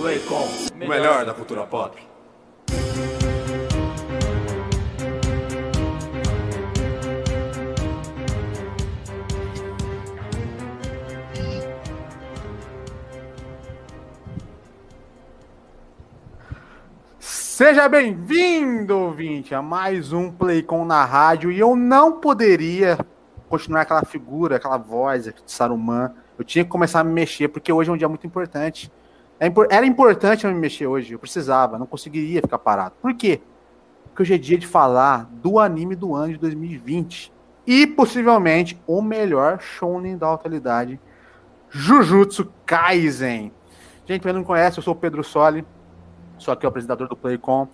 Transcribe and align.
Playcom, 0.00 0.48
o 0.72 0.88
melhor 0.88 1.26
da 1.26 1.34
cultura 1.34 1.66
pop. 1.66 1.94
Seja 17.18 17.86
bem-vindo, 17.86 18.96
ouvinte, 18.96 19.54
a 19.54 19.60
mais 19.60 20.14
um 20.14 20.32
Playcom 20.32 20.86
na 20.86 21.04
rádio. 21.04 21.52
E 21.52 21.58
eu 21.58 21.76
não 21.76 22.20
poderia 22.20 22.98
continuar 23.50 23.82
aquela 23.82 24.02
figura, 24.06 24.56
aquela 24.56 24.78
voz 24.78 25.24
de 25.24 25.34
Saruman. 25.44 26.14
Eu 26.38 26.44
tinha 26.44 26.64
que 26.64 26.70
começar 26.70 27.00
a 27.00 27.04
me 27.04 27.12
mexer, 27.12 27.48
porque 27.48 27.70
hoje 27.70 27.90
é 27.90 27.92
um 27.92 27.98
dia 27.98 28.08
muito 28.08 28.26
importante. 28.26 28.90
É 29.40 29.50
era 29.70 29.86
importante 29.86 30.44
eu 30.44 30.52
me 30.52 30.60
mexer 30.60 30.86
hoje, 30.86 31.14
eu 31.14 31.18
precisava, 31.18 31.78
não 31.78 31.86
conseguiria 31.86 32.42
ficar 32.42 32.58
parado. 32.58 32.94
Por 33.00 33.14
quê? 33.14 33.40
Porque 34.04 34.22
hoje 34.22 34.34
é 34.34 34.38
dia 34.38 34.58
de 34.58 34.66
falar 34.66 35.30
do 35.32 35.58
anime 35.58 35.96
do 35.96 36.14
ano 36.14 36.34
de 36.34 36.38
2020 36.38 37.32
e 37.66 37.86
possivelmente 37.86 38.78
o 38.86 39.00
melhor 39.00 39.58
shonen 39.58 40.18
da 40.18 40.34
atualidade, 40.34 41.00
Jujutsu 41.70 42.52
Kaisen. 42.66 43.50
Gente, 44.04 44.20
quem 44.20 44.32
não 44.34 44.44
conhece, 44.44 44.78
eu 44.78 44.82
sou 44.82 44.92
o 44.92 44.96
Pedro 44.96 45.24
Soli, 45.24 45.64
sou 46.36 46.52
aqui 46.52 46.66
o 46.66 46.68
apresentador 46.68 47.08
do 47.08 47.16
Playcom. 47.16 47.66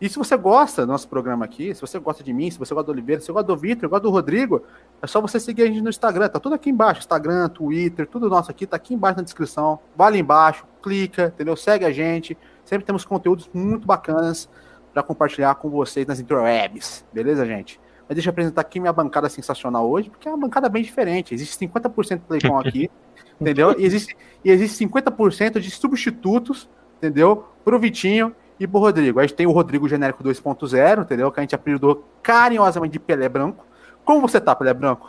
E 0.00 0.08
se 0.08 0.16
você 0.16 0.36
gosta 0.36 0.86
do 0.86 0.92
nosso 0.92 1.08
programa 1.08 1.44
aqui, 1.44 1.74
se 1.74 1.80
você 1.80 1.98
gosta 1.98 2.22
de 2.22 2.32
mim, 2.32 2.48
se 2.50 2.58
você 2.58 2.72
gosta 2.72 2.86
do 2.86 2.92
Oliveira, 2.92 3.20
se 3.20 3.26
você 3.26 3.32
gosta 3.32 3.48
do 3.48 3.56
Vitor, 3.56 3.88
gosta 3.88 4.02
do 4.02 4.10
Rodrigo, 4.10 4.62
é 5.02 5.06
só 5.08 5.20
você 5.20 5.40
seguir 5.40 5.62
a 5.62 5.66
gente 5.66 5.80
no 5.80 5.88
Instagram, 5.88 6.28
tá 6.28 6.38
tudo 6.38 6.54
aqui 6.54 6.70
embaixo, 6.70 7.00
Instagram, 7.00 7.48
Twitter, 7.48 8.06
tudo 8.06 8.28
nosso 8.28 8.48
aqui, 8.48 8.64
tá 8.64 8.76
aqui 8.76 8.94
embaixo 8.94 9.16
na 9.16 9.24
descrição. 9.24 9.80
Vai 9.96 10.12
lá 10.12 10.16
embaixo, 10.16 10.64
clica, 10.80 11.32
entendeu? 11.34 11.56
Segue 11.56 11.84
a 11.84 11.90
gente. 11.90 12.38
Sempre 12.64 12.86
temos 12.86 13.04
conteúdos 13.04 13.50
muito 13.52 13.86
bacanas 13.86 14.48
para 14.94 15.02
compartilhar 15.02 15.56
com 15.56 15.68
vocês 15.68 16.06
nas 16.06 16.20
interwebs, 16.20 17.04
beleza, 17.12 17.44
gente? 17.44 17.80
Mas 18.08 18.14
deixa 18.14 18.28
eu 18.28 18.30
apresentar 18.30 18.60
aqui 18.60 18.78
minha 18.78 18.92
bancada 18.92 19.28
sensacional 19.28 19.88
hoje, 19.90 20.10
porque 20.10 20.28
é 20.28 20.30
uma 20.30 20.38
bancada 20.38 20.68
bem 20.68 20.82
diferente. 20.82 21.34
Existe 21.34 21.66
50% 21.66 22.20
Playcom 22.20 22.58
aqui, 22.58 22.88
entendeu? 23.40 23.74
E 23.78 23.84
existe, 23.84 24.16
e 24.44 24.50
existe 24.50 24.86
50% 24.86 25.58
de 25.58 25.70
substitutos, 25.70 26.68
entendeu? 26.98 27.44
Pro 27.64 27.78
Vitinho 27.78 28.34
e 28.58 28.66
pro 28.66 28.80
Rodrigo. 28.80 29.20
A 29.20 29.22
gente 29.22 29.34
tem 29.34 29.46
o 29.46 29.52
Rodrigo 29.52 29.88
Genérico 29.88 30.22
2.0, 30.22 31.02
entendeu? 31.02 31.30
Que 31.30 31.40
a 31.40 31.42
gente 31.42 31.54
apelidou 31.54 32.08
carinhosamente 32.22 32.92
de 32.92 32.98
Pelé 32.98 33.28
Branco. 33.28 33.66
Como 34.04 34.20
você 34.20 34.40
tá, 34.40 34.54
Pelé 34.54 34.72
Branco? 34.72 35.08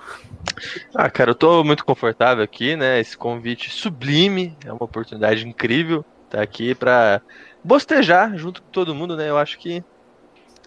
Ah, 0.93 1.09
cara, 1.09 1.31
eu 1.31 1.35
tô 1.35 1.63
muito 1.63 1.85
confortável 1.85 2.43
aqui, 2.43 2.75
né? 2.75 2.99
Esse 2.99 3.17
convite 3.17 3.69
sublime, 3.69 4.57
é 4.65 4.71
uma 4.71 4.83
oportunidade 4.83 5.47
incrível 5.47 6.05
tá 6.29 6.41
aqui 6.41 6.75
para 6.75 7.21
bostejar 7.63 8.37
junto 8.37 8.61
com 8.61 8.69
todo 8.69 8.95
mundo, 8.95 9.17
né? 9.17 9.29
Eu 9.29 9.37
acho 9.37 9.57
que 9.57 9.83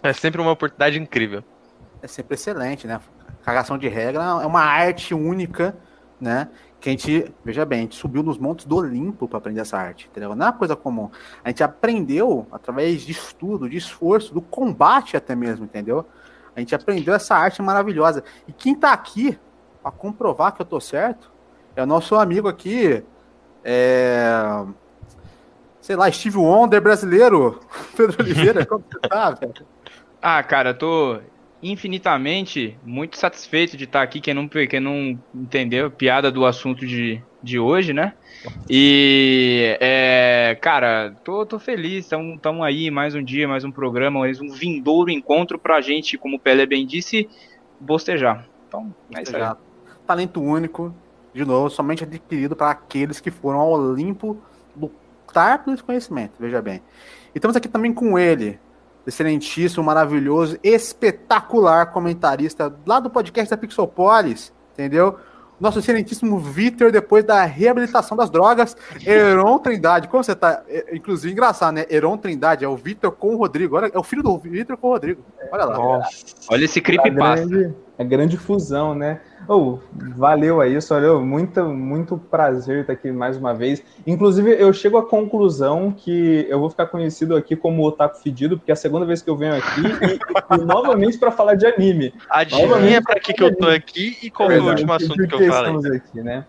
é 0.01 0.11
sempre 0.13 0.41
uma 0.41 0.51
oportunidade 0.51 0.99
incrível. 0.99 1.43
É 2.01 2.07
sempre 2.07 2.35
excelente, 2.35 2.85
né? 2.85 2.99
Cagação 3.43 3.77
de 3.77 3.87
regra 3.87 4.21
é 4.21 4.45
uma 4.45 4.61
arte 4.61 5.13
única, 5.13 5.75
né? 6.19 6.49
Que 6.83 6.89
a 6.89 6.91
gente, 6.91 7.33
veja 7.45 7.63
bem, 7.63 7.79
a 7.79 7.81
gente 7.83 7.95
subiu 7.95 8.21
nos 8.21 8.37
montes 8.37 8.65
do 8.65 8.75
Olimpo 8.75 9.25
para 9.25 9.37
aprender 9.37 9.61
essa 9.61 9.77
arte, 9.77 10.09
entendeu? 10.11 10.35
Não 10.35 10.45
é 10.45 10.49
uma 10.49 10.57
coisa 10.57 10.75
comum. 10.75 11.09
A 11.41 11.47
gente 11.47 11.63
aprendeu 11.63 12.45
através 12.51 13.03
de 13.03 13.13
estudo, 13.13 13.69
de 13.69 13.77
esforço, 13.77 14.33
do 14.33 14.41
combate 14.41 15.15
até 15.15 15.33
mesmo, 15.33 15.63
entendeu? 15.63 16.05
A 16.53 16.59
gente 16.59 16.75
aprendeu 16.75 17.13
essa 17.13 17.37
arte 17.37 17.61
maravilhosa. 17.61 18.21
E 18.45 18.51
quem 18.51 18.73
está 18.73 18.91
aqui 18.91 19.39
para 19.81 19.91
comprovar 19.91 20.53
que 20.53 20.61
eu 20.61 20.65
tô 20.65 20.77
certo 20.81 21.31
é 21.73 21.81
o 21.81 21.85
nosso 21.85 22.15
amigo 22.15 22.49
aqui, 22.49 23.01
é... 23.63 24.65
sei 25.79 25.95
lá, 25.95 26.11
Steve 26.11 26.37
Wonder 26.37 26.81
brasileiro, 26.81 27.61
Pedro 27.95 28.21
Oliveira, 28.21 28.65
como 28.65 28.83
você 28.91 28.99
tá, 29.07 29.31
velho? 29.31 29.53
Ah, 30.21 30.43
cara, 30.43 30.73
tô 30.73 31.17
infinitamente 31.63 32.77
muito 32.85 33.17
satisfeito 33.17 33.77
de 33.77 33.85
estar 33.85 34.01
aqui. 34.01 34.19
Quem 34.19 34.33
não, 34.33 34.47
quem 34.47 34.79
não 34.79 35.17
entendeu, 35.33 35.89
piada 35.89 36.29
do 36.29 36.45
assunto 36.45 36.85
de, 36.85 37.23
de 37.41 37.57
hoje, 37.57 37.93
né? 37.93 38.13
E, 38.69 39.77
é, 39.79 40.57
cara, 40.61 41.15
tô, 41.23 41.45
tô 41.45 41.57
feliz. 41.57 42.05
Estamos 42.05 42.61
aí, 42.61 42.91
mais 42.91 43.15
um 43.15 43.23
dia, 43.23 43.47
mais 43.47 43.63
um 43.63 43.71
programa, 43.71 44.19
mais 44.19 44.41
um 44.41 44.49
vindouro 44.49 45.09
encontro 45.09 45.57
pra 45.57 45.79
gente, 45.79 46.17
como 46.17 46.35
o 46.35 46.39
Pelé 46.39 46.65
bem 46.65 46.85
disse, 46.85 47.29
bostejar. 47.79 48.45
Então, 48.67 48.93
é 49.15 49.21
isso 49.21 49.35
aí. 49.35 49.55
Talento 50.05 50.41
único, 50.41 50.93
de 51.33 51.45
novo, 51.45 51.69
somente 51.69 52.03
adquirido 52.03 52.57
para 52.57 52.71
aqueles 52.71 53.21
que 53.21 53.31
foram 53.31 53.59
ao 53.59 53.71
Olimpo 53.71 54.37
lutar 54.75 55.63
pelo 55.63 55.81
conhecimento, 55.81 56.33
veja 56.37 56.61
bem. 56.61 56.81
E 57.33 57.37
estamos 57.37 57.55
aqui 57.55 57.69
também 57.69 57.93
com 57.93 58.19
ele, 58.19 58.59
excelentíssimo, 59.05 59.83
maravilhoso, 59.83 60.57
espetacular 60.63 61.87
comentarista 61.91 62.73
lá 62.85 62.99
do 62.99 63.09
podcast 63.09 63.49
da 63.49 63.57
Pixopolis, 63.57 64.53
entendeu? 64.73 65.17
Nosso 65.59 65.79
excelentíssimo 65.79 66.39
Vitor, 66.39 66.91
depois 66.91 67.23
da 67.23 67.45
reabilitação 67.45 68.17
das 68.17 68.29
drogas, 68.29 68.75
Heron 69.05 69.59
Trindade. 69.59 70.07
Como 70.07 70.23
você 70.23 70.35
tá? 70.35 70.63
É, 70.67 70.95
inclusive, 70.95 71.31
engraçado, 71.31 71.75
né? 71.75 71.85
Heron 71.89 72.17
Trindade 72.17 72.65
é 72.65 72.67
o 72.67 72.75
Vitor 72.75 73.11
com 73.11 73.35
o 73.35 73.37
Rodrigo. 73.37 73.77
Olha, 73.77 73.89
é 73.93 73.97
o 73.97 74.03
filho 74.03 74.23
do 74.23 74.37
Vitor 74.37 74.75
com 74.75 74.87
o 74.87 74.91
Rodrigo. 74.91 75.23
Olha 75.51 75.65
lá. 75.65 75.77
Nossa. 75.77 76.25
Olha 76.49 76.65
esse 76.65 76.81
creepypasta. 76.81 77.45
Grande, 77.45 77.73
é 77.97 78.03
grande 78.03 78.37
fusão, 78.37 78.95
né? 78.95 79.21
Oh, 79.47 79.77
valeu 80.15 80.61
aí, 80.61 80.77
valeu. 80.79 81.21
Muito, 81.21 81.63
muito 81.65 82.17
prazer 82.17 82.81
estar 82.81 82.93
aqui 82.93 83.11
mais 83.11 83.37
uma 83.37 83.53
vez. 83.53 83.83
Inclusive, 84.07 84.51
eu 84.51 84.73
chego 84.73 84.97
à 84.97 85.05
conclusão 85.05 85.91
que 85.91 86.45
eu 86.49 86.59
vou 86.59 86.69
ficar 86.69 86.87
conhecido 86.87 87.35
aqui 87.35 87.55
como 87.55 87.85
Otaku 87.85 88.17
Fedido, 88.17 88.57
porque 88.57 88.71
é 88.71 88.73
a 88.73 88.77
segunda 88.77 89.05
vez 89.05 89.21
que 89.21 89.29
eu 89.29 89.37
venho 89.37 89.55
aqui 89.55 89.81
e, 89.81 90.55
e 90.55 90.65
novamente 90.65 91.17
para 91.17 91.31
falar 91.31 91.55
de 91.55 91.67
anime. 91.67 92.13
Adivinha 92.29 93.01
para 93.01 93.19
que, 93.19 93.33
que 93.33 93.43
eu 93.43 93.55
tô 93.55 93.67
aqui 93.67 94.17
e 94.23 94.29
qual 94.29 94.49
é 94.49 94.59
o 94.59 94.69
último 94.69 94.93
assunto 94.93 95.27
que 95.27 95.35
eu 95.35 95.51
falei. 95.51 95.97
Aqui, 95.97 96.21
né? 96.21 96.45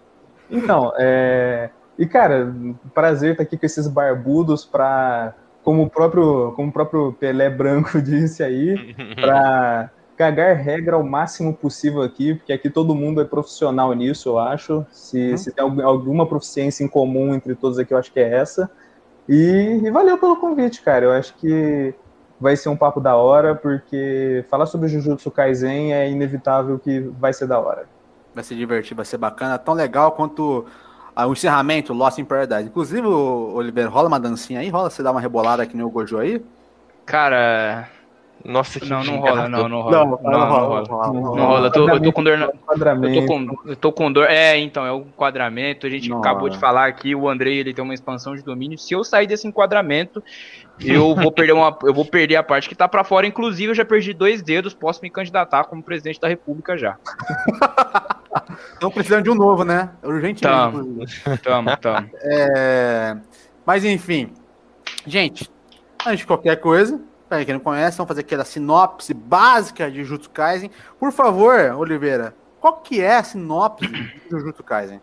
Então, 0.51 0.93
é... 0.99 1.71
E, 1.99 2.07
cara, 2.07 2.53
prazer 2.93 3.33
estar 3.33 3.43
aqui 3.43 3.57
com 3.57 3.67
esses 3.67 3.87
barbudos 3.87 4.65
para 4.65 5.35
como 5.63 5.83
o 5.83 5.91
próprio, 5.91 6.53
como 6.53 6.69
o 6.69 6.73
próprio 6.73 7.13
Pelé 7.15 7.49
Branco 7.49 8.01
disse 8.03 8.43
aí, 8.43 8.95
para 9.17 9.91
cagar 10.17 10.57
regra 10.57 10.97
ao 10.97 11.03
máximo 11.03 11.53
possível 11.53 12.03
aqui, 12.03 12.35
porque 12.35 12.53
aqui 12.53 12.71
todo 12.71 12.95
mundo 12.95 13.21
é 13.21 13.25
profissional 13.25 13.93
nisso, 13.93 14.31
eu 14.31 14.39
acho. 14.39 14.87
Se, 14.91 15.31
uhum. 15.31 15.37
se 15.37 15.53
tem 15.53 15.65
alguma 15.83 16.27
proficiência 16.27 16.85
em 16.85 16.89
comum 16.89 17.35
entre 17.35 17.55
todos 17.55 17.79
aqui, 17.79 17.93
eu 17.93 17.99
acho 17.99 18.13
que 18.13 18.21
é 18.21 18.35
essa. 18.35 18.71
E, 19.29 19.81
e, 19.83 19.91
valeu 19.91 20.19
pelo 20.19 20.37
convite, 20.37 20.83
cara. 20.83 21.07
Eu 21.07 21.13
acho 21.13 21.35
que 21.35 21.95
vai 22.41 22.57
ser 22.57 22.69
um 22.69 22.77
papo 22.77 23.01
da 23.01 23.17
hora, 23.17 23.55
porque 23.55 24.45
falar 24.51 24.67
sobre 24.67 24.89
Jujutsu 24.89 25.31
Kaisen 25.31 25.93
é 25.93 26.11
inevitável 26.11 26.79
que 26.79 27.01
vai 27.01 27.33
ser 27.33 27.47
da 27.47 27.59
hora. 27.59 27.87
Vai 28.35 28.45
ser 28.45 28.57
divertido, 28.57 28.97
vai 28.97 29.05
ser 29.05 29.17
bacana, 29.17 29.59
tão 29.59 29.75
legal 29.75 30.13
quanto 30.13 30.67
o 31.17 31.33
encerramento, 31.33 31.93
Lost 31.93 32.19
in 32.19 32.25
Paradise. 32.25 32.69
Inclusive, 32.69 33.07
Oliveira, 33.07 33.89
rola 33.89 34.09
uma 34.09 34.19
dancinha 34.19 34.61
aí? 34.61 34.69
Rola 34.69 34.91
você 34.91 35.03
dar 35.03 35.13
uma 35.13 35.21
rebolada 35.21 35.65
que 35.65 35.77
nem 35.77 35.87
o 35.87 35.91
Gojo 35.91 36.19
aí? 36.19 36.45
Cara, 37.07 37.89
nossa, 38.45 38.79
que 38.79 38.91
Não, 38.91 39.03
não 39.03 39.17
rola, 39.17 39.49
não, 39.49 39.69
não 39.69 39.81
rola. 39.81 40.05
Não, 40.05 40.07
não, 40.07 40.31
não 40.31 40.49
rola. 40.49 41.13
Não 41.15 41.47
rola. 41.47 41.67
Eu 41.69 41.73
tô, 41.73 41.89
eu 41.89 42.01
tô 42.01 42.13
com 42.13 42.23
dor. 42.23 42.37
Na... 42.37 42.45
Eu 42.45 43.15
tô 43.15 43.27
com, 43.27 43.57
eu 43.65 43.77
tô 43.77 43.93
com 43.93 44.13
dor. 44.13 44.27
É, 44.29 44.59
então, 44.59 44.85
é 44.85 44.93
o 44.93 44.99
enquadramento. 44.99 45.87
A 45.87 45.91
gente 45.91 46.11
não. 46.11 46.19
acabou 46.19 46.51
de 46.51 46.59
falar 46.59 46.87
aqui, 46.87 47.15
o 47.15 47.27
Andrei 47.27 47.59
ele 47.59 47.73
tem 47.73 47.83
uma 47.83 47.95
expansão 47.95 48.37
de 48.37 48.43
domínio. 48.43 48.77
Se 48.77 48.93
eu 48.93 49.03
sair 49.03 49.27
desse 49.27 49.49
enquadramento, 49.49 50.23
eu 50.79 51.15
vou 51.15 51.33
perder 51.33 51.53
uma. 51.53 51.77
Eu 51.85 51.95
vou 51.95 52.05
perder 52.05 52.37
a 52.37 52.43
parte 52.43 52.69
que 52.69 52.75
tá 52.75 52.87
pra 52.87 53.03
fora. 53.03 53.27
Inclusive, 53.27 53.71
eu 53.71 53.75
já 53.75 53.85
perdi 53.85 54.13
dois 54.13 54.43
dedos, 54.43 54.75
posso 54.75 55.01
me 55.03 55.09
candidatar 55.09 55.65
como 55.65 55.83
presidente 55.83 56.21
da 56.21 56.29
República 56.29 56.77
já. 56.77 56.99
Estão 58.75 58.91
precisando 58.91 59.23
de 59.23 59.31
um 59.31 59.35
novo, 59.35 59.65
né? 59.65 59.91
Urgentemente. 60.03 60.43
Tamo, 60.43 61.05
tamo, 61.43 61.77
tamo. 61.79 62.11
É... 62.21 63.17
Mas 63.65 63.85
enfim. 63.85 64.33
Gente, 65.07 65.51
antes 66.05 66.19
de 66.19 66.27
qualquer 66.27 66.57
coisa, 66.57 67.01
Para 67.35 67.45
quem 67.45 67.55
não 67.55 67.61
conhece, 67.61 67.97
vamos 67.97 68.09
fazer 68.09 68.21
aquela 68.21 68.45
sinopse 68.45 69.13
básica 69.13 69.91
de 69.91 70.05
Jujutsu 70.05 70.31
Kaisen. 70.31 70.71
Por 71.01 71.11
favor, 71.11 71.59
Oliveira, 71.77 72.35
qual 72.61 72.77
que 72.77 73.01
é 73.01 73.17
a 73.17 73.25
sinopse 73.25 73.89
de 73.89 74.21
Jujutsu 74.31 74.63
Kaisen? 74.63 75.01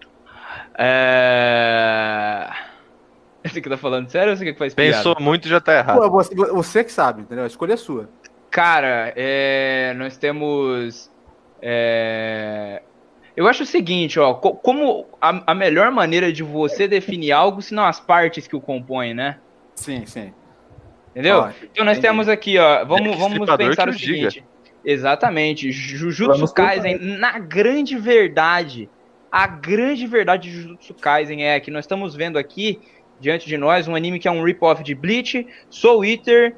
É... 0.77 2.49
Você 3.43 3.59
que 3.59 3.69
tá 3.69 3.75
falando 3.75 4.09
sério 4.09 4.31
ou 4.31 4.37
você 4.37 4.45
que 4.45 4.53
faz 4.57 4.73
piada? 4.73 4.97
Pensou 4.97 5.15
muito 5.19 5.47
e 5.47 5.49
já 5.49 5.59
tá 5.59 5.73
errado. 5.73 5.97
Pô, 5.97 6.09
você, 6.11 6.35
você, 6.35 6.83
que 6.83 6.91
sabe, 6.91 7.23
entendeu? 7.23 7.43
A 7.43 7.47
escolha 7.47 7.73
é 7.73 7.77
sua. 7.77 8.07
Cara, 8.51 9.11
é... 9.15 9.93
nós 9.97 10.15
temos... 10.15 11.11
É... 11.59 12.83
Eu 13.35 13.47
acho 13.47 13.63
o 13.63 13.65
seguinte, 13.65 14.19
ó, 14.19 14.35
como 14.35 15.07
a, 15.19 15.51
a 15.51 15.55
melhor 15.55 15.89
maneira 15.89 16.31
de 16.31 16.43
você 16.43 16.87
definir 16.87 17.31
algo, 17.31 17.61
se 17.61 17.73
não 17.73 17.83
as 17.83 17.99
partes 17.99 18.45
que 18.45 18.55
o 18.55 18.61
compõem, 18.61 19.13
né? 19.13 19.39
Sim, 19.73 20.05
sim. 20.05 20.31
Entendeu? 21.11 21.41
Ah, 21.41 21.53
então 21.63 21.85
nós 21.85 21.99
temos 21.99 22.27
aqui, 22.29 22.57
ó, 22.57 22.85
vamos, 22.85 23.17
vamos 23.17 23.55
pensar 23.57 23.89
o 23.89 23.93
seguinte. 23.93 24.35
Diga. 24.35 24.45
Exatamente, 24.83 25.71
Jujutsu 25.71 26.51
Kaisen, 26.53 26.97
na 26.99 27.37
grande 27.37 27.97
verdade, 27.97 28.89
a 29.31 29.45
grande 29.45 30.07
verdade 30.07 30.49
de 30.49 30.55
Jujutsu 30.61 30.93
Kaisen 30.95 31.43
é 31.45 31.59
que 31.59 31.69
nós 31.69 31.83
estamos 31.85 32.15
vendo 32.15 32.39
aqui 32.39 32.79
diante 33.19 33.47
de 33.47 33.57
nós, 33.57 33.87
um 33.87 33.93
anime 33.95 34.17
que 34.17 34.27
é 34.27 34.31
um 34.31 34.43
rip-off 34.43 34.81
de 34.83 34.95
Bleach, 34.95 35.45
Soul 35.69 36.03
Eater, 36.03 36.55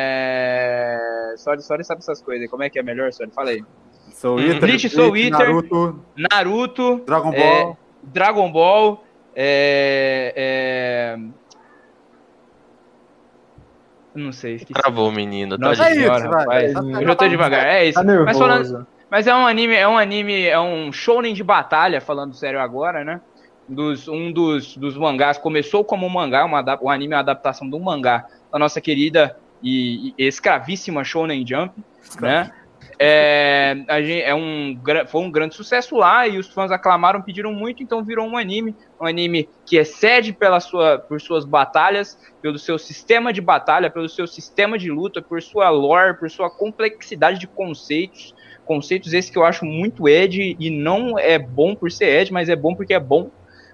é... 0.00 1.34
Sorry, 1.36 1.62
sorry, 1.62 1.84
sabe 1.84 2.00
essas 2.00 2.20
coisas. 2.20 2.50
Como 2.50 2.62
é 2.62 2.68
que 2.68 2.78
é 2.78 2.82
melhor, 2.82 3.12
Sorry? 3.12 3.30
Fala 3.32 3.50
aí. 3.50 3.64
Soul 4.10 4.38
Hum. 4.38 4.42
Eater, 4.42 4.60
Bleach, 4.60 4.88
Soul 4.90 5.16
Eater. 5.16 5.38
Naruto, 5.38 6.04
Naruto, 6.16 7.02
Dragon 7.06 7.32
É, 7.32 7.38
Ball. 7.38 7.78
Dragon 8.02 8.52
Ball, 8.52 9.04
é... 9.34 10.34
é... 11.16 11.39
Não 14.14 14.32
sei, 14.32 14.56
esqueci. 14.56 14.72
Travou 14.80 15.08
o 15.08 15.12
menino, 15.12 15.56
tá 15.58 15.68
Nossa 15.68 15.88
É 15.88 15.92
isso, 15.92 16.08
rapaz. 16.08 16.72
Tá- 16.72 16.80
Eu 16.82 17.06
já 17.06 17.14
tô 17.16 17.28
devagar, 17.28 17.66
é 17.66 17.86
isso. 17.86 17.98
Tá 17.98 18.04
Mas 18.24 18.38
falando. 18.38 18.86
Mas 19.10 19.26
é 19.26 19.34
um 19.34 19.46
anime, 19.46 19.74
é 19.74 19.88
um 19.88 19.98
anime, 19.98 20.46
é 20.46 20.58
um 20.60 20.92
shounen 20.92 21.34
de 21.34 21.42
batalha, 21.42 22.00
falando 22.00 22.34
sério 22.34 22.60
agora, 22.60 23.04
né? 23.04 23.20
Dos, 23.68 24.08
um 24.08 24.32
dos, 24.32 24.76
dos 24.76 24.96
mangás 24.96 25.38
começou 25.38 25.84
como 25.84 26.06
um 26.06 26.10
mangá, 26.10 26.44
uma, 26.44 26.58
adap- 26.60 26.82
o 26.82 26.88
anime 26.88 27.14
é 27.14 27.16
uma 27.16 27.20
adaptação 27.22 27.68
de 27.68 27.74
um 27.76 27.80
mangá 27.80 28.26
da 28.52 28.58
nossa 28.58 28.80
querida 28.80 29.36
e, 29.62 30.14
e 30.18 30.26
escravíssima 30.26 31.04
Shonen 31.04 31.44
Jump, 31.46 31.72
né? 32.20 32.50
É, 32.98 33.76
a 33.88 34.02
gente, 34.02 34.22
é 34.22 34.34
um, 34.34 34.78
foi 35.06 35.20
um 35.22 35.30
grande 35.30 35.54
sucesso 35.54 35.96
lá 35.96 36.26
e 36.28 36.38
os 36.38 36.48
fãs 36.52 36.70
aclamaram, 36.70 37.22
pediram 37.22 37.52
muito, 37.52 37.82
então 37.82 38.04
virou 38.04 38.26
um 38.28 38.36
anime, 38.36 38.74
um 39.00 39.06
anime 39.06 39.48
que 39.64 39.76
excede 39.76 40.32
pela 40.32 40.60
sua, 40.60 40.98
por 40.98 41.20
suas 41.20 41.44
batalhas, 41.44 42.18
pelo 42.42 42.58
seu 42.58 42.78
sistema 42.78 43.32
de 43.32 43.40
batalha, 43.40 43.90
pelo 43.90 44.08
seu 44.08 44.26
sistema 44.26 44.76
de 44.76 44.90
luta, 44.90 45.22
por 45.22 45.40
sua 45.40 45.70
lore, 45.70 46.18
por 46.18 46.30
sua 46.30 46.50
complexidade 46.50 47.38
de 47.38 47.46
conceitos, 47.46 48.34
conceitos 48.66 49.14
esses 49.14 49.30
que 49.30 49.38
eu 49.38 49.44
acho 49.44 49.64
muito 49.64 50.08
Ed 50.08 50.56
e 50.58 50.70
não 50.70 51.18
é 51.18 51.38
bom 51.38 51.74
por 51.74 51.90
ser 51.90 52.20
Ed, 52.20 52.32
mas 52.32 52.48
é 52.48 52.56
bom 52.56 52.74
porque 52.74 52.92
é 52.92 53.00
bom. 53.00 53.30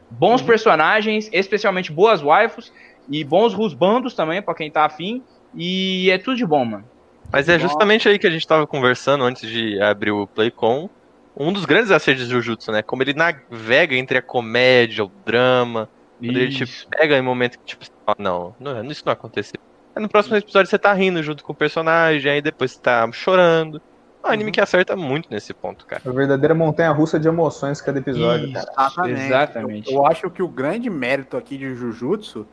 Bons 0.08 0.40
personagens, 0.40 1.28
especialmente 1.32 1.90
boas 1.90 2.22
waifus 2.22 2.72
e 3.08 3.24
bons 3.24 3.52
rusbandos 3.52 4.14
também, 4.14 4.40
pra 4.40 4.54
quem 4.54 4.70
tá 4.70 4.84
afim. 4.84 5.22
E 5.52 6.08
é 6.10 6.18
tudo 6.18 6.36
de 6.36 6.46
bom, 6.46 6.64
mano. 6.64 6.84
Mas 7.32 7.48
é 7.48 7.58
justamente 7.58 8.08
aí 8.08 8.18
que 8.18 8.26
a 8.26 8.30
gente 8.30 8.46
tava 8.46 8.66
conversando 8.66 9.24
antes 9.24 9.50
de 9.50 9.80
abrir 9.80 10.12
o 10.12 10.28
Playcom. 10.28 10.88
Um 11.36 11.52
dos 11.52 11.64
grandes 11.64 11.90
acertos 11.90 12.26
de 12.26 12.32
Jujutsu, 12.32 12.72
né? 12.72 12.82
Como 12.82 13.02
ele 13.02 13.12
navega 13.12 13.94
entre 13.94 14.18
a 14.18 14.22
comédia, 14.22 15.04
o 15.04 15.10
drama. 15.24 15.88
Quando 16.18 16.36
ele 16.36 16.50
te 16.50 16.64
Isso. 16.64 16.88
pega 16.88 17.16
em 17.18 17.22
momento 17.22 17.58
que, 17.58 17.64
tipo, 17.64 17.84
ah, 18.06 18.14
não, 18.18 18.54
não, 18.58 18.82
isso 18.86 19.02
não 19.04 19.12
aconteceu. 19.12 19.60
Aí 19.94 20.02
no 20.02 20.08
próximo 20.08 20.36
episódio 20.36 20.70
você 20.70 20.78
tá 20.78 20.92
rindo 20.92 21.22
junto 21.22 21.44
com 21.44 21.52
o 21.52 21.54
personagem, 21.54 22.32
aí 22.32 22.40
depois 22.40 22.72
você 22.72 22.80
tá 22.80 23.10
chorando. 23.12 23.82
É 24.24 24.28
um 24.28 24.30
anime 24.30 24.50
que 24.50 24.60
acerta 24.60 24.96
muito 24.96 25.28
nesse 25.30 25.52
ponto, 25.52 25.86
cara. 25.86 26.02
A 26.04 26.10
verdadeira 26.10 26.54
montanha 26.54 26.90
russa 26.90 27.18
de 27.18 27.28
emoções 27.28 27.80
cada 27.80 27.98
episódio, 27.98 28.46
Isso. 28.46 28.54
cara. 28.54 28.70
Exatamente. 28.70 29.26
Exatamente. 29.26 29.92
Eu, 29.92 29.98
eu 29.98 30.06
acho 30.06 30.30
que 30.30 30.42
o 30.42 30.48
grande 30.48 30.88
mérito 30.88 31.36
aqui 31.36 31.58
de 31.58 31.74
Jujutsu 31.74 32.46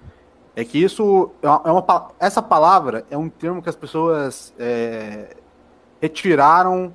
é 0.56 0.63
que 0.63 0.81
isso 0.81 1.31
é 1.41 1.47
uma, 1.47 2.12
é 2.19 2.27
essa 2.27 2.41
palavra 2.41 3.06
é 3.09 3.18
um 3.18 3.27
termo 3.27 3.62
que 3.62 3.69
as 3.69 3.75
pessoas 3.75 4.53
é, 4.59 5.36
retiraram 6.01 6.94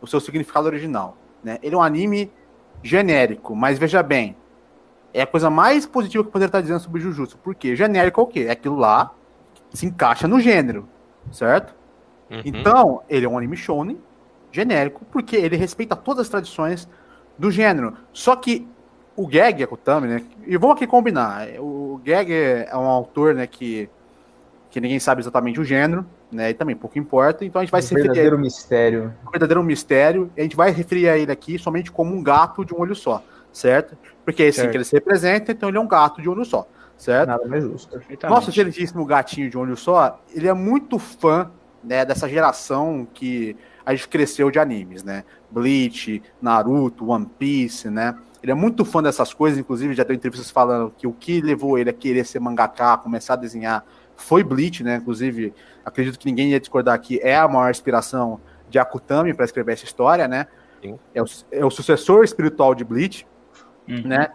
o 0.00 0.06
seu 0.06 0.20
significado 0.20 0.66
original. 0.66 1.16
Né? 1.48 1.58
Ele 1.62 1.74
é 1.74 1.78
um 1.78 1.82
anime 1.82 2.30
genérico, 2.82 3.56
mas 3.56 3.78
veja 3.78 4.02
bem, 4.02 4.36
é 5.12 5.22
a 5.22 5.26
coisa 5.26 5.48
mais 5.48 5.86
positiva 5.86 6.22
que 6.22 6.28
eu 6.28 6.32
poderia 6.32 6.48
estar 6.48 6.60
dizendo 6.60 6.80
sobre 6.80 7.00
Jujutsu. 7.00 7.38
Porque 7.38 7.74
genérico 7.74 8.20
é 8.20 8.24
o 8.24 8.26
quê? 8.26 8.40
É 8.40 8.50
aquilo 8.50 8.76
lá 8.76 9.12
que 9.70 9.78
se 9.78 9.86
encaixa 9.86 10.28
no 10.28 10.38
gênero, 10.38 10.86
certo? 11.32 11.74
Uhum. 12.30 12.42
Então, 12.44 13.02
ele 13.08 13.24
é 13.24 13.28
um 13.28 13.38
anime 13.38 13.56
shonen 13.56 13.98
genérico, 14.52 15.04
porque 15.10 15.36
ele 15.36 15.56
respeita 15.56 15.96
todas 15.96 16.22
as 16.22 16.28
tradições 16.28 16.88
do 17.38 17.50
gênero. 17.50 17.94
Só 18.12 18.36
que 18.36 18.68
o 19.16 19.26
Gag 19.26 19.62
Akutami, 19.62 20.06
né? 20.06 20.22
E 20.46 20.56
vamos 20.56 20.76
aqui 20.76 20.86
combinar. 20.86 21.48
O 21.58 22.00
Gag 22.04 22.32
é 22.32 22.76
um 22.76 22.86
autor, 22.86 23.34
né, 23.34 23.46
que, 23.46 23.88
que 24.70 24.80
ninguém 24.80 25.00
sabe 25.00 25.22
exatamente 25.22 25.58
o 25.58 25.64
gênero, 25.64 26.06
né? 26.30 26.50
E 26.50 26.54
também 26.54 26.76
pouco 26.76 26.98
importa. 26.98 27.44
Então 27.44 27.60
a 27.60 27.64
gente 27.64 27.70
vai 27.72 27.80
Um 27.80 27.82
se 27.82 27.94
referir 27.94 28.10
a 28.10 28.12
verdadeiro 28.12 28.38
mistério. 28.38 29.14
um 29.26 29.30
verdadeiro 29.30 29.62
mistério. 29.62 30.30
E 30.36 30.40
a 30.40 30.42
gente 30.42 30.56
vai 30.56 30.70
referir 30.70 31.08
a 31.08 31.16
ele 31.18 31.32
aqui 31.32 31.58
somente 31.58 31.90
como 31.90 32.14
um 32.14 32.22
gato 32.22 32.64
de 32.64 32.74
um 32.74 32.80
olho 32.80 32.94
só, 32.94 33.22
certo? 33.52 33.96
Porque 34.24 34.42
é 34.42 34.48
assim 34.48 34.60
Certo. 34.60 34.70
que 34.70 34.76
ele 34.76 34.84
se 34.84 34.94
representa, 34.94 35.52
então 35.52 35.68
ele 35.68 35.78
é 35.78 35.80
um 35.80 35.88
gato 35.88 36.20
de 36.20 36.28
um 36.28 36.32
olho 36.32 36.44
só, 36.44 36.68
certo? 36.96 37.28
Nada 37.28 37.46
mais 37.46 37.64
justo. 37.64 37.98
Nosso 38.28 38.50
excelentíssimo 38.50 39.04
gatinho 39.06 39.48
de 39.48 39.56
um 39.56 39.62
olho 39.62 39.76
só, 39.76 40.20
ele 40.34 40.46
é 40.46 40.52
muito 40.52 40.98
fã 40.98 41.50
né, 41.82 42.04
dessa 42.04 42.28
geração 42.28 43.06
que 43.14 43.56
a 43.86 43.94
gente 43.94 44.08
cresceu 44.08 44.50
de 44.50 44.58
animes, 44.58 45.02
né? 45.02 45.24
Bleach, 45.50 46.22
Naruto, 46.42 47.08
One 47.10 47.26
Piece, 47.38 47.88
né? 47.88 48.14
Ele 48.42 48.52
é 48.52 48.54
muito 48.54 48.84
fã 48.84 49.02
dessas 49.02 49.32
coisas, 49.32 49.58
inclusive 49.58 49.94
já 49.94 50.04
deu 50.04 50.14
entrevistas 50.14 50.50
falando 50.50 50.92
que 50.96 51.06
o 51.06 51.12
que 51.12 51.40
levou 51.40 51.78
ele 51.78 51.88
a 51.90 51.92
querer 51.92 52.24
ser 52.26 52.38
mangaka, 52.38 52.98
começar 52.98 53.32
a 53.32 53.36
desenhar, 53.36 53.84
foi 54.20 54.42
Bleach, 54.42 54.82
né? 54.84 54.96
Inclusive, 54.96 55.54
acredito 55.84 56.18
que 56.18 56.26
ninguém 56.26 56.50
ia 56.50 56.60
discordar 56.60 56.94
aqui, 56.94 57.18
é 57.22 57.36
a 57.36 57.48
maior 57.48 57.70
inspiração 57.70 58.40
de 58.68 58.78
Akutami 58.78 59.32
para 59.32 59.44
escrever 59.44 59.72
essa 59.72 59.84
história, 59.84 60.28
né? 60.28 60.46
Sim. 60.82 60.98
É 61.14 61.22
o, 61.22 61.26
é 61.52 61.64
o 61.64 61.70
sucessor 61.70 62.24
espiritual 62.24 62.74
de 62.74 62.84
Bleach, 62.84 63.26
Uhum. 63.88 64.02
né? 64.04 64.28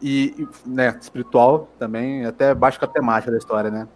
E, 0.00 0.46
né, 0.66 0.96
espiritual 1.00 1.68
também, 1.78 2.24
até 2.24 2.54
baixo 2.54 2.78
com 2.78 2.84
a 2.84 2.88
temática 2.88 3.32
da 3.32 3.38
história, 3.38 3.70
né? 3.70 3.88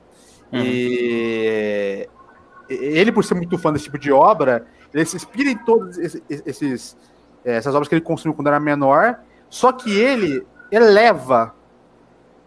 Uhum. 0.53 0.61
E 0.65 2.09
ele, 2.69 3.13
por 3.13 3.25
ser 3.25 3.35
muito 3.35 3.57
fã 3.59 3.73
desse 3.73 3.85
tipo 3.85 3.99
de 3.99 4.11
obra, 4.11 4.67
ele 4.93 5.05
se 5.05 5.17
inspira 5.17 5.51
em 5.51 5.57
todas 5.59 5.99
esses, 5.99 6.23
esses- 6.29 6.97
essas 7.45 7.75
obras 7.75 7.89
que 7.89 7.95
ele 7.95 8.03
consumiu 8.03 8.35
quando 8.35 8.49
era 8.49 8.59
menor, 8.59 9.21
só 9.49 9.71
que 9.73 9.97
ele 9.97 10.45
eleva 10.71 11.55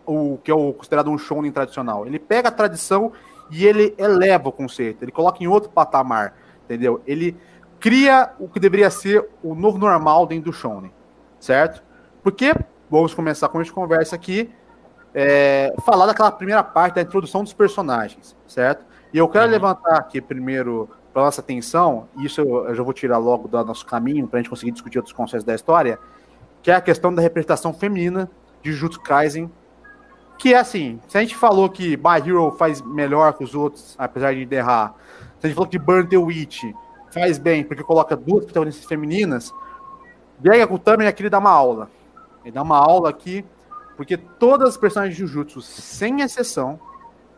o 0.09 0.37
que 0.43 0.49
é 0.49 0.53
o 0.53 0.73
considerado 0.73 1.09
um 1.11 1.17
shonen 1.17 1.51
tradicional. 1.51 2.05
Ele 2.05 2.17
pega 2.19 2.49
a 2.49 2.51
tradição 2.51 3.11
e 3.51 3.65
ele 3.65 3.93
eleva 3.97 4.49
o 4.49 4.51
conceito, 4.51 5.03
ele 5.03 5.11
coloca 5.11 5.43
em 5.43 5.47
outro 5.47 5.69
patamar, 5.69 6.33
entendeu? 6.65 7.01
Ele 7.05 7.35
cria 7.79 8.31
o 8.39 8.47
que 8.47 8.59
deveria 8.59 8.89
ser 8.89 9.27
o 9.43 9.55
novo 9.55 9.77
normal 9.77 10.25
dentro 10.25 10.51
do 10.51 10.53
shonen, 10.53 10.91
certo? 11.39 11.83
Porque, 12.23 12.53
vamos 12.89 13.13
começar 13.13 13.47
como 13.49 13.61
a 13.61 13.63
gente 13.63 13.73
conversa 13.73 14.15
aqui, 14.15 14.51
é, 15.13 15.73
falar 15.85 16.05
daquela 16.05 16.31
primeira 16.31 16.63
parte 16.63 16.95
da 16.95 17.01
introdução 17.01 17.43
dos 17.43 17.53
personagens, 17.53 18.35
certo? 18.47 18.85
E 19.13 19.17
eu 19.17 19.27
quero 19.27 19.45
Uhum. 19.45 19.51
levantar 19.51 19.95
aqui 19.97 20.21
primeiro 20.21 20.89
para 21.11 21.23
nossa 21.23 21.41
atenção, 21.41 22.07
e 22.17 22.25
isso 22.25 22.41
eu, 22.41 22.67
eu 22.67 22.75
já 22.75 22.83
vou 22.83 22.93
tirar 22.93 23.17
logo 23.17 23.47
do 23.47 23.65
nosso 23.65 23.85
caminho 23.85 24.27
para 24.27 24.37
a 24.39 24.41
gente 24.41 24.49
conseguir 24.49 24.71
discutir 24.71 24.99
outros 24.99 25.13
conceitos 25.13 25.43
da 25.43 25.55
história, 25.55 25.97
que 26.61 26.69
é 26.69 26.75
a 26.75 26.81
questão 26.81 27.13
da 27.13 27.21
representação 27.21 27.73
feminina 27.73 28.29
de 28.61 28.71
Jujutsu 28.71 29.01
Kaisen, 29.01 29.49
que 30.39 30.53
é 30.53 30.57
assim, 30.57 31.01
se 31.05 31.17
a 31.17 31.21
gente 31.21 31.35
falou 31.35 31.69
que 31.69 31.97
My 31.97 32.25
Hero 32.25 32.49
faz 32.57 32.81
melhor 32.81 33.33
que 33.33 33.43
os 33.43 33.53
outros, 33.53 33.93
apesar 33.97 34.33
de 34.33 34.47
errar, 34.55 34.95
se 35.37 35.45
a 35.45 35.47
gente 35.47 35.55
falou 35.55 35.69
que 35.69 35.77
Burn 35.77 36.07
the 36.07 36.17
Witch 36.17 36.63
faz 37.11 37.37
bem 37.37 37.61
porque 37.61 37.83
coloca 37.83 38.15
duas 38.15 38.45
protagonistas 38.45 38.85
femininas, 38.85 39.53
Greg 40.39 40.61
Akutami 40.61 41.05
aqui 41.05 41.23
ele 41.23 41.29
dá 41.29 41.39
uma 41.39 41.51
aula. 41.51 41.91
Ele 42.45 42.53
dá 42.53 42.61
uma 42.61 42.77
aula 42.77 43.09
aqui, 43.09 43.45
porque 43.97 44.15
todas 44.15 44.69
as 44.69 44.77
personagens 44.77 45.17
de 45.17 45.25
Jujutsu, 45.25 45.61
sem 45.61 46.21
exceção, 46.21 46.79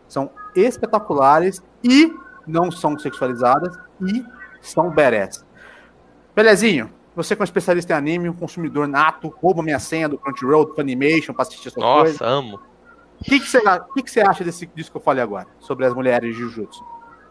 são 0.08 0.30
espetaculares 0.56 1.64
e 1.84 2.14
não 2.46 2.70
são 2.70 3.00
sexualizadas 3.00 3.76
e 4.00 4.24
são 4.62 4.92
badass. 4.92 5.44
Belezinho, 6.36 6.92
você 7.16 7.36
que 7.36 7.42
é 7.42 7.44
um 7.44 7.46
especialista 7.46 7.94
em 7.94 7.98
anime, 7.98 8.30
um 8.30 8.34
consumidor 8.34 8.88
nato, 8.88 9.28
rouba 9.28 9.64
minha 9.64 9.80
senha 9.80 10.08
do 10.08 10.20
Crunchyroll, 10.20 10.66
do 10.66 10.76
Funimation 10.76 11.34
pra 11.34 11.42
assistir 11.42 11.70
essas 11.70 11.82
coisas. 11.82 12.20
Nossa, 12.20 12.26
amo. 12.26 12.71
O 13.22 13.24
que, 13.24 13.40
você, 13.40 13.62
que, 13.94 14.04
que 14.04 14.20
acha 14.20 14.44
desse, 14.44 14.66
disso 14.66 14.92
que 14.92 14.98
eu 14.98 15.02
falei 15.02 15.24
agora, 15.24 15.48
sobre 15.60 15.86
as 15.86 15.94
mulheres 15.94 16.36
de 16.36 16.42
Jujutsu? 16.42 16.84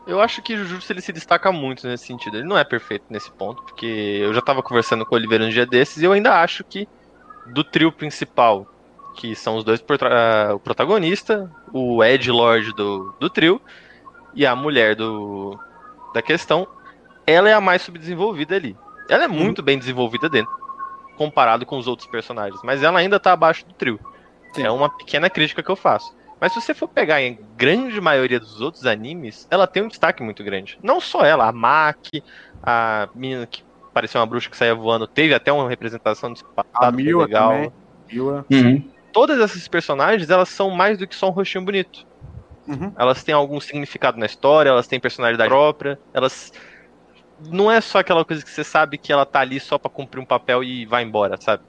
Eu 0.06 0.20
acho 0.20 0.40
que 0.40 0.56
Jujutsu 0.56 0.92
ele 0.92 1.00
se 1.00 1.12
destaca 1.12 1.50
muito 1.50 1.86
nesse 1.86 2.06
sentido. 2.06 2.36
Ele 2.36 2.46
não 2.46 2.56
é 2.56 2.64
perfeito 2.64 3.04
nesse 3.10 3.30
ponto, 3.32 3.62
porque 3.64 3.86
eu 3.86 4.32
já 4.32 4.40
tava 4.40 4.62
conversando 4.62 5.04
com 5.04 5.14
o 5.14 5.18
Oliveira 5.18 5.44
um 5.44 5.50
dia 5.50 5.66
desses 5.66 5.98
e 5.98 6.04
eu 6.04 6.12
ainda 6.12 6.40
acho 6.40 6.64
que 6.64 6.88
do 7.46 7.64
trio 7.64 7.90
principal, 7.90 8.66
que 9.16 9.34
são 9.34 9.56
os 9.56 9.64
dois 9.64 9.80
o 10.54 10.58
protagonista, 10.60 11.50
o 11.72 12.02
Ed 12.04 12.30
Lord 12.30 12.72
do, 12.72 13.14
do 13.18 13.28
trio 13.28 13.60
e 14.34 14.46
a 14.46 14.54
mulher 14.54 14.94
do 14.94 15.58
da 16.14 16.22
questão, 16.22 16.66
ela 17.26 17.48
é 17.48 17.52
a 17.52 17.60
mais 17.60 17.82
subdesenvolvida 17.82 18.56
ali. 18.56 18.76
Ela 19.08 19.24
é 19.24 19.28
muito 19.28 19.62
bem 19.62 19.78
desenvolvida 19.78 20.28
dentro, 20.28 20.52
comparado 21.16 21.66
com 21.66 21.78
os 21.78 21.86
outros 21.86 22.08
personagens, 22.08 22.60
mas 22.64 22.82
ela 22.82 22.98
ainda 22.98 23.18
tá 23.20 23.32
abaixo 23.32 23.66
do 23.66 23.74
trio. 23.74 23.98
Sim. 24.52 24.62
É 24.64 24.70
uma 24.70 24.88
pequena 24.88 25.30
crítica 25.30 25.62
que 25.62 25.70
eu 25.70 25.76
faço. 25.76 26.14
Mas 26.40 26.52
se 26.52 26.60
você 26.60 26.72
for 26.72 26.88
pegar 26.88 27.20
em 27.20 27.38
grande 27.56 28.00
maioria 28.00 28.40
dos 28.40 28.60
outros 28.60 28.86
animes, 28.86 29.46
ela 29.50 29.66
tem 29.66 29.82
um 29.82 29.88
destaque 29.88 30.22
muito 30.22 30.42
grande. 30.42 30.78
Não 30.82 30.98
só 31.00 31.24
ela, 31.24 31.46
a 31.46 31.52
Maki, 31.52 32.24
a 32.62 33.08
menina 33.14 33.46
que 33.46 33.62
parecia 33.92 34.18
uma 34.18 34.26
bruxa 34.26 34.48
que 34.48 34.56
saía 34.56 34.74
voando, 34.74 35.06
teve 35.06 35.34
até 35.34 35.52
uma 35.52 35.68
representação 35.68 36.32
desse 36.32 36.44
A 36.74 36.90
Miwa 36.90 37.24
legal. 37.24 37.50
também. 37.50 37.72
Miwa. 38.10 38.46
Uhum. 38.50 38.90
Todas 39.12 39.38
essas 39.38 39.68
personagens, 39.68 40.30
elas 40.30 40.48
são 40.48 40.70
mais 40.70 40.96
do 40.96 41.06
que 41.06 41.14
só 41.14 41.28
um 41.28 41.32
rostinho 41.32 41.64
bonito. 41.64 42.06
Uhum. 42.66 42.92
Elas 42.98 43.22
têm 43.22 43.34
algum 43.34 43.60
significado 43.60 44.18
na 44.18 44.26
história, 44.26 44.70
elas 44.70 44.86
têm 44.86 45.00
personalidade 45.00 45.48
própria, 45.48 45.98
elas 46.14 46.52
não 47.48 47.70
é 47.70 47.80
só 47.80 47.98
aquela 47.98 48.24
coisa 48.24 48.44
que 48.44 48.50
você 48.50 48.62
sabe 48.62 48.96
que 48.96 49.12
ela 49.12 49.26
tá 49.26 49.40
ali 49.40 49.58
só 49.58 49.78
pra 49.78 49.90
cumprir 49.90 50.20
um 50.20 50.26
papel 50.26 50.62
e 50.62 50.86
vai 50.86 51.02
embora, 51.02 51.36
sabe? 51.40 51.62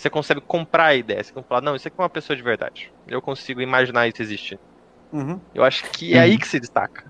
Você 0.00 0.08
consegue 0.08 0.40
comprar 0.40 0.86
a 0.86 0.94
ideia. 0.94 1.22
Você 1.22 1.30
consegue 1.30 1.48
falar, 1.48 1.60
não, 1.60 1.76
isso 1.76 1.86
aqui 1.86 1.96
é 1.98 2.02
uma 2.02 2.08
pessoa 2.08 2.34
de 2.34 2.42
verdade. 2.42 2.90
Eu 3.06 3.20
consigo 3.20 3.60
imaginar 3.60 4.08
isso 4.08 4.22
existindo. 4.22 4.60
Uhum. 5.12 5.38
Eu 5.54 5.62
acho 5.62 5.84
que 5.90 6.14
é 6.14 6.20
aí 6.20 6.38
que 6.38 6.48
se 6.48 6.58
destaca. 6.58 7.04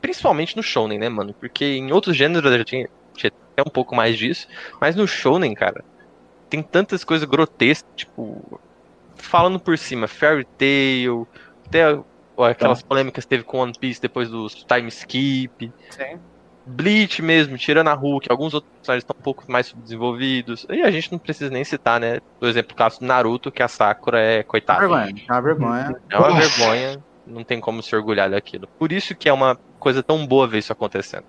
Principalmente 0.00 0.56
no 0.56 0.62
shounen, 0.62 0.98
né, 0.98 1.08
mano? 1.08 1.34
Porque 1.34 1.64
em 1.64 1.90
outros 1.90 2.16
gêneros 2.16 2.50
eu 2.52 2.58
já 2.58 2.64
tinha, 2.64 2.88
tinha 3.14 3.32
até 3.52 3.62
um 3.62 3.72
pouco 3.72 3.96
mais 3.96 4.16
disso. 4.16 4.46
Mas 4.80 4.94
no 4.94 5.08
shounen, 5.08 5.54
cara, 5.54 5.84
tem 6.48 6.62
tantas 6.62 7.02
coisas 7.02 7.28
grotescas, 7.28 7.90
tipo... 7.96 8.60
Falando 9.16 9.58
por 9.58 9.76
cima, 9.76 10.06
Fairy 10.06 10.44
Tail, 10.44 11.26
até 11.66 11.98
aquelas 12.48 12.82
polêmicas 12.82 13.24
que 13.24 13.30
teve 13.30 13.42
com 13.42 13.58
One 13.58 13.72
Piece 13.76 14.00
depois 14.00 14.28
do 14.28 14.46
time 14.48 14.88
skip. 14.88 15.72
Sim. 15.90 16.20
Bleach 16.66 17.22
mesmo, 17.22 17.56
tirando 17.56 17.88
a 17.88 17.94
Hulk, 17.94 18.26
alguns 18.30 18.52
outros 18.52 18.72
personagens 18.74 19.02
estão 19.04 19.16
um 19.18 19.22
pouco 19.22 19.44
mais 19.50 19.66
subdesenvolvidos. 19.66 20.66
E 20.68 20.82
a 20.82 20.90
gente 20.90 21.12
não 21.12 21.18
precisa 21.18 21.50
nem 21.50 21.62
citar, 21.62 22.00
né? 22.00 22.20
Por 22.40 22.48
exemplo, 22.48 22.72
o 22.72 22.76
caso 22.76 22.98
do 22.98 23.06
Naruto, 23.06 23.52
que 23.52 23.62
a 23.62 23.68
Sakura 23.68 24.20
é 24.20 24.34
É 24.34 24.38
uma 24.38 24.44
coitada. 24.44 24.80
vergonha. 24.80 25.14
É 25.28 25.32
uma 25.32 25.40
vergonha. 25.42 26.02
É 26.10 26.18
uma 26.18 26.32
vergonha, 26.40 27.04
não 27.26 27.44
tem 27.44 27.60
como 27.60 27.82
se 27.82 27.94
orgulhar 27.94 28.30
daquilo. 28.30 28.66
Por 28.78 28.90
isso 28.90 29.14
que 29.14 29.28
é 29.28 29.32
uma 29.32 29.56
coisa 29.78 30.02
tão 30.02 30.26
boa 30.26 30.48
ver 30.48 30.58
isso 30.58 30.72
acontecendo. 30.72 31.24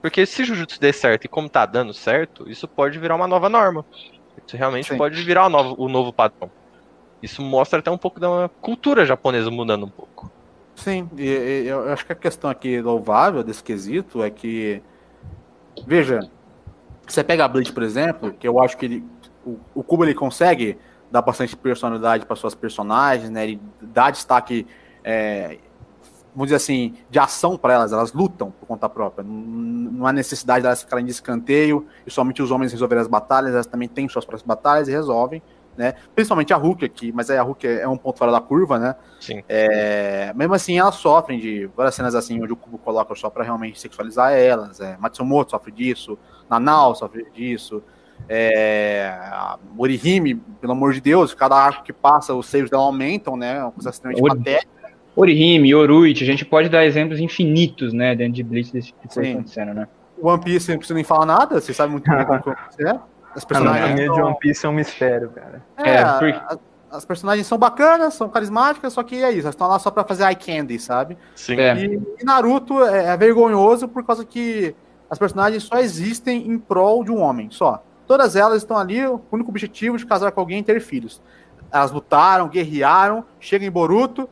Porque 0.00 0.26
se 0.26 0.44
Jujutsu 0.44 0.80
der 0.80 0.92
certo 0.92 1.24
e 1.24 1.28
como 1.28 1.48
tá 1.48 1.64
dando 1.64 1.94
certo, 1.94 2.50
isso 2.50 2.66
pode 2.66 2.98
virar 2.98 3.14
uma 3.14 3.28
nova 3.28 3.48
norma. 3.48 3.84
Isso 4.44 4.56
realmente 4.56 4.88
Sim. 4.88 4.98
pode 4.98 5.22
virar 5.22 5.46
o 5.46 5.48
novo, 5.48 5.76
o 5.78 5.88
novo 5.88 6.12
padrão. 6.12 6.50
Isso 7.22 7.40
mostra 7.40 7.78
até 7.78 7.90
um 7.90 7.98
pouco 7.98 8.18
da 8.18 8.50
cultura 8.60 9.06
japonesa 9.06 9.48
mudando 9.50 9.86
um 9.86 9.90
pouco. 9.90 10.31
Sim, 10.74 11.08
e, 11.16 11.22
e 11.64 11.68
eu 11.68 11.92
acho 11.92 12.04
que 12.04 12.12
a 12.12 12.16
questão 12.16 12.50
aqui 12.50 12.80
louvável 12.80 13.42
desse 13.42 13.62
quesito 13.62 14.22
é 14.22 14.30
que, 14.30 14.82
veja, 15.86 16.20
você 17.06 17.22
pega 17.22 17.44
a 17.44 17.48
Bleach, 17.48 17.72
por 17.72 17.82
exemplo, 17.82 18.32
que 18.32 18.48
eu 18.48 18.60
acho 18.60 18.76
que 18.76 18.86
ele, 18.86 19.04
o, 19.44 19.58
o 19.74 20.04
ele 20.04 20.14
consegue 20.14 20.78
dar 21.10 21.20
bastante 21.20 21.54
personalidade 21.54 22.24
para 22.24 22.34
suas 22.36 22.54
personagens, 22.54 23.28
né? 23.28 23.44
Ele 23.44 23.60
dá 23.80 24.10
destaque, 24.10 24.66
é, 25.04 25.58
vamos 26.34 26.46
dizer 26.46 26.56
assim, 26.56 26.94
de 27.10 27.18
ação 27.18 27.58
para 27.58 27.74
elas, 27.74 27.92
elas 27.92 28.12
lutam 28.14 28.50
por 28.50 28.66
conta 28.66 28.88
própria. 28.88 29.22
Não, 29.22 29.34
não 29.34 30.06
há 30.06 30.12
necessidade 30.12 30.62
delas 30.62 30.82
ficarem 30.82 31.04
de 31.04 31.10
escanteio 31.10 31.86
e 32.06 32.10
somente 32.10 32.42
os 32.42 32.50
homens 32.50 32.72
resolverem 32.72 33.02
as 33.02 33.08
batalhas, 33.08 33.52
elas 33.52 33.66
também 33.66 33.88
têm 33.88 34.08
suas 34.08 34.24
próprias 34.24 34.46
batalhas 34.46 34.88
e 34.88 34.90
resolvem. 34.90 35.42
Né? 35.76 35.94
Principalmente 36.14 36.52
a 36.52 36.56
Hulk 36.56 36.84
aqui, 36.84 37.12
mas 37.12 37.30
aí 37.30 37.38
a 37.38 37.42
Hulk 37.42 37.66
é 37.66 37.88
um 37.88 37.96
ponto 37.96 38.18
fora 38.18 38.30
da 38.30 38.40
curva, 38.40 38.78
né? 38.78 38.94
Sim. 39.18 39.42
É, 39.48 40.30
mesmo 40.34 40.52
assim, 40.54 40.78
elas 40.78 40.96
sofrem 40.96 41.38
de 41.38 41.66
várias 41.74 41.94
cenas 41.94 42.14
assim, 42.14 42.42
onde 42.42 42.52
o 42.52 42.56
Kubo 42.56 42.76
coloca 42.76 43.14
só 43.14 43.30
pra 43.30 43.42
realmente 43.42 43.80
sexualizar 43.80 44.32
elas. 44.32 44.80
É, 44.80 44.96
Matsumoto 44.98 45.52
sofre 45.52 45.72
disso, 45.72 46.18
Nanao 46.50 46.94
sofre 46.94 47.26
disso. 47.34 47.82
É, 48.28 49.16
a 49.20 49.58
Morihime, 49.74 50.34
pelo 50.60 50.72
amor 50.72 50.92
de 50.92 51.00
Deus, 51.00 51.34
cada 51.34 51.56
arco 51.56 51.82
que 51.82 51.92
passa, 51.92 52.34
os 52.34 52.46
seios 52.46 52.70
dela 52.70 52.82
aumentam, 52.82 53.36
né? 53.36 53.56
É 53.56 53.62
uma 53.62 53.72
coisa 53.72 53.90
extremamente 53.90 54.22
Ori- 54.22 54.38
patética. 54.38 54.72
Orihime, 55.14 55.74
Oruichi, 55.74 56.22
a 56.22 56.26
gente 56.26 56.44
pode 56.44 56.68
dar 56.68 56.86
exemplos 56.86 57.20
infinitos, 57.20 57.92
né, 57.92 58.14
dentro 58.14 58.32
de 58.32 58.42
Bleach 58.42 58.72
desse 58.72 58.88
tipo 58.88 59.08
de 59.08 59.12
Sim. 59.12 59.32
acontecendo, 59.34 59.74
né? 59.74 59.86
One 60.22 60.42
Piece 60.42 60.70
não 60.70 60.78
precisa 60.78 60.94
nem 60.94 61.04
falar 61.04 61.26
nada, 61.26 61.60
você 61.60 61.74
sabe 61.74 61.92
muito 61.92 62.10
bem 62.10 62.24
como 62.24 62.40
que 62.42 62.50
é. 62.86 62.98
As 63.34 63.44
A 63.44 63.46
personagens. 63.46 63.84
anatomia 63.84 64.08
de 64.10 64.14
são- 64.16 64.26
One 64.26 64.38
Piece 64.38 64.66
é 64.66 64.68
um 64.68 64.72
mistério, 64.72 65.30
cara. 65.30 65.62
É, 65.78 65.90
É, 65.90 66.02
a- 66.02 66.12
porque- 66.18 66.32
a- 66.38 66.58
as 66.96 67.04
personagens 67.04 67.46
são 67.46 67.56
bacanas, 67.58 68.14
são 68.14 68.28
carismáticas, 68.28 68.92
só 68.92 69.02
que 69.02 69.16
é 69.22 69.30
isso, 69.30 69.42
elas 69.42 69.54
estão 69.54 69.66
lá 69.68 69.78
só 69.78 69.90
pra 69.90 70.04
fazer 70.04 70.24
eye 70.24 70.36
candy, 70.36 70.78
sabe? 70.78 71.16
Sim. 71.34 71.56
É. 71.58 71.74
E, 71.76 72.02
e 72.20 72.24
Naruto 72.24 72.84
é, 72.84 73.06
é 73.06 73.16
vergonhoso 73.16 73.88
por 73.88 74.04
causa 74.04 74.24
que 74.24 74.74
as 75.08 75.18
personagens 75.18 75.62
só 75.62 75.76
existem 75.78 76.46
em 76.48 76.58
prol 76.58 77.02
de 77.04 77.10
um 77.10 77.20
homem, 77.20 77.48
só. 77.50 77.82
Todas 78.06 78.36
elas 78.36 78.58
estão 78.58 78.76
ali, 78.76 79.06
o 79.06 79.20
único 79.32 79.50
objetivo 79.50 79.96
de 79.96 80.04
casar 80.04 80.32
com 80.32 80.40
alguém 80.40 80.58
e 80.58 80.62
ter 80.62 80.80
filhos. 80.80 81.22
Elas 81.70 81.90
lutaram, 81.90 82.48
guerrearam, 82.48 83.24
chegam 83.40 83.66
em 83.66 83.70
Boruto, 83.70 84.28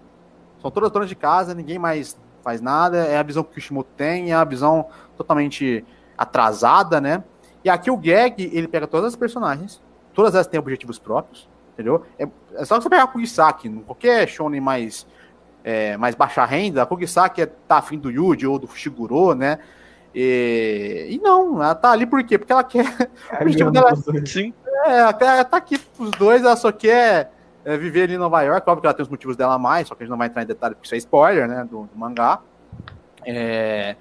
são 0.61 0.71
todas 0.71 0.91
donas 0.91 1.09
de 1.09 1.15
casa, 1.15 1.55
ninguém 1.55 1.79
mais 1.79 2.19
faz 2.45 2.61
nada, 2.61 2.99
é 2.99 3.17
a 3.19 3.23
visão 3.23 3.43
que 3.43 3.51
o 3.51 3.55
Kishimoto 3.55 3.89
tem, 3.97 4.33
é 4.33 4.35
a 4.35 4.45
visão 4.45 4.87
totalmente 5.17 5.85
atrasada, 6.19 7.01
né? 7.01 7.23
E 7.65 7.71
aqui 7.71 7.91
o 7.91 7.97
Gag, 7.97 8.51
ele 8.53 8.69
pega 8.69 8.87
todas 8.87 9.09
as 9.09 9.17
personagens, 9.17 9.81
todas 10.15 10.35
elas 10.35 10.47
têm 10.47 10.59
objetivos 10.59 10.99
próprios, 10.99 11.49
entendeu? 11.75 12.05
É, 12.19 12.27
é 12.55 12.65
só 12.65 12.81
você 12.81 12.89
pegar 12.89 13.05
a 13.05 13.07
Kugisaki, 13.07 13.69
qualquer 13.87 14.29
shonen 14.29 14.61
mais 14.61 15.07
é, 15.63 15.97
mais 15.97 16.15
baixa 16.15 16.45
renda, 16.45 16.83
a 16.83 16.87
Kugisaki 16.87 17.43
é, 17.43 17.47
tá 17.47 17.79
afim 17.79 17.99
do 17.99 18.11
Yuji 18.11 18.47
ou 18.47 18.59
do 18.59 18.67
Shiguro, 18.69 19.35
né? 19.35 19.59
E, 20.15 21.07
e 21.11 21.19
não, 21.19 21.63
ela 21.63 21.75
tá 21.75 21.93
ali 21.93 22.07
por 22.07 22.23
quê? 22.25 22.39
Porque 22.39 22.53
ela 22.53 22.65
quer. 22.65 22.85
O 23.39 23.43
objetivo 23.43 23.71
dela 23.71 23.95
Sim. 24.27 24.53
é, 24.85 24.99
ela 24.99 25.45
tá 25.45 25.57
aqui 25.57 25.79
pros 25.79 26.11
dois, 26.13 26.43
ela 26.43 26.57
só 26.57 26.73
quer 26.73 27.31
é, 27.65 27.77
viver 27.77 28.05
ali 28.05 28.15
em 28.15 28.19
Nova 28.19 28.43
York. 28.43 28.69
Óbvio 28.69 28.81
que 28.81 28.87
ela 28.87 28.95
tem 28.95 29.03
os 29.03 29.09
motivos 29.09 29.37
dela 29.37 29.55
a 29.55 29.59
mais, 29.59 29.87
só 29.87 29.95
que 29.95 30.03
a 30.03 30.05
gente 30.05 30.11
não 30.11 30.19
vai 30.19 30.27
entrar 30.27 30.43
em 30.43 30.47
detalhe 30.47 30.75
porque 30.75 30.87
isso 30.87 30.95
é 30.95 30.99
spoiler, 30.99 31.47
né? 31.47 31.65
Do, 31.71 31.85
do 31.85 31.97
mangá. 31.97 32.41
É, 33.25 33.97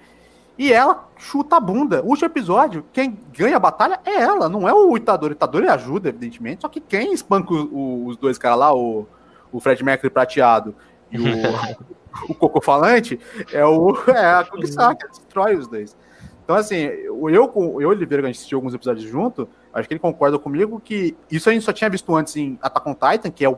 e 0.60 0.72
ela 0.74 1.08
chuta 1.18 1.56
a 1.56 1.60
bunda. 1.60 2.02
O 2.04 2.10
último 2.10 2.28
episódio, 2.28 2.84
quem 2.94 3.18
ganha 3.36 3.56
a 3.56 3.60
batalha 3.60 4.00
é 4.06 4.16
ela, 4.22 4.48
não 4.50 4.68
é 4.68 4.74
o 4.74 4.96
Itadori. 4.98 5.34
O 5.34 5.36
Itadori 5.36 5.68
ajuda, 5.70 6.10
evidentemente, 6.10 6.62
só 6.62 6.68
que 6.68 6.80
quem 6.82 7.14
espanca 7.14 7.54
o- 7.54 7.74
o- 7.74 8.06
os 8.08 8.18
dois 8.18 8.38
caras 8.38 8.60
lá, 8.60 8.76
o, 8.76 9.08
o 9.52 9.60
Fred 9.62 9.82
Mercury 9.84 10.10
prateado 10.12 10.76
e 11.10 11.18
o, 11.18 11.24
o 12.30 12.36
Coco 12.36 12.62
Falante, 12.62 13.18
é, 13.54 13.66
o, 13.66 13.96
é 14.10 14.26
a 14.26 14.44
Kugisaki, 14.44 15.04
ela 15.04 15.12
destrói 15.14 15.56
os 15.56 15.68
dois. 15.68 15.96
Então, 16.44 16.56
assim, 16.58 16.76
eu, 16.78 17.30
eu, 17.30 17.52
eu 17.56 17.82
e 17.82 17.86
o 17.86 17.90
Oliveira, 17.90 18.22
que 18.24 18.26
a 18.26 18.32
gente 18.32 18.38
assistiu 18.38 18.58
alguns 18.58 18.74
episódios 18.74 19.06
junto, 19.10 19.48
acho 19.74 19.88
que 19.88 19.94
ele 19.94 20.00
concorda 20.00 20.38
comigo 20.38 20.82
que 20.84 21.16
isso 21.32 21.48
a 21.50 21.54
gente 21.54 21.64
só 21.64 21.72
tinha 21.72 21.90
visto 21.90 22.14
antes 22.16 22.36
em 22.36 22.58
Attack 22.62 22.90
on 22.90 22.94
Titan, 22.96 23.30
que 23.32 23.46
é 23.46 23.50
o 23.50 23.58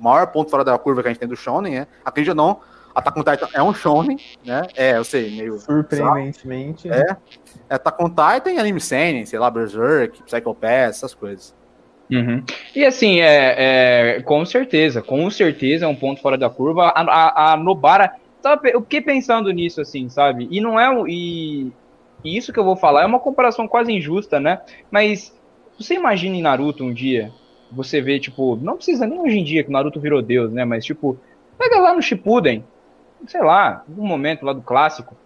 maior 0.00 0.26
ponto 0.26 0.50
fora 0.50 0.64
da 0.64 0.76
curva 0.76 1.00
que 1.02 1.08
a 1.08 1.10
gente 1.12 1.20
tem 1.20 1.28
do 1.28 1.36
Shonen, 1.36 1.72
né? 1.74 1.86
Acredita 2.04 2.32
ou 2.32 2.36
não, 2.36 2.60
Attack 2.94 3.18
on 3.18 3.22
Titan 3.22 3.48
é 3.54 3.62
um 3.62 3.72
Shonen, 3.74 4.18
né? 4.44 4.62
É, 4.76 4.96
eu 4.96 5.04
sei, 5.04 5.30
meio... 5.36 5.58
Surpreendentemente. 5.58 6.90
É. 6.90 7.16
É 7.68 7.74
Attack 7.74 8.02
on 8.02 8.08
Titan 8.08 8.52
e 8.52 8.58
Anime 8.58 8.80
Seinen, 8.80 9.24
sei 9.26 9.38
lá, 9.38 9.50
Berserk, 9.50 10.22
Psycho 10.22 10.54
Pass, 10.54 10.96
essas 10.96 11.14
coisas. 11.14 11.54
Uhum. 12.10 12.42
E 12.76 12.84
assim, 12.84 13.20
é, 13.20 14.16
é, 14.18 14.22
com 14.22 14.44
certeza, 14.44 15.00
com 15.00 15.30
certeza 15.30 15.86
é 15.86 15.88
um 15.88 15.96
ponto 15.96 16.20
fora 16.20 16.36
da 16.36 16.50
curva. 16.50 16.88
A, 16.88 17.00
a, 17.00 17.52
a 17.52 17.56
Nobara, 17.56 18.12
eu 18.64 18.82
fiquei 18.82 19.00
pensando 19.00 19.50
nisso, 19.50 19.80
assim, 19.80 20.08
sabe? 20.08 20.46
E 20.50 20.60
não 20.60 20.78
é 20.78 20.90
um- 20.90 21.08
e, 21.08 21.72
e 22.22 22.36
isso 22.36 22.52
que 22.52 22.58
eu 22.58 22.64
vou 22.64 22.76
falar 22.76 23.02
é 23.02 23.06
uma 23.06 23.20
comparação 23.20 23.66
quase 23.66 23.92
injusta, 23.92 24.38
né? 24.38 24.60
Mas 24.90 25.34
você 25.78 25.94
imagina 25.94 26.36
em 26.36 26.42
Naruto 26.42 26.84
um 26.84 26.92
dia, 26.92 27.32
você 27.70 28.02
vê, 28.02 28.20
tipo, 28.20 28.56
não 28.56 28.76
precisa 28.76 29.06
nem 29.06 29.18
hoje 29.18 29.38
em 29.38 29.44
dia 29.44 29.62
que 29.62 29.70
o 29.70 29.72
Naruto 29.72 29.98
virou 30.00 30.20
Deus, 30.20 30.52
né? 30.52 30.64
Mas, 30.64 30.84
tipo, 30.84 31.18
pega 31.56 31.78
lá 31.80 31.94
no 31.94 32.02
Shippuden, 32.02 32.62
sei 33.26 33.42
lá, 33.42 33.84
um 33.88 34.06
momento 34.06 34.44
lá 34.44 34.52
do 34.52 34.62
clássico, 34.62 35.16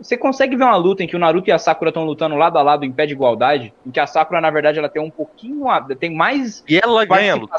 você 0.00 0.16
consegue 0.16 0.56
ver 0.56 0.64
uma 0.64 0.76
luta 0.76 1.02
em 1.02 1.06
que 1.06 1.16
o 1.16 1.18
Naruto 1.18 1.48
e 1.48 1.52
a 1.52 1.58
Sakura 1.58 1.90
estão 1.90 2.04
lutando 2.04 2.34
lado 2.34 2.58
a 2.58 2.62
lado 2.62 2.84
em 2.84 2.92
pé 2.92 3.06
de 3.06 3.12
igualdade, 3.12 3.72
em 3.86 3.90
que 3.90 4.00
a 4.00 4.06
Sakura, 4.06 4.40
na 4.40 4.50
verdade, 4.50 4.78
ela 4.78 4.88
tem 4.88 5.02
um 5.02 5.10
pouquinho, 5.10 5.66
tem 5.98 6.14
mais 6.14 6.64
E 6.68 6.78
ela 6.78 7.04
ganha 7.04 7.32
a 7.32 7.36
luta. 7.36 7.56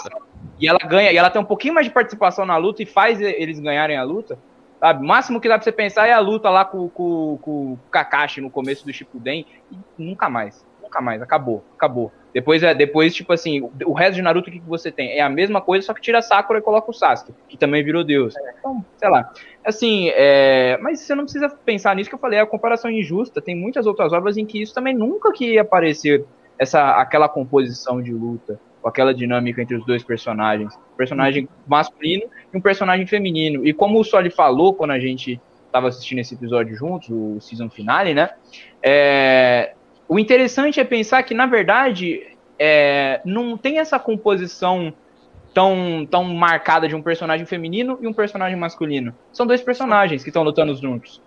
E 0.60 0.67
ela 0.67 0.79
ganha, 0.79 1.12
e 1.12 1.17
ela 1.17 1.29
tem 1.29 1.41
um 1.41 1.46
pouquinho 1.46 1.74
mais 1.74 1.88
de 1.88 1.94
participação 1.94 2.46
na 2.46 2.58
luta 2.58 2.84
e 2.84 2.86
faz 2.86 3.20
eles 3.20 3.60
ganharem 3.60 3.98
a 3.98 4.03
luta. 4.03 4.38
Sabe? 4.79 5.03
O 5.03 5.08
máximo 5.08 5.39
que 5.39 5.48
dá 5.48 5.55
pra 5.55 5.63
você 5.63 5.72
pensar 5.72 6.08
é 6.08 6.13
a 6.13 6.20
luta 6.20 6.50
lá 6.50 6.65
com, 6.65 6.89
com, 6.89 7.39
com 7.41 7.74
o 7.74 7.79
Kakashi 7.89 8.41
no 8.41 8.50
começo 8.50 8.86
do 8.86 8.94
Shippuden 8.94 9.46
e 9.72 9.77
nunca 9.98 10.29
mais. 10.29 10.65
Nunca 10.86 11.01
mais, 11.01 11.22
acabou, 11.22 11.63
acabou. 11.75 12.12
Depois 12.32 12.62
é, 12.62 12.75
depois 12.75 13.15
tipo 13.15 13.34
assim, 13.34 13.70
o, 13.86 13.94
resto 13.94 14.15
de 14.15 14.22
Naruto 14.22 14.50
o 14.50 14.51
que, 14.51 14.60
que 14.60 14.68
você 14.68 14.92
tem? 14.92 15.18
É 15.18 15.22
a 15.22 15.30
mesma 15.30 15.62
coisa, 15.62 15.86
só 15.86 15.94
que 15.94 16.01
tira 16.01 16.20
a 16.20 16.22
Sakura 16.22 16.60
e 16.60 16.62
coloca 16.62 16.92
o 16.92 16.94
Sasuke, 16.94 17.34
que 17.48 17.58
também 17.58 17.84
virou 17.84 18.04
Deus. 18.04 18.36
Então, 18.60 18.86
sei 18.98 19.10
lá. 19.10 19.32
Assim, 19.63 20.10
é, 20.10 20.77
mas 20.82 21.00
você 21.00 21.15
não 21.15 21.24
precisa 21.24 21.50
pensar 21.50 21.96
nisso 21.96 22.10
que 22.10 22.15
eu 22.15 22.20
falei, 22.20 22.38
é 22.38 22.42
a 22.42 22.46
comparação 22.46 22.92
injusta. 22.92 23.42
Tem 23.42 23.56
muitas 23.56 23.88
outras 23.88 24.13
obras 24.13 24.38
em 24.38 24.46
que 24.46 24.62
isso 24.62 24.74
também 24.74 24.94
nunca 24.94 25.32
que 25.32 25.54
ia 25.54 25.62
aparecer 25.62 26.25
essa 26.60 27.00
aquela 27.00 27.27
composição 27.27 28.01
de 28.01 28.13
luta, 28.13 28.60
ou 28.84 28.89
aquela 28.89 29.13
dinâmica 29.13 29.62
entre 29.62 29.75
os 29.75 29.86
dois 29.86 30.04
personagens, 30.04 30.75
um 30.75 30.98
personagem 30.98 31.50
masculino 31.65 32.25
e 32.54 32.58
um 32.58 32.62
personagem 32.62 33.08
feminino. 33.08 33.65
E 33.65 33.74
como 33.74 34.00
o 34.00 34.04
Soli 34.04 34.30
falou 34.30 34.74
quando 34.74 34.92
a 34.92 35.00
gente 35.00 35.42
estava 35.65 35.88
assistindo 35.88 36.20
esse 36.20 36.34
episódio 36.36 36.75
juntos, 36.75 37.10
o 37.10 37.39
season 37.42 37.70
finale, 37.70 38.13
né? 38.13 38.30
É, 38.82 39.74
o 40.07 40.19
interessante 40.19 40.79
é 40.79 40.83
pensar 40.83 41.24
que 41.24 41.33
na 41.33 41.45
verdade 41.45 42.21
é, 42.59 43.21
não 43.25 43.57
tem 43.57 43.79
essa 43.79 44.00
composição 44.00 44.93
tão, 45.53 46.05
tão 46.09 46.24
marcada 46.25 46.88
de 46.88 46.95
um 46.95 47.01
personagem 47.01 47.45
feminino 47.45 47.97
e 48.01 48.07
um 48.07 48.13
personagem 48.13 48.57
masculino. 48.57 49.15
São 49.31 49.47
dois 49.47 49.62
personagens 49.62 50.21
que 50.21 50.29
estão 50.29 50.43
lutando 50.43 50.75
juntos. 50.75 51.21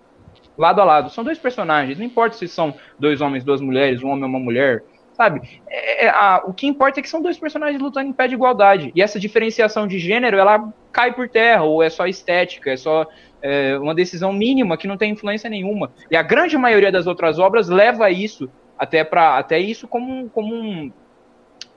Lado 0.56 0.80
a 0.80 0.85
lado. 0.85 1.11
São 1.11 1.25
dois 1.25 1.38
personagens. 1.38 1.99
Não 1.99 2.04
importa 2.04 2.37
se 2.37 2.47
são 2.47 2.75
dois 2.99 3.20
homens, 3.20 3.44
duas 3.44 3.61
mulheres, 3.61 4.02
um 4.02 4.08
homem 4.08 4.25
e 4.25 4.26
uma 4.26 4.38
mulher. 4.38 4.82
Sabe? 5.12 5.40
É, 5.68 6.06
é, 6.06 6.08
a- 6.11 6.42
o 6.44 6.52
que 6.52 6.66
importa 6.66 7.00
é 7.00 7.02
que 7.02 7.08
são 7.08 7.23
dois 7.23 7.38
personagens 7.38 7.80
lutando 7.80 8.08
em 8.08 8.12
pé 8.12 8.28
de 8.28 8.35
igualdade. 8.35 8.92
E 8.94 9.00
essa 9.02 9.18
diferenciação 9.18 9.87
de 9.87 9.99
gênero, 9.99 10.37
ela 10.37 10.73
cai 10.92 11.12
por 11.12 11.28
terra, 11.28 11.62
ou 11.64 11.82
é 11.82 11.88
só 11.90 12.06
estética, 12.06 12.70
é 12.70 12.76
só 12.76 13.06
é, 13.40 13.78
uma 13.78 13.94
decisão 13.94 14.32
mínima 14.32 14.76
que 14.76 14.87
não 14.87 14.97
tem 14.97 15.12
influência 15.12 15.49
nenhuma. 15.49 15.92
E 16.11 16.16
a 16.16 16.23
grande 16.23 16.56
maioria 16.58 16.92
das 16.92 17.06
outras 17.06 17.38
obras 17.38 17.68
leva 17.68 18.11
isso 18.11 18.50
até 18.78 19.02
para 19.04 19.38
até 19.38 19.58
isso 19.58 19.88
como, 19.88 20.30
como 20.30 20.54
um, 20.54 20.92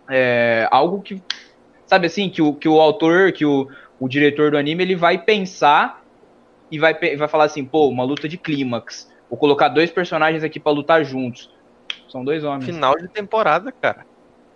é, 0.09 0.67
algo 0.71 1.01
que 1.01 1.21
sabe 1.85 2.07
assim, 2.07 2.29
que 2.29 2.41
o, 2.41 2.53
que 2.53 2.69
o 2.69 2.79
autor, 2.79 3.31
que 3.33 3.45
o, 3.45 3.67
o 3.99 4.07
diretor 4.07 4.51
do 4.51 4.57
anime, 4.57 4.83
ele 4.83 4.95
vai 4.95 5.17
pensar 5.17 6.01
e 6.71 6.79
vai, 6.79 6.93
vai 6.93 7.27
falar 7.27 7.45
assim, 7.45 7.65
pô, 7.65 7.89
uma 7.89 8.03
luta 8.03 8.29
de 8.29 8.37
clímax. 8.37 9.09
Vou 9.29 9.37
colocar 9.37 9.67
dois 9.67 9.91
personagens 9.91 10.43
aqui 10.43 10.59
pra 10.59 10.71
lutar 10.71 11.03
juntos. 11.03 11.49
São 12.09 12.23
dois 12.23 12.43
homens. 12.43 12.65
Final 12.65 12.95
de 12.95 13.09
temporada, 13.09 13.71
cara. 13.71 14.05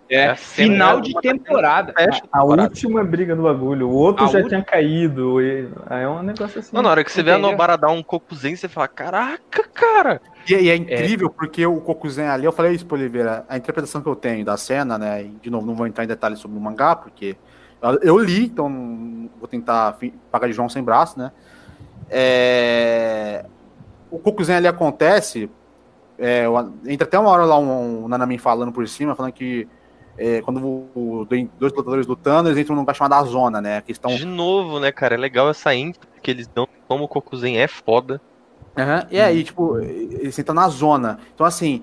É, 0.08 0.26
é 0.26 0.34
final 0.36 1.00
de 1.00 1.12
temporada. 1.20 1.92
A 2.30 2.44
última 2.44 3.02
briga 3.02 3.34
do 3.34 3.42
bagulho, 3.42 3.88
o 3.88 3.92
outro 3.92 4.24
A 4.24 4.28
já 4.28 4.38
última- 4.38 4.48
tinha 4.48 4.62
caído. 4.64 5.40
E... 5.42 5.68
Aí 5.86 6.04
é 6.04 6.08
um 6.08 6.22
negócio 6.22 6.60
assim. 6.60 6.70
Não, 6.74 6.82
na 6.82 6.90
hora 6.90 7.02
que 7.02 7.10
você 7.10 7.22
vê 7.22 7.32
a? 7.32 7.38
Nobara 7.38 7.76
dar 7.76 7.90
um 7.90 8.02
cocuzinho, 8.02 8.56
você 8.56 8.68
fala, 8.68 8.86
caraca, 8.88 9.64
cara. 9.74 10.20
E, 10.48 10.54
e 10.54 10.70
é 10.70 10.76
incrível 10.76 11.28
porque 11.28 11.66
o 11.66 11.80
Kokuzen 11.80 12.28
ali, 12.28 12.44
eu 12.44 12.52
falei 12.52 12.72
isso 12.72 12.86
pro 12.86 12.96
Oliveira, 12.96 13.44
a 13.48 13.56
interpretação 13.56 14.00
que 14.00 14.08
eu 14.08 14.14
tenho 14.14 14.44
da 14.44 14.56
cena, 14.56 14.96
né? 14.96 15.24
E 15.24 15.28
de 15.42 15.50
novo, 15.50 15.66
não 15.66 15.74
vou 15.74 15.86
entrar 15.88 16.04
em 16.04 16.08
detalhes 16.08 16.38
sobre 16.38 16.56
o 16.56 16.60
mangá, 16.60 16.94
porque 16.94 17.36
eu, 18.02 18.16
li, 18.18 18.44
então 18.46 18.68
não 18.68 19.28
vou 19.40 19.48
tentar 19.48 19.98
pagar 20.30 20.46
de 20.46 20.52
João 20.52 20.68
sem 20.68 20.82
braço, 20.84 21.18
né? 21.18 21.32
É, 22.08 23.44
o 24.10 24.18
Kokuzen 24.18 24.56
ali 24.56 24.68
acontece. 24.68 25.50
é, 26.18 26.44
entra 26.86 27.06
até 27.06 27.18
uma 27.18 27.28
hora 27.30 27.44
lá 27.44 27.58
um, 27.58 28.04
um 28.04 28.08
Nanamin 28.08 28.38
falando 28.38 28.72
por 28.72 28.86
cima, 28.88 29.14
falando 29.14 29.32
que 29.32 29.68
é, 30.18 30.40
quando 30.42 30.64
o, 30.64 31.26
dois 31.28 31.72
lutadores 31.72 32.06
lutando, 32.06 32.48
eles 32.48 32.58
entram 32.58 32.74
num 32.74 32.82
lugar 32.82 32.94
chamado 32.94 33.14
a 33.14 33.22
zona, 33.24 33.60
né? 33.60 33.80
Que 33.82 33.92
estão 33.92 34.14
De 34.14 34.24
novo, 34.24 34.80
né, 34.80 34.90
cara? 34.92 35.14
É 35.14 35.18
legal 35.18 35.48
essa 35.50 35.74
ênfase 35.74 36.06
que 36.22 36.30
eles 36.30 36.46
dão 36.46 36.66
como 36.88 37.04
o 37.04 37.08
Kokuzen 37.08 37.58
é 37.58 37.68
foda. 37.68 38.20
Aham, 38.76 39.06
E 39.10 39.20
aí, 39.20 39.42
tipo, 39.44 39.78
eles 39.80 40.38
entram 40.38 40.54
na 40.54 40.68
zona. 40.68 41.18
Então, 41.34 41.46
assim, 41.46 41.82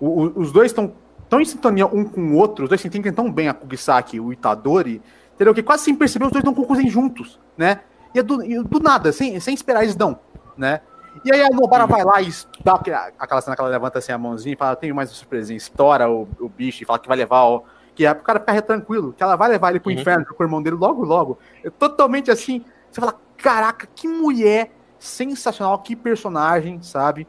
o- 0.00 0.24
o- 0.24 0.40
os 0.40 0.52
dois 0.52 0.70
estão 0.70 0.92
tão 1.28 1.40
em 1.40 1.44
sintonia 1.44 1.86
um 1.86 2.04
com 2.04 2.20
o 2.20 2.36
outro, 2.36 2.64
os 2.64 2.68
dois 2.68 2.80
se 2.80 2.86
entendem 2.88 3.12
tão 3.12 3.30
bem 3.32 3.48
a 3.48 3.54
Kugisaki 3.54 4.16
e 4.16 4.20
o 4.20 4.32
Itadori, 4.32 5.00
entendeu? 5.34 5.54
Que 5.54 5.62
quase 5.62 5.84
sem 5.84 5.94
perceber, 5.94 6.26
os 6.26 6.32
dois 6.32 6.44
dão 6.44 6.52
conclusão 6.54 6.86
juntos, 6.88 7.40
né? 7.56 7.80
E 8.14 8.18
é 8.18 8.22
do, 8.22 8.44
e 8.44 8.62
do 8.62 8.78
nada, 8.80 9.10
sem, 9.12 9.40
sem 9.40 9.54
esperar, 9.54 9.82
eles 9.82 9.96
dão, 9.96 10.18
né? 10.56 10.80
E 11.24 11.32
aí 11.32 11.40
a 11.42 11.48
Nobara 11.48 11.86
vai 11.86 12.04
lá 12.04 12.20
e 12.20 12.28
dá 12.62 12.74
aquela, 12.74 13.10
aquela 13.18 13.40
cena 13.40 13.54
que 13.56 13.62
ela 13.62 13.70
levanta 13.70 13.98
assim 13.98 14.12
a 14.12 14.18
mãozinha 14.18 14.52
e 14.52 14.56
fala, 14.56 14.74
tenho 14.76 14.94
mais 14.94 15.10
uma 15.10 15.14
surpresinha, 15.16 15.56
estoura 15.56 16.10
o, 16.10 16.28
o 16.40 16.48
bicho 16.48 16.82
e 16.82 16.86
fala 16.86 16.98
que 16.98 17.08
vai 17.08 17.16
levar 17.16 17.44
o... 17.44 17.64
Que 17.94 18.06
é 18.06 18.12
pro 18.12 18.24
cara 18.24 18.40
ficar 18.40 18.60
tranquilo, 18.62 19.12
que 19.12 19.22
ela 19.22 19.36
vai 19.36 19.48
levar 19.48 19.70
ele 19.70 19.80
pro 19.80 19.92
Uhum. 19.92 19.98
inferno 19.98 20.26
com 20.26 20.42
o 20.42 20.46
irmão 20.46 20.62
dele 20.62 20.76
logo, 20.76 21.04
logo. 21.04 21.38
É 21.62 21.70
totalmente 21.70 22.30
assim, 22.30 22.64
você 22.90 23.00
fala, 23.00 23.20
caraca, 23.36 23.86
que 23.94 24.08
mulher 24.08 24.70
sensacional, 24.98 25.78
que 25.78 25.94
personagem, 25.94 26.82
sabe? 26.82 27.26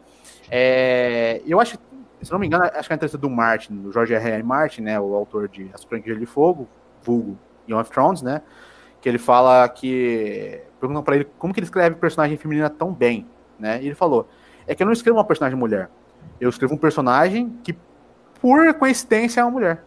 É, 0.50 1.42
eu 1.46 1.60
acho, 1.60 1.78
se 2.22 2.32
não 2.32 2.40
me 2.40 2.48
engano, 2.48 2.64
acho 2.64 2.88
que 2.88 2.94
é 2.94 2.94
a 2.94 2.96
entrevista 2.96 3.18
do 3.18 3.30
Martin, 3.30 3.76
do 3.76 3.92
George 3.92 4.14
R. 4.14 4.30
R. 4.32 4.44
Martin, 4.44 4.82
né, 4.82 5.00
o 5.00 5.14
autor 5.14 5.48
de 5.48 5.70
As 5.74 5.84
Crônicas 5.84 6.18
de 6.18 6.26
Fogo, 6.26 6.68
vulgo 7.04 7.38
Game 7.68 7.80
of 7.80 7.92
Thrones, 7.92 8.22
né, 8.22 8.42
que 9.02 9.10
ele 9.10 9.18
fala 9.18 9.68
que, 9.70 10.62
perguntam 10.80 11.04
pra 11.04 11.16
ele 11.16 11.28
como 11.38 11.54
que 11.54 11.60
ele 11.60 11.66
escreve 11.66 11.96
personagem 11.96 12.38
feminina 12.38 12.70
tão 12.70 12.94
bem, 12.94 13.28
né, 13.60 13.82
e 13.82 13.88
ele 13.88 13.96
falou, 13.96 14.28
é 14.66 14.74
que 14.74 14.82
eu 14.82 14.86
não 14.86 14.94
escrevo 14.94 15.18
uma 15.18 15.26
personagem 15.26 15.58
mulher, 15.58 15.90
eu 16.40 16.50
escrevo 16.50 16.74
um 16.74 16.78
personagem 16.78 17.50
que, 17.64 17.76
por 18.42 18.74
coincidência, 18.76 19.42
é 19.42 19.44
uma 19.44 19.52
mulher. 19.52 19.84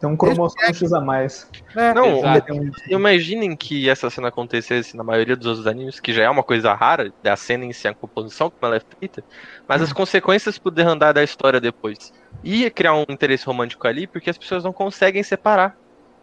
Tem 0.00 0.08
um 0.08 0.16
cromossomo 0.16 0.64
X 0.74 0.92
a 0.92 1.00
mais. 1.00 1.48
É, 1.76 1.92
Não, 1.92 2.20
um- 2.20 2.70
Imaginem 2.88 3.56
que 3.56 3.88
essa 3.88 4.08
cena 4.10 4.28
acontecesse 4.28 4.96
na 4.96 5.02
maioria 5.02 5.36
dos 5.36 5.46
outros 5.46 5.66
animes, 5.66 5.98
que 6.00 6.12
já 6.12 6.22
é 6.22 6.30
uma 6.30 6.42
coisa 6.42 6.72
rara, 6.72 7.12
da 7.22 7.34
cena 7.36 7.64
em 7.64 7.72
si, 7.72 7.88
a 7.88 7.94
composição, 7.94 8.48
como 8.50 8.72
ela 8.72 8.76
é 8.76 8.96
feita, 9.00 9.22
mas 9.68 9.82
as 9.82 9.92
consequências 9.92 10.58
pro 10.58 10.70
derrandar 10.70 11.12
da 11.12 11.22
história 11.22 11.60
depois. 11.60 11.96
Ia 12.44 12.70
criar 12.70 12.94
um 12.94 13.04
interesse 13.08 13.44
romântico 13.44 13.86
ali, 13.88 14.06
porque 14.06 14.30
as 14.30 14.38
pessoas 14.38 14.62
não 14.62 14.72
conseguem 14.72 15.22
separar, 15.22 15.74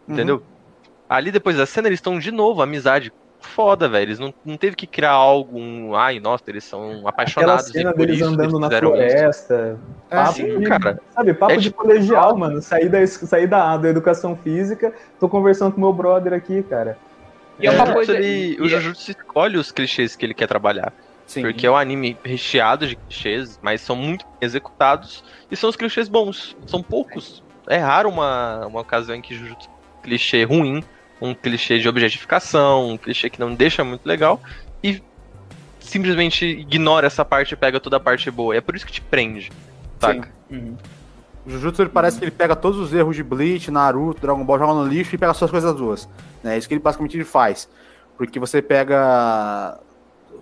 entendeu? 0.07 0.41
Ali 1.09 1.31
depois 1.31 1.57
da 1.57 1.65
cena, 1.65 1.87
eles 1.87 1.97
estão 1.99 2.17
de 2.17 2.31
novo, 2.31 2.61
amizade. 2.61 3.11
Foda, 3.45 3.87
velho. 3.87 4.03
Eles 4.03 4.19
não, 4.19 4.33
não 4.43 4.57
teve 4.57 4.75
que 4.75 4.85
criar 4.87 5.11
algo. 5.11 5.57
Um, 5.57 5.95
Ai, 5.95 6.19
nossa, 6.19 6.43
eles 6.47 6.63
são 6.63 6.89
Aquela 6.91 7.09
apaixonados. 7.09 7.65
cena 7.67 7.91
e 7.91 7.93
por 7.93 7.99
deles 8.05 8.15
isso 8.17 8.25
andando 8.25 8.57
eles 8.57 8.59
na 8.59 8.79
floresta. 8.79 9.79
É, 10.09 10.15
Papo 10.15 10.33
sim, 10.33 10.59
de, 10.59 10.65
cara. 10.67 10.99
Sabe, 11.13 11.33
papo 11.33 11.51
É 11.53 11.57
de 11.57 11.63
tipo- 11.63 11.77
colegial, 11.81 12.35
mano. 12.37 12.61
Saí, 12.61 12.89
da, 12.89 13.05
saí 13.07 13.47
da, 13.47 13.77
da 13.77 13.89
educação 13.89 14.35
física, 14.35 14.93
tô 15.19 15.29
conversando 15.29 15.73
com 15.73 15.81
meu 15.81 15.93
brother 15.93 16.33
aqui, 16.33 16.63
cara. 16.63 16.97
E 17.59 17.67
é 17.67 17.71
o 17.71 17.75
uma 17.75 17.93
coisa. 17.93 18.13
ele- 18.17 18.57
o 18.59 18.65
e- 18.65 18.69
Jujutsu 18.69 19.11
escolhe 19.11 19.57
os 19.57 19.71
clichês 19.71 20.15
que 20.15 20.25
ele 20.25 20.33
quer 20.33 20.47
trabalhar. 20.47 20.91
Sim. 21.25 21.41
Porque 21.41 21.65
é 21.65 21.71
um 21.71 21.75
anime 21.77 22.15
recheado 22.23 22.85
de 22.85 22.95
clichês, 22.95 23.59
mas 23.61 23.81
são 23.81 23.95
muito 23.95 24.25
bem 24.25 24.35
executados 24.41 25.23
e 25.49 25.55
são 25.55 25.69
os 25.69 25.75
clichês 25.75 26.07
bons. 26.07 26.55
São 26.67 26.83
poucos. 26.83 27.43
É 27.67 27.77
raro 27.77 28.09
uma, 28.09 28.67
uma 28.67 28.81
ocasião 28.81 29.15
em 29.15 29.21
que 29.21 29.33
Jujutsu 29.33 29.67
é 29.69 30.03
clichê 30.05 30.43
ruim, 30.43 30.83
um 31.21 31.33
clichê 31.33 31.79
de 31.79 31.87
objetificação, 31.87 32.89
um 32.89 32.97
clichê 32.97 33.29
que 33.29 33.39
não 33.39 33.53
deixa 33.53 33.83
muito 33.83 34.05
legal 34.05 34.41
e 34.83 35.01
simplesmente 35.79 36.45
ignora 36.45 37.07
essa 37.07 37.23
parte 37.23 37.53
e 37.53 37.55
pega 37.57 37.79
toda 37.79 37.97
a 37.97 37.99
parte 37.99 38.29
boa. 38.31 38.55
É 38.55 38.61
por 38.61 38.75
isso 38.75 38.85
que 38.85 38.91
te 38.91 39.01
prende. 39.01 39.51
Saca? 39.99 40.29
Uhum. 40.49 40.75
O 41.45 41.49
Jujutsu 41.49 41.83
ele 41.83 41.89
parece 41.89 42.17
que 42.17 42.25
ele 42.25 42.31
pega 42.31 42.55
todos 42.55 42.79
os 42.79 42.91
erros 42.93 43.15
de 43.15 43.23
Bleach, 43.23 43.69
Naruto, 43.69 44.19
Dragon 44.19 44.43
Ball, 44.43 44.57
joga 44.59 44.73
no 44.73 44.87
lixo 44.87 45.13
e 45.13 45.17
pega 45.17 45.33
só 45.33 45.45
as 45.45 45.51
coisas 45.51 45.71
boas. 45.73 46.09
É 46.43 46.57
isso 46.57 46.67
que 46.67 46.73
ele 46.73 46.81
basicamente 46.81 47.23
faz. 47.23 47.69
Porque 48.17 48.39
você 48.39 48.61
pega. 48.61 49.77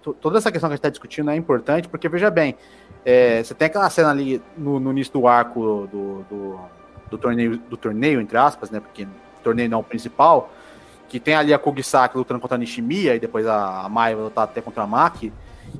to- 0.02 0.14
Toda 0.14 0.38
essa 0.38 0.52
questão 0.52 0.70
que 0.70 0.74
a 0.74 0.76
gente 0.76 0.80
está 0.80 0.90
discutindo 0.90 1.30
é 1.30 1.36
importante, 1.36 1.88
porque 1.90 2.08
veja 2.08 2.30
bem, 2.32 2.56
é, 3.06 3.44
você 3.44 3.54
tem 3.54 3.66
aquela 3.66 3.90
cena 3.90 4.12
ali 4.12 4.42
no, 4.58 4.80
no 4.80 4.92
início 4.92 5.12
do 5.14 5.28
arco 5.28 5.88
do, 5.92 6.26
do, 6.30 6.60
do 7.12 7.18
torneio, 7.18 7.58
do 7.58 7.76
torneio, 7.76 8.22
entre 8.22 8.38
aspas, 8.38 8.72
né? 8.72 8.80
Porque 8.80 9.04
o 9.04 9.44
torneio 9.44 9.70
não 9.70 9.80
é 9.80 9.82
o 9.82 9.84
principal, 9.84 10.54
que 11.14 11.20
tem 11.20 11.36
ali 11.36 11.54
a 11.54 11.60
Kugisaki 11.60 12.18
lutando 12.18 12.40
contra 12.40 12.56
a 12.56 12.58
Nishimiya, 12.58 13.14
e 13.14 13.20
depois 13.20 13.46
a, 13.46 13.88
Mai 13.88 14.16
vai 14.16 14.24
lutar 14.24 14.46
até 14.46 14.62
contra 14.62 14.82
a 14.82 14.88
Maki. 14.88 15.32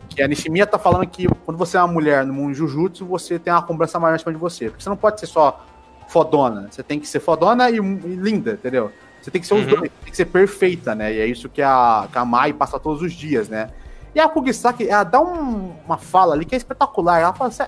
Que 0.10 0.22
a 0.22 0.28
Nishimiya 0.28 0.68
tá 0.68 0.78
falando 0.78 1.08
que 1.08 1.28
quando 1.44 1.58
você 1.58 1.76
é 1.76 1.82
uma 1.82 1.92
mulher 1.92 2.24
no 2.24 2.32
mundo 2.32 2.54
Jujutsu, 2.54 3.04
você 3.04 3.40
tem 3.40 3.52
uma 3.52 3.64
cobrança 3.64 4.00
maior 4.00 4.14
em 4.16 4.20
cima 4.20 4.32
de 4.32 4.38
você. 4.38 4.70
Porque 4.70 4.84
você 4.84 4.90
não 4.90 4.96
pode 4.96 5.20
ser 5.20 5.26
só 5.26 5.66
fodona. 6.08 6.68
Você 6.70 6.84
tem 6.84 7.00
que 7.00 7.08
ser 7.08 7.20
fodona 7.20 7.68
e, 7.72 7.78
e 7.78 7.80
linda, 7.80 8.52
entendeu? 8.52 8.92
Você 9.20 9.32
tem 9.32 9.42
que 9.42 9.48
ser 9.48 9.56
os 9.56 9.62
Uhum. 9.64 9.70
dois, 9.80 9.92
tem 10.04 10.12
que 10.12 10.16
ser 10.16 10.26
perfeita, 10.26 10.94
né? 10.94 11.12
E 11.12 11.20
é 11.20 11.26
isso 11.26 11.50
que 11.50 11.64
a, 11.64 12.08
que 12.12 12.18
a 12.20 12.24
Mai 12.24 12.54
passa 12.54 12.80
todos 12.80 13.02
os 13.02 13.12
dias, 13.12 13.50
né? 13.50 13.70
E 14.14 14.20
a 14.20 14.30
Kugisaki, 14.30 14.88
ela 14.88 15.04
dá 15.04 15.20
um- 15.20 15.74
uma 15.84 15.98
fala 15.98 16.36
ali 16.36 16.46
que 16.46 16.54
é 16.54 16.58
espetacular. 16.60 17.20
Ela 17.22 17.34
fala, 17.34 17.50
"Cê- 17.50 17.68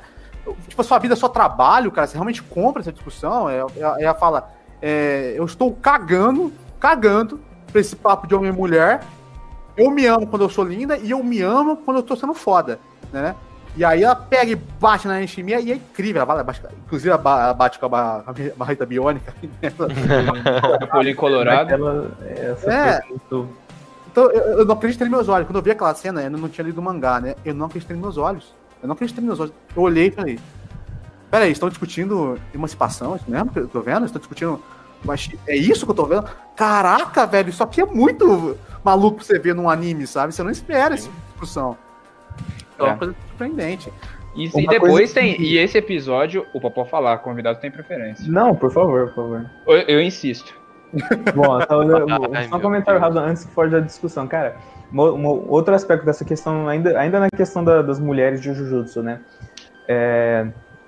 tipo, 0.67 0.79
a 0.79 0.83
sua 0.85 0.99
vida 0.99 1.15
é 1.15 1.17
só 1.17 1.27
trabalho, 1.27 1.91
cara, 1.91 2.05
você 2.05 2.13
realmente 2.13 2.43
compra 2.43 2.83
essa 2.83 2.91
discussão? 2.93 3.49
É- 3.49 3.65
Ela 3.99 4.13
fala, 4.13 4.51
é, 4.79 5.33
eu 5.35 5.45
estou 5.45 5.73
cagando, 5.73 6.53
cagando 6.79 7.39
pra 7.75 7.81
esse 7.81 7.93
papo 7.97 8.25
de 8.25 8.33
homem 8.33 8.49
e 8.49 8.53
mulher. 8.53 9.01
Eu 9.75 9.91
me 9.91 10.05
amo 10.05 10.25
quando 10.25 10.43
eu 10.43 10.49
sou 10.49 10.63
linda 10.63 10.97
e 10.97 11.11
eu 11.11 11.21
me 11.21 11.41
amo 11.41 11.75
quando 11.75 11.97
eu 11.97 12.03
tô 12.03 12.15
sendo 12.15 12.33
foda, 12.33 12.79
né? 13.11 13.35
E 13.75 13.83
aí 13.83 14.03
ela 14.03 14.15
pega 14.15 14.49
e 14.51 14.55
bate 14.55 15.05
na 15.05 15.19
Nishimiya 15.19 15.59
e 15.59 15.73
é 15.73 15.75
incrível. 15.75 16.21
Ela 16.21 16.41
bate, 16.41 16.61
inclusive 16.85 17.09
ela 17.09 17.17
ba- 17.17 17.43
ela 17.43 17.53
bate 17.53 17.77
com 17.77 17.85
a, 17.85 17.89
ba- 17.89 18.23
a 18.25 18.33
barreta 18.55 18.85
biônica. 18.85 19.33
Bolinho 20.93 21.15
colorado. 21.17 21.65
Aquela, 21.73 22.11
essa 22.21 22.71
É. 22.71 23.01
muito- 23.09 23.49
Então 24.09 24.31
eu, 24.31 24.59
eu 24.59 24.65
não 24.65 24.75
acreditei 24.75 25.05
nos 25.09 25.17
meus 25.17 25.27
olhos. 25.27 25.45
Quando 25.45 25.57
eu 25.57 25.61
vi 25.61 25.71
aquela 25.71 25.93
cena, 25.93 26.21
eu 26.23 26.29
não 26.31 26.47
tinha 26.47 26.63
lido 26.65 26.79
o 26.79 26.81
mangá, 26.81 27.19
né? 27.19 27.35
Eu 27.43 27.53
não 27.53 27.65
acreditei 27.65 27.97
nos 27.97 28.01
meus 28.03 28.17
olhos. 28.17 28.55
Eu 28.81 28.87
não 28.87 28.93
acreditei 28.93 29.21
nos 29.21 29.27
meus 29.27 29.39
olhos. 29.41 29.53
Eu 29.75 29.81
olhei 29.81 30.07
e 30.07 30.11
falei: 30.11 30.39
Peraí, 31.29 31.51
estão 31.51 31.67
discutindo 31.67 32.39
emancipação? 32.53 33.17
Isso 33.17 33.25
mesmo 33.29 33.51
que 33.51 33.59
eu 33.59 33.67
tô 33.67 33.81
vendo? 33.81 34.05
Estão 34.05 34.19
discutindo. 34.19 34.61
Machi- 35.03 35.39
É 35.47 35.55
isso 35.55 35.85
que 35.85 35.91
eu 35.91 35.95
tô 35.95 36.05
vendo? 36.05 36.25
Caraca, 36.55 37.25
velho, 37.25 37.49
isso 37.49 37.63
aqui 37.63 37.81
é 37.81 37.85
muito 37.85 38.57
maluco 38.83 39.17
pra 39.17 39.25
você 39.25 39.39
ver 39.39 39.53
num 39.55 39.69
anime, 39.69 40.05
sabe? 40.07 40.33
Você 40.33 40.43
não 40.43 40.51
espera 40.51 40.93
essa 40.93 41.09
discussão. 41.29 41.77
Então 42.75 42.87
é 42.87 42.89
É. 42.89 42.91
uma 42.93 42.97
coisa 42.99 43.15
surpreendente. 43.27 43.91
E, 44.35 44.47
e 44.47 44.67
depois 44.67 44.91
coisa 44.91 45.13
tem. 45.13 45.35
que- 45.35 45.43
E 45.43 45.57
esse 45.57 45.77
episódio, 45.77 46.45
o 46.53 46.59
Popó 46.59 46.83
falar, 46.85 47.17
convidado 47.19 47.59
tem 47.59 47.71
preferência. 47.71 48.25
Não, 48.29 48.53
por 48.55 48.71
favor, 48.71 49.07
por 49.07 49.15
favor. 49.15 49.49
Eu, 49.65 49.77
eu 49.79 50.01
insisto. 50.01 50.53
Bom, 51.35 51.61
então, 51.61 51.83
eu- 51.83 52.05
Ai, 52.33 52.47
só 52.49 52.57
um 52.57 52.59
comentário 52.61 52.99
rápido 52.99 53.19
antes 53.19 53.45
que 53.45 53.51
for 53.53 53.69
da 53.69 53.79
discussão. 53.79 54.27
Cara, 54.27 54.57
mo- 54.91 55.17
mo- 55.17 55.45
outro 55.47 55.73
aspecto 55.73 56.05
dessa 56.05 56.23
questão, 56.25 56.67
ainda, 56.67 56.99
ainda 56.99 57.19
na 57.19 57.29
questão 57.29 57.63
da- 57.63 57.81
das 57.81 57.99
mulheres 57.99 58.41
de 58.41 58.53
Jujutsu, 58.53 59.01
né? 59.01 59.19
É, 59.87 60.47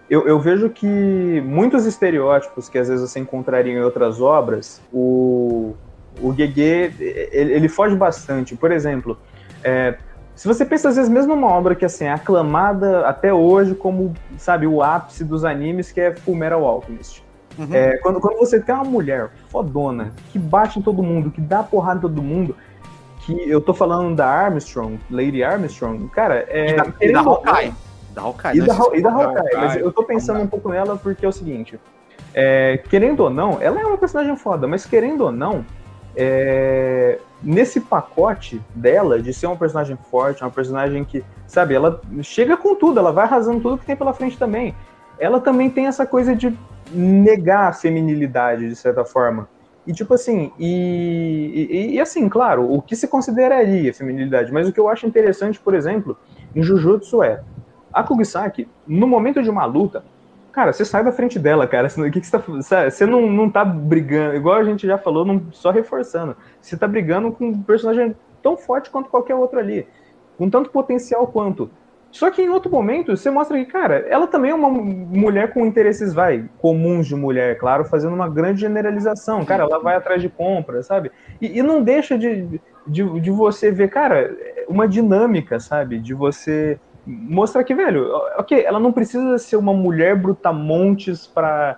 eu, 0.10 0.28
eu 0.28 0.40
vejo 0.40 0.70
que 0.70 1.42
muitos 1.46 1.86
estereótipos 1.86 2.70
que 2.70 2.78
às 2.78 2.88
vezes 2.88 3.10
você 3.10 3.20
encontraria 3.20 3.74
em 3.74 3.82
outras 3.82 4.22
obras, 4.22 4.82
o, 4.92 5.74
o 6.22 6.34
Gege, 6.34 6.94
ele, 7.00 7.54
ele 7.54 7.70
foge 7.70 7.96
bastante. 7.96 8.56
Por 8.56 8.72
exemplo, 8.72 9.18
é, 9.64 9.98
se 10.36 10.48
você 10.48 10.66
pensa 10.66 10.90
às 10.90 10.96
vezes 10.96 11.10
mesmo 11.10 11.36
numa 11.36 11.50
obra 11.50 11.76
que 11.76 11.84
assim, 11.84 12.06
é 12.06 12.14
aclamada 12.14 13.08
até 13.08 13.34
hoje 13.34 13.76
como, 13.76 14.14
sabe, 14.38 14.66
o 14.66 14.82
ápice 14.82 15.24
dos 15.24 15.44
animes, 15.44 15.92
que 15.92 16.00
é 16.00 16.16
Fullmetal 16.16 16.66
Alchemist. 16.66 17.24
Uhum. 17.58 17.68
É, 17.74 17.98
quando, 17.98 18.20
quando 18.20 18.38
você 18.38 18.60
tem 18.60 18.74
uma 18.74 18.84
mulher 18.84 19.32
fodona, 19.50 20.14
que 20.32 20.38
bate 20.38 20.80
em 20.80 20.82
todo 20.82 21.02
mundo, 21.02 21.32
que 21.32 21.42
dá 21.42 21.64
porrada 21.64 21.98
em 21.98 22.02
todo 22.02 22.22
mundo, 22.22 22.56
que 23.22 23.50
eu 23.50 23.60
tô 23.60 23.74
falando 23.74 24.16
da 24.16 24.28
Armstrong, 24.28 25.00
Lady 25.10 25.44
Armstrong, 25.44 26.08
cara, 26.10 26.46
é. 26.48 26.72
e 26.72 26.76
da, 26.76 26.94
e 27.02 27.12
da 27.12 27.20
Hawkeye. 27.20 27.74
Da 28.18 28.24
Hawkeye, 28.24 28.58
E 28.58 28.60
né? 28.62 28.66
da, 28.66 28.74
e 28.74 29.02
da 29.02 29.12
Hawkeye, 29.12 29.38
Hawkeye, 29.38 29.56
mas 29.58 29.76
eu 29.78 29.92
tô 29.92 30.04
pensando 30.04 30.42
um 30.42 30.48
pouco 30.48 30.70
nela 30.70 30.98
porque 30.98 31.24
é 31.24 31.30
o 31.30 31.32
seguinte. 31.32 31.80
é, 32.34 32.78
querendo 32.90 33.22
ou 33.22 33.30
não, 33.30 33.62
ela 33.62 33.80
é 33.80 33.86
uma 33.86 33.98
personagem 33.98 34.36
foda, 34.36 34.68
mas 34.68 34.86
querendo 34.86 35.22
ou 35.22 35.32
não, 35.32 35.64
é, 36.16 37.20
nesse 37.44 37.80
pacote 37.80 38.60
dela 38.74 39.22
de 39.22 39.32
ser 39.32 39.46
uma 39.46 39.56
personagem 39.56 39.96
forte, 40.10 40.44
uma 40.44 40.50
personagem 40.50 41.06
que, 41.06 41.24
sabe, 41.46 41.76
ela 41.76 42.02
chega 42.24 42.58
com 42.58 42.76
tudo, 42.76 43.00
ela 43.00 43.12
vai 43.12 43.26
arrasando 43.26 43.62
tudo 43.62 43.78
que 43.78 43.86
tem 43.86 43.96
pela 43.96 44.14
frente 44.14 44.36
também. 44.38 44.74
Ela 45.20 45.40
também 45.40 45.70
tem 45.70 45.86
essa 45.86 46.06
coisa 46.06 46.36
de 46.36 46.58
negar 46.92 47.68
a 47.70 47.74
feminilidade, 47.74 48.68
de 48.68 48.76
certa 48.76 49.06
forma. 49.06 49.48
E 49.86 49.94
tipo 49.94 50.14
assim, 50.14 50.52
e, 50.60 51.68
e, 51.72 51.96
e, 51.96 52.00
assim, 52.00 52.28
claro, 52.28 52.70
o 52.72 52.82
que 52.82 52.96
se 52.96 53.08
consideraria 53.08 53.94
feminilidade, 53.94 54.52
mas 54.52 54.68
o 54.68 54.74
que 54.74 54.80
eu 54.80 54.90
acho 54.90 55.08
interessante, 55.08 55.60
por 55.60 55.74
exemplo, 55.74 56.18
em 56.56 56.62
Jujutsu 56.62 57.24
é 57.24 57.42
a 58.00 58.04
Kugisaki, 58.04 58.68
no 58.88 59.08
momento 59.08 59.42
de 59.42 59.50
uma 59.50 59.66
luta, 59.66 60.04
cara, 60.52 60.72
você 60.72 60.86
sai 60.86 61.04
da 61.04 61.12
frente 61.12 61.40
dela, 61.40 61.68
cara. 61.68 61.88
O 61.88 62.12
que, 62.12 62.22
que 62.22 62.28
você 62.28 62.38
tá 62.38 62.90
Você 62.90 63.06
não, 63.06 63.30
não 63.30 63.50
tá 63.50 63.66
brigando, 63.66 64.36
igual 64.36 64.58
a 64.58 64.64
gente 64.64 64.86
já 64.86 64.98
falou, 64.98 65.26
não, 65.26 65.42
só 65.52 65.72
reforçando. 65.72 66.36
Você 66.62 66.78
tá 66.78 66.88
brigando 66.88 67.32
com 67.32 67.48
um 67.50 67.64
personagem 67.64 68.16
tão 68.42 68.56
forte 68.56 68.90
quanto 68.90 69.10
qualquer 69.10 69.36
outro 69.36 69.60
ali, 69.60 69.88
com 70.38 70.50
tanto 70.50 70.70
potencial 70.70 71.28
quanto. 71.28 71.70
Só 72.12 72.32
que 72.32 72.42
em 72.42 72.50
outro 72.50 72.72
momento 72.72 73.16
você 73.16 73.30
mostra 73.30 73.58
que, 73.58 73.66
cara, 73.66 74.06
ela 74.10 74.28
também 74.28 74.52
é 74.52 74.56
uma 74.56 74.70
mulher 74.70 75.54
com 75.54 75.66
interesses, 75.66 76.14
vai, 76.14 76.50
comuns 76.60 77.06
de 77.06 77.16
mulher, 77.16 77.58
claro, 77.58 77.84
fazendo 77.84 78.16
uma 78.16 78.30
grande 78.30 78.62
generalização. 78.62 79.44
Cara, 79.44 79.64
ela 79.64 79.80
vai 79.80 79.96
atrás 79.96 80.22
de 80.22 80.30
compra, 80.30 80.82
sabe? 80.82 81.12
E, 81.42 81.60
e 81.60 81.62
não 81.62 81.84
deixa 81.84 82.18
de, 82.18 82.60
de, 82.88 83.20
de, 83.20 83.30
você 83.30 83.70
ver, 83.70 83.90
cara, 83.90 84.36
uma 84.68 84.88
dinâmica, 84.88 85.60
sabe? 85.60 86.00
De 86.00 86.14
você 86.14 86.80
mostrar 87.08 87.64
que, 87.64 87.74
velho, 87.74 88.12
ok, 88.38 88.64
ela 88.66 88.80
não 88.80 88.92
precisa 88.92 89.38
ser 89.38 89.56
uma 89.56 89.74
mulher 89.74 90.16
brutamontes 90.16 91.26
pra, 91.26 91.78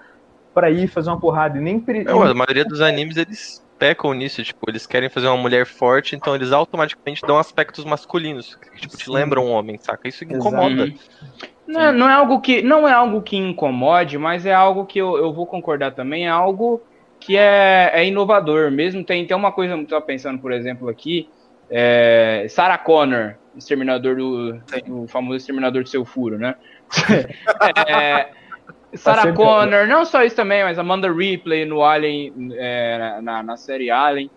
pra 0.53 0.71
ir 0.71 0.87
fazer 0.87 1.09
uma 1.09 1.19
porrada. 1.19 1.57
E 1.57 1.61
nem. 1.61 1.83
Não, 2.03 2.23
a 2.23 2.33
maioria 2.33 2.65
dos 2.65 2.81
animes, 2.81 3.15
eles 3.15 3.63
pecam 3.77 4.13
nisso, 4.13 4.43
tipo, 4.43 4.59
eles 4.69 4.85
querem 4.85 5.07
fazer 5.07 5.27
uma 5.27 5.37
mulher 5.37 5.65
forte, 5.65 6.15
então 6.15 6.35
eles 6.35 6.51
automaticamente 6.51 7.21
dão 7.25 7.37
aspectos 7.37 7.85
masculinos, 7.85 8.55
que 8.55 8.81
tipo, 8.81 8.97
te 8.97 9.09
lembram 9.09 9.45
um 9.45 9.51
homem, 9.51 9.77
saca? 9.79 10.09
Isso 10.09 10.25
incomoda. 10.25 10.83
Uhum. 10.83 10.95
Não, 11.65 11.81
é, 11.81 11.91
não, 11.91 12.09
é 12.09 12.13
algo 12.13 12.41
que 12.41 12.61
não 12.61 12.87
é 12.87 12.91
algo 12.91 13.21
que 13.21 13.37
incomode, 13.37 14.17
mas 14.17 14.45
é 14.45 14.53
algo 14.53 14.85
que 14.85 14.99
eu, 14.99 15.15
eu 15.17 15.31
vou 15.31 15.45
concordar 15.45 15.91
também, 15.91 16.25
é 16.25 16.29
algo 16.29 16.81
que 17.19 17.37
é, 17.37 17.91
é 17.93 18.05
inovador 18.05 18.69
mesmo. 18.71 19.03
Tem, 19.03 19.25
tem 19.25 19.37
uma 19.37 19.51
coisa 19.51 19.75
que 19.75 19.81
eu 19.81 19.87
tô 19.87 20.01
pensando, 20.01 20.39
por 20.39 20.51
exemplo, 20.51 20.89
aqui, 20.89 21.29
é, 21.69 22.47
Sarah 22.49 22.77
Connor, 22.77 23.35
exterminador 23.59 24.15
do, 24.15 24.53
do 24.85 25.07
famoso 25.07 25.37
exterminador 25.37 25.83
do 25.83 25.89
seu 25.89 26.03
furo, 26.03 26.37
né? 26.37 26.55
é, 27.87 28.29
Sarah 28.95 29.23
tá 29.23 29.33
Connor, 29.33 29.87
não 29.87 30.03
só 30.05 30.23
isso 30.23 30.35
também, 30.35 30.63
mas 30.63 30.79
Amanda 30.79 31.11
Ripley 31.11 31.65
no 31.65 31.83
Alien, 31.83 32.33
é, 32.53 33.19
na, 33.21 33.43
na 33.43 33.57
série 33.57 33.91
Alien. 33.91 34.29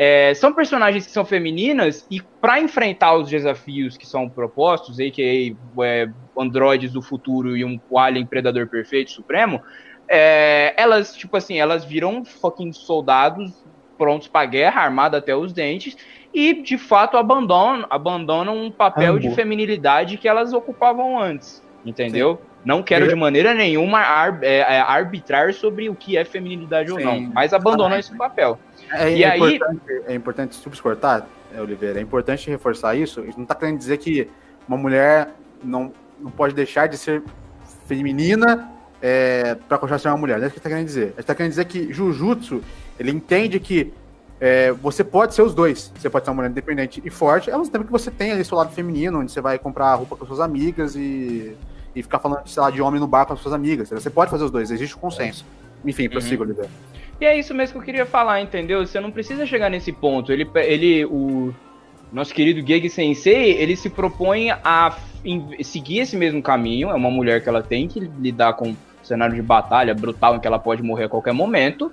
É, 0.00 0.32
são 0.34 0.52
personagens 0.52 1.04
que 1.04 1.10
são 1.10 1.24
femininas 1.24 2.06
e 2.08 2.22
para 2.40 2.60
enfrentar 2.60 3.16
os 3.16 3.28
desafios 3.28 3.96
que 3.96 4.06
são 4.06 4.28
propostos, 4.28 5.00
a.k.a. 5.00 5.84
É, 5.84 6.08
androides 6.38 6.92
do 6.92 7.02
futuro 7.02 7.56
e 7.56 7.64
um 7.64 7.80
alien 7.96 8.24
predador 8.24 8.68
perfeito, 8.68 9.10
supremo, 9.10 9.60
é, 10.08 10.72
elas, 10.76 11.14
tipo 11.16 11.36
assim, 11.36 11.58
elas 11.58 11.84
viram 11.84 12.24
fucking 12.24 12.72
soldados 12.72 13.52
prontos 13.98 14.28
para 14.28 14.46
guerra, 14.46 14.82
armados 14.82 15.18
até 15.18 15.34
os 15.34 15.52
dentes, 15.52 15.96
e 16.32 16.62
de 16.62 16.76
fato 16.76 17.16
abandonam, 17.16 17.86
abandonam 17.88 18.56
um 18.56 18.70
papel 18.70 19.12
Ambo. 19.12 19.20
de 19.20 19.30
feminilidade 19.34 20.16
que 20.16 20.28
elas 20.28 20.52
ocupavam 20.52 21.18
antes, 21.20 21.62
entendeu? 21.84 22.36
Sim. 22.36 22.48
Não 22.64 22.82
quero 22.82 23.08
de 23.08 23.14
maneira 23.14 23.54
nenhuma 23.54 24.00
ar, 24.00 24.42
é, 24.42 24.58
é, 24.58 24.80
arbitrar 24.80 25.54
sobre 25.54 25.88
o 25.88 25.94
que 25.94 26.16
é 26.16 26.24
feminilidade 26.24 26.90
Sim. 26.90 26.96
ou 26.96 27.00
não, 27.00 27.20
mas 27.32 27.52
abandonam 27.52 27.96
ah, 27.96 28.00
esse 28.00 28.14
papel. 28.16 28.58
É, 28.92 29.10
e 29.10 29.24
é 29.24 29.30
aí... 29.30 29.54
importante, 29.56 30.02
é 30.06 30.14
importante 30.14 30.54
subcortar, 30.56 31.26
é, 31.54 31.62
Oliveira, 31.62 31.98
é 31.98 32.02
importante 32.02 32.50
reforçar 32.50 32.94
isso. 32.94 33.24
Não 33.36 33.44
está 33.44 33.54
querendo 33.54 33.78
dizer 33.78 33.96
que 33.98 34.28
uma 34.68 34.76
mulher 34.76 35.30
não, 35.62 35.92
não 36.20 36.30
pode 36.30 36.54
deixar 36.54 36.88
de 36.88 36.98
ser 36.98 37.22
feminina 37.86 38.70
é, 39.00 39.56
para 39.68 39.78
continuar 39.78 39.98
sendo 39.98 40.12
uma 40.12 40.18
mulher. 40.18 40.36
Não 40.36 40.44
é 40.44 40.46
isso 40.46 40.54
que 40.54 40.58
está 40.58 40.68
querendo 40.68 40.86
dizer. 40.86 41.14
Está 41.16 41.34
querendo 41.34 41.50
dizer 41.50 41.64
que 41.64 41.92
Jujutsu, 41.92 42.62
ele 42.98 43.10
entende 43.10 43.58
que 43.58 43.92
é, 44.40 44.72
você 44.72 45.02
pode 45.02 45.34
ser 45.34 45.42
os 45.42 45.54
dois. 45.54 45.92
Você 45.96 46.08
pode 46.08 46.24
ser 46.24 46.30
uma 46.30 46.36
mulher 46.36 46.50
independente 46.50 47.02
e 47.04 47.10
forte, 47.10 47.50
ao 47.50 47.58
mesmo 47.58 47.72
tempo 47.72 47.84
que 47.84 47.92
você 47.92 48.10
tem 48.10 48.32
ali 48.32 48.44
seu 48.44 48.56
lado 48.56 48.72
feminino, 48.72 49.20
onde 49.20 49.32
você 49.32 49.40
vai 49.40 49.58
comprar 49.58 49.94
roupa 49.94 50.16
com 50.16 50.26
suas 50.26 50.40
amigas 50.40 50.94
e, 50.94 51.54
e 51.94 52.02
ficar 52.02 52.18
falando, 52.18 52.46
sei 52.46 52.62
lá, 52.62 52.70
de 52.70 52.80
homem 52.80 53.00
no 53.00 53.06
bar 53.06 53.26
com 53.26 53.32
as 53.32 53.40
suas 53.40 53.54
amigas. 53.54 53.90
Você 53.90 54.10
pode 54.10 54.30
fazer 54.30 54.44
os 54.44 54.50
dois, 54.50 54.70
existe 54.70 54.96
um 54.96 55.00
consenso. 55.00 55.44
Enfim, 55.84 56.08
prossiga, 56.08 56.44
uhum. 56.44 56.54
E 57.20 57.24
é 57.24 57.38
isso 57.38 57.52
mesmo 57.52 57.72
que 57.72 57.78
eu 57.78 57.82
queria 57.82 58.06
falar, 58.06 58.40
entendeu? 58.40 58.86
Você 58.86 59.00
não 59.00 59.10
precisa 59.10 59.44
chegar 59.44 59.68
nesse 59.68 59.92
ponto. 59.92 60.32
Ele, 60.32 60.48
ele 60.54 61.04
o 61.04 61.52
nosso 62.12 62.32
querido 62.32 62.64
Gege 62.66 62.88
Sensei, 62.88 63.52
ele 63.52 63.74
se 63.74 63.90
propõe 63.90 64.50
a 64.50 64.96
seguir 65.62 65.98
esse 65.98 66.16
mesmo 66.16 66.40
caminho. 66.40 66.90
É 66.90 66.94
uma 66.94 67.10
mulher 67.10 67.42
que 67.42 67.48
ela 67.48 67.62
tem 67.62 67.88
que 67.88 67.98
lidar 67.98 68.52
com 68.54 68.68
um 68.68 68.76
cenário 69.02 69.34
de 69.34 69.42
batalha 69.42 69.94
brutal 69.94 70.36
em 70.36 70.40
que 70.40 70.46
ela 70.46 70.58
pode 70.58 70.82
morrer 70.82 71.04
a 71.04 71.08
qualquer 71.08 71.32
momento. 71.32 71.92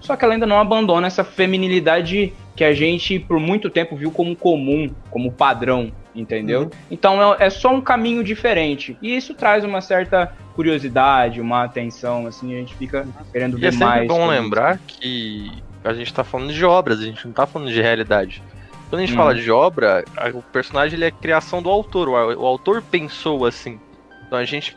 Só 0.00 0.16
que 0.16 0.24
ela 0.24 0.34
ainda 0.34 0.46
não 0.46 0.58
abandona 0.58 1.06
essa 1.06 1.24
feminilidade 1.24 2.32
que 2.54 2.64
a 2.64 2.72
gente 2.72 3.18
por 3.18 3.38
muito 3.38 3.70
tempo 3.70 3.96
viu 3.96 4.10
como 4.10 4.34
comum, 4.34 4.90
como 5.10 5.30
padrão, 5.30 5.92
entendeu? 6.14 6.62
Uhum. 6.62 6.70
Então 6.90 7.34
é, 7.34 7.46
é, 7.46 7.50
só 7.50 7.72
um 7.72 7.80
caminho 7.80 8.24
diferente. 8.24 8.96
E 9.00 9.16
isso 9.16 9.34
traz 9.34 9.64
uma 9.64 9.80
certa 9.80 10.32
curiosidade, 10.54 11.40
uma 11.40 11.64
atenção, 11.64 12.26
assim, 12.26 12.54
a 12.54 12.58
gente 12.58 12.74
fica 12.74 13.06
querendo 13.32 13.56
ver 13.56 13.72
e 13.72 13.76
é 13.76 13.78
mais. 13.78 14.04
É 14.04 14.06
bom 14.06 14.26
lembrar 14.26 14.78
que 14.86 15.52
a 15.84 15.92
gente 15.94 16.12
tá 16.12 16.24
falando 16.24 16.52
de 16.52 16.64
obras, 16.64 17.00
a 17.00 17.04
gente 17.04 17.24
não 17.26 17.32
tá 17.32 17.46
falando 17.46 17.70
de 17.70 17.80
realidade. 17.80 18.42
Quando 18.88 19.02
a 19.02 19.04
gente 19.04 19.14
hum. 19.14 19.18
fala 19.18 19.34
de 19.34 19.50
obra, 19.50 20.04
o 20.34 20.42
personagem 20.42 20.96
ele 20.96 21.04
é 21.04 21.10
criação 21.10 21.62
do 21.62 21.68
autor, 21.68 22.08
o 22.08 22.46
autor 22.46 22.82
pensou 22.82 23.44
assim. 23.44 23.78
Então 24.28 24.38
a 24.38 24.44
gente, 24.44 24.76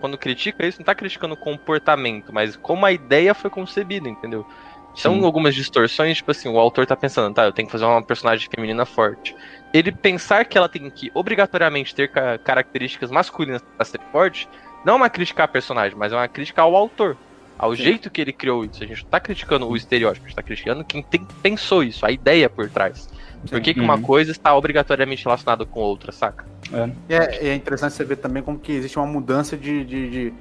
quando 0.00 0.16
critica 0.16 0.66
isso, 0.66 0.80
não 0.80 0.86
tá 0.86 0.94
criticando 0.94 1.34
o 1.34 1.36
comportamento, 1.36 2.32
mas 2.32 2.56
como 2.56 2.86
a 2.86 2.90
ideia 2.90 3.34
foi 3.34 3.50
concebida, 3.50 4.08
entendeu? 4.08 4.46
São 4.94 5.16
Sim. 5.16 5.24
algumas 5.24 5.54
distorções, 5.54 6.16
tipo 6.16 6.30
assim, 6.30 6.48
o 6.48 6.58
autor 6.58 6.86
tá 6.86 6.96
pensando, 6.96 7.34
tá, 7.34 7.44
eu 7.44 7.52
tenho 7.52 7.68
que 7.68 7.72
fazer 7.72 7.84
uma 7.84 8.02
personagem 8.02 8.48
feminina 8.50 8.86
forte. 8.86 9.36
Ele 9.74 9.92
pensar 9.92 10.46
que 10.46 10.56
ela 10.56 10.70
tem 10.70 10.88
que 10.88 11.10
obrigatoriamente 11.12 11.94
ter 11.94 12.10
características 12.42 13.10
masculinas 13.10 13.62
para 13.76 13.84
ser 13.84 14.00
forte, 14.10 14.48
não 14.84 14.94
é 14.94 14.96
uma 14.96 15.10
crítica 15.10 15.44
à 15.44 15.48
personagem, 15.48 15.96
mas 15.96 16.10
é 16.10 16.16
uma 16.16 16.26
crítica 16.26 16.62
ao 16.62 16.74
autor. 16.74 17.14
Ao 17.58 17.76
Sim. 17.76 17.82
jeito 17.82 18.10
que 18.10 18.22
ele 18.22 18.32
criou 18.32 18.64
isso. 18.64 18.82
A 18.82 18.86
gente 18.86 19.02
não 19.02 19.10
tá 19.10 19.20
criticando 19.20 19.68
o 19.68 19.76
estereótipo, 19.76 20.24
a 20.24 20.28
gente 20.28 20.36
tá 20.36 20.42
criticando 20.42 20.82
quem 20.82 21.02
tem, 21.02 21.26
pensou 21.42 21.84
isso, 21.84 22.06
a 22.06 22.10
ideia 22.10 22.48
por 22.48 22.70
trás. 22.70 23.06
Por 23.50 23.60
que, 23.60 23.74
que 23.74 23.80
uma 23.80 23.96
uhum. 23.96 24.02
coisa 24.02 24.32
está 24.32 24.56
obrigatoriamente 24.56 25.24
relacionada 25.24 25.66
com 25.66 25.80
outra, 25.80 26.10
saca? 26.10 26.44
É. 26.72 27.14
é. 27.14 27.48
é, 27.48 27.54
interessante 27.54 27.94
você 27.94 28.04
ver 28.04 28.16
também 28.16 28.42
como 28.42 28.58
que 28.58 28.72
existe 28.72 28.98
uma 28.98 29.06
mudança 29.06 29.56
de, 29.56 29.84
de, 29.84 30.10
de, 30.10 30.34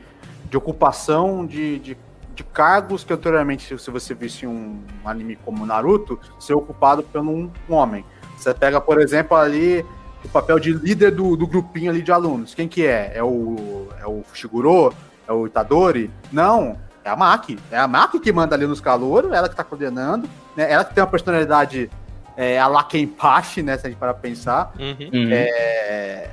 de 0.50 0.58
ocupação 0.58 1.46
de, 1.46 1.80
de, 1.80 1.98
de, 2.36 2.44
cargos 2.44 3.04
que 3.04 3.14
anteriormente, 3.14 3.78
se 3.78 3.92
você 3.92 4.14
visse 4.14 4.46
um 4.46 4.80
anime 5.06 5.38
como 5.38 5.66
Naruto, 5.66 6.20
ser 6.40 6.54
ocupado 6.54 7.04
por 7.04 7.22
um, 7.22 7.50
homem. 7.70 8.06
Você 8.38 8.54
pega, 8.54 8.80
por 8.80 9.02
exemplo, 9.02 9.36
ali 9.36 9.86
o 10.24 10.30
papel 10.30 10.60
de 10.60 10.74
líder 10.74 11.12
do, 11.12 11.36
do 11.36 11.48
grupinho 11.48 11.92
ali 11.92 12.02
de 12.02 12.12
alunos. 12.12 12.54
Quem 12.54 12.68
que 12.68 12.86
é? 12.86 13.14
É 13.16 13.24
o, 13.24 13.88
é 14.00 14.06
o 14.06 14.24
Fushiguro? 14.24 14.94
É 15.28 15.32
o 15.32 15.48
Itadori? 15.48 16.10
Não, 16.32 16.78
é 17.04 17.10
a 17.10 17.16
Maki. 17.16 17.58
É 17.72 17.78
a 17.78 17.88
Maki 17.88 18.20
que 18.20 18.32
manda 18.32 18.56
ali 18.56 18.68
nos 18.68 18.82
calouros, 18.82 19.32
ela 19.32 19.50
que 19.50 19.56
tá 19.56 19.64
coordenando, 19.64 20.30
né? 20.56 20.72
Ela 20.72 20.84
que 20.84 20.94
tem 20.94 21.02
uma 21.02 21.10
personalidade 21.10 21.90
é, 22.38 22.60
a 22.60 22.68
Lakenpachi, 22.68 23.64
né? 23.64 23.76
Se 23.78 23.88
a 23.88 23.90
gente 23.90 24.00
parar 24.00 24.14
pra 24.14 24.22
pensar. 24.22 24.72
Uhum. 24.80 25.10
uhum. 25.12 25.30
É, 25.32 26.30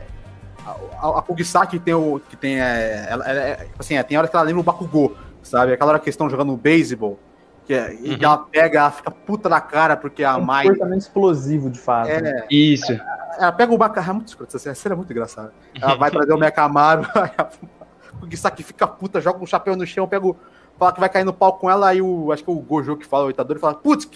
a, 1.00 1.18
a 1.18 1.22
Kugisaki 1.22 1.78
tem 1.78 1.94
o. 1.94 2.20
que 2.28 2.36
tem. 2.36 2.60
É, 2.60 3.06
ela, 3.08 3.24
ela, 3.26 3.40
é, 3.40 3.54
tipo 3.56 3.80
assim, 3.80 3.96
é, 3.96 4.02
tem 4.02 4.18
hora 4.18 4.28
que 4.28 4.36
ela 4.36 4.44
lembra 4.44 4.60
o 4.60 4.64
Bakugou, 4.64 5.16
sabe? 5.42 5.72
Aquela 5.72 5.92
hora 5.92 5.98
que 5.98 6.10
estão 6.10 6.28
jogando 6.28 6.54
beisebol. 6.56 7.18
Que, 7.66 7.72
é, 7.72 7.88
uhum. 7.88 7.98
e 8.02 8.22
ela 8.22 8.36
pega, 8.36 8.78
ela 8.80 8.90
fica 8.90 9.10
puta 9.10 9.48
na 9.48 9.60
cara 9.62 9.96
porque 9.96 10.22
a 10.22 10.36
um 10.36 10.42
Mai. 10.42 10.64
comportamento 10.64 11.00
explosivo, 11.00 11.70
de 11.70 11.78
fato. 11.78 12.10
É, 12.10 12.46
Isso. 12.50 12.92
Ela, 12.92 13.36
ela 13.38 13.52
pega 13.52 13.72
o 13.72 13.78
Bakugou. 13.78 14.02
É 14.02 14.12
muito 14.12 14.28
escroto, 14.28 14.54
essa 14.54 14.74
cena 14.74 14.94
é 14.94 14.96
muito 14.96 15.10
engraçada. 15.10 15.52
Ela 15.80 15.94
vai 15.96 16.10
trazer 16.10 16.32
o 16.34 16.38
Mekamaru, 16.38 17.06
aí 17.16 17.30
a 17.38 17.48
Kugisaki 18.20 18.62
fica 18.62 18.86
puta, 18.86 19.22
joga 19.22 19.42
um 19.42 19.46
chapéu 19.46 19.74
no 19.74 19.86
chão, 19.86 20.06
pega 20.06 20.26
o. 20.26 20.36
Fala 20.76 20.92
que 20.92 20.98
vai 20.98 21.08
cair 21.08 21.24
no 21.24 21.32
palco 21.32 21.60
com 21.60 21.70
ela, 21.70 21.88
aí 21.88 22.02
o. 22.02 22.32
Acho 22.32 22.44
que 22.44 22.50
o 22.50 22.56
Gojo 22.56 22.96
que 22.96 23.06
fala, 23.06 23.26
o 23.26 23.30
Itadori, 23.30 23.60
fala, 23.60 23.74
putz, 23.74 24.08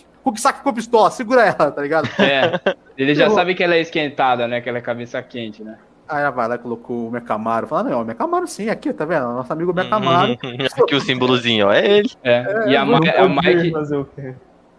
Com 0.63 0.69
a 0.69 0.73
pistola, 0.73 1.11
segura 1.11 1.43
ela, 1.43 1.71
tá 1.71 1.83
ligado? 1.83 2.09
É. 2.19 2.77
Ele 2.97 3.15
já 3.15 3.31
sabe 3.31 3.55
que 3.55 3.63
ela 3.63 3.75
é 3.75 3.81
esquentada, 3.81 4.47
né? 4.49 4.61
Que 4.61 4.69
ela 4.69 4.79
é 4.79 4.81
cabeça 4.81 5.23
quente, 5.23 5.63
né? 5.63 5.79
Aí 6.09 6.23
ela 6.23 6.31
vai 6.31 6.49
lá 6.49 6.55
e 6.55 6.59
colocou 6.59 7.09
o 7.09 7.11
Mecamaro. 7.11 7.67
Fala, 7.67 7.91
não, 7.91 8.03
o 8.03 8.05
Mecamaro 8.05 8.47
sim, 8.47 8.71
aqui, 8.71 8.93
tá 8.93 9.05
vendo? 9.05 9.25
Nosso 9.25 9.53
amigo 9.53 9.75
Mecamaro. 9.75 10.33
aqui 10.83 10.95
o 10.95 11.01
símbolozinho, 11.01 11.67
ó, 11.67 11.73
é 11.73 11.87
ele. 11.87 12.11
É, 12.25 12.33
é 12.33 12.71
e 12.71 12.77
a, 12.77 12.85
Ma 12.85 12.97
a 12.97 13.29
Mike. 13.29 13.73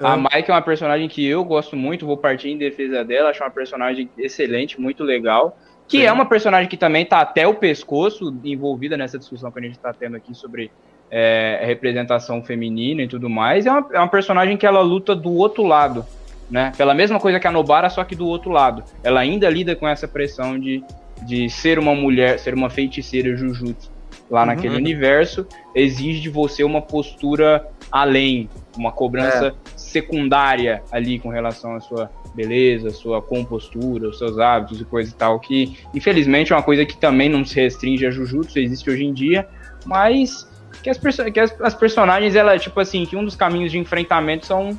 A 0.01 0.17
Mike 0.17 0.49
é 0.49 0.53
uma 0.53 0.61
personagem 0.61 1.07
que 1.07 1.25
eu 1.25 1.43
gosto 1.43 1.75
muito, 1.75 2.05
vou 2.05 2.17
partir 2.17 2.49
em 2.49 2.57
defesa 2.57 3.03
dela, 3.03 3.29
acho 3.29 3.43
uma 3.43 3.51
personagem 3.51 4.09
excelente, 4.17 4.79
muito 4.79 5.03
legal. 5.03 5.57
Que 5.87 5.99
Sim. 5.99 6.03
é 6.05 6.11
uma 6.11 6.25
personagem 6.25 6.69
que 6.69 6.77
também 6.77 7.05
tá 7.05 7.19
até 7.19 7.47
o 7.47 7.55
pescoço 7.55 8.35
envolvida 8.43 8.95
nessa 8.95 9.19
discussão 9.19 9.51
que 9.51 9.59
a 9.59 9.61
gente 9.61 9.77
tá 9.77 9.93
tendo 9.93 10.15
aqui 10.15 10.33
sobre 10.33 10.71
é, 11.11 11.61
representação 11.65 12.43
feminina 12.43 13.01
e 13.01 13.07
tudo 13.07 13.29
mais. 13.29 13.65
É 13.65 13.71
uma, 13.71 13.87
é 13.93 13.97
uma 13.97 14.07
personagem 14.07 14.57
que 14.57 14.65
ela 14.65 14.81
luta 14.81 15.15
do 15.15 15.33
outro 15.33 15.63
lado, 15.63 16.05
né? 16.49 16.71
Pela 16.77 16.93
mesma 16.93 17.19
coisa 17.19 17.39
que 17.39 17.47
a 17.47 17.51
Nobara, 17.51 17.89
só 17.89 18.03
que 18.03 18.15
do 18.15 18.27
outro 18.27 18.51
lado. 18.51 18.83
Ela 19.03 19.19
ainda 19.19 19.49
lida 19.49 19.75
com 19.75 19.87
essa 19.87 20.07
pressão 20.07 20.59
de, 20.59 20.83
de 21.23 21.49
ser 21.49 21.79
uma 21.79 21.95
mulher, 21.95 22.39
ser 22.39 22.53
uma 22.53 22.69
feiticeira 22.69 23.35
Jujutsu. 23.35 23.91
Lá 24.29 24.41
uhum. 24.41 24.47
naquele 24.47 24.75
universo, 24.75 25.47
exige 25.73 26.19
de 26.19 26.29
você 26.29 26.63
uma 26.63 26.81
postura 26.81 27.65
além, 27.91 28.47
uma 28.77 28.91
cobrança 28.91 29.47
é. 29.47 29.53
secundária 29.75 30.83
ali 30.91 31.17
com 31.17 31.29
relação 31.29 31.75
à 31.75 31.79
sua 31.79 32.11
beleza, 32.35 32.91
sua 32.91 33.21
compostura, 33.21 34.07
os 34.07 34.19
seus 34.19 34.37
hábitos 34.37 34.79
e 34.79 34.85
coisa 34.85 35.09
e 35.09 35.13
tal, 35.13 35.39
que 35.39 35.77
infelizmente 35.95 36.53
é 36.53 36.55
uma 36.55 36.61
coisa 36.61 36.85
que 36.85 36.95
também 36.95 37.27
não 37.27 37.43
se 37.43 37.59
restringe 37.59 38.05
a 38.05 38.11
Jujutsu, 38.11 38.59
existe 38.59 38.89
hoje 38.89 39.03
em 39.03 39.13
dia, 39.13 39.47
mas 39.83 40.47
que 40.81 40.89
as, 40.89 40.97
que 40.97 41.39
as, 41.39 41.61
as 41.61 41.73
personagens, 41.75 42.35
ela, 42.35 42.57
tipo 42.57 42.79
assim, 42.79 43.05
que 43.05 43.15
um 43.15 43.23
dos 43.23 43.35
caminhos 43.35 43.71
de 43.71 43.77
enfrentamento 43.77 44.45
são, 44.45 44.77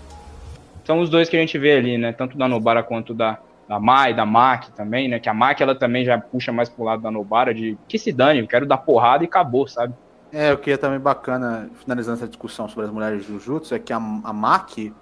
são 0.85 1.01
os 1.01 1.11
dois 1.11 1.29
que 1.29 1.37
a 1.37 1.41
gente 1.41 1.57
vê 1.59 1.73
ali, 1.73 1.99
né? 1.99 2.13
Tanto 2.13 2.39
da 2.39 2.49
Nobara 2.49 2.83
quanto 2.83 3.13
da, 3.13 3.39
da 3.69 3.79
Mai, 3.79 4.15
da 4.15 4.25
Maki 4.25 4.73
também, 4.73 5.09
né? 5.09 5.19
Que 5.19 5.29
a 5.29 5.35
Maki, 5.35 5.63
ela 5.63 5.75
também 5.75 6.05
já 6.05 6.19
puxa 6.19 6.53
mais 6.53 6.69
pro 6.69 6.85
lado 6.85 7.03
da 7.03 7.11
Nobara, 7.11 7.55
de 7.55 7.77
que 7.87 7.99
se 7.99 8.13
dane, 8.13 8.41
eu 8.41 8.47
quero 8.49 8.67
dar 8.67 8.79
porrada 8.79 9.25
e 9.25 9.27
acabou, 9.27 9.67
sabe? 9.67 9.95
É, 10.33 10.53
o 10.53 10.59
que 10.59 10.71
é 10.71 10.77
também 10.77 10.99
bacana, 10.99 11.69
finalizando 11.81 12.19
essa 12.19 12.29
discussão 12.29 12.69
sobre 12.69 12.87
as 12.87 12.91
mulheres 12.91 13.23
de 13.23 13.27
Jujutsu, 13.27 13.75
é 13.75 13.79
que 13.79 13.93
a, 13.93 13.97
a 13.97 14.33
Maki, 14.33 14.93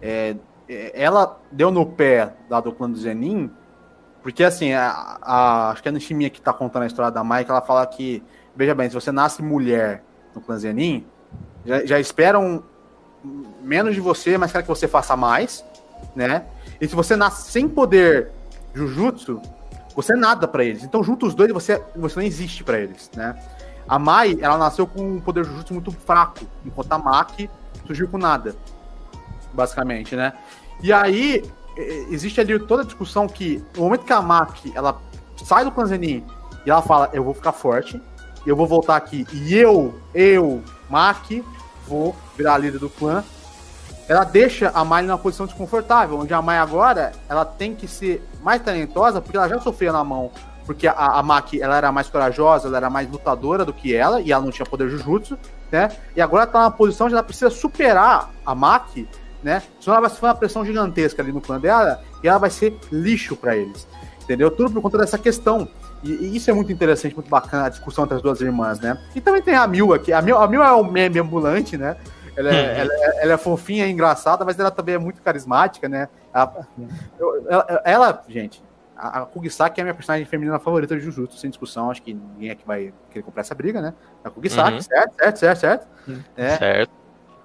é, 0.00 0.34
é 0.68 0.92
ela 0.94 1.38
deu 1.52 1.70
no 1.70 1.86
pé 1.86 2.32
lá 2.48 2.60
do 2.60 2.72
clã 2.72 2.90
do 2.90 2.96
Zenin, 2.96 3.50
porque 4.22 4.42
assim, 4.42 4.72
a, 4.72 5.18
a, 5.22 5.70
acho 5.70 5.82
que 5.82 5.88
é 5.88 5.90
a 5.90 5.92
Nishimiya 5.92 6.30
que 6.30 6.40
tá 6.40 6.52
contando 6.52 6.82
a 6.82 6.86
história 6.86 7.12
da 7.12 7.22
Mai, 7.22 7.44
que 7.44 7.50
ela 7.50 7.60
fala 7.60 7.86
que, 7.86 8.22
veja 8.56 8.74
bem, 8.74 8.88
se 8.88 8.94
você 8.94 9.12
nasce 9.12 9.42
mulher 9.42 10.02
no 10.36 10.42
clã 10.42 10.56
Zenin, 10.58 11.04
já, 11.64 11.84
já 11.84 11.98
esperam 11.98 12.62
menos 13.62 13.94
de 13.94 14.00
você, 14.00 14.38
mas 14.38 14.52
querem 14.52 14.64
que 14.64 14.68
você 14.68 14.86
faça 14.86 15.16
mais, 15.16 15.64
né? 16.14 16.44
E 16.80 16.86
se 16.86 16.94
você 16.94 17.16
nasce 17.16 17.50
sem 17.50 17.66
poder 17.66 18.30
Jujutsu, 18.74 19.40
você 19.96 20.12
é 20.12 20.16
nada 20.16 20.46
para 20.46 20.62
eles. 20.62 20.84
Então, 20.84 21.02
junto 21.02 21.26
os 21.26 21.34
dois, 21.34 21.50
você, 21.50 21.82
você 21.96 22.20
não 22.20 22.26
existe 22.26 22.62
para 22.62 22.78
eles, 22.78 23.10
né? 23.16 23.34
A 23.88 23.98
Mai, 23.98 24.36
ela 24.40 24.58
nasceu 24.58 24.86
com 24.86 25.02
um 25.02 25.20
poder 25.20 25.44
Jujutsu 25.44 25.72
muito 25.72 25.90
fraco, 25.90 26.44
enquanto 26.64 26.92
a 26.92 26.98
Maki 26.98 27.50
surgiu 27.86 28.06
com 28.06 28.18
nada, 28.18 28.54
basicamente, 29.52 30.14
né? 30.14 30.34
E 30.82 30.92
aí, 30.92 31.42
existe 32.10 32.40
ali 32.40 32.58
toda 32.58 32.82
a 32.82 32.84
discussão 32.84 33.26
que, 33.26 33.64
no 33.74 33.84
momento 33.84 34.04
que 34.04 34.12
a 34.12 34.20
Maki, 34.20 34.72
ela 34.74 35.00
sai 35.42 35.64
do 35.64 35.72
clã 35.72 35.86
Zenin 35.86 36.24
e 36.66 36.70
ela 36.70 36.82
fala, 36.82 37.08
eu 37.12 37.24
vou 37.24 37.32
ficar 37.32 37.52
forte, 37.52 38.00
eu 38.50 38.56
vou 38.56 38.66
voltar 38.66 38.96
aqui 38.96 39.26
e 39.32 39.54
eu, 39.54 39.94
eu, 40.14 40.62
Mac, 40.88 41.30
vou 41.86 42.14
virar 42.36 42.54
a 42.54 42.58
líder 42.58 42.78
do 42.78 42.90
clã. 42.90 43.24
Ela 44.08 44.22
deixa 44.22 44.70
a 44.72 44.84
Mai 44.84 45.02
numa 45.02 45.18
posição 45.18 45.46
desconfortável, 45.46 46.18
onde 46.18 46.32
a 46.32 46.40
Mai 46.40 46.58
agora 46.58 47.12
ela 47.28 47.44
tem 47.44 47.74
que 47.74 47.88
ser 47.88 48.22
mais 48.40 48.62
talentosa, 48.62 49.20
porque 49.20 49.36
ela 49.36 49.48
já 49.48 49.58
sofreu 49.58 49.92
na 49.92 50.04
mão. 50.04 50.30
Porque 50.64 50.86
a, 50.86 50.92
a 50.92 51.22
Maki 51.22 51.60
ela 51.60 51.76
era 51.76 51.90
mais 51.92 52.08
corajosa, 52.08 52.68
ela 52.68 52.76
era 52.76 52.90
mais 52.90 53.10
lutadora 53.10 53.64
do 53.64 53.72
que 53.72 53.94
ela, 53.94 54.20
e 54.20 54.32
ela 54.32 54.42
não 54.42 54.50
tinha 54.50 54.66
poder 54.66 54.88
Jujutsu, 54.88 55.38
né? 55.70 55.88
E 56.14 56.20
agora 56.20 56.44
ela 56.44 56.52
tá 56.52 56.58
numa 56.60 56.70
posição 56.70 57.06
onde 57.06 57.14
ela 57.14 57.22
precisa 57.22 57.50
superar 57.50 58.30
a 58.44 58.54
Maki, 58.54 59.08
né? 59.42 59.62
Senão 59.80 59.96
ela 59.96 60.02
vai 60.02 60.10
sofrer 60.10 60.28
uma 60.28 60.34
pressão 60.34 60.64
gigantesca 60.64 61.22
ali 61.22 61.32
no 61.32 61.40
clã 61.40 61.58
dela, 61.58 62.00
e 62.22 62.28
ela 62.28 62.38
vai 62.38 62.50
ser 62.50 62.78
lixo 62.90 63.36
para 63.36 63.56
eles. 63.56 63.86
Entendeu? 64.22 64.50
Tudo 64.50 64.72
por 64.72 64.82
conta 64.82 64.98
dessa 64.98 65.16
questão. 65.16 65.68
E, 66.06 66.26
e, 66.26 66.36
isso 66.36 66.50
é 66.50 66.54
muito 66.54 66.72
interessante, 66.72 67.14
muito 67.14 67.28
bacana, 67.28 67.66
a 67.66 67.68
discussão 67.68 68.04
entre 68.04 68.16
as 68.16 68.22
duas 68.22 68.40
irmãs, 68.40 68.80
né? 68.80 68.98
E 69.14 69.20
também 69.20 69.42
tem 69.42 69.54
a 69.54 69.66
Mil 69.66 69.92
aqui. 69.92 70.12
A 70.12 70.22
Mil, 70.22 70.38
a 70.38 70.46
Mil 70.46 70.62
é 70.62 70.74
um 70.74 70.90
meme 70.90 71.18
ambulante, 71.18 71.76
né? 71.76 71.96
Ela 72.36 72.50
é, 72.50 72.52
uhum. 72.52 72.80
ela, 72.80 72.92
é, 72.92 73.22
ela 73.22 73.32
é 73.32 73.36
fofinha 73.36 73.86
e 73.86 73.90
engraçada, 73.90 74.44
mas 74.44 74.58
ela 74.58 74.70
também 74.70 74.94
é 74.94 74.98
muito 74.98 75.22
carismática, 75.22 75.88
né? 75.88 76.08
Ela, 76.32 76.68
ela, 77.48 77.82
ela 77.84 78.24
gente, 78.28 78.62
a, 78.94 79.20
a 79.20 79.26
Kugisaki 79.26 79.80
é 79.80 79.82
a 79.82 79.84
minha 79.84 79.94
personagem 79.94 80.26
feminina 80.26 80.58
favorita 80.58 80.94
de 80.94 81.02
Jujutsu, 81.02 81.38
sem 81.38 81.50
discussão. 81.50 81.90
Acho 81.90 82.02
que 82.02 82.12
ninguém 82.12 82.50
aqui 82.50 82.66
vai 82.66 82.92
querer 83.10 83.22
comprar 83.22 83.40
essa 83.40 83.54
briga, 83.54 83.80
né? 83.80 83.94
A 84.22 84.30
Kugisaki, 84.30 84.74
uhum. 84.74 84.80
certo, 84.82 85.14
certo, 85.16 85.38
certo, 85.38 85.58
certo. 85.58 85.88
Uhum. 86.08 86.22
É. 86.36 86.56
Certo. 86.56 86.92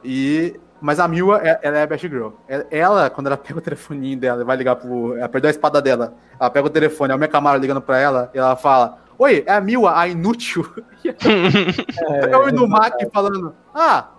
E 0.04 0.60
mas 0.82 1.00
a 1.00 1.08
Miwa, 1.08 1.40
é, 1.44 1.60
ela 1.62 1.78
é 1.78 1.84
a 1.84 1.88
Best 1.88 2.08
Girl. 2.08 2.30
É, 2.48 2.66
ela, 2.72 3.10
quando 3.10 3.28
ela 3.28 3.38
pega 3.38 3.60
o 3.60 3.62
telefoninho 3.62 4.20
dela 4.20 4.42
e 4.42 4.46
vai 4.46 4.58
ligar 4.58 4.76
pro. 4.76 5.16
Ela 5.16 5.30
perdeu 5.30 5.48
a 5.48 5.52
espada 5.52 5.82
dela. 5.82 6.16
Ela 6.40 6.50
pega 6.50 6.68
o 6.68 6.70
telefone, 6.70 7.14
é 7.14 7.16
o 7.16 7.18
minha 7.18 7.28
camara 7.28 7.58
ligando 7.58 7.82
pra 7.82 8.00
ela, 8.00 8.32
e 8.34 8.40
ela 8.40 8.56
fala: 8.56 8.98
Oi, 9.18 9.44
é 9.46 9.54
a 9.54 9.62
Miwa, 9.62 9.98
a 9.98 10.08
inútil. 10.08 10.66
é, 11.06 12.36
o 12.36 12.68
Mac 12.68 12.96
falando: 13.14 13.56
Ah, 13.74 14.10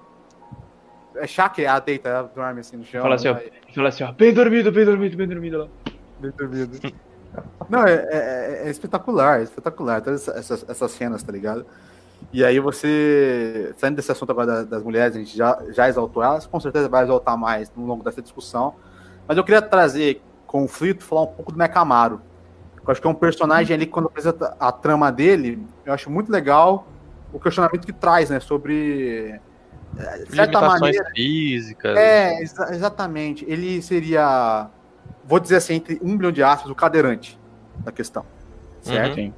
é 1.17 1.27
Shaq, 1.27 1.63
ela 1.63 1.81
deita, 1.81 2.09
ela 2.09 2.31
dorme 2.35 2.61
assim 2.61 2.77
no 2.77 2.85
chão. 2.85 3.03
Fala 3.03 3.17
assim, 3.17 3.29
ó, 3.29 3.37
fala 3.75 3.89
assim, 3.89 4.05
ó, 4.05 4.13
bem 4.13 4.33
dormido, 4.33 4.73
bem 4.73 4.85
dormido, 4.85 5.17
bem 5.17 5.29
dormido 5.29 5.59
lá. 5.59 5.69
Bem 6.21 6.31
dormido. 6.31 6.93
Não, 7.69 7.85
é, 7.87 7.95
é, 7.95 8.63
é, 8.67 8.71
espetacular, 8.71 9.41
é 9.41 9.43
espetacular. 9.43 10.01
Todas 10.01 10.29
essas, 10.29 10.69
essas 10.69 10.91
cenas, 10.93 11.23
tá 11.23 11.33
ligado? 11.33 11.67
E 12.33 12.45
aí 12.45 12.61
você, 12.61 13.75
saindo 13.77 13.97
desse 13.97 14.13
assunto 14.13 14.31
agora 14.31 14.65
das, 14.65 14.83
mulheres, 14.83 15.17
a 15.17 15.19
gente 15.19 15.37
já, 15.37 15.59
já 15.71 15.89
exaltou 15.89 16.23
elas, 16.23 16.47
com 16.47 16.61
certeza 16.61 16.89
vai 16.89 17.05
exaltar 17.05 17.37
mais 17.37 17.73
no 17.75 17.85
longo 17.85 18.05
dessa 18.05 18.23
discussão. 18.23 18.75
Mas 19.27 19.37
eu 19.37 19.45
queria 19.45 19.63
trazer 19.63 20.23
conflito, 20.47 21.03
falar 21.03 21.23
um 21.23 21.27
pouco 21.27 21.53
do 21.53 21.59
Mecamaro. 21.59 22.21
Eu 22.77 22.91
acho 22.91 23.01
que 23.01 23.07
é 23.07 23.11
um 23.11 23.15
personagem 23.15 23.75
ali, 23.75 23.87
quando 23.87 24.07
apresenta 24.07 24.57
a 24.59 24.73
trama 24.73 25.11
dele, 25.11 25.67
eu 25.85 25.93
acho 25.93 26.11
muito 26.11 26.31
legal 26.31 26.87
o 27.33 27.41
questionamento 27.41 27.87
que 27.87 27.93
traz, 27.93 28.29
né, 28.29 28.41
sobre 28.41 29.41
é, 29.97 30.19
de 30.19 30.35
certa 30.35 30.61
maneira, 30.61 31.11
físicas. 31.15 31.97
É, 31.97 32.43
exa 32.43 32.75
exatamente. 32.75 33.45
Ele 33.49 33.81
seria, 33.81 34.69
vou 35.25 35.39
dizer 35.39 35.57
assim, 35.57 35.75
entre 35.75 35.99
um 36.03 36.13
milhão 36.17 36.33
de 36.33 36.43
aspas, 36.43 36.71
o 36.71 36.75
cadeirante 36.75 37.39
da 37.79 37.93
questão. 37.93 38.25
Certo? 38.81 39.19
Uhum. 39.19 39.33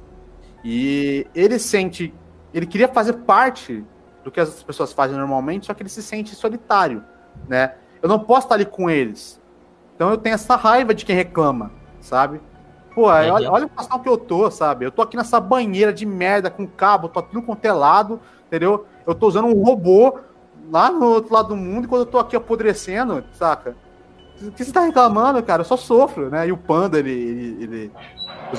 E 0.63 1.27
ele 1.35 1.59
sente 1.59 2.13
ele 2.55 2.65
queria 2.65 2.87
fazer 2.87 3.13
parte 3.13 3.83
do 4.23 4.31
que 4.31 4.39
as 4.39 4.63
pessoas 4.63 4.93
fazem 4.93 5.17
normalmente, 5.17 5.65
só 5.65 5.73
que 5.73 5.83
ele 5.83 5.89
se 5.89 6.01
sente 6.01 6.33
solitário, 6.33 7.03
né? 7.49 7.75
Eu 8.01 8.07
não 8.07 8.17
posso 8.17 8.45
estar 8.45 8.55
ali 8.55 8.65
com 8.65 8.89
eles. 8.89 9.41
Então 9.95 10.09
eu 10.09 10.17
tenho 10.17 10.35
essa 10.35 10.55
raiva 10.55 10.93
de 10.93 11.05
quem 11.05 11.15
reclama, 11.15 11.71
sabe? 11.99 12.41
Pô, 12.93 13.07
olha, 13.07 13.51
olha 13.51 13.65
a 13.65 13.67
situação 13.67 13.99
que 13.99 14.07
eu 14.07 14.17
tô, 14.17 14.49
sabe? 14.49 14.85
Eu 14.85 14.91
tô 14.91 15.01
aqui 15.01 15.17
nessa 15.17 15.39
banheira 15.39 15.91
de 15.91 16.05
merda 16.05 16.49
com 16.49 16.65
cabo, 16.65 17.09
tô 17.09 17.21
tudo 17.21 17.41
contelado, 17.41 18.21
entendeu? 18.47 18.85
Eu 19.05 19.13
tô 19.13 19.27
usando 19.27 19.47
um 19.47 19.61
robô 19.61 20.17
lá 20.71 20.89
no 20.89 21.05
outro 21.07 21.33
lado 21.33 21.49
do 21.49 21.57
mundo, 21.57 21.85
e 21.85 21.87
quando 21.89 22.01
eu 22.01 22.05
tô 22.05 22.17
aqui 22.17 22.37
apodrecendo, 22.37 23.21
saca? 23.33 23.75
O 24.41 24.51
que 24.51 24.63
você 24.63 24.71
tá 24.71 24.81
reclamando, 24.81 25.43
cara? 25.43 25.61
Eu 25.61 25.65
só 25.65 25.75
sofro, 25.75 26.29
né? 26.29 26.47
E 26.47 26.51
o 26.51 26.57
panda, 26.57 26.99
ele. 26.99 27.11
ele, 27.11 27.63
ele... 27.63 27.91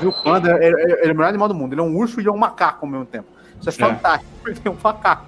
O 0.06 0.22
panda 0.22 0.50
ele, 0.62 0.82
ele, 0.82 0.92
ele 0.92 1.10
é 1.10 1.12
o 1.12 1.16
melhor 1.16 1.28
animal 1.28 1.48
do 1.48 1.54
mundo. 1.54 1.72
Ele 1.72 1.80
é 1.80 1.84
um 1.84 1.96
urso 1.96 2.20
e 2.20 2.26
é 2.26 2.30
um 2.30 2.36
macaco 2.36 2.84
ao 2.84 2.90
mesmo 2.90 3.06
tempo. 3.06 3.28
Isso 3.70 3.84
é, 3.84 3.88
é. 3.88 4.20
porque 4.42 4.68
é 4.68 4.70
um 4.70 4.76
macaco. 4.82 5.26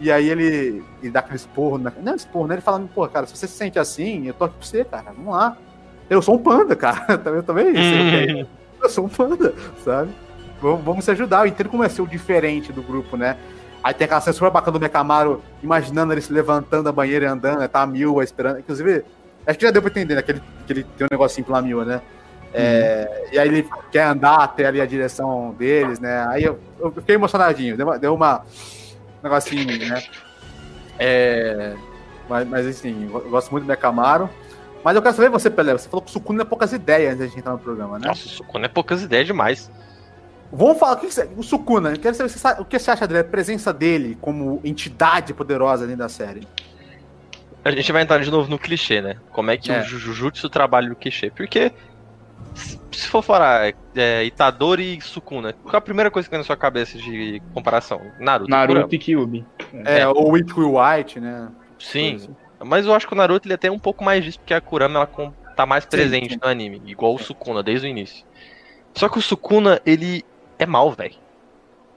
E 0.00 0.10
aí 0.10 0.28
ele, 0.28 0.82
ele 1.00 1.12
dá 1.12 1.20
aquele 1.20 1.36
esporro, 1.36 1.78
na, 1.78 1.92
não 2.02 2.12
é 2.12 2.16
esporro, 2.16 2.46
né? 2.48 2.56
Ele 2.56 2.62
fala, 2.62 2.80
pô, 2.92 3.06
cara, 3.08 3.26
se 3.26 3.36
você 3.36 3.46
se 3.46 3.54
sente 3.54 3.78
assim, 3.78 4.26
eu 4.26 4.34
tô 4.34 4.44
aqui 4.44 4.56
pra 4.56 4.66
você, 4.66 4.84
cara, 4.84 5.12
vamos 5.16 5.32
lá. 5.32 5.56
Eu 6.10 6.20
sou 6.20 6.34
um 6.34 6.38
panda, 6.38 6.74
cara, 6.76 7.20
eu 7.26 7.42
também 7.42 7.68
isso. 7.70 8.42
Hum. 8.42 8.46
Eu 8.82 8.88
sou 8.88 9.04
um 9.04 9.08
panda, 9.08 9.54
sabe? 9.84 10.10
Vamos, 10.60 10.84
vamos 10.84 11.04
se 11.04 11.10
ajudar, 11.12 11.44
eu 11.44 11.46
entendo 11.46 11.68
como 11.68 11.84
é 11.84 11.88
ser 11.88 12.02
o 12.02 12.06
diferente 12.06 12.72
do 12.72 12.82
grupo, 12.82 13.16
né? 13.16 13.36
Aí 13.82 13.92
tem 13.92 14.04
aquela 14.04 14.20
cena 14.20 14.32
super 14.32 14.50
bacana 14.50 14.78
do 14.78 14.80
Mecamaro, 14.80 15.42
imaginando 15.62 16.12
ele 16.12 16.20
se 16.20 16.32
levantando 16.32 16.84
da 16.84 16.92
banheira 16.92 17.24
e 17.24 17.28
andando, 17.28 17.58
né? 17.58 17.68
Tá 17.68 17.82
a 17.82 17.86
Mil 17.86 18.22
esperando. 18.22 18.60
Inclusive, 18.60 19.04
acho 19.46 19.58
que 19.58 19.64
já 19.64 19.72
deu 19.72 19.82
pra 19.82 19.90
entender, 19.90 20.14
né? 20.14 20.22
Que 20.22 20.32
ele, 20.32 20.42
que 20.66 20.72
ele 20.72 20.84
tem 20.96 21.06
um 21.06 21.08
negocinho 21.10 21.44
pela 21.44 21.60
Mil, 21.60 21.84
né? 21.84 22.00
É, 22.54 23.28
e 23.32 23.38
aí 23.38 23.48
ele 23.48 23.68
quer 23.90 24.04
andar 24.04 24.36
até 24.36 24.66
ali 24.66 24.80
a 24.80 24.86
direção 24.86 25.54
deles, 25.58 25.98
né? 25.98 26.26
Aí 26.28 26.44
eu, 26.44 26.58
eu 26.78 26.92
fiquei 26.92 27.14
emocionadinho, 27.14 27.76
deu 27.76 27.86
uma, 27.86 27.98
deu 27.98 28.14
uma 28.14 28.38
um 28.40 29.22
negocinho, 29.22 29.88
né? 29.88 30.02
É, 30.98 31.74
mas, 32.28 32.46
mas 32.48 32.66
assim, 32.66 33.10
eu 33.12 33.30
gosto 33.30 33.50
muito 33.50 33.64
do 33.64 33.68
Mecamaro. 33.68 34.28
Mas 34.84 34.96
eu 34.96 35.02
quero 35.02 35.14
saber 35.14 35.28
você, 35.28 35.48
Pelé. 35.48 35.72
Você 35.72 35.88
falou 35.88 36.02
que 36.02 36.10
o 36.10 36.12
Sukuna 36.12 36.42
é 36.42 36.44
poucas 36.44 36.72
ideias 36.72 37.10
antes 37.12 37.18
da 37.20 37.26
gente 37.26 37.38
entrar 37.38 37.52
no 37.52 37.58
programa, 37.58 37.98
né? 37.98 38.08
Nossa, 38.08 38.26
o 38.26 38.28
Sukuna 38.28 38.66
é 38.66 38.68
poucas 38.68 39.02
ideias 39.02 39.26
demais. 39.26 39.70
Vamos 40.52 40.78
falar, 40.78 40.94
o, 40.94 40.96
que 40.98 41.10
você, 41.10 41.28
o 41.36 41.42
Sukuna, 41.42 41.96
quero 41.96 42.14
saber 42.14 42.60
o 42.60 42.64
que 42.64 42.78
você 42.78 42.90
acha 42.90 43.06
dele, 43.06 43.20
a 43.20 43.24
presença 43.24 43.72
dele 43.72 44.18
como 44.20 44.60
entidade 44.62 45.32
poderosa 45.32 45.86
dentro 45.86 46.00
da 46.00 46.08
série. 46.08 46.46
A 47.64 47.70
gente 47.70 47.90
vai 47.92 48.02
entrar 48.02 48.18
de 48.18 48.30
novo 48.30 48.50
no 48.50 48.58
clichê, 48.58 49.00
né? 49.00 49.16
Como 49.30 49.50
é 49.50 49.56
que 49.56 49.70
é. 49.70 49.80
o 49.80 49.84
Jujutsu 49.84 50.50
trabalha 50.50 50.92
o 50.92 50.96
clichê? 50.96 51.30
Porque 51.30 51.72
se 52.54 53.08
for 53.08 53.22
falar 53.22 53.72
é, 53.94 54.24
Itadori 54.24 54.98
e 54.98 55.00
Sukuna, 55.00 55.52
qual 55.52 55.74
é 55.74 55.76
a 55.76 55.80
primeira 55.80 56.10
coisa 56.10 56.28
que 56.28 56.30
vem 56.30 56.38
na 56.38 56.44
sua 56.44 56.56
cabeça 56.56 56.98
de 56.98 57.42
comparação? 57.54 58.00
Naruto. 58.18 58.50
Naruto 58.50 58.94
e 58.94 58.98
Kyubi. 58.98 59.44
É, 59.84 60.00
é, 60.00 60.08
ou 60.08 60.36
Ichigo 60.36 60.78
White, 60.78 61.18
né? 61.18 61.48
Sim, 61.78 62.16
assim. 62.16 62.36
mas 62.64 62.86
eu 62.86 62.94
acho 62.94 63.06
que 63.06 63.12
o 63.12 63.16
Naruto 63.16 63.48
ele 63.48 63.56
tem 63.56 63.70
um 63.70 63.78
pouco 63.78 64.04
mais 64.04 64.24
disso, 64.24 64.38
porque 64.38 64.54
a 64.54 64.60
Kurama 64.60 65.00
ela 65.00 65.32
tá 65.56 65.66
mais 65.66 65.84
presente 65.84 66.28
sim, 66.28 66.34
sim. 66.34 66.40
no 66.42 66.48
anime, 66.48 66.82
igual 66.86 67.14
o 67.14 67.18
Sukuna, 67.18 67.62
desde 67.62 67.86
o 67.86 67.90
início. 67.90 68.24
Só 68.94 69.08
que 69.08 69.18
o 69.18 69.22
Sukuna, 69.22 69.80
ele 69.84 70.24
é 70.58 70.66
mal, 70.66 70.90
velho. 70.90 71.14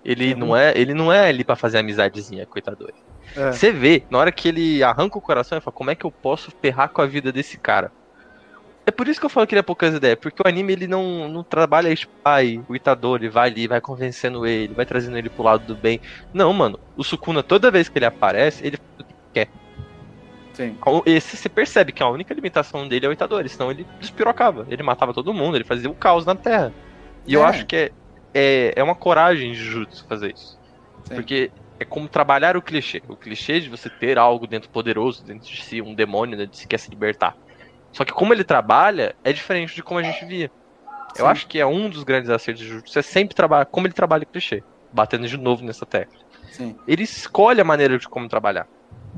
Ele 0.04 0.36
não 0.36 0.56
é, 0.56 0.72
ele 0.78 0.94
não 0.94 1.12
é 1.12 1.28
ali 1.28 1.44
pra 1.44 1.56
fazer 1.56 1.80
amizadezinha, 1.80 2.46
coitador. 2.46 2.92
É. 3.36 3.52
Você 3.52 3.72
vê, 3.72 4.04
na 4.10 4.20
hora 4.20 4.32
que 4.32 4.48
ele 4.48 4.84
arranca 4.84 5.18
o 5.18 5.22
coração, 5.22 5.58
ele 5.58 5.64
fala, 5.64 5.76
como 5.76 5.90
é 5.90 5.96
que 5.96 6.06
eu 6.06 6.12
posso 6.12 6.52
ferrar 6.62 6.90
com 6.90 7.02
a 7.02 7.06
vida 7.06 7.32
desse 7.32 7.58
cara? 7.58 7.92
É 8.88 8.92
por 8.92 9.08
isso 9.08 9.20
que 9.20 9.26
eu 9.26 9.30
falo 9.30 9.48
que 9.48 9.56
ele 9.56 9.60
é 9.60 9.64
poucas 9.64 9.96
ideias, 9.96 10.20
porque 10.20 10.42
o 10.44 10.48
anime 10.48 10.74
ele 10.74 10.88
não, 10.88 11.28
não 11.28 11.44
trabalha 11.44 11.96
tipo, 11.96 12.14
ai, 12.24 12.64
o 12.70 12.76
Itadori 12.76 13.28
vai 13.28 13.50
ali, 13.50 13.68
vai 13.68 13.82
convencendo 13.82 14.46
ele, 14.46 14.74
vai 14.76 14.86
trazendo 14.86 15.18
ele 15.18 15.30
pro 15.30 15.44
lado 15.44 15.66
do 15.66 15.76
bem. 15.76 16.00
Não, 16.32 16.54
mano, 16.54 16.80
o 16.96 17.04
Sukuna, 17.04 17.42
toda 17.42 17.72
vez 17.72 17.90
que 17.90 17.98
ele 17.98 18.06
aparece, 18.06 18.66
ele 18.66 18.78
faz 18.78 19.00
o 19.00 19.04
que 19.04 19.14
quer. 19.34 19.48
Sim. 20.54 20.78
Esse 21.06 21.36
você 21.36 21.50
percebe 21.50 21.92
que 21.92 22.04
a 22.04 22.08
única 22.08 22.34
limitação 22.34 22.88
dele 22.88 23.08
é 23.08 23.10
o 23.10 23.12
Itadori, 23.12 23.50
senão 23.50 23.72
ele 23.72 23.86
despirocava. 24.00 24.66
Ele 24.70 24.84
matava 24.84 25.14
todo 25.14 25.34
mundo, 25.34 25.58
ele 25.58 25.66
fazia 25.66 25.90
o 25.90 25.96
caos 25.96 26.26
na 26.26 26.36
Terra. 26.36 26.72
E 27.26 27.34
eu 27.34 27.42
É. 27.44 27.46
acho 27.50 27.66
que 27.66 27.76
é, 27.76 27.92
é, 28.34 28.74
é 28.76 28.84
uma 28.84 28.96
coragem 28.96 29.52
de 29.52 29.58
Jujutsu 29.58 30.06
fazer 30.08 30.34
isso. 30.34 30.58
Sim. 31.06 31.16
Porque 31.16 31.52
é 31.80 31.84
como 31.84 32.08
trabalhar 32.08 32.56
o 32.56 32.62
clichê. 32.62 33.02
O 33.10 33.16
clichê 33.18 33.60
de 33.60 33.70
você 33.70 33.90
ter 33.90 34.18
algo 34.18 34.48
dentro 34.48 34.70
poderoso, 34.70 35.26
dentro 35.26 35.50
de 35.50 35.62
si, 35.62 35.82
um 35.82 35.94
demônio, 35.94 36.38
né, 36.38 36.46
de 36.46 36.56
se 36.56 36.68
quer 36.68 36.78
se 36.78 36.90
libertar. 36.90 37.36
Só 37.96 38.04
que 38.04 38.12
como 38.14 38.34
ele 38.34 38.44
trabalha, 38.44 39.16
é 39.24 39.32
diferente 39.32 39.74
de 39.74 39.82
como 39.82 40.00
a 40.00 40.04
gente 40.04 40.26
via. 40.26 40.52
Eu 41.18 41.26
Sim. 41.26 41.32
acho 41.32 41.48
que 41.48 41.60
é 41.60 41.66
um 41.66 41.90
dos 41.90 42.04
grandes 42.04 42.30
acertos 42.30 42.62
de 42.62 42.68
Jujutsu, 42.70 43.00
é 43.00 43.02
sempre 43.02 43.34
trabalhar 43.34 43.66
como 43.66 43.88
ele 43.88 43.94
trabalha 43.94 44.24
o 44.24 44.28
clichê. 44.28 44.62
Batendo 44.92 45.28
de 45.28 45.38
novo 45.38 45.64
nessa 45.64 45.86
tecla. 45.86 46.20
Sim. 46.52 46.76
Ele 46.88 47.04
escolhe 47.04 47.62
a 47.62 47.66
maneira 47.66 47.98
de 47.98 48.08
como 48.08 48.28
trabalhar. 48.28 48.68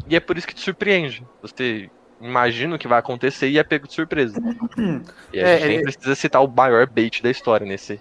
E 0.08 0.16
é 0.16 0.20
por 0.20 0.38
isso 0.38 0.48
que 0.48 0.54
te 0.54 0.62
surpreende. 0.62 1.26
Você 1.42 1.90
imagina 2.22 2.76
o 2.76 2.80
que 2.80 2.88
vai 2.88 3.00
acontecer 3.00 3.50
e 3.50 3.58
é 3.58 3.64
pego 3.64 3.88
de 3.88 3.94
surpresa. 3.94 4.40
E 5.34 5.40
a 5.42 5.48
É, 5.48 5.58
gente 5.58 5.68
nem 5.68 5.78
é- 5.80 5.82
precisa 5.82 6.16
citar 6.16 6.42
o 6.44 6.48
maior 6.48 6.88
bait 6.88 7.22
da 7.22 7.30
história 7.30 7.66
nesse. 7.68 8.00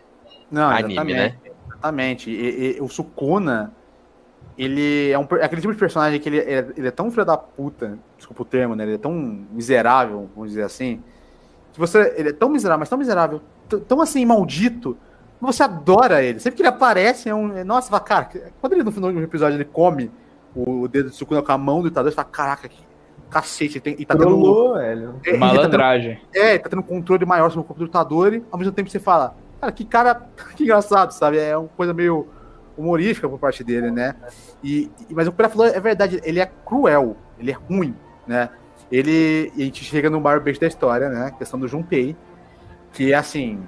Não, 0.50 0.70
Anime, 0.70 0.92
exatamente. 0.92 1.16
né? 1.16 1.40
Exatamente. 1.68 2.30
E, 2.30 2.76
e- 2.76 2.80
o 2.80 2.88
Sukuna, 2.88 3.72
ele 4.58 5.10
é, 5.10 5.18
um, 5.18 5.26
é 5.38 5.44
aquele 5.44 5.60
tipo 5.60 5.72
de 5.72 5.78
personagem 5.78 6.18
que 6.18 6.28
ele 6.28 6.38
é, 6.38 6.66
ele 6.76 6.88
é 6.88 6.90
tão 6.90 7.10
filho 7.10 7.24
da 7.24 7.36
puta, 7.36 7.98
desculpa 8.16 8.42
o 8.42 8.44
termo, 8.44 8.74
né? 8.74 8.84
Ele 8.84 8.94
é 8.94 8.98
tão 8.98 9.12
miserável, 9.12 10.28
vamos 10.34 10.50
dizer 10.50 10.62
assim. 10.62 11.02
Que 11.72 11.78
você, 11.78 12.14
ele 12.16 12.30
é 12.30 12.32
tão 12.32 12.48
miserável, 12.48 12.80
mas 12.80 12.88
tão 12.88 12.96
miserável, 12.98 13.42
tão 13.86 14.00
assim, 14.00 14.24
maldito, 14.24 14.96
que 15.38 15.44
você 15.44 15.62
adora 15.62 16.22
ele. 16.22 16.40
Sempre 16.40 16.56
que 16.56 16.62
ele 16.62 16.70
aparece, 16.70 17.28
é 17.28 17.34
um. 17.34 17.54
é- 17.56 17.64
Nossa, 17.64 17.90
fala, 17.90 18.00
cara, 18.00 18.30
quando 18.60 18.72
ele 18.72 18.82
no 18.82 18.90
final 18.92 19.12
do 19.12 19.20
episódio 19.22 19.56
ele 19.56 19.64
come 19.66 20.10
o, 20.54 20.82
o 20.82 20.88
dedo 20.88 21.10
de 21.10 21.16
Sukuna 21.16 21.42
com 21.42 21.52
a 21.52 21.58
mão 21.58 21.82
do 21.82 21.88
Itadori, 21.88 22.12
você 22.12 22.16
fala, 22.16 22.28
caraca, 22.28 22.68
que 22.68 22.78
cacete, 23.28 23.74
ele 23.74 23.80
tem, 23.80 23.96
e 23.98 24.06
tá 24.06 24.14
tendo. 24.14 24.28
Trollou, 24.28 24.74
velho. 24.74 25.16
é, 25.16 25.18
e 25.18 25.22
tá 25.22 25.30
tendo 25.32 25.38
Malandragem. 25.40 26.20
é, 26.34 26.50
ele 26.50 26.58
tá 26.60 26.70
tendo 26.70 26.78
um 26.80 26.82
controle 26.82 27.26
maior 27.26 27.50
sobre 27.50 27.60
o 27.60 27.64
computador 27.64 28.32
e 28.32 28.42
ao 28.50 28.58
mesmo 28.58 28.72
tempo 28.72 28.88
você 28.88 28.98
fala, 28.98 29.34
cara, 29.60 29.72
que 29.72 29.84
cara, 29.84 30.26
que 30.56 30.62
engraçado, 30.64 31.10
sabe? 31.12 31.38
É 31.38 31.56
uma 31.56 31.68
coisa 31.68 31.92
meio 31.92 32.26
humorística 32.76 33.28
por 33.28 33.38
parte 33.38 33.64
dele, 33.64 33.90
né? 33.90 34.14
E, 34.66 34.90
mas 35.10 35.28
o 35.28 35.32
que 35.32 35.42
o 35.42 35.48
falou 35.48 35.66
é 35.66 35.78
verdade, 35.78 36.20
ele 36.24 36.40
é 36.40 36.46
cruel, 36.66 37.16
ele 37.38 37.52
é 37.52 37.54
ruim, 37.54 37.94
né? 38.26 38.48
Ele, 38.90 39.52
e 39.54 39.62
a 39.62 39.64
gente 39.64 39.84
chega 39.84 40.10
no 40.10 40.20
maior 40.20 40.40
beijo 40.40 40.60
da 40.60 40.66
história, 40.66 41.08
né? 41.08 41.26
A 41.26 41.30
questão 41.30 41.58
do 41.58 41.68
Junpei, 41.68 42.16
que 42.92 43.12
é 43.12 43.16
assim, 43.16 43.60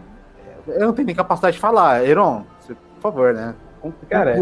eu 0.66 0.87
não 0.87 0.92
tenho 0.92 1.06
nem 1.06 1.14
capacidade 1.14 1.54
de 1.54 1.61
falar. 1.61 2.04
Heron, 2.04 2.44
você, 2.61 2.74
por 2.74 3.00
favor, 3.00 3.32
né? 3.34 3.54
Cara, 4.11 4.34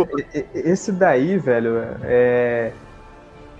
esse 0.54 0.90
daí, 0.92 1.36
velho, 1.36 1.82
é. 2.02 2.72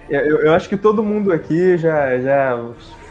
Eu, 0.09 0.41
eu 0.41 0.53
acho 0.55 0.69
que 0.69 0.77
todo 0.77 1.03
mundo 1.03 1.33
aqui 1.33 1.77
já, 1.77 2.17
já 2.19 2.59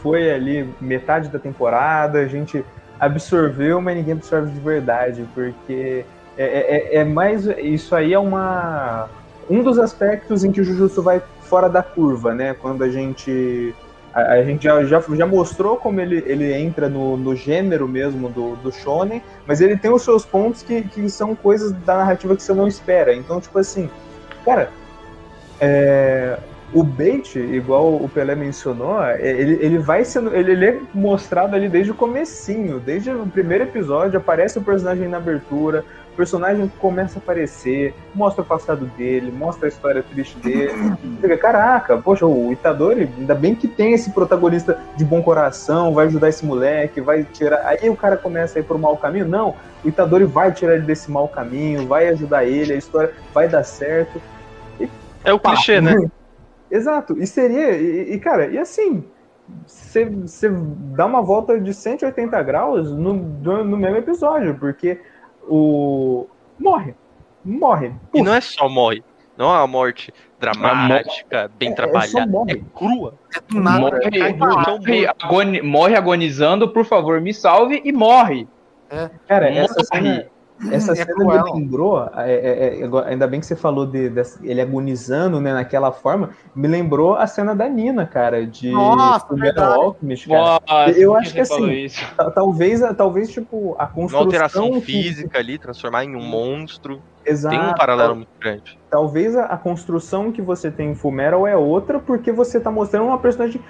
foi 0.02 0.30
ali 0.30 0.68
metade 0.80 1.28
da 1.28 1.38
temporada, 1.38 2.18
a 2.18 2.26
gente 2.26 2.64
absorveu, 2.98 3.80
mas 3.80 3.96
ninguém 3.96 4.14
absorve 4.14 4.50
de 4.50 4.60
verdade, 4.60 5.26
porque 5.34 6.04
é, 6.38 6.44
é- 6.44 6.96
é 6.96 7.04
mais. 7.04 7.46
Isso 7.46 7.94
aí 7.94 8.12
é 8.14 8.18
uma. 8.18 9.08
Um 9.48 9.62
dos 9.62 9.78
aspectos 9.78 10.44
em 10.44 10.50
que 10.50 10.60
o 10.60 10.64
Jujutsu 10.64 11.02
vai 11.02 11.22
fora 11.42 11.68
da 11.68 11.82
curva, 11.82 12.34
né? 12.34 12.54
Quando 12.54 12.82
a 12.82 12.88
gente. 12.88 13.74
A, 14.12 14.34
a 14.34 14.42
gente 14.42 14.64
já, 14.64 14.82
já, 14.84 15.00
já 15.00 15.26
mostrou 15.26 15.76
como 15.76 16.00
ele, 16.00 16.22
ele 16.26 16.52
entra 16.52 16.88
no, 16.88 17.16
no 17.16 17.36
gênero 17.36 17.86
mesmo 17.86 18.28
do, 18.28 18.56
do 18.56 18.72
Shonen, 18.72 19.22
mas 19.46 19.60
ele 19.60 19.76
tem 19.76 19.90
os 19.90 20.02
seus 20.02 20.24
pontos 20.24 20.62
que, 20.62 20.82
que 20.82 21.08
são 21.10 21.34
coisas 21.34 21.72
da 21.72 21.98
narrativa 21.98 22.34
que 22.34 22.42
você 22.42 22.52
não 22.52 22.66
espera. 22.66 23.14
Então, 23.14 23.40
tipo 23.40 23.58
assim, 23.58 23.90
cara, 24.44 24.70
é, 25.60 26.38
o 26.72 26.82
bait, 26.82 27.38
igual 27.38 27.94
o 27.94 28.08
Pelé 28.08 28.34
mencionou, 28.34 29.02
é, 29.02 29.20
ele, 29.20 29.58
ele 29.60 29.78
vai 29.78 30.04
sendo. 30.04 30.34
Ele, 30.34 30.52
ele 30.52 30.66
é 30.66 30.80
mostrado 30.92 31.54
ali 31.54 31.68
desde 31.68 31.92
o 31.92 31.94
comecinho, 31.94 32.80
desde 32.80 33.10
o 33.10 33.26
primeiro 33.26 33.64
episódio, 33.64 34.18
aparece 34.18 34.58
o 34.58 34.62
personagem 34.62 35.08
na 35.08 35.18
abertura, 35.18 35.84
o 36.16 36.24
personagem 36.26 36.72
começa 36.78 37.18
a 37.18 37.22
aparecer, 37.22 37.94
mostra 38.14 38.40
o 38.40 38.44
passado 38.44 38.86
dele, 38.96 39.30
mostra 39.30 39.66
a 39.66 39.68
história 39.68 40.02
triste 40.02 40.38
dele. 40.38 40.72
Você 40.72 41.20
fica, 41.20 41.36
Caraca, 41.36 41.98
poxa, 41.98 42.24
o 42.24 42.50
Itadori, 42.50 43.10
ainda 43.18 43.34
bem 43.34 43.54
que 43.54 43.68
tem 43.68 43.92
esse 43.92 44.10
protagonista 44.10 44.80
de 44.96 45.04
bom 45.04 45.22
coração, 45.22 45.92
vai 45.92 46.06
ajudar 46.06 46.30
esse 46.30 46.46
moleque, 46.46 47.02
vai 47.02 47.22
tirar. 47.22 47.66
Aí 47.66 47.90
o 47.90 47.94
cara 47.94 48.16
começa 48.16 48.58
a 48.58 48.60
ir 48.60 48.64
pro 48.64 48.78
mau 48.78 48.96
caminho. 48.96 49.28
Não, 49.28 49.54
o 49.84 49.88
Itadori 49.88 50.24
vai 50.24 50.50
tirar 50.52 50.76
ele 50.76 50.86
desse 50.86 51.10
mau 51.10 51.28
caminho, 51.28 51.86
vai 51.86 52.08
ajudar 52.08 52.46
ele, 52.46 52.72
a 52.72 52.76
história 52.76 53.12
vai 53.34 53.46
dar 53.46 53.62
certo. 53.62 54.18
É 55.22 55.34
o 55.34 55.38
clichê, 55.38 55.82
né? 55.82 55.96
Exato, 56.70 57.14
e 57.18 57.26
seria, 57.26 57.72
e, 57.72 58.14
e, 58.14 58.18
cara, 58.18 58.46
e 58.46 58.58
assim, 58.58 59.04
você 59.66 60.50
dá 60.96 61.04
uma 61.04 61.20
volta 61.20 61.60
de 61.60 61.74
180 61.74 62.42
graus 62.42 62.90
no, 62.90 63.12
no 63.12 63.76
mesmo 63.76 63.98
episódio, 63.98 64.56
porque 64.58 64.98
o. 65.48 66.26
Morre. 66.58 66.94
Morre. 67.44 67.92
E 68.14 68.22
não 68.22 68.34
é 68.34 68.40
só 68.40 68.68
morre. 68.68 69.02
Não 69.36 69.46
é 69.54 69.58
uma 69.58 69.66
morte 69.66 70.12
dramática, 70.40 71.50
bem 71.58 71.68
É, 71.68 71.72
é 71.72 71.74
só 71.74 71.82
trabalhada. 71.82 72.26
morre. 72.32 72.52
É 72.52 72.78
crua. 72.78 73.14
É 73.36 73.40
do 73.52 73.60
nada. 73.60 73.80
Morre, 73.80 74.22
Aí, 74.22 74.32
morre, 74.34 75.06
agoni- 75.18 75.62
morre 75.62 75.94
agonizando, 75.94 76.68
por 76.68 76.84
favor, 76.84 77.20
me 77.20 77.32
salve 77.34 77.82
e 77.84 77.92
morre. 77.92 78.48
Cara, 79.28 79.46
Morre. 79.50 79.58
essa 79.58 79.84
cena, 79.84 80.26
essa 80.70 80.92
É 80.92 80.96
cena 80.96 81.14
cruel. 81.14 81.44
me 81.44 81.60
lembrou, 81.60 82.08
é, 82.16 82.32
é, 82.32 82.80
é, 82.80 83.08
ainda 83.08 83.26
bem 83.26 83.40
que 83.40 83.46
você 83.46 83.56
falou 83.56 83.86
de, 83.86 84.08
dessa- 84.08 84.38
ele 84.42 84.60
agonizando, 84.60 85.40
né, 85.40 85.52
naquela 85.52 85.92
forma, 85.92 86.30
me 86.54 86.66
lembrou 86.68 87.14
a 87.16 87.26
cena 87.26 87.54
da 87.54 87.68
Nina, 87.68 88.06
cara, 88.06 88.46
de 88.46 88.70
Nossa. 88.70 89.26
Alchemist, 89.74 90.28
cara. 90.28 90.40
Nossa, 90.66 90.98
eu 90.98 91.14
acho 91.16 91.32
que 91.32 91.40
assim, 91.40 91.86
Talvez, 92.34 92.80
talvez, 92.96 93.30
tipo, 93.30 93.74
a 93.78 93.84
Uma 93.84 93.86
construção 93.88 94.20
alteração 94.24 94.72
que- 94.72 94.80
física 94.86 95.38
ali, 95.38 95.58
transformar 95.58 96.04
em 96.04 96.16
um 96.16 96.22
monstro. 96.22 97.00
Exato. 97.24 97.56
Tem 97.56 97.64
um 97.70 97.74
paralelo 97.74 98.14
muito 98.16 98.28
grande. 98.40 98.78
talvez 98.88 99.34
a, 99.36 99.46
a 99.46 99.56
construção 99.56 100.30
que 100.30 100.40
você 100.40 100.70
tem 100.70 100.90
em 100.92 100.94
Fullmetal 100.94 101.44
é 101.46 101.56
outra, 101.56 101.98
porque 101.98 102.30
você 102.30 102.60
tá 102.60 102.70
mostrando 102.70 103.06
uma 103.06 103.18
personagem, 103.18 103.60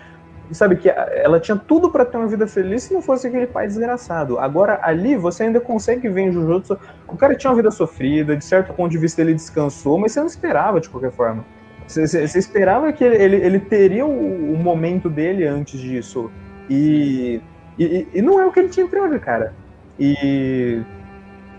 sabe, 0.55 0.77
que 0.77 0.89
ela 0.89 1.41
tinha 1.41 1.57
tudo 1.57 1.91
pra 1.91 2.05
ter 2.05 2.17
uma 2.17 2.27
vida 2.29 2.47
feliz 2.47 2.85
se 2.85 2.95
não 2.95 3.03
fosse 3.03 3.27
aquele 3.27 3.47
pai 3.47 3.67
desgraçado. 3.67 4.39
Agora, 4.39 4.79
ali, 4.83 5.17
você 5.17 5.45
ainda 5.45 5.61
consegue 5.61 6.09
ver 6.09 6.23
em 6.23 6.33
Jujutsu, 6.33 6.79
o 7.09 7.17
cara 7.17 7.35
tinha 7.37 7.51
uma 7.51 7.57
vida 7.57 7.71
sofrida, 7.71 8.37
de 8.37 8.45
certo 8.45 8.73
ponto 8.75 8.91
de 8.91 8.99
vista 8.99 9.21
ele 9.21 9.35
descansou, 9.35 9.99
mas 9.99 10.13
você 10.13 10.21
não 10.21 10.27
esperava 10.27 10.81
de 10.81 10.89
qualquer 10.89 11.13
forma. 11.13 11.45
Você, 11.87 12.07
você- 12.07 12.27
você 12.29 12.39
esperava 12.39 12.93
que 12.93 13.03
ele, 13.05 13.17
ele, 13.17 13.37
ele 13.37 13.61
teria 13.61 14.05
o, 14.07 14.53
o 14.55 14.57
momento 14.59 15.09
dele 15.09 15.45
antes 15.47 15.79
disso. 15.81 16.31
E, 16.69 17.41
e, 17.79 18.09
e 18.15 18.23
não 18.23 18.41
é 18.41 18.47
o 18.47 18.53
que 18.53 18.61
ele 18.61 18.69
te 18.69 18.81
entrega, 18.81 19.19
cara. 19.19 19.55
E 19.99 20.83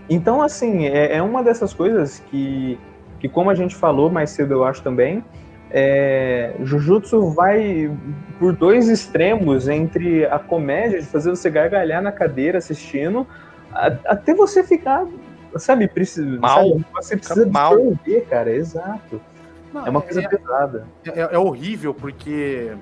então, 0.08 0.40
assim, 0.40 0.86
é, 0.86 1.16
é 1.16 1.22
uma 1.22 1.42
dessas 1.42 1.74
coisas 1.74 2.18
que, 2.30 2.78
que, 3.20 3.28
como 3.28 3.50
a 3.50 3.54
gente 3.54 3.76
falou 3.76 4.10
mais 4.10 4.30
cedo, 4.30 4.52
eu 4.54 4.64
acho 4.64 4.82
também, 4.82 5.22
é, 5.70 6.54
Jujutsu 6.62 7.30
vai 7.30 7.90
por 8.38 8.52
dois 8.54 8.88
extremos 8.88 9.68
entre 9.68 10.24
a 10.26 10.38
comédia, 10.38 11.00
de 11.00 11.06
fazer 11.06 11.30
você 11.30 11.50
gargalhar 11.50 12.00
na 12.02 12.12
cadeira 12.12 12.58
assistindo, 12.58 13.26
a- 13.72 13.92
até 14.06 14.34
você 14.34 14.62
ficar, 14.62 15.06
sabe, 15.56 15.88
precisa, 15.88 16.38
Mal. 16.38 16.68
sabe, 16.68 16.86
você 16.94 17.16
precisa 17.16 17.46
mal. 17.46 17.72
absorver, 17.74 18.20
cara, 18.30 18.50
exato. 18.50 19.20
Não, 19.72 19.86
É 19.86 19.90
uma 19.90 20.00
é- 20.00 20.02
coisa 20.02 20.20
é- 20.22 20.28
pesada. 20.28 20.86
é, 21.06 21.34
é 21.34 21.38
horrível 21.38 21.92
porque 21.92 22.72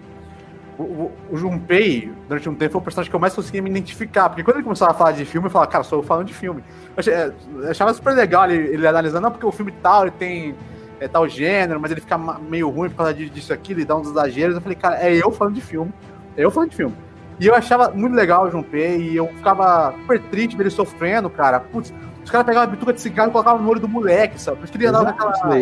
o, 0.78 0.82
o, 0.82 1.12
o 1.32 1.36
Junpei, 1.36 2.12
durante 2.28 2.48
um 2.48 2.54
tempo, 2.54 2.72
foi 2.72 2.80
o 2.80 2.84
personagem 2.84 3.10
que 3.10 3.16
eu 3.16 3.20
mais 3.20 3.34
conseguia 3.34 3.60
me 3.62 3.70
identificar. 3.70 4.28
Porque 4.28 4.44
quando 4.44 4.56
ele 4.58 4.64
começava 4.64 4.90
a 4.92 4.94
falar 4.94 5.12
de 5.12 5.24
filme, 5.24 5.46
eu 5.46 5.50
falava, 5.50 5.70
cara, 5.70 5.82
sou 5.82 5.98
eu 5.98 6.02
falando 6.04 6.26
de 6.26 6.34
filme. 6.34 6.62
Eu 6.90 6.94
achei- 6.98 7.14
é, 7.14 7.32
eu 7.56 7.70
achava 7.70 7.92
super 7.94 8.14
legal 8.14 8.48
ele, 8.48 8.74
ele 8.74 8.86
analisando, 8.86 9.22
não, 9.22 9.30
porque 9.32 9.46
o 9.46 9.50
filme 9.50 9.72
tal, 9.82 10.02
ele 10.02 10.12
tem 10.12 10.54
é, 11.00 11.08
tal 11.08 11.28
gênero, 11.28 11.80
mas 11.80 11.90
ele 11.90 12.00
fica 12.00 12.18
meio 12.18 12.68
ruim 12.68 12.88
por 12.88 12.96
causa 12.96 13.14
disso 13.14 13.52
aqui, 13.52 13.72
ele 13.72 13.84
dá 13.84 13.96
uns 13.96 14.08
exageros. 14.08 14.56
Eu 14.56 14.60
falei, 14.60 14.76
cara, 14.76 14.96
é 14.96 15.14
eu 15.14 15.30
falando 15.30 15.54
de 15.54 15.60
filme. 15.60 15.92
É 16.36 16.44
eu 16.44 16.50
falando 16.50 16.70
de 16.70 16.76
filme. 16.76 16.94
E 17.38 17.46
eu 17.46 17.54
achava 17.54 17.90
muito 17.90 18.14
legal 18.14 18.46
o 18.46 18.50
Junpei, 18.50 18.98
e 18.98 19.16
eu 19.16 19.28
ficava 19.28 19.94
super 20.00 20.20
triste 20.22 20.56
ver 20.56 20.64
ele 20.64 20.70
sofrendo, 20.70 21.28
cara. 21.28 21.60
Putz, 21.60 21.92
os 22.24 22.30
caras 22.30 22.46
pegavam 22.46 22.68
a 22.68 22.72
bituca 22.72 22.92
de 22.92 23.00
cigarro 23.00 23.28
e 23.28 23.32
colocavam 23.32 23.62
no 23.62 23.70
olho 23.70 23.80
do 23.80 23.88
moleque, 23.88 24.40
sabe? 24.40 24.56
Por 24.56 24.64
isso 24.64 24.72
que 24.72 24.78
ele 24.78 24.86
andava 24.86 25.10
aquela, 25.10 25.54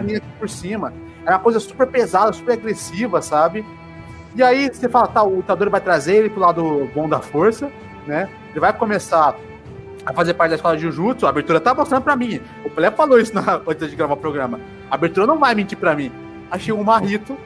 linha 0.00 0.18
aqui 0.18 0.26
por 0.38 0.48
cima. 0.48 0.92
Era 1.22 1.36
uma 1.36 1.42
coisa 1.42 1.60
super 1.60 1.86
pesada, 1.86 2.32
super 2.32 2.52
agressiva, 2.52 3.20
sabe? 3.20 3.64
E 4.34 4.42
aí 4.42 4.68
você 4.68 4.88
fala, 4.88 5.06
tá, 5.08 5.22
o 5.22 5.40
Itadori 5.40 5.70
vai 5.70 5.80
trazer 5.80 6.16
ele 6.16 6.30
pro 6.30 6.40
lado 6.40 6.88
bom 6.94 7.08
da 7.08 7.20
força, 7.20 7.70
né? 8.06 8.28
Ele 8.50 8.60
vai 8.60 8.72
começar 8.72 9.36
a 10.04 10.12
fazer 10.12 10.34
parte 10.34 10.50
da 10.50 10.56
escola 10.56 10.76
de 10.76 10.82
Jujutsu, 10.82 11.26
a 11.26 11.30
abertura 11.30 11.60
tá 11.60 11.74
mostrando 11.74 12.02
pra 12.02 12.16
mim. 12.16 12.40
O 12.64 12.70
Pelé 12.70 12.90
falou 12.90 13.18
isso 13.18 13.34
na, 13.34 13.60
antes 13.66 13.90
de 13.90 13.96
gravar 13.96 14.14
o 14.14 14.16
programa. 14.16 14.60
A 14.90 14.94
abertura 14.94 15.26
não 15.26 15.38
vai 15.38 15.54
mentir 15.54 15.78
pra 15.78 15.94
mim. 15.94 16.10
Achei 16.50 16.72
o 16.72 16.82
Marito, 16.82 17.36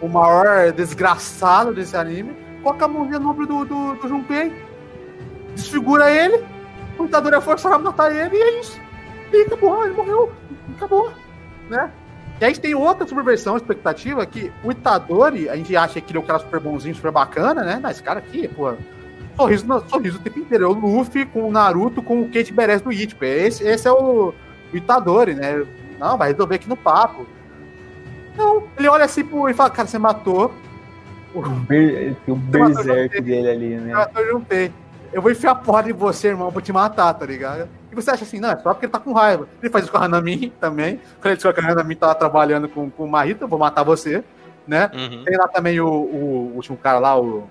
o 0.00 0.08
maior 0.08 0.72
desgraçado 0.72 1.72
desse 1.72 1.96
anime, 1.96 2.36
coloca 2.62 2.84
a 2.84 2.88
mãozinha 2.88 3.18
no 3.18 3.30
ombro 3.30 3.46
do, 3.46 3.64
do, 3.64 3.94
do 3.94 4.08
Junpei, 4.08 4.52
desfigura 5.54 6.10
ele, 6.10 6.44
o 6.98 7.06
Itadori 7.06 7.36
é 7.36 7.40
forçado 7.40 7.74
a 7.74 7.78
matar 7.78 8.14
ele 8.14 8.36
e 8.36 8.42
é 8.42 8.60
isso. 8.60 8.80
E 9.32 9.42
acabou, 9.42 9.84
ele 9.84 9.94
morreu. 9.94 10.32
Acabou. 10.76 11.12
Né? 11.68 11.90
E 12.40 12.44
aí 12.44 12.58
tem 12.58 12.74
outra 12.74 13.06
subversão, 13.06 13.56
expectativa, 13.56 14.24
que 14.26 14.52
o 14.64 14.70
Itadori, 14.70 15.48
a 15.48 15.56
gente 15.56 15.76
acha 15.76 16.00
que 16.00 16.10
ele 16.10 16.18
é 16.18 16.22
um 16.22 16.24
cara 16.24 16.38
super 16.38 16.60
bonzinho, 16.60 16.94
super 16.94 17.12
bacana, 17.12 17.62
né? 17.62 17.78
Mas 17.82 17.92
esse 17.92 18.02
cara 18.02 18.18
aqui, 18.18 18.48
pô, 18.48 18.74
sorriso, 19.36 19.84
sorriso 19.88 20.18
o 20.18 20.20
tempo 20.20 20.38
inteiro. 20.38 20.64
É 20.64 20.68
o 20.68 20.72
Luffy 20.72 21.26
com 21.26 21.48
o 21.48 21.50
Naruto 21.50 22.02
com 22.02 22.22
o 22.22 22.26
Kate 22.26 22.52
Beres 22.52 22.80
do 22.80 22.92
Ichigo. 22.92 23.24
Esse, 23.24 23.66
esse 23.66 23.86
é 23.88 23.92
o, 23.92 24.32
o 24.72 24.76
Itadori, 24.76 25.34
né? 25.34 25.64
Não, 25.98 26.16
vai 26.16 26.32
resolver 26.32 26.54
aqui 26.56 26.68
no 26.68 26.76
papo. 26.76 27.26
Não, 28.36 28.64
ele 28.78 28.88
olha 28.88 29.04
assim 29.04 29.24
pro, 29.24 29.48
e 29.48 29.54
fala, 29.54 29.70
cara, 29.70 29.88
você 29.88 29.98
matou. 29.98 30.52
O, 31.34 31.42
ber, 31.42 32.16
o 32.26 32.34
berserk 32.34 33.20
dele 33.20 33.50
ali, 33.50 33.76
né? 33.76 34.06
Eu 34.16 34.32
juntei. 34.32 34.72
Eu 35.12 35.20
vou 35.20 35.30
enfiar 35.30 35.52
a 35.52 35.54
porra 35.56 35.88
em 35.90 35.92
você, 35.92 36.28
irmão, 36.28 36.50
vou 36.50 36.62
te 36.62 36.72
matar, 36.72 37.12
tá 37.14 37.26
ligado? 37.26 37.68
E 37.90 37.94
você 37.94 38.10
acha 38.12 38.22
assim, 38.22 38.38
não, 38.38 38.50
é 38.50 38.56
só 38.56 38.72
porque 38.72 38.86
ele 38.86 38.92
tá 38.92 39.00
com 39.00 39.12
raiva. 39.12 39.48
Ele 39.60 39.70
faz 39.70 39.84
isso 39.84 39.92
com 39.92 39.98
a 39.98 40.04
Hanami 40.04 40.50
também. 40.60 41.00
Quando 41.20 41.26
ele 41.26 41.34
descobre 41.34 41.60
que 41.60 41.66
a 41.66 41.72
Hanami 41.72 41.96
tava 41.96 42.14
trabalhando 42.14 42.68
com, 42.68 42.88
com 42.88 43.04
o 43.04 43.10
Marita, 43.10 43.44
eu 43.44 43.48
vou 43.48 43.58
matar 43.58 43.82
você, 43.82 44.22
né? 44.66 44.90
Uhum. 44.94 45.24
Tem 45.24 45.36
lá 45.36 45.48
também 45.48 45.80
o, 45.80 45.88
o, 45.88 46.52
último 46.54 46.76
cara 46.76 47.00
lá, 47.00 47.20
o 47.20 47.48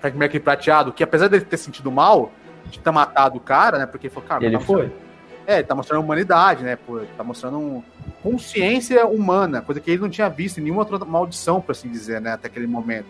Frank 0.00 0.16
Mercury 0.16 0.40
prateado, 0.40 0.92
que 0.92 1.02
apesar 1.02 1.28
dele 1.28 1.44
ter 1.44 1.56
sentido 1.56 1.90
mal 1.90 2.32
de 2.66 2.78
ter 2.78 2.90
matado 2.90 3.36
o 3.36 3.40
cara, 3.40 3.78
né? 3.78 3.86
Porque 3.86 4.06
ele 4.06 4.14
falou, 4.14 4.28
cara, 4.28 4.44
ele 4.44 4.58
tá 4.58 4.64
foi. 4.64 4.92
É, 5.46 5.58
ele 5.58 5.64
tá 5.64 5.74
mostrando 5.74 6.02
humanidade, 6.02 6.64
né? 6.64 6.76
Pô, 6.76 7.00
tá 7.16 7.22
mostrando 7.22 7.58
um, 7.58 7.82
consciência 8.22 9.06
humana, 9.06 9.62
coisa 9.62 9.80
que 9.80 9.90
ele 9.90 10.02
não 10.02 10.10
tinha 10.10 10.28
visto 10.28 10.58
em 10.58 10.62
nenhuma 10.62 10.82
outra 10.82 10.98
maldição, 11.04 11.60
por 11.60 11.72
assim 11.72 11.88
dizer, 11.88 12.20
né? 12.20 12.32
Até 12.32 12.48
aquele 12.48 12.66
momento. 12.66 13.06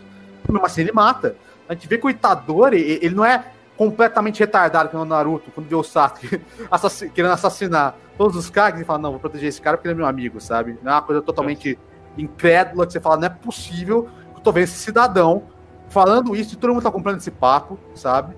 Mas 0.48 0.64
assim, 0.64 0.82
ele 0.82 0.92
mata. 0.92 1.36
A 1.68 1.72
gente 1.74 1.88
vê 1.88 1.96
que 1.98 2.06
o 2.06 2.10
Itadori, 2.10 2.80
ele 3.02 3.14
não 3.14 3.24
é 3.24 3.42
completamente 3.76 4.40
retardado 4.40 4.88
como 4.88 5.02
o 5.02 5.06
Naruto, 5.06 5.50
quando 5.50 5.68
vê 5.68 5.74
o 5.74 5.82
Sasuke 5.82 6.40
assassin 6.70 7.08
querendo 7.10 7.32
assassinar 7.32 7.94
todos 8.16 8.36
os 8.36 8.48
caras, 8.48 8.76
ele 8.76 8.84
fala, 8.84 8.98
não, 8.98 9.10
vou 9.10 9.20
proteger 9.20 9.48
esse 9.48 9.60
cara 9.60 9.76
porque 9.76 9.88
ele 9.88 9.94
é 9.94 9.96
meu 9.96 10.06
amigo, 10.06 10.40
sabe? 10.40 10.78
Não 10.82 10.92
é 10.92 10.94
uma 10.94 11.02
coisa 11.02 11.20
totalmente 11.20 11.78
incrédula 12.16 12.86
que 12.86 12.92
você 12.92 13.00
fala, 13.00 13.16
não 13.16 13.26
é 13.26 13.30
possível 13.30 14.08
que 14.32 14.38
eu 14.38 14.42
tô 14.42 14.52
vendo 14.52 14.64
esse 14.64 14.78
cidadão 14.78 15.44
falando 15.88 16.34
isso 16.34 16.56
todo 16.56 16.72
mundo 16.72 16.82
tá 16.82 16.90
comprando 16.90 17.18
esse 17.18 17.30
papo, 17.30 17.78
sabe? 17.94 18.34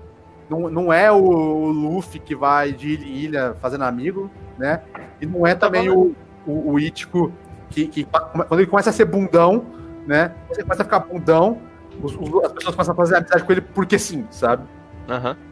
Não, 0.49 0.69
não 0.69 0.91
é 0.91 1.11
o, 1.11 1.19
Luffy 1.19 2.19
que 2.19 2.35
vai 2.35 2.71
de 2.71 2.89
ilha 2.89 3.05
em 3.05 3.15
ilha 3.15 3.55
fazendo 3.61 3.83
amigo, 3.83 4.29
né? 4.57 4.81
E 5.21 5.25
não 5.25 5.45
é 5.45 5.53
também 5.53 5.89
o, 5.89 6.15
o, 6.45 6.71
o 6.71 6.79
Ichigo 6.79 7.31
que, 7.69 7.87
que, 7.87 8.03
quando 8.03 8.59
ele 8.59 8.67
começa 8.67 8.89
a 8.89 8.93
ser 8.93 9.05
bundão, 9.05 9.65
né? 10.07 10.33
Ele 10.51 10.63
começa 10.63 10.81
a 10.81 10.85
ficar 10.85 10.99
bundão, 10.99 11.61
os, 12.01 12.15
os, 12.15 12.43
as 12.43 12.51
pessoas 12.51 12.75
começam 12.75 12.93
a 12.93 12.97
fazer 12.97 13.15
amizade 13.17 13.43
com 13.43 13.51
ele 13.51 13.61
porque 13.61 13.99
sim, 13.99 14.25
sabe? 14.31 14.63
Aham. 15.07 15.31
Uhum. 15.31 15.49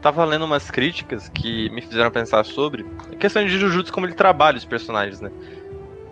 Tava 0.00 0.24
lendo 0.24 0.44
umas 0.44 0.68
críticas 0.68 1.28
que 1.28 1.70
me 1.70 1.80
fizeram 1.80 2.10
pensar 2.10 2.44
sobre 2.44 2.84
a 3.12 3.14
questão 3.14 3.44
de 3.44 3.56
Jujutsu, 3.56 3.92
como 3.92 4.04
ele 4.04 4.14
trabalha 4.14 4.58
os 4.58 4.64
personagens, 4.64 5.20
né? 5.20 5.30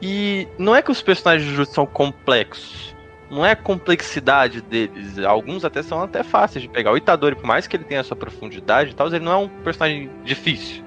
E 0.01 0.47
não 0.57 0.77
é 0.77 0.81
que 0.81 0.93
os 0.93 1.03
personagens 1.03 1.45
de 1.45 1.51
Jujutsu 1.51 1.75
são 1.75 1.87
complexos. 1.87 2.95
Não 3.31 3.47
é 3.47 3.53
a 3.53 3.57
complexidade 3.57 4.61
deles. 4.61 5.19
Alguns 5.21 5.65
até 5.65 5.83
são 5.83 6.03
até 6.03 6.23
fáceis 6.23 6.63
de 6.63 6.69
pegar. 6.69 6.91
O 6.91 6.97
Itadori, 6.97 7.37
por 7.37 7.47
mais 7.47 7.67
que 7.67 7.77
ele 7.77 7.85
tenha 7.85 8.01
a 8.01 8.05
sua 8.05 8.17
profundidade 8.17 8.91
e 8.91 8.95
tal, 8.95 9.07
ele 9.07 9.25
não 9.25 9.33
é 9.33 9.37
um 9.37 9.49
personagem 9.49 10.11
difícil. 10.25 10.83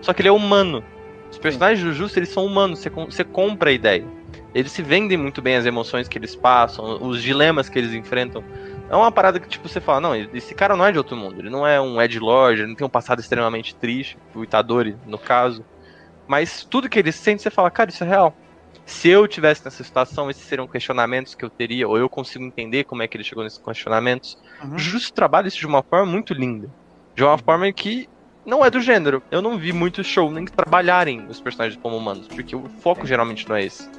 Só 0.00 0.12
que 0.12 0.22
ele 0.22 0.28
é 0.28 0.32
humano. 0.32 0.84
Os 1.30 1.38
personagens 1.38 1.80
de 1.80 1.86
Jujutsu, 1.86 2.18
eles 2.18 2.28
são 2.28 2.46
humanos. 2.46 2.78
Você, 2.78 2.88
você 2.88 3.24
compra 3.24 3.70
a 3.70 3.72
ideia. 3.72 4.04
Eles 4.54 4.72
se 4.72 4.80
vendem 4.80 5.18
muito 5.18 5.42
bem 5.42 5.56
as 5.56 5.66
emoções 5.66 6.08
que 6.08 6.16
eles 6.16 6.34
passam, 6.34 6.98
os 7.02 7.22
dilemas 7.22 7.68
que 7.68 7.78
eles 7.78 7.92
enfrentam. 7.92 8.42
É 8.88 8.96
uma 8.96 9.12
parada 9.12 9.38
que, 9.38 9.48
tipo, 9.48 9.68
você 9.68 9.80
fala, 9.80 10.00
não, 10.00 10.14
esse 10.14 10.54
cara 10.54 10.74
não 10.74 10.86
é 10.86 10.92
de 10.92 10.98
outro 10.98 11.16
mundo. 11.16 11.40
Ele 11.40 11.50
não 11.50 11.66
é 11.66 11.80
um 11.80 12.00
Ed 12.00 12.18
Lord, 12.18 12.60
ele 12.60 12.68
não 12.68 12.76
tem 12.76 12.86
um 12.86 12.90
passado 12.90 13.20
extremamente 13.20 13.74
triste, 13.74 14.16
o 14.34 14.42
Itadori, 14.42 14.96
no 15.04 15.18
caso. 15.18 15.64
Mas 16.26 16.64
tudo 16.64 16.88
que 16.88 16.98
ele 16.98 17.12
sente, 17.12 17.42
você 17.42 17.50
fala, 17.50 17.70
cara, 17.70 17.90
isso 17.90 18.04
é 18.04 18.06
real. 18.06 18.34
Se 18.88 19.10
eu 19.10 19.28
tivesse 19.28 19.62
nessa 19.62 19.84
situação, 19.84 20.30
esses 20.30 20.42
seriam 20.42 20.66
questionamentos 20.66 21.34
que 21.34 21.44
eu 21.44 21.50
teria, 21.50 21.86
ou 21.86 21.98
eu 21.98 22.08
consigo 22.08 22.42
entender 22.42 22.84
como 22.84 23.02
é 23.02 23.06
que 23.06 23.18
ele 23.18 23.22
chegou 23.22 23.44
nesses 23.44 23.58
questionamentos. 23.58 24.38
Uhum. 24.64 24.78
Justo 24.78 25.12
trabalha 25.12 25.46
isso 25.46 25.58
de 25.58 25.66
uma 25.66 25.82
forma 25.82 26.10
muito 26.10 26.32
linda. 26.32 26.70
De 27.14 27.22
uma 27.22 27.36
forma 27.36 27.70
que 27.70 28.08
não 28.46 28.64
é 28.64 28.70
do 28.70 28.80
gênero. 28.80 29.22
Eu 29.30 29.42
não 29.42 29.58
vi 29.58 29.74
muitos 29.74 30.06
show 30.06 30.30
nem 30.30 30.46
trabalharem 30.46 31.26
os 31.28 31.38
personagens 31.38 31.78
como 31.82 31.98
humanos, 31.98 32.28
porque 32.28 32.56
o 32.56 32.64
foco 32.80 33.06
geralmente 33.06 33.46
não 33.46 33.56
é 33.56 33.66
esse. 33.66 33.90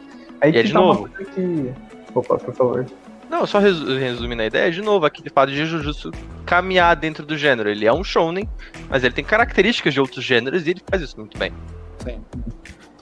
Aí 0.41 0.51
e 0.51 0.57
é 0.57 0.63
de 0.63 0.73
novo. 0.73 1.07
Que... 1.07 1.71
Opa, 2.15 2.39
por 2.39 2.55
favor. 2.55 2.85
Não, 3.29 3.45
só 3.45 3.59
resumindo 3.59 4.41
a 4.41 4.47
ideia, 4.47 4.71
de 4.71 4.81
novo, 4.81 5.05
aquele 5.05 5.29
fato 5.29 5.51
de 5.51 5.65
Jujutsu 5.67 6.09
caminhar 6.47 6.95
dentro 6.95 7.23
do 7.23 7.37
gênero. 7.37 7.69
Ele 7.69 7.85
é 7.85 7.93
um 7.93 8.03
shounen, 8.03 8.49
mas 8.89 9.03
ele 9.03 9.13
tem 9.13 9.23
características 9.23 9.93
de 9.93 10.01
outros 10.01 10.25
gêneros 10.25 10.65
e 10.65 10.71
ele 10.71 10.81
faz 10.89 11.03
isso 11.03 11.15
muito 11.15 11.37
bem. 11.37 11.53
Sim. 11.99 12.19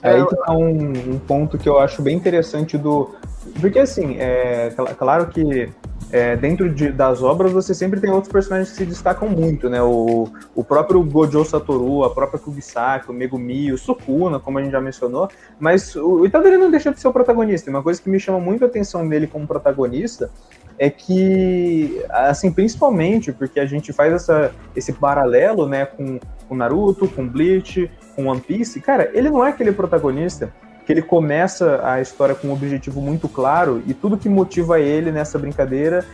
Aí 0.02 0.24
tá 0.24 0.52
um, 0.52 1.14
um 1.14 1.18
ponto 1.18 1.58
que 1.58 1.68
eu 1.68 1.78
acho 1.78 2.02
bem 2.02 2.16
interessante 2.16 2.78
do. 2.78 3.14
Porque 3.60 3.78
assim, 3.78 4.16
é 4.18 4.70
claro 4.96 5.26
que 5.26 5.68
é, 6.10 6.36
dentro 6.36 6.72
de, 6.72 6.90
das 6.90 7.22
obras 7.22 7.52
você 7.52 7.74
sempre 7.74 8.00
tem 8.00 8.10
outros 8.10 8.32
personagens 8.32 8.70
que 8.70 8.76
se 8.76 8.86
destacam 8.86 9.28
muito, 9.28 9.68
né? 9.68 9.82
O, 9.82 10.28
o 10.54 10.64
próprio 10.64 11.02
Gojo 11.02 11.44
Satoru, 11.44 12.04
a 12.04 12.10
própria 12.10 12.38
Kugisaki, 12.38 13.10
o 13.10 13.12
Megumi, 13.12 13.72
o 13.72 13.78
Sukuna, 13.78 14.38
como 14.38 14.58
a 14.58 14.62
gente 14.62 14.72
já 14.72 14.80
mencionou, 14.80 15.28
mas 15.58 15.94
o 15.96 16.24
Itadori 16.24 16.56
não 16.56 16.70
deixa 16.70 16.90
de 16.90 17.00
ser 17.00 17.08
o 17.08 17.12
protagonista. 17.12 17.70
Uma 17.70 17.82
coisa 17.82 18.00
que 18.00 18.08
me 18.08 18.18
chama 18.18 18.40
muito 18.40 18.64
a 18.64 18.68
atenção 18.68 19.06
dele 19.06 19.26
como 19.26 19.46
protagonista 19.46 20.30
é 20.78 20.88
que, 20.88 22.00
assim, 22.08 22.52
principalmente 22.52 23.32
porque 23.32 23.58
a 23.58 23.66
gente 23.66 23.92
faz 23.92 24.12
essa, 24.12 24.52
esse 24.76 24.92
paralelo, 24.92 25.66
né, 25.66 25.84
com 25.84 26.20
o 26.48 26.54
Naruto, 26.54 27.08
com 27.08 27.28
Bleach, 27.28 27.90
com 28.18 28.26
One 28.26 28.40
Piece, 28.40 28.80
cara, 28.80 29.08
ele 29.14 29.30
não 29.30 29.46
é 29.46 29.50
aquele 29.50 29.70
protagonista 29.70 30.52
que 30.84 30.92
ele 30.92 31.02
começa 31.02 31.80
a 31.84 32.00
história 32.00 32.34
com 32.34 32.48
um 32.48 32.52
objetivo 32.52 33.00
muito 33.00 33.28
claro 33.28 33.80
e 33.86 33.94
tudo 33.94 34.18
que 34.18 34.28
motiva 34.28 34.80
ele 34.80 35.12
nessa 35.12 35.38
brincadeira 35.38 36.04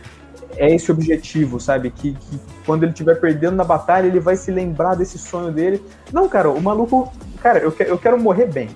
é 0.55 0.73
esse 0.73 0.91
objetivo, 0.91 1.59
sabe? 1.59 1.89
Que, 1.89 2.13
que 2.13 2.39
quando 2.63 2.83
ele 2.83 2.91
estiver 2.91 3.19
perdendo 3.19 3.55
na 3.55 3.63
batalha, 3.63 4.05
ele 4.05 4.19
vai 4.19 4.35
se 4.35 4.51
lembrar 4.51 4.93
desse 4.95 5.17
sonho 5.17 5.51
dele. 5.51 5.83
Não, 6.13 6.29
cara, 6.29 6.49
o 6.51 6.61
maluco. 6.61 7.11
Cara, 7.41 7.59
eu, 7.59 7.71
que, 7.71 7.83
eu 7.83 7.97
quero 7.97 8.21
morrer 8.21 8.45
bem. 8.45 8.69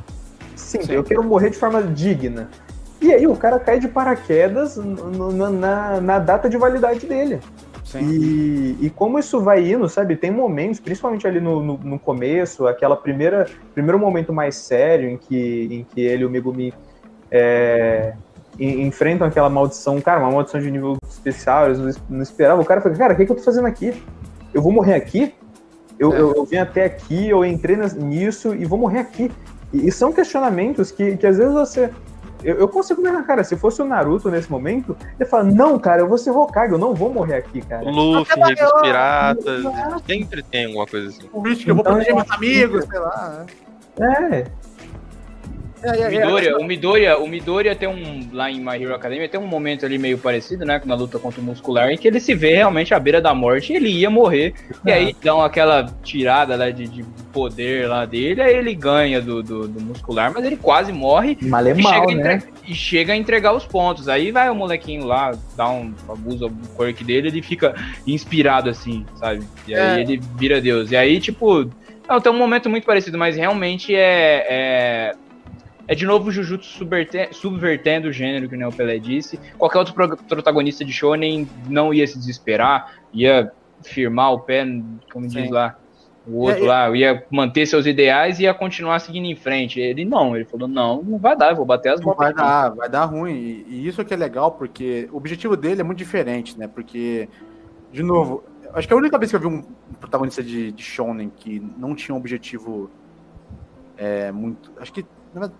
Sim, 0.55 0.81
Sim, 0.81 0.93
eu 0.93 1.03
quero 1.03 1.23
morrer 1.23 1.51
de 1.51 1.57
forma 1.57 1.83
digna. 1.83 2.49
E 2.99 3.13
aí 3.13 3.27
o 3.27 3.35
cara 3.35 3.59
cai 3.59 3.79
de 3.79 3.87
paraquedas 3.87 4.75
na, 4.75 5.49
na, 5.51 6.01
na 6.01 6.19
data 6.19 6.49
de 6.49 6.57
validade 6.57 7.05
dele. 7.05 7.39
E, 7.97 8.77
e 8.81 8.89
como 8.89 9.17
isso 9.17 9.41
vai 9.41 9.71
indo, 9.71 9.89
sabe? 9.89 10.15
Tem 10.15 10.29
momentos, 10.29 10.79
principalmente 10.79 11.25
ali 11.25 11.39
no, 11.39 11.61
no, 11.63 11.77
no, 11.77 11.99
começo, 11.99 12.67
aquela 12.67 12.95
primeira 12.95 13.47
primeiro 13.73 13.97
momento 13.97 14.31
mais 14.31 14.55
sério 14.55 15.09
em 15.09 15.17
que, 15.17 15.67
em 15.71 15.83
que 15.83 16.01
ele 16.01 16.23
e 16.23 16.25
o 16.25 16.29
Megumi 16.29 16.73
é, 17.31 18.13
enfrentam 18.59 19.27
aquela 19.27 19.49
maldição, 19.49 19.99
cara, 20.01 20.19
uma 20.19 20.31
maldição 20.31 20.59
de 20.59 20.69
nível 20.69 20.97
especial, 21.07 21.67
eles 21.67 21.99
não 22.09 22.21
esperavam. 22.21 22.63
O 22.63 22.65
cara 22.65 22.81
falou, 22.81 22.97
cara, 22.97 23.13
o 23.13 23.17
que, 23.17 23.25
que 23.25 23.31
eu 23.31 23.35
tô 23.35 23.41
fazendo 23.41 23.65
aqui? 23.65 24.03
Eu 24.53 24.61
vou 24.61 24.71
morrer 24.71 24.95
aqui? 24.95 25.33
Eu, 25.97 26.13
é. 26.13 26.19
eu, 26.19 26.35
eu 26.35 26.45
vim 26.45 26.57
até 26.57 26.85
aqui, 26.85 27.29
eu 27.29 27.43
entrei 27.43 27.77
nisso 27.97 28.53
e 28.53 28.65
vou 28.65 28.77
morrer 28.77 28.99
aqui. 28.99 29.31
E, 29.73 29.87
e 29.87 29.91
são 29.91 30.11
questionamentos 30.11 30.91
que, 30.91 31.17
que 31.17 31.25
às 31.25 31.37
vezes 31.37 31.53
você 31.53 31.89
eu, 32.43 32.55
eu, 32.55 32.67
consigo 32.67 33.01
ver 33.01 33.11
na 33.11 33.23
cara, 33.23 33.43
se 33.43 33.57
fosse 33.57 33.81
o 33.81 33.85
Naruto 33.85 34.29
nesse 34.29 34.49
momento, 34.49 34.95
ele 35.19 35.29
fala, 35.29 35.43
não, 35.43 35.77
cara, 35.77 36.01
eu 36.01 36.07
vou 36.07 36.17
ser 36.17 36.31
Hokage, 36.31 36.71
eu 36.71 36.77
não 36.77 36.93
vou 36.93 37.13
morrer 37.13 37.35
aqui, 37.35 37.61
cara. 37.61 37.89
Luffy, 37.89 38.41
Rei 38.41 38.55
dos 38.55 38.81
Piratas, 38.81 39.63
sempre 40.05 40.43
tem 40.43 40.65
alguma 40.65 40.87
coisa 40.87 41.09
assim. 41.09 41.29
O 41.33 41.41
bicho 41.41 41.63
que 41.63 41.71
eu 41.71 41.75
vou 41.75 41.83
proteger 41.83 42.13
então, 42.13 42.25
meus 42.25 42.31
amigos, 42.31 42.85
sei 42.85 42.99
lá. 42.99 43.45
Né? 43.97 44.45
É. 44.45 44.58
É, 45.81 45.89
é, 45.89 46.01
é, 46.01 46.09
Midoriya, 46.09 46.57
o, 46.57 46.63
Midoriya, 46.63 47.17
o 47.19 47.27
Midoriya 47.27 47.75
tem 47.75 47.87
um. 47.87 48.27
Lá 48.33 48.51
em 48.51 48.59
My 48.59 48.81
Hero 48.81 48.93
Academia 48.93 49.29
tem 49.29 49.39
um 49.39 49.47
momento 49.47 49.85
ali 49.85 49.97
meio 49.97 50.17
parecido, 50.17 50.65
né? 50.65 50.81
Na 50.85 50.95
luta 50.95 51.17
contra 51.17 51.39
o 51.39 51.43
muscular, 51.43 51.89
em 51.89 51.97
que 51.97 52.07
ele 52.07 52.19
se 52.19 52.35
vê 52.35 52.55
realmente 52.55 52.93
à 52.93 52.99
beira 52.99 53.21
da 53.21 53.33
morte 53.33 53.71
e 53.71 53.75
ele 53.75 53.89
ia 53.89 54.09
morrer. 54.09 54.53
E 54.85 54.91
aí 54.91 55.15
dão 55.23 55.41
aquela 55.41 55.85
tirada 56.03 56.55
lá 56.55 56.69
de, 56.69 56.87
de 56.87 57.03
poder 57.31 57.87
lá 57.87 58.05
dele, 58.05 58.41
aí 58.41 58.55
ele 58.55 58.75
ganha 58.75 59.21
do, 59.21 59.41
do, 59.41 59.67
do 59.67 59.81
muscular, 59.81 60.31
mas 60.33 60.43
ele 60.45 60.57
quase 60.57 60.91
morre. 60.91 61.37
Mal 61.41 61.65
é 61.65 61.71
e, 61.71 61.81
chega 61.81 62.15
né? 62.15 62.43
e 62.67 62.75
chega 62.75 63.13
a 63.13 63.15
entregar 63.15 63.53
os 63.53 63.65
pontos. 63.65 64.09
Aí 64.09 64.31
vai 64.31 64.49
o 64.49 64.55
molequinho 64.55 65.05
lá, 65.05 65.31
dá 65.55 65.69
um 65.69 65.93
abuso 66.09 66.49
do 66.49 66.67
quirk 66.75 67.03
dele, 67.03 67.29
ele 67.29 67.41
fica 67.41 67.73
inspirado 68.05 68.69
assim, 68.69 69.05
sabe? 69.15 69.43
E 69.67 69.73
aí 69.73 69.99
é. 69.99 70.01
ele 70.01 70.21
vira 70.35 70.59
Deus. 70.59 70.91
E 70.91 70.97
aí, 70.97 71.19
tipo. 71.19 71.69
Não, 72.07 72.19
tem 72.19 72.31
um 72.31 72.37
momento 72.37 72.67
muito 72.71 72.85
parecido, 72.85 73.19
mas 73.19 73.35
realmente 73.35 73.93
é, 73.93 74.47
é 74.49 75.15
é 75.89 75.95
de 75.95 76.05
novo 76.05 76.29
o 76.29 76.31
Jujutsu 76.31 76.69
subvertendo, 76.69 77.33
subvertendo 77.33 78.07
o 78.09 78.11
gênero, 78.13 78.47
que 78.47 78.55
o 78.63 78.71
Pelé 78.71 78.99
disse. 78.99 79.39
Qualquer 79.57 79.79
outro 79.79 79.95
pro, 79.95 80.15
protagonista 80.15 80.85
de 80.85 80.93
Shonen 80.93 81.49
não 81.67 81.91
ia 81.91 82.05
se 82.05 82.15
desesperar, 82.15 82.93
ia 83.11 83.51
firmar 83.83 84.33
o 84.33 84.39
pé, 84.39 84.63
como 85.11 85.27
Sim. 85.27 85.41
diz 85.41 85.49
lá, 85.49 85.75
O 86.27 86.41
outro 86.41 86.63
É, 86.63 86.67
lá 86.67 86.95
ia 86.95 87.25
manter 87.31 87.65
seus 87.65 87.87
ideais 87.87 88.39
e 88.39 88.43
ia 88.43 88.53
continuar 88.53 88.99
seguindo 88.99 89.25
em 89.25 89.35
frente. 89.35 89.79
Ele 89.79 90.05
não, 90.05 90.35
ele 90.35 90.45
falou: 90.45 90.67
não, 90.67 91.01
não 91.01 91.17
vai 91.17 91.35
dar, 91.35 91.49
eu 91.49 91.55
vou 91.55 91.65
bater 91.65 91.91
as 91.91 91.99
Não 91.99 92.05
botas. 92.05 92.19
vai 92.19 92.29
aqui. 92.29 92.39
dar, 92.39 92.69
vai 92.69 92.87
dar 92.87 93.05
ruim. 93.05 93.33
E, 93.33 93.65
e 93.67 93.87
isso 93.87 94.05
que 94.05 94.13
é 94.13 94.17
legal, 94.17 94.51
porque 94.51 95.09
o 95.11 95.17
objetivo 95.17 95.57
dele 95.57 95.81
é 95.81 95.83
muito 95.83 95.97
diferente, 95.97 96.55
né? 96.55 96.67
Porque, 96.67 97.27
de 97.91 98.03
novo, 98.03 98.43
acho 98.75 98.87
que 98.87 98.93
a 98.93 98.97
única 98.97 99.17
vez 99.17 99.31
que 99.31 99.35
eu 99.35 99.39
vi 99.39 99.47
um 99.47 99.63
protagonista 99.99 100.43
de, 100.43 100.71
de 100.71 100.83
Shonen 100.83 101.31
que 101.35 101.59
não 101.75 101.95
tinha 101.95 102.13
um 102.13 102.19
objetivo 102.19 102.91
é, 103.97 104.31
muito. 104.31 104.71
Acho 104.77 104.93
que 104.93 105.03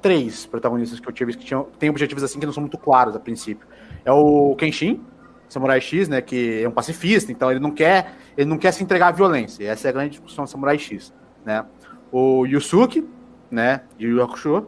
três 0.02 0.46
protagonistas 0.46 1.00
que 1.00 1.08
eu 1.08 1.28
visto 1.28 1.40
que 1.40 1.46
tinham, 1.46 1.68
tem 1.78 1.90
objetivos 1.90 2.24
assim 2.24 2.40
que 2.40 2.46
não 2.46 2.54
são 2.54 2.62
muito 2.62 2.78
claros 2.78 3.16
a 3.16 3.20
princípio. 3.20 3.68
É 4.04 4.12
o 4.12 4.56
Kenshin, 4.56 5.02
Samurai 5.48 5.82
X, 5.82 6.08
né? 6.08 6.22
Que 6.22 6.64
é 6.64 6.68
um 6.68 6.72
pacifista, 6.72 7.32
então 7.32 7.52
ele 7.52 7.60
não 7.60 7.72
quer, 7.72 8.14
ele 8.38 8.50
não 8.50 8.58
quer 8.58 8.72
se 8.72 8.84
entregar 8.84 9.08
à 9.08 9.12
violência. 9.12 9.66
Essa 9.68 9.88
é 9.88 9.90
a 9.90 9.92
grande 9.92 10.12
discussão 10.12 10.46
do 10.46 10.50
Samurai 10.50 10.78
X, 10.78 11.14
né? 11.46 11.66
O 12.12 12.46
Yusuke, 12.46 13.08
né? 13.50 13.82
De 13.98 14.08
Yu 14.08 14.22
Hakusho. 14.24 14.68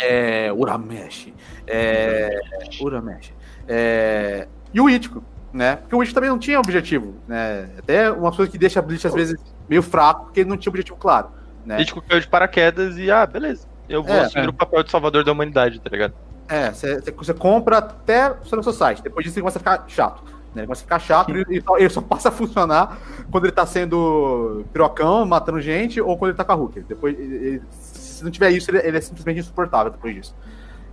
É, 0.00 0.52
Urameshi. 0.52 1.34
É, 1.66 2.40
Urameshi. 2.80 3.34
É, 3.66 4.46
e 4.72 4.80
o 4.80 4.88
Ichigo, 4.88 5.24
né? 5.52 5.76
Porque 5.76 5.96
o 5.96 6.02
Ichigo 6.02 6.14
também 6.14 6.30
não 6.30 6.38
tinha 6.38 6.58
objetivo, 6.58 7.14
né? 7.26 7.68
Até 7.78 8.10
uma 8.10 8.32
coisa 8.32 8.50
que 8.50 8.58
deixa 8.58 8.78
a 8.78 8.82
Bleach 8.82 9.06
às 9.06 9.14
vezes 9.14 9.36
meio 9.68 9.82
fraco, 9.82 10.26
porque 10.26 10.40
ele 10.40 10.48
não 10.48 10.56
tinha 10.56 10.70
objetivo 10.70 10.96
claro, 10.96 11.30
né? 11.66 11.82
Ichigo 11.82 12.02
caiu 12.02 12.20
de 12.20 12.28
paraquedas 12.28 12.96
e, 12.96 13.10
ah, 13.10 13.26
beleza. 13.26 13.67
Eu 13.88 14.02
vou 14.02 14.14
É, 14.14 14.20
assumir 14.20 14.46
é. 14.46 14.48
o 14.48 14.52
papel 14.52 14.82
de 14.82 14.90
salvador 14.90 15.24
da 15.24 15.32
humanidade, 15.32 15.80
tá 15.80 15.88
ligado? 15.90 16.12
É, 16.48 16.70
você 16.70 17.34
compra 17.34 17.78
até 17.78 18.30
o 18.30 18.62
seu 18.62 18.72
site. 18.72 19.02
Depois 19.02 19.24
disso 19.24 19.36
ele 19.38 19.42
começa 19.42 19.58
a 19.58 19.60
ficar 19.60 19.84
chato. 19.88 20.22
Né? 20.54 20.62
Ele 20.62 20.66
começa 20.66 20.80
a 20.82 20.84
ficar 20.84 20.98
chato 20.98 21.30
e 21.30 21.40
ele, 21.40 21.60
só- 21.60 21.76
ele 21.78 21.88
só 21.90 22.00
passa 22.00 22.28
a 22.30 22.32
funcionar 22.32 22.98
quando 23.30 23.44
ele 23.44 23.52
tá 23.52 23.66
sendo 23.66 24.64
pirocão, 24.72 25.24
matando 25.26 25.60
gente, 25.60 26.00
ou 26.00 26.16
quando 26.16 26.30
ele 26.30 26.38
tá 26.38 26.44
com 26.44 26.52
a 26.52 26.54
Hulk. 26.54 26.80
Depois, 26.88 27.18
ele- 27.18 27.62
se 27.80 28.24
não 28.24 28.30
tiver 28.30 28.50
isso, 28.50 28.70
ele, 28.70 28.78
ele 28.78 28.96
é 28.96 29.00
simplesmente 29.00 29.40
insuportável 29.40 29.92
depois 29.92 30.14
disso. 30.14 30.34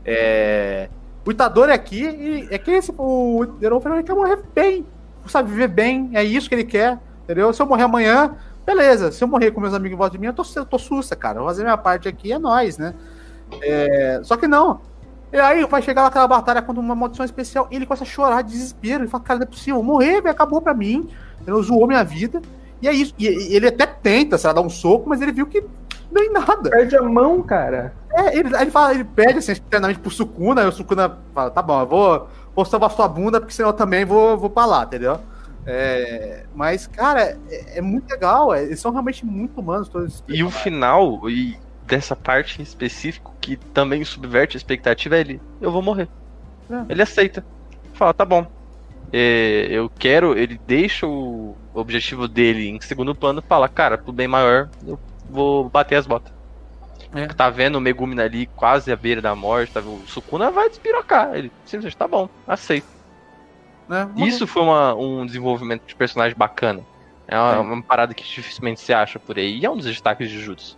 É, 0.03 0.89
O 1.25 1.31
Itadori 1.31 1.71
aqui, 1.71 2.03
ele- 2.03 2.47
é 2.51 2.57
que 2.59 2.69
esse, 2.69 2.93
o 2.95 3.45
Deron 3.59 3.81
ele 3.85 4.03
quer 4.03 4.13
morrer 4.13 4.37
bem, 4.53 4.85
sabe, 5.25 5.49
viver 5.49 5.67
bem, 5.69 6.11
é 6.13 6.23
isso 6.23 6.47
que 6.47 6.53
ele 6.53 6.63
quer, 6.65 6.99
entendeu? 7.23 7.51
Se 7.51 7.59
eu 7.59 7.65
morrer 7.65 7.81
amanhã, 7.83 8.35
beleza. 8.65 9.11
Se 9.11 9.23
eu 9.23 9.27
morrer 9.27 9.51
com 9.51 9.61
meus 9.61 9.73
amigos 9.73 9.95
em 9.95 9.97
volta 9.97 10.13
de 10.13 10.19
mim, 10.19 10.27
eu 10.27 10.33
tô, 10.33 10.43
eu 10.55 10.65
tô 10.65 10.77
sussa, 10.79 11.15
cara. 11.15 11.37
Eu 11.37 11.41
vou 11.43 11.49
fazer 11.49 11.63
minha 11.63 11.77
parte 11.77 12.07
aqui, 12.07 12.31
é 12.31 12.39
nóis, 12.39 12.77
né? 12.77 12.93
É, 13.61 14.19
Só 14.23 14.35
que 14.37 14.47
não. 14.47 14.81
E 15.31 15.37
aí 15.37 15.65
vai 15.65 15.81
chegar 15.81 16.03
naquela 16.03 16.27
batalha 16.27 16.61
contra 16.61 16.81
uma 16.81 16.95
maldição 16.95 17.25
especial, 17.25 17.67
ele 17.69 17.85
começa 17.85 18.03
a 18.03 18.07
chorar 18.07 18.41
de 18.41 18.51
desespero. 18.51 19.03
Ele 19.03 19.09
fala, 19.09 19.23
cara, 19.23 19.39
não 19.39 19.43
é 19.43 19.49
possível, 19.49 19.83
morrer, 19.83 20.21
velho, 20.21 20.29
acabou 20.29 20.61
pra 20.61 20.73
mim. 20.73 21.09
Ele 21.45 21.61
zoou 21.61 21.87
minha 21.87 22.03
vida. 22.03 22.41
E 22.81 22.87
é 22.87 22.93
isso. 22.93 23.13
E, 23.17 23.27
e 23.27 23.55
ele 23.55 23.67
até 23.67 23.85
tenta, 23.85 24.37
sei 24.37 24.47
lá, 24.47 24.53
dar 24.53 24.61
um 24.61 24.69
soco, 24.69 25.09
mas 25.09 25.21
ele 25.21 25.31
viu 25.31 25.45
que 25.47 25.63
não 26.11 26.23
é 26.23 26.29
nada. 26.29 26.69
Perde 26.69 26.95
a 26.95 27.01
mão, 27.01 27.41
cara. 27.41 27.93
É, 28.13 28.37
ele, 28.37 28.55
ele 28.55 28.71
fala, 28.71 28.93
ele 28.93 29.03
pede 29.03 29.39
assim, 29.39 29.51
internamente 29.51 29.99
pro 29.99 30.09
Sukuna, 30.09 30.61
aí 30.61 30.67
o 30.67 30.71
Sukuna 30.71 31.17
fala, 31.33 31.51
tá 31.51 31.61
bom, 31.61 31.81
eu 31.81 31.87
vou, 31.87 32.27
vou 32.55 32.65
salvar 32.65 32.91
sua 32.91 33.07
bunda, 33.07 33.41
porque 33.41 33.53
senão 33.53 33.69
eu 33.69 33.73
também 33.73 34.05
vou, 34.05 34.37
vou 34.37 34.49
pra 34.49 34.65
lá, 34.65 34.83
entendeu? 34.83 35.19
É, 35.65 36.45
mas, 36.53 36.85
cara, 36.87 37.37
é, 37.49 37.79
é 37.79 37.81
muito 37.81 38.09
legal, 38.09 38.53
é, 38.53 38.63
eles 38.63 38.79
são 38.79 38.91
realmente 38.91 39.25
muito 39.25 39.59
humanos 39.59 39.89
todos 39.89 40.23
E 40.27 40.43
o 40.43 40.51
final, 40.51 41.27
e 41.29 41.57
dessa 41.85 42.15
parte 42.15 42.59
em 42.59 42.63
específico, 42.63 43.33
que 43.41 43.55
também 43.57 44.03
subverte 44.03 44.55
a 44.55 44.59
expectativa, 44.59 45.17
é 45.17 45.19
ele, 45.19 45.41
eu 45.59 45.71
vou 45.71 45.81
morrer. 45.81 46.07
É. 46.69 46.85
Ele 46.89 47.01
aceita. 47.01 47.43
Fala, 47.93 48.13
tá 48.13 48.25
bom. 48.25 48.45
É, 49.11 49.67
eu 49.69 49.89
quero, 49.89 50.37
ele 50.37 50.59
deixa 50.67 51.07
o 51.07 51.55
objetivo 51.73 52.27
dele 52.27 52.69
em 52.69 52.81
segundo 52.81 53.15
plano 53.15 53.41
fala, 53.41 53.69
cara, 53.69 53.97
pro 53.97 54.11
bem 54.11 54.27
maior, 54.27 54.69
eu 54.85 54.99
vou 55.29 55.69
bater 55.69 55.95
as 55.95 56.05
botas. 56.05 56.33
É. 57.13 57.27
Tá 57.27 57.49
vendo 57.49 57.77
o 57.77 57.81
Megumi 57.81 58.19
ali 58.19 58.45
quase 58.45 58.91
à 58.91 58.95
beira 58.95 59.21
da 59.21 59.33
morte, 59.33 59.71
tá, 59.71 59.79
vendo? 59.79 60.03
o 60.03 60.07
Sukuna 60.07 60.51
vai 60.51 60.69
despirocar. 60.69 61.33
Ele 61.33 61.51
simplesmente, 61.65 61.95
tá 61.95 62.07
bom, 62.07 62.27
aceito. 62.45 62.94
Né? 63.87 64.09
Isso 64.17 64.45
foi 64.47 64.61
uma- 64.63 64.93
um 64.95 65.25
desenvolvimento 65.25 65.83
de 65.85 65.95
personagem 65.95 66.37
bacana. 66.37 66.81
É 67.27 67.37
uma, 67.37 67.53
É. 67.55 67.59
uma 67.59 67.81
parada 67.81 68.13
que 68.13 68.23
dificilmente 68.23 68.79
se 68.79 68.93
acha 68.93 69.17
por 69.19 69.37
aí. 69.37 69.59
E 69.59 69.65
é 69.65 69.69
um 69.69 69.75
dos 69.77 69.85
destaques 69.85 70.29
de 70.29 70.39
Jutsu. 70.39 70.77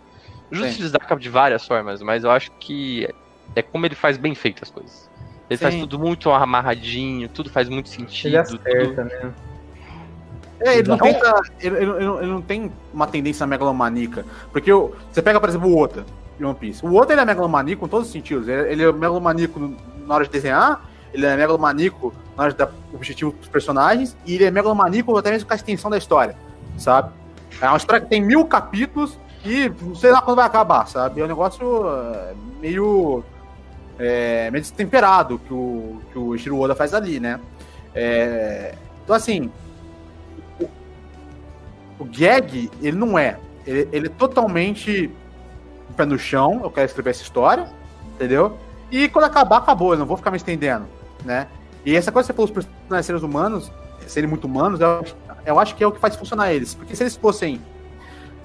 O 0.50 0.54
Jutsu 0.54 0.70
Sim. 0.70 0.76
se 0.76 0.82
destaca 0.82 1.14
de 1.16 1.28
várias 1.28 1.66
formas, 1.66 2.00
mas 2.00 2.24
eu 2.24 2.30
acho 2.30 2.50
que 2.52 3.06
é 3.54 3.60
como 3.62 3.84
ele 3.84 3.94
faz 3.94 4.16
bem 4.16 4.34
feito 4.34 4.62
as 4.62 4.70
coisas. 4.70 5.08
Ele 5.50 5.58
faz 5.58 5.74
Sim. 5.74 5.80
tudo 5.80 5.98
muito 5.98 6.30
amarradinho, 6.30 7.28
tudo 7.28 7.50
faz 7.50 7.68
muito 7.68 7.88
sentido. 7.88 8.34
Ele 8.34 8.42
tudo- 8.44 8.60
acerta, 8.60 9.04
né? 9.04 9.32
É, 10.60 10.78
ele 10.78 10.88
não, 10.88 10.98
tenta, 10.98 11.40
ele, 11.60 11.76
ele- 11.76 11.84
ele 11.90 12.04
não- 12.04 12.18
ele 12.18 12.26
não 12.32 12.42
tem 12.42 12.72
uma 12.92 13.06
tendência 13.06 13.46
megalomaníaca. 13.46 14.24
Porque 14.52 14.72
o- 14.72 14.92
você 15.12 15.22
pega, 15.22 15.38
por 15.38 15.48
exemplo, 15.48 15.68
o 15.68 15.78
Ota 15.78 16.04
de 16.36 16.44
One 16.44 16.54
Piece. 16.54 16.84
O 16.84 16.94
Ota 16.96 17.12
ele 17.12 17.20
é 17.20 17.24
megalomaníaco 17.24 17.84
em 17.86 17.88
todos 17.88 18.06
os 18.08 18.12
sentidos. 18.12 18.48
Ele, 18.48 18.72
ele 18.72 18.82
é 18.82 18.92
megalomaníaco 18.92 19.60
na 20.06 20.14
hora 20.14 20.24
de 20.24 20.30
desenhar, 20.30 20.84
ele 21.12 21.26
é 21.26 21.36
megalomaníaco 21.36 22.12
na 22.36 22.44
hora 22.44 22.52
de 22.52 22.68
objetivo 22.94 23.32
pros 23.32 23.48
personagens, 23.48 24.16
e 24.24 24.34
ele 24.34 24.44
é 24.44 24.50
megalomaníaco 24.50 25.16
até 25.16 25.30
mesmo 25.30 25.46
com 25.46 25.52
a 25.52 25.56
extensão 25.56 25.90
da 25.90 25.98
história, 25.98 26.36
sabe? 26.76 27.12
É 27.60 27.66
uma 27.66 27.76
história 27.76 28.00
que 28.00 28.08
tem 28.08 28.22
mil 28.22 28.44
capítulos 28.44 29.18
e 29.44 29.68
não 29.80 29.94
sei 29.94 30.10
lá 30.10 30.20
quando 30.20 30.36
vai 30.36 30.46
acabar, 30.46 30.86
sabe? 30.86 31.20
É 31.20 31.24
um 31.24 31.28
negócio 31.28 31.88
é, 31.88 32.34
meio. 32.60 33.24
É, 33.98 34.48
meio 34.52 34.62
destemperado 34.62 35.40
que 35.40 35.52
o, 35.52 36.00
que 36.12 36.18
o 36.18 36.34
Ishiro 36.34 36.60
Oda 36.60 36.74
faz 36.74 36.94
ali, 36.94 37.18
né? 37.18 37.40
É, 37.92 38.76
então, 39.02 39.16
assim, 39.16 39.50
o 41.98 42.04
gag, 42.04 42.70
ele 42.80 42.96
não 42.96 43.18
é. 43.18 43.38
Ele, 43.66 43.88
ele 43.90 44.06
é 44.06 44.10
totalmente 44.10 45.10
pé 45.96 46.04
no 46.04 46.18
chão. 46.18 46.60
Eu 46.62 46.70
quero 46.70 46.86
escrever 46.86 47.10
essa 47.10 47.22
história, 47.22 47.68
entendeu? 48.14 48.56
E 48.90 49.08
quando 49.08 49.24
acabar, 49.24 49.58
acabou. 49.58 49.94
Eu 49.94 49.98
não 49.98 50.06
vou 50.06 50.16
ficar 50.16 50.30
me 50.30 50.36
estendendo, 50.36 50.86
né? 51.24 51.46
E 51.84 51.94
essa 51.96 52.10
coisa 52.12 52.26
que 52.26 52.32
você 52.32 52.48
falou, 52.48 52.64
os 52.64 52.66
personagens 52.66 53.06
seres 53.06 53.22
humanos, 53.22 53.70
serem 54.06 54.28
muito 54.28 54.46
humanos, 54.46 54.80
eu, 54.80 55.04
eu 55.44 55.58
acho 55.58 55.74
que 55.76 55.84
é 55.84 55.86
o 55.86 55.92
que 55.92 56.00
faz 56.00 56.16
funcionar 56.16 56.52
eles. 56.52 56.74
Porque 56.74 56.94
se 56.96 57.02
eles 57.02 57.16
fossem 57.16 57.60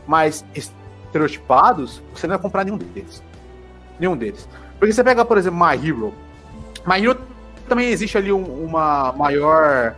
mais 0.08 0.46
estereotipados, 0.54 2.02
você 2.14 2.28
não 2.28 2.36
ia 2.36 2.40
comprar 2.40 2.64
nenhum 2.66 2.78
deles. 2.78 3.24
Nenhum 4.00 4.18
deles. 4.18 4.48
Porque 4.80 4.94
você 4.94 5.04
pega, 5.04 5.24
por 5.24 5.38
exemplo, 5.38 5.60
My 5.60 5.76
Hero. 5.76 6.14
My 6.86 7.02
Hero 7.02 7.18
também 7.68 7.88
existe 7.90 8.18
ali 8.18 8.32
um- 8.32 8.66
uma 8.66 9.14
maior 9.14 9.96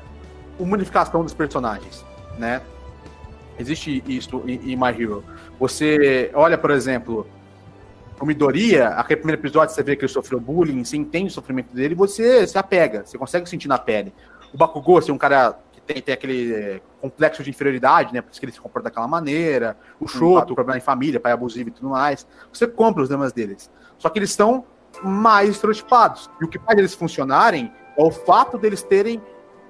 humanificação 0.60 1.24
dos 1.24 1.34
personagens, 1.34 2.06
né? 2.38 2.62
Existe 3.58 4.04
isso 4.08 4.44
em, 4.46 4.74
em 4.74 4.76
My 4.76 4.90
Hero. 4.90 5.24
Você 5.60 6.30
olha, 6.34 6.58
por 6.58 6.72
exemplo, 6.72 7.26
o 8.24 8.26
Midoriya, 8.26 8.90
aquele 8.90 9.18
primeiro 9.20 9.42
episódio, 9.42 9.74
você 9.76 9.84
vê 9.84 9.96
que 9.96 10.04
ele 10.06 10.12
sofreu 10.12 10.40
bullying, 10.40 10.84
você 10.84 10.96
entende 10.96 11.28
o 11.28 11.32
sofrimento 11.34 11.74
dele 11.74 11.94
e 11.94 11.98
você 11.98 12.48
se 12.48 12.58
apega, 12.58 13.06
você 13.06 13.18
consegue 13.18 13.48
sentir 13.50 13.68
na 13.68 13.78
pele. 13.78 14.14
O 14.54 14.58
Bakugou, 14.58 14.98
assim, 14.98 15.12
um 15.12 15.18
cara 15.18 15.58
que 15.72 15.82
tem, 15.82 16.02
tem 16.02 16.14
aquele 16.14 16.54
é, 16.54 16.82
complexo 17.02 17.44
de 17.44 17.50
inferioridade, 17.50 18.14
né? 18.14 18.22
Por 18.22 18.32
isso 18.32 18.40
que 18.40 18.46
ele 18.46 18.54
se 18.54 18.62
comporta 18.62 18.90
daquela 18.90 19.08
maneira. 19.08 19.78
O 20.00 20.08
Shoto, 20.08 20.54
o 20.54 20.56
problema 20.56 20.78
em 20.78 20.82
família, 20.82 21.20
pai 21.20 21.32
abusivo 21.34 21.70
e 21.70 21.72
tudo 21.72 21.90
mais. 21.90 22.26
Você 22.54 22.66
compra 22.66 23.04
os 23.04 23.10
dramas 23.10 23.34
deles. 23.34 23.70
Só 23.98 24.08
que 24.10 24.18
eles 24.20 24.30
estão 24.30 24.64
mais 25.04 25.50
estereotipados. 25.50 26.30
E 26.40 26.46
o 26.46 26.48
que 26.48 26.58
faz 26.60 26.78
eles 26.78 26.94
funcionarem 26.94 27.72
é 27.98 28.02
o 28.04 28.12
fato 28.12 28.58
deles 28.58 28.82
terem 28.82 29.22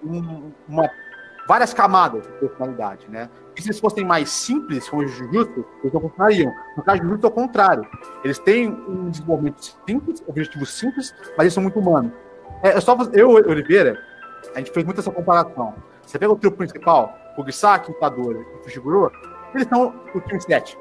um- 0.03 0.51
uma, 0.67 0.87
várias 1.47 1.73
camadas 1.73 2.21
de 2.23 2.33
personalidade, 2.33 3.07
né? 3.09 3.27
Se 3.57 3.67
eles 3.67 3.79
fossem 3.79 4.03
mais 4.05 4.29
simples, 4.29 4.87
como 4.89 5.01
o 5.03 5.07
Jujutsu, 5.07 5.65
eles 5.81 5.93
não 5.93 6.01
funcionariam. 6.01 6.53
No 6.75 6.83
caso 6.83 6.99
do 7.01 7.05
Jujutsu, 7.05 7.25
é 7.27 7.29
o 7.29 7.33
contrário. 7.33 7.87
Eles 8.23 8.37
têm 8.39 8.69
um 8.69 9.09
desenvolvimento 9.09 9.75
simples, 9.87 10.23
objetivos 10.27 10.73
simples, 10.77 11.13
mas 11.37 11.39
eles 11.45 11.53
são 11.53 11.63
muito 11.63 11.79
humanos. 11.79 12.11
É, 12.61 12.69
é 12.69 12.81
só 12.81 12.97
eu, 13.13 13.29
Oliveira, 13.31 13.97
a 14.53 14.59
gente 14.59 14.71
fez 14.71 14.85
muito 14.85 14.99
essa 14.99 15.11
comparação. 15.11 15.73
Você 16.05 16.19
pega 16.19 16.31
o 16.31 16.35
trio 16.35 16.51
principal, 16.51 17.17
o 17.37 17.43
Gisaki, 17.45 17.91
o 17.91 17.95
Itadori 17.95 18.39
e 18.39 18.59
o 18.59 18.63
Fushiguro, 18.63 19.11
eles 19.53 19.67
são 19.67 19.93
o 20.13 20.19
time 20.21 20.39
7, 20.41 20.77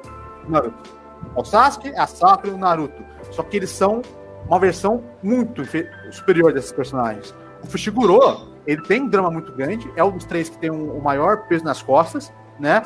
o 0.47 0.51
Naruto. 0.51 0.91
O 1.35 1.43
Sasuke, 1.43 1.89
a 1.95 2.05
Sakura 2.05 2.49
e 2.49 2.53
o 2.53 2.57
Naruto. 2.57 3.03
Só 3.31 3.41
que 3.41 3.57
eles 3.57 3.69
são 3.71 4.01
uma 4.47 4.59
versão 4.59 5.03
muito 5.23 5.63
superior 6.11 6.53
desses 6.53 6.71
personagens. 6.71 7.33
O 7.63 7.67
Fushiguro, 7.67 8.19
ele 8.67 8.81
tem 8.83 9.01
um 9.01 9.07
drama 9.07 9.31
muito 9.31 9.51
grande, 9.53 9.89
é 9.95 10.03
um 10.03 10.11
dos 10.11 10.25
três 10.25 10.49
que 10.49 10.57
tem 10.57 10.69
um- 10.69 10.91
o 10.97 11.01
maior 11.01 11.47
peso 11.47 11.63
nas 11.63 11.81
costas, 11.81 12.31
né? 12.59 12.81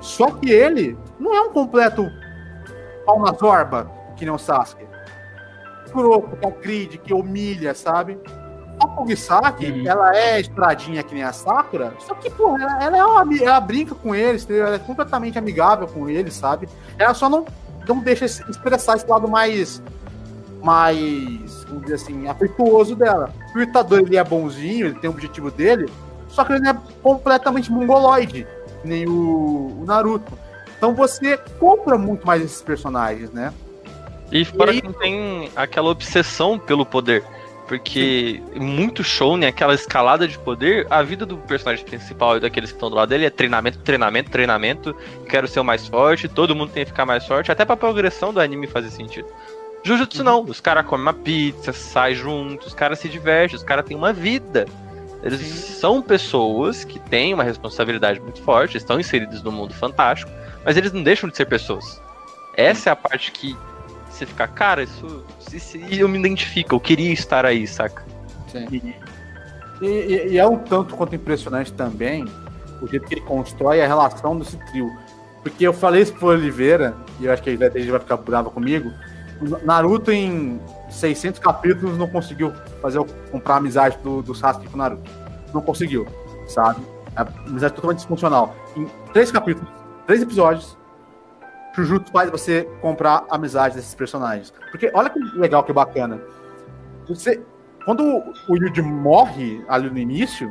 Só 0.00 0.30
que 0.30 0.50
ele 0.50 0.96
não 1.18 1.34
é 1.34 1.40
um 1.42 1.50
completo 1.52 2.08
pau 3.04 3.20
na 3.20 3.32
zorba, 3.32 3.90
que 4.16 4.24
nem 4.24 4.32
o 4.34 4.38
Sasuke. 4.38 4.86
Kuroko, 5.92 6.36
que 6.36 6.46
agride, 6.46 6.98
que 6.98 7.14
humilha, 7.14 7.74
sabe? 7.74 8.18
A 8.80 8.86
Kogisaki, 8.86 9.66
Uhum. 9.72 9.88
ela 9.88 10.16
é 10.16 10.38
estradinha 10.38 11.02
que 11.02 11.14
nem 11.14 11.24
a 11.24 11.32
Sakura, 11.32 11.94
só 11.98 12.14
que, 12.14 12.30
pô, 12.30 12.56
ela, 12.56 12.82
ela 12.84 12.96
é 12.98 13.04
uma, 13.04 13.36
ela 13.42 13.58
brinca 13.60 13.94
com 13.94 14.14
eles, 14.14 14.48
ela 14.48 14.76
é 14.76 14.78
completamente 14.78 15.36
amigável 15.38 15.88
com 15.88 16.08
eles, 16.08 16.34
sabe? 16.34 16.68
Ela 16.96 17.12
só 17.14 17.28
não, 17.28 17.44
não 17.88 17.98
deixa 17.98 18.26
expressar 18.26 18.96
esse 18.96 19.06
lado 19.08 19.26
mais, 19.26 19.82
mais, 20.62 21.64
vamos 21.64 21.82
dizer 21.82 21.94
assim, 21.94 22.28
afetuoso 22.28 22.94
dela. 22.94 23.30
O 23.54 23.58
Itadori, 23.58 24.04
ele 24.04 24.16
é 24.16 24.22
bonzinho, 24.22 24.86
ele 24.86 24.98
tem 25.00 25.10
o 25.10 25.12
objetivo 25.12 25.50
dele, 25.50 25.90
só 26.28 26.44
que 26.44 26.52
ele 26.52 26.60
não 26.60 26.70
é 26.70 26.76
completamente 27.02 27.72
mongoloide, 27.72 28.46
nem 28.84 29.06
o, 29.08 29.80
o 29.80 29.84
Naruto. 29.86 30.32
Então 30.76 30.94
você 30.94 31.36
compra 31.58 31.98
muito 31.98 32.26
mais 32.26 32.42
esses 32.42 32.62
personagens, 32.62 33.30
né? 33.32 33.52
E 34.30 34.44
fora 34.44 34.70
aí- 34.70 34.80
que 34.80 34.86
não 34.86 34.94
tem 34.94 35.50
aquela 35.56 35.90
obsessão 35.90 36.58
pelo 36.58 36.86
poder. 36.86 37.24
Porque 37.66 38.42
muito 38.54 39.04
show, 39.04 39.36
né? 39.36 39.48
Aquela 39.48 39.74
escalada 39.74 40.26
de 40.26 40.38
poder, 40.38 40.86
a 40.88 41.02
vida 41.02 41.26
do 41.26 41.36
personagem 41.36 41.84
principal 41.84 42.38
e 42.38 42.40
daqueles 42.40 42.70
que 42.70 42.76
estão 42.76 42.88
do 42.88 42.96
lado 42.96 43.10
dele 43.10 43.26
é 43.26 43.30
treinamento, 43.30 43.78
treinamento, 43.80 44.30
treinamento. 44.30 44.96
Quero 45.28 45.46
ser 45.46 45.60
o 45.60 45.64
mais 45.64 45.86
forte, 45.86 46.28
todo 46.28 46.54
mundo 46.54 46.72
tem 46.72 46.84
que 46.84 46.90
ficar 46.90 47.04
mais 47.04 47.26
forte, 47.26 47.52
até 47.52 47.66
pra 47.66 47.76
progressão 47.76 48.32
do 48.32 48.40
anime 48.40 48.66
fazer 48.66 48.88
sentido. 48.90 49.28
Jujutsu 49.84 50.24
não, 50.24 50.42
os 50.42 50.60
caras 50.60 50.86
comem 50.86 51.02
uma 51.02 51.12
pizza, 51.12 51.72
saem 51.72 52.14
juntos, 52.16 52.68
os 52.68 52.74
caras 52.74 52.98
se 53.00 53.08
divertem, 53.08 53.56
os 53.56 53.62
caras 53.62 53.84
têm 53.84 53.96
uma 53.96 54.14
vida. 54.14 54.66
Eles 55.22 55.40
são 55.40 56.00
pessoas 56.00 56.84
que 56.84 56.98
têm 56.98 57.34
uma 57.34 57.42
responsabilidade 57.42 58.20
muito 58.20 58.40
forte, 58.42 58.76
estão 58.76 59.00
inseridos 59.00 59.42
no 59.42 59.50
mundo 59.50 59.74
fantástico, 59.74 60.30
mas 60.64 60.76
eles 60.76 60.92
não 60.92 61.02
deixam 61.02 61.28
de 61.28 61.36
ser 61.36 61.46
pessoas. 61.46 62.00
Essa 62.56 62.90
é 62.90 62.92
a 62.92 62.96
parte 62.96 63.32
que 63.32 63.56
você 64.08 64.24
fica, 64.26 64.46
cara, 64.46 64.82
isso, 64.82 65.24
isso- 65.52 65.76
eu 65.76 66.08
me 66.08 66.18
identifico, 66.18 66.74
eu 66.74 66.80
queria 66.80 67.12
estar 67.12 67.44
aí, 67.44 67.66
saca? 67.66 68.04
E, 69.80 69.86
e- 69.86 70.28
e 70.32 70.38
é 70.38 70.46
um 70.46 70.56
tanto 70.58 70.94
quanto 70.96 71.14
impressionante 71.14 71.72
também 71.72 72.24
o 72.80 72.86
jeito 72.86 73.06
que 73.06 73.14
ele 73.14 73.20
constrói 73.22 73.80
a 73.82 73.86
relação 73.86 74.38
desse 74.38 74.56
trio. 74.70 74.90
Porque 75.42 75.66
eu 75.66 75.72
falei 75.72 76.02
isso 76.02 76.12
pro 76.14 76.28
Oliveira, 76.28 76.96
e 77.20 77.26
eu 77.26 77.32
acho 77.32 77.42
que 77.42 77.50
ele 77.50 77.56
vai, 77.56 77.68
ele 77.74 77.90
vai 77.90 78.00
ficar 78.00 78.16
bravo 78.16 78.50
comigo. 78.50 78.92
Naruto, 79.64 80.10
em 80.10 80.60
600 80.90 81.38
capítulos, 81.40 81.98
não 81.98 82.08
conseguiu 82.08 82.52
fazer 82.80 83.04
comprar 83.30 83.54
a 83.54 83.56
amizade 83.58 83.98
do, 83.98 84.22
do 84.22 84.34
Sasuke 84.34 84.68
com 84.68 84.74
o 84.74 84.78
Naruto. 84.78 85.10
Não 85.52 85.60
conseguiu, 85.60 86.06
sabe? 86.46 86.80
A 87.16 87.22
amizade 87.22 87.74
totalmente 87.74 87.98
disfuncional. 87.98 88.54
Em 88.76 88.86
três 89.12 89.30
capítulos, 89.30 89.68
três 90.06 90.22
episódios, 90.22 90.78
Jujutsu 91.74 92.10
faz 92.12 92.30
você 92.30 92.64
comprar 92.80 93.24
a 93.30 93.36
amizade 93.36 93.76
desses 93.76 93.94
personagens. 93.94 94.52
Porque 94.70 94.90
olha 94.94 95.08
que 95.10 95.18
legal, 95.36 95.62
que 95.62 95.72
bacana. 95.72 96.20
Você, 97.06 97.42
quando 97.84 98.02
o 98.48 98.56
Yuji 98.56 98.82
morre 98.82 99.64
ali 99.68 99.88
no 99.88 99.98
início, 99.98 100.50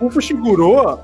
o 0.00 0.10
Fushiguro 0.10 0.98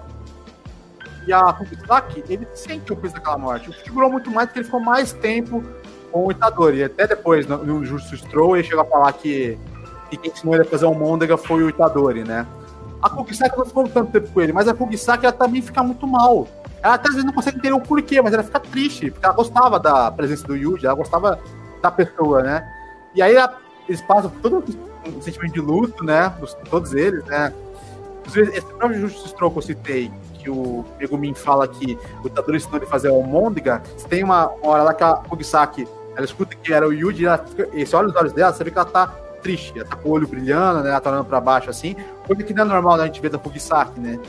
e 1.27 1.33
a 1.33 1.53
Fukusaki, 1.53 2.25
ele 2.29 2.47
sente 2.55 2.93
o 2.93 2.97
peso 2.97 3.14
daquela 3.14 3.39
morte. 3.39 3.69
O 3.69 3.73
Fushiguro 3.73 4.11
muito 4.11 4.31
mais 4.31 4.47
porque 4.49 4.61
ele 4.61 4.64
ficou 4.64 4.81
mais 4.81 5.12
tempo 5.12 5.62
com 6.07 6.26
o 6.26 6.30
Itadori. 6.30 6.82
Até 6.84 7.07
depois, 7.07 7.46
no, 7.46 7.59
no 7.59 7.84
Jutsu 7.84 8.16
Stroll, 8.16 8.57
ele 8.57 8.66
chegou 8.66 8.82
a 8.82 8.86
falar 8.86 9.12
que, 9.12 9.59
que 10.11 10.16
quem 10.16 10.30
ensinou 10.30 10.54
ele 10.54 10.62
a 10.64 10.66
fazer 10.66 10.86
o 10.86 10.94
Mondega 10.94 11.36
foi 11.36 11.62
o 11.62 11.68
Itadori, 11.68 12.24
né? 12.24 12.46
A 13.02 13.11
Kugisaki 13.11 13.57
não 13.59 13.66
ficou 13.66 13.86
tanto 13.88 14.11
tempo 14.12 14.28
com 14.32 14.40
ele, 14.40 14.52
mas 14.52 14.66
a 14.66 14.74
Kugisaki 14.74 15.26
ela 15.26 15.32
também 15.32 15.61
fica 15.62 15.82
muito 15.82 16.07
mal. 16.07 16.48
Ela 16.82 16.94
até 16.94 17.09
às 17.09 17.14
vezes 17.14 17.24
não 17.26 17.32
consegue 17.32 17.59
entender 17.59 17.74
o 17.74 17.80
porquê, 17.80 18.20
mas 18.22 18.32
ela 18.32 18.42
fica 18.42 18.59
triste, 18.61 19.11
porque 19.11 19.24
ela 19.26 19.34
gostava 19.34 19.78
da 19.78 20.11
presença 20.11 20.46
do 20.46 20.57
Yuji, 20.57 20.86
ela 20.86 20.94
gostava 20.94 21.38
da 21.82 21.90
pessoa, 21.90 22.42
né? 22.42 22.66
E 23.14 23.20
aí 23.22 23.34
ela- 23.36 23.57
eles 23.88 24.00
passam 24.02 24.30
todo 24.42 24.64
um 25.07 25.20
sentimento 25.22 25.52
de 25.52 25.61
luto, 25.61 26.04
né? 26.04 26.32
Dos- 26.40 26.54
todos 26.70 26.92
eles, 26.94 27.24
né? 27.26 27.52
Esse 28.26 28.66
próprio 28.74 29.00
Justice 29.00 29.28
Stroke 29.28 29.52
que 29.54 29.59
eu 29.59 29.62
citei, 29.62 30.11
que 30.47 30.51
o 30.51 30.84
Megumin 31.01 31.34
fala 31.34 31.66
que 31.66 31.99
o 32.22 32.28
Itadori 32.28 32.59
ensinou 32.59 32.78
ele 32.78 32.86
fazer 32.86 33.09
a 33.09 33.11
Almôndega, 33.11 33.82
você 33.97 34.07
tem 34.07 34.22
uma 34.22 34.53
hora 34.62 34.84
lá 34.84 34.94
que 34.94 35.03
a 35.03 35.14
Kugisaki, 35.14 35.88
ela 36.14 36.24
escuta 36.24 36.55
que 36.55 36.72
era 36.72 36.86
o 36.86 36.92
Yuji, 36.92 37.24
e 37.24 37.26
ela 37.26 37.38
fica, 37.38 37.68
e 37.72 37.84
você 37.84 37.97
olha 37.97 38.09
os 38.09 38.14
olhos 38.14 38.32
dela, 38.32 38.53
você 38.53 38.62
vê 38.62 38.70
que 38.70 38.78
ela 38.78 38.86
tá 38.86 39.09
triste, 39.42 39.72
ela 39.76 39.88
tá 39.88 39.97
com 39.97 40.09
o 40.09 40.12
olho 40.12 40.28
brilhando, 40.28 40.82
né? 40.82 40.90
Ela 40.90 41.01
tá 41.01 41.11
olhando 41.11 41.24
pra 41.24 41.40
baixo 41.40 41.68
assim, 41.68 41.97
coisa 42.26 42.42
que 42.44 42.55
não 42.55 42.62
é 42.62 42.66
normal 42.66 42.97
né, 42.97 43.03
a 43.03 43.07
gente 43.07 43.20
ver 43.20 43.30
da 43.30 43.38
Kugisaki, 43.38 43.99
né? 43.99 44.20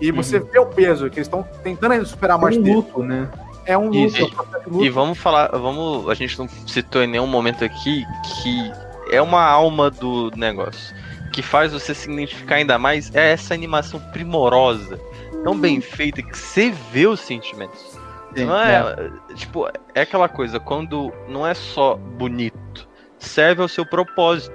E 0.00 0.12
você 0.12 0.38
vê 0.38 0.58
o 0.58 0.66
peso, 0.66 1.10
que 1.10 1.16
eles 1.16 1.26
estão 1.26 1.44
tentando 1.62 1.92
ainda 1.92 2.04
superar 2.04 2.36
a 2.36 2.40
morte 2.40 2.58
um 2.58 2.74
luto, 2.74 3.02
né? 3.02 3.28
É 3.66 3.76
um 3.76 3.86
luto, 3.86 3.96
Isso. 3.96 4.22
é 4.22 4.68
um 4.68 4.72
luto. 4.72 4.84
E 4.84 4.90
vamos 4.90 5.18
falar, 5.18 5.48
vamos. 5.48 6.08
A 6.08 6.14
gente 6.14 6.38
não 6.38 6.48
citou 6.66 7.02
em 7.02 7.06
nenhum 7.06 7.26
momento 7.26 7.64
aqui 7.64 8.04
que 8.42 8.72
é 9.10 9.22
uma 9.22 9.42
alma 9.42 9.90
do 9.90 10.30
negócio. 10.36 10.94
Que 11.32 11.42
faz 11.42 11.72
você 11.72 11.94
se 11.94 12.10
identificar 12.10 12.56
ainda 12.56 12.78
mais 12.78 13.12
é 13.14 13.32
essa 13.32 13.54
animação 13.54 13.98
primorosa, 14.12 15.00
tão 15.44 15.56
bem 15.58 15.80
feita 15.80 16.22
que 16.22 16.36
você 16.36 16.70
vê 16.90 17.06
os 17.06 17.20
sentimentos. 17.20 17.98
Sim, 18.34 18.46
não 18.46 18.58
é, 18.58 19.12
tipo, 19.34 19.68
é 19.94 20.00
aquela 20.00 20.28
coisa, 20.28 20.58
quando 20.58 21.12
não 21.28 21.46
é 21.46 21.54
só 21.54 21.94
bonito, 21.94 22.88
serve 23.18 23.62
ao 23.62 23.68
seu 23.68 23.86
propósito. 23.86 24.52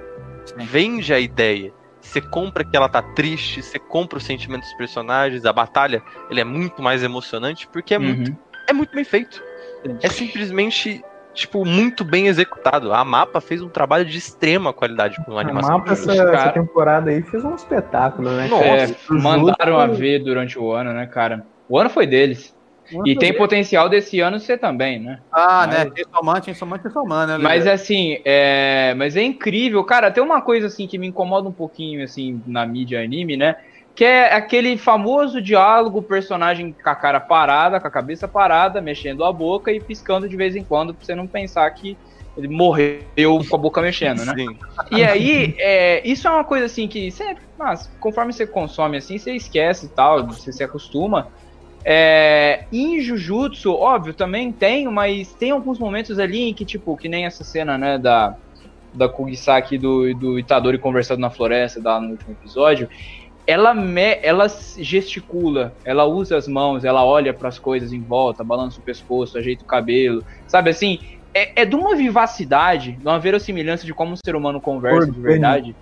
Vende 0.58 1.14
a 1.14 1.20
ideia. 1.20 1.72
Você 2.02 2.20
compra 2.20 2.66
que 2.66 2.76
ela 2.76 2.90
tá 2.90 3.02
triste, 3.02 3.62
você 3.62 3.78
compra 3.78 4.18
os 4.18 4.24
sentimentos 4.26 4.68
dos 4.68 4.78
personagens, 4.78 5.46
a 5.46 5.54
batalha, 5.54 6.02
ele 6.30 6.42
é 6.42 6.44
muito 6.44 6.82
mais 6.82 7.04
emocionante 7.04 7.68
porque 7.68 7.94
é 7.94 8.00
muito 8.00 8.32
Uhum. 8.32 8.38
é 8.68 8.74
muito 8.74 8.94
bem 8.94 9.04
feito. 9.04 9.42
É 10.02 10.10
simplesmente, 10.10 11.04
tipo, 11.34 11.66
muito 11.66 12.04
bem 12.04 12.28
executado. 12.28 12.94
A 12.94 13.04
Mapa 13.06 13.40
fez 13.42 13.62
um 13.62 13.70
trabalho 13.70 14.06
de 14.06 14.18
extrema 14.18 14.74
qualidade 14.74 15.18
com 15.26 15.34
a 15.34 15.38
A 15.38 15.42
animação. 15.42 15.78
mapa 15.78 15.92
essa, 15.94 16.16
cara- 16.16 16.34
essa 16.34 16.50
temporada 16.50 17.10
aí 17.12 17.22
fez 17.22 17.44
um 17.44 17.56
espetáculo, 17.56 18.30
né? 18.32 18.48
Nossa, 18.48 18.66
É, 18.66 18.96
mandaram 19.10 19.80
a 19.80 19.88
ver 19.88 20.20
durante 20.20 20.58
o 20.60 20.72
ano, 20.72 20.94
né, 20.94 21.06
cara? 21.06 21.46
O 21.68 21.78
ano 21.78 21.90
foi 21.90 22.06
deles. 22.08 22.58
E 23.06 23.16
tem 23.16 23.32
potencial 23.38 23.88
desse 23.88 24.20
ano 24.20 24.40
ser 24.40 24.58
também, 24.58 25.00
né? 25.00 25.20
Ah, 25.32 25.66
Mas- 25.68 25.78
né? 25.86 25.92
Chainsaw 25.96 26.24
Man, 26.26 26.42
Chainsaw 26.42 26.68
Man, 26.68 26.80
Chainsaw 26.82 27.06
Man, 27.06 27.28
né? 27.28 27.38
Mas 27.38 27.68
assim, 27.68 28.18
é, 28.26 28.96
mas 28.98 29.16
é 29.16 29.22
incrível, 29.22 29.84
cara. 29.84 30.10
Tem 30.10 30.24
uma 30.24 30.42
coisa 30.42 30.66
assim 30.66 30.88
que 30.88 30.98
me 30.98 31.06
incomoda 31.06 31.48
um 31.48 31.52
pouquinho 31.52 32.04
assim 32.04 32.42
na 32.48 32.66
mídia 32.66 33.00
anime, 33.04 33.38
né? 33.38 33.56
Que 34.00 34.06
é 34.06 34.34
aquele 34.34 34.78
famoso 34.78 35.42
diálogo, 35.42 36.02
personagem 36.02 36.72
com 36.72 36.90
a 36.90 36.96
cara 36.96 37.20
parada, 37.20 37.82
com 37.82 37.88
a 37.90 37.92
cabeça 37.92 38.30
parada, 38.30 38.80
mexendo 38.80 39.26
a 39.26 39.34
boca 39.34 39.74
e 39.74 39.82
piscando 39.82 40.30
de 40.30 40.38
vez 40.38 40.56
em 40.56 40.64
quando 40.64 40.94
pra 40.94 41.06
você 41.06 41.14
não 41.14 41.28
pensar 41.28 41.70
que 41.72 41.98
ele 42.38 42.48
morreu 42.48 43.04
com 43.50 43.56
a 43.58 43.60
boca 43.60 43.82
mexendo, 43.82 44.24
né? 44.24 44.34
Sim. 44.38 44.58
E 44.90 45.04
aí, 45.04 45.54
é, 45.58 46.08
isso 46.08 46.30
é 46.30 46.32
uma 46.32 46.46
coisa 46.46 46.68
assim 46.68 46.88
que 46.88 47.12
você, 47.12 47.36
mas, 47.58 47.92
conforme 48.00 48.32
você 48.32 48.48
consome 48.48 48.96
assim, 48.96 49.18
você 49.18 49.34
esquece 49.34 49.88
e 49.88 49.90
tal, 49.90 50.26
você 50.26 50.54
se 50.54 50.64
acostuma. 50.64 51.28
É, 51.84 52.68
em 52.72 53.02
Jujutsu, 53.02 53.74
óbvio, 53.74 54.14
também 54.14 54.50
tem, 54.50 54.88
mas 54.88 55.34
tem 55.34 55.52
alguns 55.52 55.78
momentos 55.78 56.20
ali 56.20 56.44
em 56.44 56.54
que, 56.54 56.64
tipo, 56.64 56.96
que 56.96 57.10
nem 57.10 57.26
essa 57.26 57.44
cena, 57.44 57.78
né, 57.78 57.98
da, 57.98 58.34
da 58.94 59.10
Kugisaki 59.10 59.78
do, 59.78 60.14
do 60.16 60.40
Itadori 60.40 60.78
conversando 60.78 61.20
na 61.20 61.30
floresta, 61.30 61.82
lá 61.84 62.00
no 62.00 62.12
último 62.12 62.32
episódio, 62.32 62.90
ela, 63.50 63.74
me, 63.74 64.20
ela 64.22 64.46
gesticula, 64.78 65.76
ela 65.84 66.06
usa 66.06 66.38
as 66.38 66.48
mãos, 66.48 66.84
ela 66.84 67.04
olha 67.04 67.34
para 67.34 67.50
as 67.50 67.58
coisas 67.58 67.92
em 67.92 68.04
volta, 68.04 68.44
balança 68.44 68.80
o 68.80 68.84
pescoço, 68.84 69.40
ajeita 69.40 69.64
o 69.64 69.68
cabelo, 69.68 70.22
sabe 70.48 70.70
assim? 70.70 71.00
É, 71.34 71.64
é 71.64 71.66
de 71.66 71.76
uma 71.76 71.96
vivacidade, 71.96 72.92
de 72.92 73.08
uma 73.08 73.20
verossimilhança 73.20 73.88
de 73.88 73.94
como 73.94 74.14
um 74.14 74.16
ser 74.16 74.36
humano 74.36 74.62
conversa 74.62 75.12
de 75.12 75.18
Orgânico. 75.18 75.32
verdade, 75.42 75.76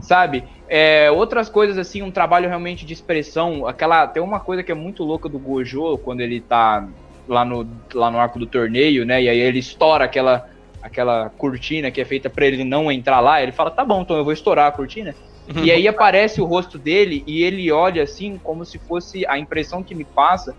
sabe? 0.00 0.44
É, 0.66 1.10
outras 1.10 1.50
coisas 1.50 1.76
assim, 1.76 2.00
um 2.00 2.10
trabalho 2.10 2.48
realmente 2.48 2.86
de 2.86 2.94
expressão, 2.94 3.66
aquela 3.66 4.06
tem 4.08 4.22
uma 4.22 4.40
coisa 4.40 4.62
que 4.62 4.72
é 4.72 4.74
muito 4.74 5.04
louca 5.04 5.28
do 5.28 5.38
Gojo 5.38 5.98
quando 5.98 6.22
ele 6.22 6.40
tá 6.40 6.88
lá 7.28 7.44
no, 7.44 7.66
lá 7.94 8.10
no 8.10 8.18
arco 8.18 8.38
do 8.38 8.46
torneio, 8.46 9.04
né? 9.04 9.22
E 9.22 9.28
aí 9.28 9.38
ele 9.38 9.58
estoura 9.58 10.06
aquela 10.06 10.42
aquela 10.82 11.28
cortina 11.28 11.90
que 11.90 12.00
é 12.00 12.04
feita 12.06 12.30
para 12.30 12.46
ele 12.46 12.64
não 12.64 12.90
entrar 12.90 13.20
lá, 13.20 13.42
ele 13.42 13.52
fala: 13.52 13.70
"Tá 13.70 13.84
bom, 13.84 14.00
então 14.00 14.16
eu 14.16 14.24
vou 14.24 14.32
estourar 14.32 14.68
a 14.68 14.72
cortina". 14.72 15.12
E 15.62 15.70
aí 15.70 15.88
aparece 15.88 16.40
o 16.40 16.44
rosto 16.44 16.78
dele 16.78 17.24
e 17.26 17.42
ele 17.42 17.70
olha 17.72 18.02
assim 18.02 18.38
como 18.42 18.64
se 18.64 18.78
fosse 18.78 19.26
a 19.26 19.38
impressão 19.38 19.82
que 19.82 19.94
me 19.94 20.04
passa 20.04 20.54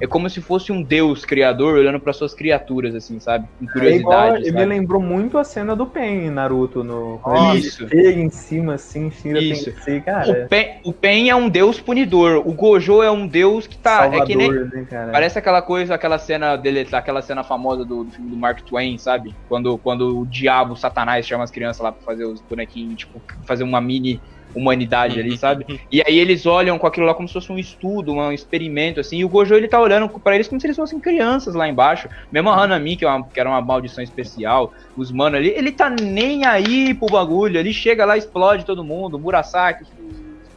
é 0.00 0.06
como 0.06 0.28
se 0.28 0.40
fosse 0.40 0.70
um 0.72 0.82
deus 0.82 1.24
criador 1.24 1.74
olhando 1.74 1.98
para 1.98 2.12
suas 2.12 2.34
criaturas 2.34 2.94
assim, 2.94 3.18
sabe? 3.18 3.48
Com 3.58 3.80
É 3.80 3.96
igual, 3.96 4.28
curiosidade, 4.28 4.48
ele 4.48 4.56
me 4.56 4.64
lembrou 4.64 5.00
muito 5.00 5.38
a 5.38 5.44
cena 5.44 5.74
do 5.74 5.86
Pen 5.86 6.26
em 6.26 6.30
Naruto, 6.30 6.84
no, 6.84 7.18
quando 7.22 7.56
ele 7.56 7.66
isso. 7.66 7.88
chega 7.88 8.20
em 8.20 8.28
cima 8.28 8.74
assim, 8.74 9.10
Shira 9.10 9.40
Isso. 9.40 9.72
Tensei, 9.72 9.98
O 9.98 10.02
cara. 10.02 10.46
Pen, 10.48 10.80
o 10.84 10.92
Pen 10.92 11.30
é 11.30 11.36
um 11.36 11.48
deus 11.48 11.80
punidor, 11.80 12.46
o 12.46 12.52
Gojo 12.52 13.02
é 13.02 13.10
um 13.10 13.26
deus 13.26 13.66
que 13.66 13.78
tá 13.78 14.00
Salvador, 14.00 14.22
é 14.22 14.26
que 14.26 14.36
nem 14.36 14.52
né? 14.52 14.86
Parece 15.12 15.38
aquela 15.38 15.62
coisa, 15.62 15.94
aquela 15.94 16.18
cena 16.18 16.56
dele, 16.56 16.86
aquela 16.92 17.22
cena 17.22 17.42
famosa 17.42 17.84
do, 17.84 18.04
do 18.04 18.10
filme 18.10 18.30
do 18.30 18.36
Mark 18.36 18.60
Twain, 18.60 18.98
sabe? 18.98 19.34
Quando, 19.48 19.78
quando 19.78 20.20
o 20.20 20.26
diabo, 20.26 20.74
o 20.74 20.76
Satanás, 20.76 21.26
chama 21.26 21.44
as 21.44 21.50
crianças 21.50 21.82
lá 21.82 21.90
pra 21.90 22.02
fazer 22.02 22.24
os 22.24 22.42
bonequinhos, 22.42 22.96
tipo, 22.96 23.22
fazer 23.46 23.64
uma 23.64 23.80
mini 23.80 24.20
humanidade 24.56 25.20
ali, 25.20 25.36
sabe? 25.36 25.66
E 25.92 26.02
aí 26.06 26.18
eles 26.18 26.46
olham 26.46 26.78
com 26.78 26.86
aquilo 26.86 27.06
lá 27.06 27.14
como 27.14 27.28
se 27.28 27.34
fosse 27.34 27.52
um 27.52 27.58
estudo, 27.58 28.12
um 28.12 28.32
experimento, 28.32 29.00
assim, 29.00 29.18
e 29.18 29.24
o 29.24 29.28
Gojo 29.28 29.54
ele 29.54 29.68
tá 29.68 29.80
olhando 29.80 30.08
pra 30.20 30.34
eles 30.34 30.48
como 30.48 30.60
se 30.60 30.66
eles 30.66 30.76
fossem 30.76 30.98
crianças 30.98 31.54
lá 31.54 31.68
embaixo. 31.68 32.08
Mesmo 32.32 32.50
a 32.50 32.62
Hanami, 32.62 32.96
que, 32.96 33.04
é 33.04 33.08
uma, 33.08 33.28
que 33.28 33.38
era 33.38 33.48
uma 33.48 33.60
maldição 33.60 34.02
especial, 34.02 34.72
os 34.96 35.12
mano 35.12 35.36
ali, 35.36 35.48
ele 35.48 35.72
tá 35.72 35.90
nem 35.90 36.44
aí 36.46 36.94
pro 36.94 37.06
bagulho, 37.06 37.58
ele 37.58 37.72
chega 37.72 38.04
lá, 38.04 38.16
explode 38.16 38.64
todo 38.64 38.84
mundo, 38.84 39.18
Murasaki, 39.18 39.84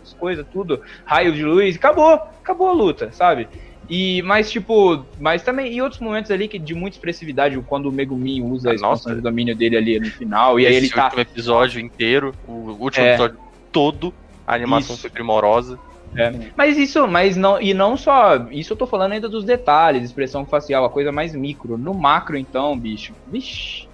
as 0.01 0.13
coisas, 0.13 0.45
tudo, 0.51 0.81
raio 1.05 1.33
de 1.33 1.43
luz, 1.43 1.75
acabou, 1.75 2.13
acabou 2.13 2.67
a 2.69 2.73
luta, 2.73 3.11
sabe? 3.11 3.47
E, 3.89 4.21
mas, 4.21 4.51
tipo, 4.51 5.03
mas 5.19 5.41
também 5.41 5.73
em 5.73 5.81
outros 5.81 5.99
momentos 5.99 6.29
ali 6.29 6.47
que 6.47 6.59
de 6.59 6.75
muita 6.75 6.97
expressividade, 6.97 7.59
quando 7.67 7.87
o 7.87 7.91
Megumin 7.91 8.41
usa 8.43 8.69
a 8.69 8.71
Ah, 8.71 8.75
expansão 8.75 9.09
nossa. 9.11 9.15
de 9.15 9.21
domínio 9.21 9.55
dele 9.55 9.77
ali 9.77 9.99
no 9.99 10.05
final, 10.11 10.59
e 10.59 10.67
aí 10.67 10.73
Esse 10.75 10.85
ele 10.85 10.93
tá. 10.93 11.05
último 11.05 11.21
episódio 11.21 11.81
inteiro, 11.81 12.35
o 12.47 12.71
último 12.83 13.05
É. 13.05 13.09
episódio 13.09 13.48
todo, 13.71 14.13
a 14.45 14.53
animação 14.55 14.93
Isso. 14.93 15.01
foi 15.01 15.09
primorosa. 15.09 15.79
É. 16.15 16.31
Mas 16.57 16.75
isso, 16.75 17.07
mas 17.07 17.37
não, 17.37 17.61
e 17.61 17.71
não 17.71 17.95
só, 17.95 18.35
isso 18.49 18.73
eu 18.73 18.77
tô 18.77 18.87
falando 18.87 19.11
ainda 19.11 19.29
dos 19.29 19.43
detalhes, 19.43 20.03
expressão 20.03 20.43
facial, 20.43 20.83
a 20.83 20.89
coisa 20.89 21.11
mais 21.11 21.35
micro. 21.35 21.77
No 21.77 21.93
macro, 21.93 22.35
então, 22.35 22.77
bicho, 22.77 23.13
vixe. 23.27 23.87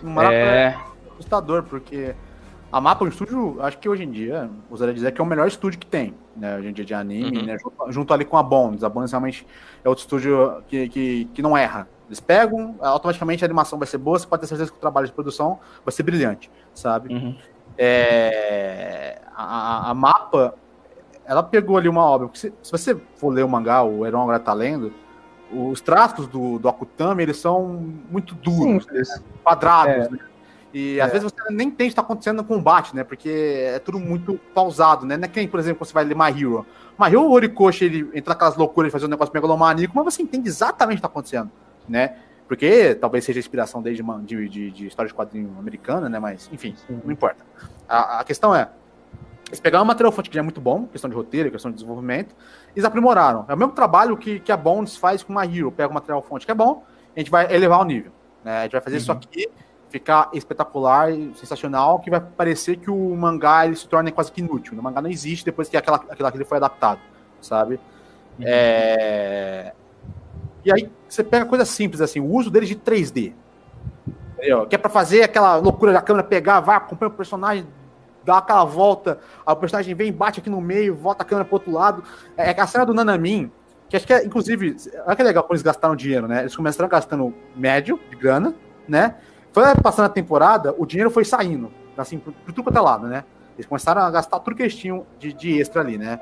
No 0.00 0.10
mapa 0.10 0.32
é 0.32 0.76
assustador, 1.18 1.64
porque 1.64 2.14
a 2.72 2.80
Mapa 2.80 3.04
é 3.04 3.06
um 3.06 3.08
estúdio, 3.10 3.58
acho 3.60 3.76
que 3.78 3.86
hoje 3.86 4.02
em 4.02 4.10
dia, 4.10 4.48
usaria 4.70 4.94
dizer 4.94 5.12
que 5.12 5.20
é 5.20 5.24
o 5.24 5.26
melhor 5.26 5.46
estúdio 5.46 5.78
que 5.78 5.86
tem, 5.86 6.14
né? 6.34 6.56
Hoje 6.56 6.68
em 6.68 6.72
dia 6.72 6.84
de 6.86 6.94
anime, 6.94 7.38
Uhum. 7.38 7.44
né? 7.44 7.58
Junto, 7.58 7.92
junto 7.92 8.14
ali 8.14 8.24
com 8.24 8.38
a 8.38 8.42
Bones. 8.42 8.82
A 8.82 8.88
Bones 8.88 9.12
realmente 9.12 9.46
é 9.84 9.88
outro 9.90 10.02
estúdio 10.02 10.62
que, 10.68 10.88
que, 10.88 11.24
que 11.34 11.42
não 11.42 11.54
erra. 11.54 11.86
Eles 12.08 12.18
pegam, 12.18 12.74
automaticamente 12.80 13.44
a 13.44 13.46
animação 13.46 13.78
vai 13.78 13.86
ser 13.86 13.98
boa, 13.98 14.18
você 14.18 14.26
pode 14.26 14.40
ter 14.40 14.46
certeza 14.46 14.70
que 14.70 14.76
o 14.78 14.80
trabalho 14.80 15.06
de 15.06 15.12
produção 15.12 15.60
vai 15.84 15.92
ser 15.92 16.02
brilhante, 16.02 16.50
sabe? 16.74 17.12
Uhum. 17.12 17.36
É, 17.78 19.20
a, 19.34 19.90
a- 19.90 19.94
Mapa, 19.94 20.54
ela 21.24 21.42
pegou 21.42 21.76
ali 21.76 21.88
uma 21.88 22.04
obra, 22.04 22.26
porque 22.28 22.38
se, 22.40 22.52
se 22.62 22.70
você 22.72 22.96
for 23.16 23.30
ler 23.30 23.44
o 23.44 23.48
mangá, 23.48 23.82
o 23.82 24.04
Heron 24.06 24.22
agora 24.22 24.38
tá 24.40 24.52
lendo, 24.52 24.92
os 25.52 25.80
traços 25.80 26.26
do, 26.26 26.58
do 26.58 26.68
Akutami, 26.68 27.22
eles 27.22 27.36
são 27.38 27.64
muito 28.10 28.34
duros, 28.34 28.86
né? 28.86 29.02
Quadrados, 29.44 30.06
É. 30.06 30.10
né? 30.10 30.18
E 30.74 30.98
às 31.02 31.12
vezes 31.12 31.30
você 31.30 31.52
nem 31.52 31.68
entende 31.68 31.82
o 31.82 31.86
que 31.88 31.92
está 31.92 32.00
acontecendo 32.00 32.38
no 32.38 32.44
combate, 32.44 32.96
né? 32.96 33.04
Porque 33.04 33.28
é 33.74 33.78
tudo 33.78 33.98
muito 34.00 34.40
pausado, 34.54 35.04
né? 35.04 35.18
Não 35.18 35.24
é 35.24 35.28
que 35.28 35.38
nem, 35.38 35.46
por 35.46 35.60
exemplo, 35.60 35.80
quando 35.80 35.88
você 35.88 35.92
vai 35.92 36.04
ler 36.04 36.16
My 36.16 36.30
Hero. 36.30 36.64
My 36.98 37.08
Hero, 37.08 37.24
o 37.24 37.30
Horikoshi, 37.32 37.84
ele 37.84 38.10
entra 38.14 38.32
naquelas 38.32 38.56
loucuras 38.56 38.88
de 38.88 38.92
fazer 38.92 39.04
um 39.04 39.08
negócio 39.10 39.34
megalomaníaco, 39.34 39.92
mas 39.94 40.04
você 40.14 40.22
entende 40.22 40.48
exatamente 40.48 40.94
o 40.94 40.96
que 40.96 41.06
está 41.06 41.08
acontecendo, 41.08 41.50
né? 41.86 42.16
Porque 42.52 42.94
talvez 42.94 43.24
seja 43.24 43.38
inspiração 43.38 43.80
desde 43.80 44.02
uma, 44.02 44.20
de, 44.20 44.46
de, 44.46 44.70
de 44.70 44.86
história 44.86 45.08
de 45.08 45.14
quadrinho 45.14 45.56
americana, 45.58 46.06
né? 46.06 46.18
Mas, 46.18 46.50
enfim, 46.52 46.74
Sim. 46.86 47.00
não 47.02 47.10
importa. 47.10 47.42
A, 47.88 48.20
a 48.20 48.24
questão 48.24 48.54
é, 48.54 48.68
eles 49.48 49.58
pegaram 49.58 49.82
um 49.82 49.86
material 49.86 50.12
fonte 50.12 50.28
que 50.28 50.34
já 50.34 50.40
é 50.40 50.42
muito 50.42 50.60
bom, 50.60 50.86
questão 50.86 51.08
de 51.08 51.16
roteiro, 51.16 51.50
questão 51.50 51.70
de 51.70 51.76
desenvolvimento, 51.76 52.36
e 52.68 52.72
eles 52.78 52.84
aprimoraram. 52.84 53.46
É 53.48 53.54
o 53.54 53.56
mesmo 53.56 53.72
trabalho 53.72 54.18
que, 54.18 54.38
que 54.38 54.52
a 54.52 54.56
Bones 54.58 54.98
faz 54.98 55.22
com 55.22 55.32
My 55.32 55.46
Hero. 55.46 55.72
Pega 55.72 55.88
o 55.88 55.94
material 55.94 56.20
fonte 56.20 56.44
que 56.44 56.52
é 56.52 56.54
bom, 56.54 56.84
a 57.16 57.18
gente 57.18 57.30
vai 57.30 57.50
elevar 57.54 57.80
o 57.80 57.84
nível. 57.84 58.12
Né? 58.44 58.58
A 58.58 58.62
gente 58.64 58.72
vai 58.72 58.82
fazer 58.82 58.98
isso 58.98 59.10
aqui 59.10 59.48
ficar 59.88 60.28
espetacular 60.34 61.10
sensacional, 61.36 62.00
que 62.00 62.10
vai 62.10 62.20
parecer 62.20 62.76
que 62.76 62.90
o 62.90 63.16
mangá 63.16 63.64
ele 63.64 63.76
se 63.76 63.88
torna 63.88 64.12
quase 64.12 64.30
que 64.30 64.42
inútil. 64.42 64.78
O 64.78 64.82
mangá 64.82 65.00
não 65.00 65.08
existe 65.08 65.42
depois 65.42 65.70
que 65.70 65.76
aquela, 65.78 66.04
aquilo 66.06 66.44
foi 66.44 66.58
adaptado, 66.58 67.00
sabe? 67.40 67.80
É... 68.42 69.72
E 70.64 70.72
aí 70.72 70.90
você 71.08 71.24
pega 71.24 71.44
coisa 71.44 71.64
simples 71.64 72.00
assim, 72.00 72.20
o 72.20 72.26
uso 72.26 72.50
deles 72.50 72.68
de 72.68 72.76
3D. 72.76 73.32
Entendeu? 74.36 74.66
Que 74.66 74.74
é 74.74 74.78
pra 74.78 74.90
fazer 74.90 75.22
aquela 75.22 75.56
loucura 75.56 75.92
da 75.92 76.02
câmera 76.02 76.26
pegar, 76.26 76.60
vai, 76.60 76.76
acompanha 76.76 77.10
o 77.10 77.14
personagem, 77.14 77.66
dá 78.24 78.38
aquela 78.38 78.64
volta, 78.64 79.18
o 79.46 79.56
personagem 79.56 79.94
vem, 79.94 80.12
bate 80.12 80.40
aqui 80.40 80.50
no 80.50 80.60
meio, 80.60 80.94
volta 80.94 81.22
a 81.22 81.26
câmera 81.26 81.44
pro 81.44 81.56
outro 81.56 81.72
lado. 81.72 82.02
É 82.36 82.50
é 82.50 82.60
a 82.60 82.66
cena 82.66 82.84
do 82.86 82.94
Nanamin, 82.94 83.50
que 83.88 83.96
acho 83.96 84.06
que 84.06 84.12
é, 84.14 84.24
inclusive, 84.24 84.76
olha 85.06 85.16
que 85.16 85.22
legal 85.22 85.42
quando 85.42 85.52
eles 85.52 85.62
gastaram 85.62 85.94
dinheiro, 85.94 86.26
né? 86.26 86.40
Eles 86.40 86.56
começaram 86.56 86.88
gastando 86.88 87.34
médio 87.54 88.00
de 88.10 88.16
grana, 88.16 88.54
né? 88.88 89.16
Foi 89.52 89.62
passando 89.82 90.06
a 90.06 90.08
temporada, 90.08 90.74
o 90.78 90.86
dinheiro 90.86 91.10
foi 91.10 91.24
saindo, 91.24 91.70
assim, 91.96 92.18
por, 92.18 92.32
por 92.32 92.52
tudo 92.52 92.64
quanto 92.64 92.78
é 92.78 92.80
lado, 92.80 93.06
né? 93.06 93.24
Eles 93.54 93.66
começaram 93.66 94.02
a 94.02 94.10
gastar 94.10 94.40
tudo 94.40 94.56
que 94.56 94.62
eles 94.62 94.74
tinham 94.74 95.06
de, 95.18 95.32
de 95.32 95.60
extra 95.60 95.82
ali, 95.82 95.98
né? 95.98 96.18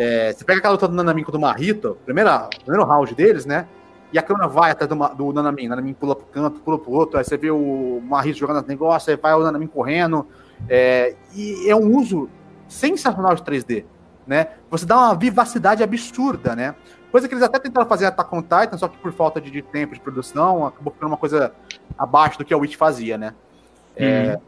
É, 0.00 0.32
você 0.32 0.44
pega 0.44 0.60
aquela 0.60 0.74
luta 0.74 0.86
do 0.86 0.94
Nanamin 0.94 1.24
com 1.24 1.30
o 1.30 1.32
do 1.32 1.40
Marrito, 1.40 1.98
primeira, 2.04 2.48
primeiro 2.64 2.86
round 2.86 3.12
deles, 3.16 3.44
né? 3.44 3.66
E 4.12 4.18
a 4.18 4.22
câmera 4.22 4.46
vai 4.46 4.70
atrás 4.70 4.88
do, 4.88 5.08
do 5.08 5.32
Nanamin, 5.32 5.66
o 5.66 5.70
Nanamin 5.70 5.92
pula 5.92 6.14
pro 6.14 6.24
canto, 6.26 6.60
pula 6.60 6.78
pro 6.78 6.92
outro, 6.92 7.18
aí 7.18 7.24
você 7.24 7.36
vê 7.36 7.50
o 7.50 8.00
Marrito 8.04 8.38
jogando 8.38 8.64
negócio, 8.68 9.10
aí 9.10 9.18
vai 9.20 9.34
o 9.34 9.40
Nanamin 9.40 9.66
correndo. 9.66 10.24
é, 10.68 11.16
e 11.34 11.68
é 11.68 11.74
um 11.74 11.96
uso 11.96 12.30
sensacional 12.68 13.34
de 13.34 13.42
3D, 13.42 13.84
né? 14.24 14.46
Você 14.70 14.86
dá 14.86 14.96
uma 14.96 15.16
vivacidade 15.16 15.82
absurda, 15.82 16.54
né? 16.54 16.76
Coisa 17.10 17.26
que 17.26 17.34
eles 17.34 17.42
até 17.42 17.58
tentaram 17.58 17.88
fazer 17.88 18.06
Attack 18.06 18.32
on 18.32 18.42
Titan, 18.42 18.78
só 18.78 18.86
que 18.86 18.98
por 18.98 19.12
falta 19.12 19.40
de, 19.40 19.50
de 19.50 19.62
tempo 19.62 19.94
de 19.94 20.00
produção, 20.00 20.64
acabou 20.64 20.92
ficando 20.92 21.08
uma 21.08 21.16
coisa 21.16 21.52
abaixo 21.98 22.38
do 22.38 22.44
que 22.44 22.54
a 22.54 22.56
Witch 22.56 22.76
fazia, 22.76 23.18
né? 23.18 23.34
É, 23.96 24.38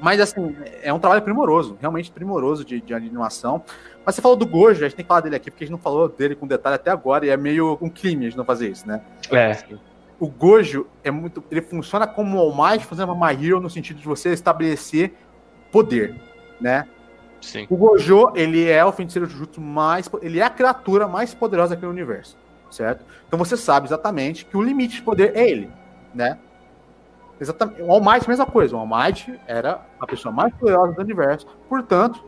Mas, 0.00 0.20
assim, 0.20 0.54
é 0.82 0.92
um 0.92 0.98
trabalho 0.98 1.22
primoroso, 1.22 1.76
realmente 1.80 2.10
primoroso 2.10 2.64
de, 2.64 2.80
de 2.80 2.94
animação. 2.94 3.62
Mas 4.04 4.14
você 4.14 4.22
falou 4.22 4.36
do 4.36 4.46
Gojo, 4.46 4.84
a 4.84 4.88
gente 4.88 4.96
tem 4.96 5.04
que 5.04 5.08
falar 5.08 5.20
dele 5.20 5.36
aqui, 5.36 5.50
porque 5.50 5.64
a 5.64 5.66
gente 5.66 5.72
não 5.72 5.80
falou 5.80 6.08
dele 6.08 6.34
com 6.34 6.46
detalhe 6.46 6.76
até 6.76 6.90
agora, 6.90 7.26
e 7.26 7.30
é 7.30 7.36
meio 7.36 7.78
um 7.80 7.88
crime 7.88 8.26
a 8.26 8.28
gente 8.28 8.38
não 8.38 8.44
fazer 8.44 8.70
isso, 8.70 8.86
né? 8.86 9.00
É. 9.32 9.56
O 10.18 10.28
Gojo 10.28 10.86
é 11.04 11.10
muito. 11.10 11.42
Ele 11.50 11.60
funciona 11.60 12.06
como 12.06 12.38
o 12.38 12.40
All 12.40 12.70
Might 12.70 12.86
fazendo 12.86 13.12
uma 13.12 13.28
My 13.28 13.46
Hero 13.46 13.60
no 13.60 13.68
sentido 13.68 13.98
de 13.98 14.06
você 14.06 14.32
estabelecer 14.32 15.14
poder, 15.70 16.14
né? 16.60 16.86
Sim. 17.40 17.66
O 17.68 17.76
Gojo, 17.76 18.32
ele 18.34 18.68
é 18.68 18.84
o 18.84 18.92
feiticeiro 18.92 19.28
Jujutsu 19.28 19.60
mais. 19.60 20.08
Ele 20.22 20.40
é 20.40 20.42
a 20.42 20.50
criatura 20.50 21.06
mais 21.06 21.34
poderosa 21.34 21.74
aqui 21.74 21.84
no 21.84 21.90
universo, 21.90 22.36
certo? 22.70 23.04
Então 23.26 23.38
você 23.38 23.56
sabe 23.56 23.86
exatamente 23.86 24.44
que 24.46 24.56
o 24.56 24.62
limite 24.62 24.96
de 24.96 25.02
poder 25.02 25.36
é 25.36 25.48
ele, 25.48 25.70
né? 26.14 26.38
Exatamente. 27.40 27.82
O 27.82 27.90
All 27.92 28.00
Might, 28.00 28.28
mesma 28.28 28.46
coisa. 28.46 28.76
O 28.76 28.78
All 28.78 28.86
Might 28.86 29.38
era 29.46 29.80
a 30.00 30.06
pessoa 30.06 30.32
mais 30.32 30.52
poderosa 30.54 30.92
do 30.92 31.02
universo, 31.02 31.46
portanto, 31.68 32.24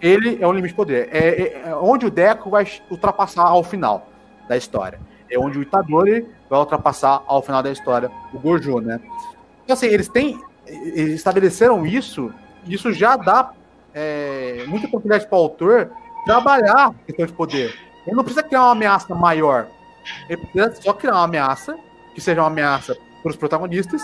ele 0.00 0.38
é 0.40 0.46
o 0.46 0.52
limite 0.52 0.72
de 0.72 0.76
poder. 0.76 1.08
É, 1.12 1.28
é- 1.28 1.62
é 1.70 1.74
onde 1.76 2.06
o 2.06 2.10
Deco 2.10 2.50
vai 2.50 2.66
ultrapassar 2.90 3.42
ao 3.42 3.64
final 3.64 4.06
da 4.48 4.56
história. 4.56 5.00
É 5.30 5.38
onde 5.38 5.58
o 5.58 5.62
Itadori 5.62 6.26
vai 6.48 6.58
ultrapassar 6.58 7.22
ao 7.26 7.42
final 7.42 7.62
da 7.62 7.70
história 7.70 8.10
o 8.32 8.38
Gojo, 8.38 8.80
né? 8.80 9.00
Então, 9.64 9.74
assim, 9.74 9.86
eles 9.86 10.08
têm. 10.08 10.40
Eles 10.66 11.14
estabeleceram 11.14 11.86
isso, 11.86 12.32
e 12.64 12.74
isso 12.74 12.92
já 12.92 13.16
dá 13.16 13.52
é, 13.94 14.64
muita 14.68 14.86
oportunidade 14.86 15.26
para 15.26 15.36
o 15.36 15.40
autor 15.42 15.90
trabalhar 16.24 16.88
a 16.88 16.94
questão 17.06 17.26
de 17.26 17.32
poder. 17.32 17.74
Ele 18.06 18.14
não 18.14 18.22
precisa 18.22 18.42
criar 18.42 18.62
uma 18.62 18.72
ameaça 18.72 19.14
maior. 19.14 19.66
Ele 20.28 20.36
precisa 20.46 20.80
só 20.80 20.92
criar 20.92 21.14
uma 21.14 21.24
ameaça 21.24 21.76
que 22.14 22.20
seja 22.20 22.40
uma 22.40 22.46
ameaça 22.48 22.96
para 23.22 23.30
os 23.30 23.36
protagonistas 23.36 24.02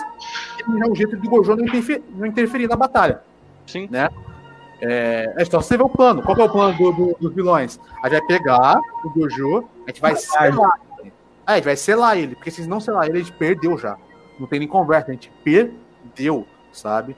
e 0.67 0.83
é 0.83 0.87
um 0.89 0.95
jeito 0.95 1.15
do 1.17 1.29
Gojo 1.29 1.55
não 1.55 1.63
interferir, 1.65 2.03
não 2.15 2.25
interferir 2.25 2.67
na 2.67 2.75
batalha. 2.75 3.21
Sim. 3.65 3.87
É, 4.81 5.33
é 5.37 5.45
só 5.45 5.61
você 5.61 5.77
ver 5.77 5.83
o 5.83 5.89
plano. 5.89 6.21
Qual 6.21 6.37
é 6.37 6.43
o 6.43 6.49
plano 6.49 6.77
do- 6.77 6.91
do- 6.91 7.17
dos 7.19 7.33
vilões? 7.33 7.79
A 8.03 8.09
gente 8.09 8.19
vai 8.19 8.27
pegar 8.27 8.79
o 9.03 9.09
Gojo, 9.09 9.63
a 9.85 9.89
gente 9.89 10.01
vai 10.01 10.15
selar 10.15 10.79
ele. 10.99 11.13
É, 11.47 11.51
a 11.51 11.55
gente 11.55 11.63
vai 11.65 11.75
selar 11.75 12.17
ele, 12.17 12.35
porque 12.35 12.51
se 12.51 12.67
não 12.67 12.79
selar 12.79 13.07
ele, 13.07 13.17
a 13.19 13.21
gente 13.21 13.31
perdeu 13.33 13.77
já. 13.77 13.97
Não 14.39 14.45
tem 14.47 14.59
nem 14.59 14.67
conversa, 14.67 15.09
a 15.11 15.13
gente 15.13 15.31
perdeu, 15.43 16.45
sabe? 16.73 17.15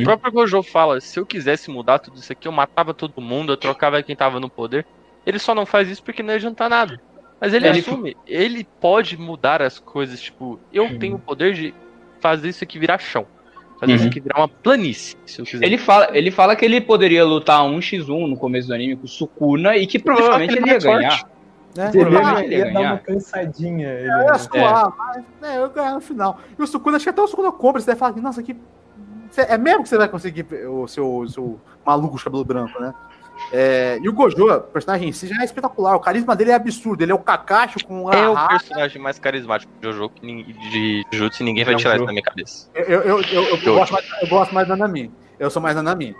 O 0.00 0.04
próprio 0.04 0.30
Gojo 0.32 0.62
fala: 0.62 1.00
se 1.00 1.18
eu 1.18 1.24
quisesse 1.26 1.70
mudar 1.70 1.98
tudo 1.98 2.18
isso 2.18 2.30
aqui, 2.32 2.46
eu 2.46 2.52
matava 2.52 2.92
todo 2.94 3.20
mundo, 3.20 3.52
eu 3.52 3.56
trocava 3.56 4.02
quem 4.02 4.14
tava 4.14 4.38
no 4.38 4.48
poder. 4.50 4.86
Ele 5.26 5.38
só 5.38 5.54
não 5.54 5.64
faz 5.66 5.88
isso 5.88 6.02
porque 6.02 6.22
não 6.22 6.30
ia 6.30 6.36
adiantar 6.36 6.68
nada. 6.68 7.00
Mas 7.40 7.52
ele, 7.52 7.68
Ele- 7.68 7.80
assume, 7.80 8.16
ele 8.26 8.66
pode 8.80 9.16
mudar 9.18 9.60
as 9.60 9.78
coisas, 9.78 10.20
tipo, 10.20 10.58
eu 10.72 10.98
tenho 10.98 11.16
o 11.16 11.18
poder 11.18 11.52
de 11.54 11.74
fazer 12.20 12.48
isso 12.48 12.64
aqui 12.64 12.78
virar 12.78 12.98
chão. 12.98 13.26
Fazer 13.78 13.94
isso 13.94 14.04
Uhum. 14.04 14.10
aqui 14.10 14.20
virar 14.20 14.38
uma 14.38 14.48
planície, 14.48 15.16
se 15.26 15.40
eu 15.40 15.44
quiser. 15.44 15.66
Ele 15.66 15.76
fala, 15.76 16.08
ele 16.16 16.30
fala 16.30 16.54
que 16.56 16.64
ele 16.64 16.80
poderia 16.80 17.24
lutar 17.24 17.60
1x1 17.64 18.26
no 18.28 18.36
começo 18.36 18.68
do 18.68 18.74
anime 18.74 18.96
com 18.96 19.04
o 19.04 19.08
Sukuna 19.08 19.76
e 19.76 19.86
que 19.86 19.98
provavelmente 19.98 20.52
Ele 20.56 20.70
ele, 20.70 20.80
fala 20.80 20.80
que 20.80 20.86
ia 20.86 20.90
ele 20.90 21.04
é 21.04 21.08
ganhar. 21.08 21.28
Né? 21.76 21.90
Ele 21.92 22.04
Provavelmente 22.04 22.40
ia, 22.40 22.44
ele 22.46 22.54
ia 22.54 22.58
ia 22.58 22.64
dar 22.72 22.72
ganhar. 22.80 22.92
uma 22.92 22.98
cansadinha. 23.00 23.88
Ele, 23.88 24.08
Eu 24.12 24.22
ia 24.26 24.38
suar, 24.38 24.92
mas 24.96 25.24
né, 25.42 25.58
eu 25.58 25.68
ganhar 25.70 25.92
no 25.94 26.00
final. 26.00 26.38
E 26.56 26.62
o 26.62 26.66
Sukuna, 26.68 26.96
acho 26.96 27.04
que 27.04 27.10
até 27.10 27.20
o 27.20 27.26
Sukuna 27.26 27.50
compra, 27.50 27.80
você 27.80 27.86
deve 27.88 27.98
falar, 27.98 28.16
nossa, 28.16 28.42
que. 28.42 28.56
É 29.36 29.58
mesmo 29.58 29.82
que 29.82 29.88
você 29.88 29.98
vai 29.98 30.08
conseguir 30.08 30.46
o 30.68 30.86
seu, 30.86 31.12
o 31.16 31.28
seu 31.28 31.60
maluco 31.84 32.16
de 32.16 32.22
cabelo 32.22 32.44
branco, 32.44 32.80
né? 32.80 32.94
É, 33.52 33.98
e 34.02 34.08
o 34.08 34.12
Gojo, 34.12 34.48
o 34.48 34.60
personagem 34.60 35.08
em 35.08 35.12
si, 35.12 35.26
já 35.26 35.40
é 35.40 35.44
espetacular. 35.44 35.94
O 35.96 36.00
carisma 36.00 36.34
dele 36.34 36.50
é 36.50 36.54
absurdo. 36.54 37.02
Ele 37.02 37.12
é 37.12 37.14
o 37.14 37.18
Kakashi 37.18 37.84
com 37.84 38.12
É 38.12 38.28
o 38.28 38.36
a 38.36 38.48
personagem 38.48 39.00
mais 39.00 39.18
carismático 39.18 39.70
de 39.80 39.92
Jojo 39.92 40.10
de 40.22 41.04
Jujutsu 41.12 41.42
e 41.42 41.44
ninguém 41.46 41.64
vai 41.64 41.74
É 41.74 41.76
tirar 41.76 41.96
isso 41.96 42.04
da 42.06 42.12
minha 42.12 42.22
cabeça. 42.22 42.68
Eu, 42.74 42.84
eu, 42.84 43.00
eu, 43.02 43.22
eu, 43.22 43.42
eu 43.44 43.56
Jojo. 43.58 43.74
gosto 43.74 43.92
mais, 43.92 44.06
eu 44.22 44.28
gosto 44.28 44.54
mais 44.54 44.68
da 44.68 44.76
Nami. 44.76 45.10
Eu 45.38 45.50
sou 45.50 45.60
mais 45.60 45.74
da 45.76 45.82
Nami. 45.82 46.16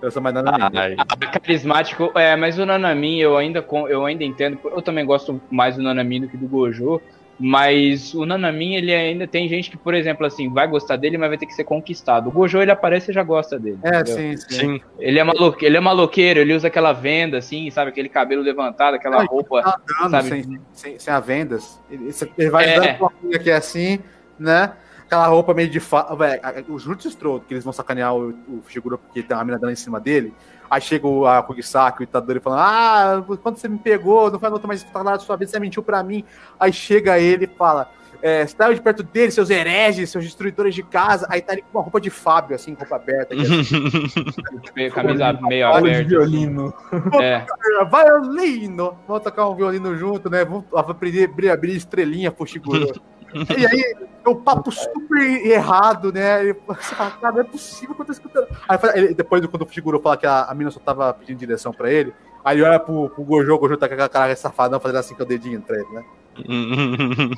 Eu 0.00 0.10
sou 0.10 0.20
mais 0.22 0.34
da 0.34 0.42
Nami. 0.42 0.76
Ai, 0.78 0.96
Carismático, 1.40 2.10
é, 2.16 2.34
mas 2.36 2.58
o 2.58 2.66
Nanamin 2.66 3.18
eu 3.18 3.36
ainda, 3.36 3.62
com- 3.62 3.86
eu 3.88 4.04
ainda 4.04 4.24
entendo, 4.24 4.58
eu 4.64 4.82
também 4.82 5.04
gosto 5.06 5.40
mais 5.50 5.76
do 5.76 5.82
Nanamin 5.82 6.22
do 6.22 6.28
que 6.28 6.36
do 6.36 6.48
Gojo, 6.48 7.00
mas 7.44 8.14
o 8.14 8.24
Nanamin, 8.24 8.76
ele 8.76 8.94
ainda 8.94 9.26
tem 9.26 9.48
gente 9.48 9.68
que, 9.68 9.76
por 9.76 9.94
exemplo, 9.94 10.24
assim, 10.24 10.48
vai 10.48 10.68
gostar 10.68 10.94
dele, 10.94 11.18
mas 11.18 11.28
vai 11.28 11.36
ter 11.36 11.46
que 11.46 11.54
ser 11.54 11.64
conquistado. 11.64 12.28
O 12.28 12.30
Gojo, 12.30 12.62
ele 12.62 12.70
aparece 12.70 13.10
e 13.10 13.14
já 13.14 13.24
gosta 13.24 13.58
dele. 13.58 13.78
É, 13.82 13.98
entendeu? 13.98 14.16
sim, 14.16 14.36
sim. 14.36 14.54
sim. 14.54 14.80
Ele 14.96 15.18
é, 15.18 15.24
maluque, 15.24 15.66
ele 15.66 15.76
é 15.76 15.80
maloqueiro, 15.80 16.38
ele 16.38 16.54
usa 16.54 16.68
aquela 16.68 16.92
venda, 16.92 17.38
assim, 17.38 17.68
sabe, 17.70 17.90
aquele 17.90 18.08
cabelo 18.08 18.42
levantado, 18.42 18.94
aquela 18.94 19.18
Ai, 19.18 19.26
roupa. 19.26 19.60
Tá 19.60 19.80
andando 19.98 20.10
Sabe? 20.10 20.28
sem, 20.28 20.60
sem, 20.72 20.98
sem 21.00 21.12
a 21.12 21.18
vendas. 21.18 21.80
Ele, 21.90 22.10
ele 22.38 22.50
vai 22.50 22.64
É. 22.70 22.74
dando 22.78 23.00
uma 23.00 23.10
coisa 23.10 23.38
que 23.40 23.50
é 23.50 23.56
assim, 23.56 23.98
né? 24.38 24.72
Aquela 25.12 25.26
roupa 25.26 25.52
meio 25.52 25.68
de 25.68 25.78
fa... 25.78 26.14
Véi, 26.14 26.40
a- 26.42 26.64
o 26.70 26.78
Jutsu 26.78 27.10
Stroke, 27.10 27.44
que 27.44 27.52
eles 27.52 27.62
vão 27.62 27.72
sacanear 27.72 28.16
o, 28.16 28.30
o 28.48 28.62
Shiguro 28.66 28.96
porque 28.96 29.22
tem 29.22 29.36
uma 29.36 29.44
mina 29.44 29.58
dando 29.58 29.72
em 29.72 29.76
cima 29.76 30.00
dele. 30.00 30.32
Aí 30.70 30.80
chega 30.80 31.06
o 31.06 31.26
a 31.26 31.42
Kugisaki, 31.42 32.00
o 32.00 32.04
Itadori, 32.04 32.40
falando: 32.40 32.60
Ah, 32.60 33.24
quando 33.42 33.58
você 33.58 33.68
me 33.68 33.76
pegou, 33.76 34.30
não 34.30 34.38
foi 34.40 34.48
a 34.48 34.52
luta 34.52 34.66
mais 34.66 34.80
espetacular 34.80 35.18
da 35.18 35.22
sua 35.22 35.36
vida, 35.36 35.50
você 35.50 35.60
mentiu 35.60 35.82
pra 35.82 36.02
mim. 36.02 36.24
Aí 36.58 36.72
chega 36.72 37.18
ele 37.18 37.44
e 37.44 37.58
fala: 37.58 37.90
é, 38.22 38.46
saiam 38.46 38.72
de 38.72 38.80
perto 38.80 39.02
dele, 39.02 39.30
seus 39.30 39.50
hereges, 39.50 40.08
seus 40.08 40.24
destruidores 40.24 40.74
de 40.74 40.82
casa. 40.82 41.26
Aí 41.28 41.42
tá 41.42 41.52
ele 41.52 41.60
com 41.60 41.76
uma 41.76 41.82
roupa 41.82 42.00
de 42.00 42.08
Fábio, 42.08 42.56
assim, 42.56 42.72
roupa 42.72 42.96
aberta. 42.96 43.34
aqui, 43.34 43.42
assim. 43.42 44.88
Camisa 44.94 45.32
meio 45.42 45.70
de 45.70 45.76
aberta. 45.76 46.08
violino. 46.08 46.72
É. 47.20 47.44
Violino! 47.90 48.96
Vamos 49.06 49.22
tocar 49.22 49.46
um 49.46 49.54
violino 49.54 49.94
junto, 49.94 50.30
né? 50.30 50.42
Vamos 50.42 50.64
aprender 50.72 51.24
abrir, 51.24 51.50
abrir 51.50 51.76
estrelinha 51.76 52.32
pro 52.32 52.46
Shiguro. 52.46 52.92
e 53.34 53.66
aí, 53.66 53.94
é 54.24 54.28
um 54.28 54.34
papo 54.36 54.70
super 54.70 55.22
errado, 55.46 56.12
né? 56.12 56.46
E 56.48 56.54
cara, 57.20 57.32
não 57.32 57.40
é 57.40 57.44
possível 57.44 57.94
que 57.94 58.02
eu 58.02 58.06
tô 58.06 58.12
escutando. 58.12 58.46
Aí 58.68 58.78
ele- 58.94 59.14
depois, 59.14 59.44
quando 59.46 59.64
o 59.64 59.68
Shiguro 59.72 60.00
fala 60.00 60.16
que 60.16 60.26
a, 60.26 60.44
a 60.44 60.54
mina 60.54 60.70
só 60.70 60.80
tava 60.80 61.12
pedindo 61.14 61.38
direção 61.38 61.72
pra 61.72 61.90
ele, 61.90 62.12
aí 62.44 62.56
ele 62.56 62.64
olha 62.64 62.78
pro, 62.78 63.08
pro 63.10 63.24
Gojo, 63.24 63.54
o 63.54 63.58
Gojo 63.58 63.76
tá 63.76 63.88
com 63.88 63.94
aquela 63.94 64.08
cara 64.08 64.36
safadão 64.36 64.78
fazendo 64.80 64.98
assim 64.98 65.14
com 65.14 65.22
o 65.22 65.26
dedinho 65.26 65.60
pra 65.60 65.76
ele, 65.76 65.88
né? 65.92 66.04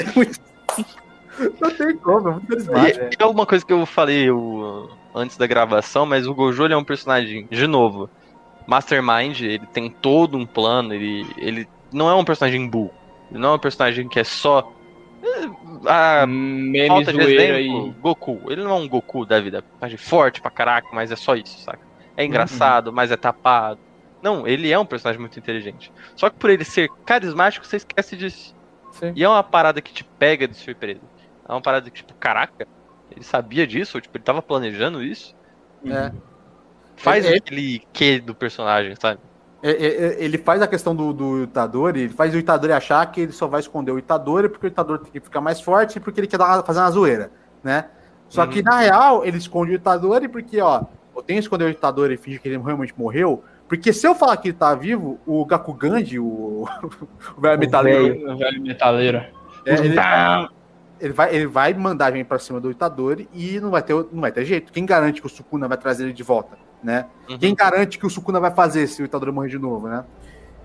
Não 1.60 1.70
tem 1.70 1.96
como, 1.96 2.28
é 2.28 2.32
muito 2.32 2.46
carismático. 2.48 3.06
É 3.18 3.26
uma 3.26 3.46
coisa 3.46 3.64
que 3.64 3.72
eu 3.72 3.86
falei 3.86 4.28
eu, 4.28 4.90
antes 5.14 5.36
da 5.36 5.46
gravação, 5.46 6.04
mas 6.04 6.26
o 6.26 6.34
Gojo 6.34 6.64
ele 6.64 6.74
é 6.74 6.76
um 6.76 6.84
personagem, 6.84 7.46
de 7.50 7.66
novo, 7.66 8.10
Mastermind, 8.66 9.40
ele 9.40 9.66
tem 9.66 9.90
todo 9.90 10.36
um 10.36 10.44
plano, 10.44 10.92
ele, 10.92 11.26
ele 11.38 11.68
não 11.92 12.08
é 12.10 12.14
um 12.14 12.24
personagem 12.24 12.68
bull, 12.68 12.92
ele 13.30 13.40
não 13.40 13.50
é 13.50 13.54
um 13.54 13.58
personagem 13.58 14.08
que 14.08 14.18
é 14.20 14.24
só. 14.24 14.70
É, 15.22 16.22
A 16.22 16.26
Meme 16.26 16.88
falta 16.88 17.12
de 17.12 17.20
exemplo, 17.20 17.56
aí. 17.56 17.94
Goku. 18.00 18.40
Ele 18.48 18.62
não 18.62 18.70
é 18.70 18.74
um 18.74 18.88
Goku 18.88 19.26
da 19.26 19.40
vida, 19.40 19.64
forte 19.98 20.40
pra 20.40 20.50
caraca, 20.50 20.88
mas 20.92 21.10
é 21.10 21.16
só 21.16 21.34
isso, 21.34 21.58
saca? 21.60 21.80
É 22.16 22.24
engraçado, 22.24 22.92
mas 22.92 23.10
é 23.10 23.16
tapado. 23.16 23.80
Não, 24.22 24.46
ele 24.46 24.70
é 24.70 24.78
um 24.78 24.84
personagem 24.84 25.20
muito 25.20 25.38
inteligente. 25.38 25.90
Só 26.14 26.28
que 26.28 26.36
por 26.38 26.50
ele 26.50 26.64
ser 26.64 26.90
carismático, 27.06 27.66
você 27.66 27.76
esquece 27.76 28.16
disso. 28.16 28.54
Sim. 28.92 29.12
E 29.16 29.24
é 29.24 29.28
uma 29.28 29.42
parada 29.42 29.80
que 29.80 29.92
te 29.92 30.04
pega 30.04 30.46
de 30.46 30.54
surpresa. 30.54 31.00
É 31.48 31.52
uma 31.52 31.62
parada 31.62 31.90
que, 31.90 31.96
tipo, 31.96 32.14
caraca, 32.14 32.66
ele 33.10 33.24
sabia 33.24 33.66
disso? 33.66 33.96
Ou, 33.96 34.00
tipo, 34.00 34.16
ele 34.16 34.24
tava 34.24 34.42
planejando 34.42 35.02
isso? 35.02 35.34
É. 35.86 36.12
Faz 36.96 37.24
é- 37.24 37.36
aquele 37.36 37.82
quê 37.92 38.20
do 38.20 38.34
personagem, 38.34 38.94
sabe? 39.00 39.20
É, 39.62 39.70
é, 39.70 39.86
é, 39.86 40.24
Ele 40.24 40.38
faz 40.38 40.62
a 40.62 40.66
questão 40.66 40.94
do, 40.96 41.12
do 41.12 41.42
Itadori, 41.44 42.00
ele 42.00 42.12
faz 42.14 42.34
o 42.34 42.38
Itadori 42.38 42.72
achar 42.72 43.04
que 43.12 43.20
ele 43.20 43.32
só 43.32 43.46
vai 43.46 43.60
esconder 43.60 43.92
o 43.92 43.98
Itadori 43.98 44.48
porque 44.48 44.66
o 44.66 44.68
Itadori 44.68 45.02
tem 45.02 45.12
que 45.12 45.20
ficar 45.20 45.40
mais 45.40 45.60
forte 45.60 45.96
e 45.96 46.00
porque 46.00 46.20
ele 46.20 46.26
quer 46.26 46.38
dar, 46.38 46.62
fazer 46.64 46.80
uma 46.80 46.90
zoeira, 46.90 47.30
né? 47.62 47.86
Só 48.28 48.46
que, 48.46 48.60
Uhum. 48.60 48.64
na 48.64 48.78
real, 48.78 49.24
ele 49.24 49.36
esconde 49.38 49.72
o 49.72 49.74
Itadori 49.74 50.28
porque, 50.28 50.60
ó, 50.60 50.84
eu 51.14 51.22
tenho 51.22 51.38
que 51.38 51.44
esconder 51.44 51.64
o 51.64 51.68
Itadori 51.68 52.14
e 52.14 52.16
fingir 52.16 52.40
que 52.40 52.48
ele 52.48 52.56
realmente 52.58 52.94
morreu, 52.96 53.42
porque 53.68 53.92
se 53.92 54.06
eu 54.06 54.14
falar 54.14 54.36
que 54.38 54.48
ele 54.48 54.56
tá 54.56 54.74
vivo, 54.74 55.18
o 55.26 55.44
Gakugandi, 55.44 56.18
o, 56.18 56.66
o 57.36 57.40
velho 57.40 57.58
metaleiro, 57.58 58.32
O 58.32 58.36
velho 58.38 58.62
metaleiro. 58.62 59.18
é, 59.66 59.74
ele, 59.74 59.94
ele 61.00 61.12
vai, 61.12 61.34
ele 61.34 61.46
vai 61.46 61.74
mandar 61.74 62.12
gente 62.12 62.26
pra 62.26 62.38
cima 62.38 62.60
do 62.60 62.70
Itadori 62.70 63.28
e 63.32 63.60
não 63.60 63.70
vai, 63.70 63.82
ter, 63.82 63.94
não 63.94 64.20
vai 64.20 64.32
ter 64.32 64.44
jeito. 64.44 64.72
Quem 64.72 64.86
garante 64.86 65.20
que 65.20 65.26
o 65.26 65.30
Sukuna 65.30 65.66
vai 65.68 65.76
trazer 65.78 66.04
ele 66.04 66.12
de 66.12 66.22
volta, 66.22 66.56
né? 66.82 67.06
Uhum. 67.28 67.38
Quem 67.38 67.54
garante 67.54 67.98
que 67.98 68.06
o 68.06 68.10
Sukuna 68.10 68.40
vai 68.40 68.50
fazer 68.50 68.86
se 68.86 69.02
o 69.02 69.04
Itadori 69.04 69.32
morrer 69.32 69.48
de 69.48 69.58
novo, 69.58 69.88
né? 69.88 70.04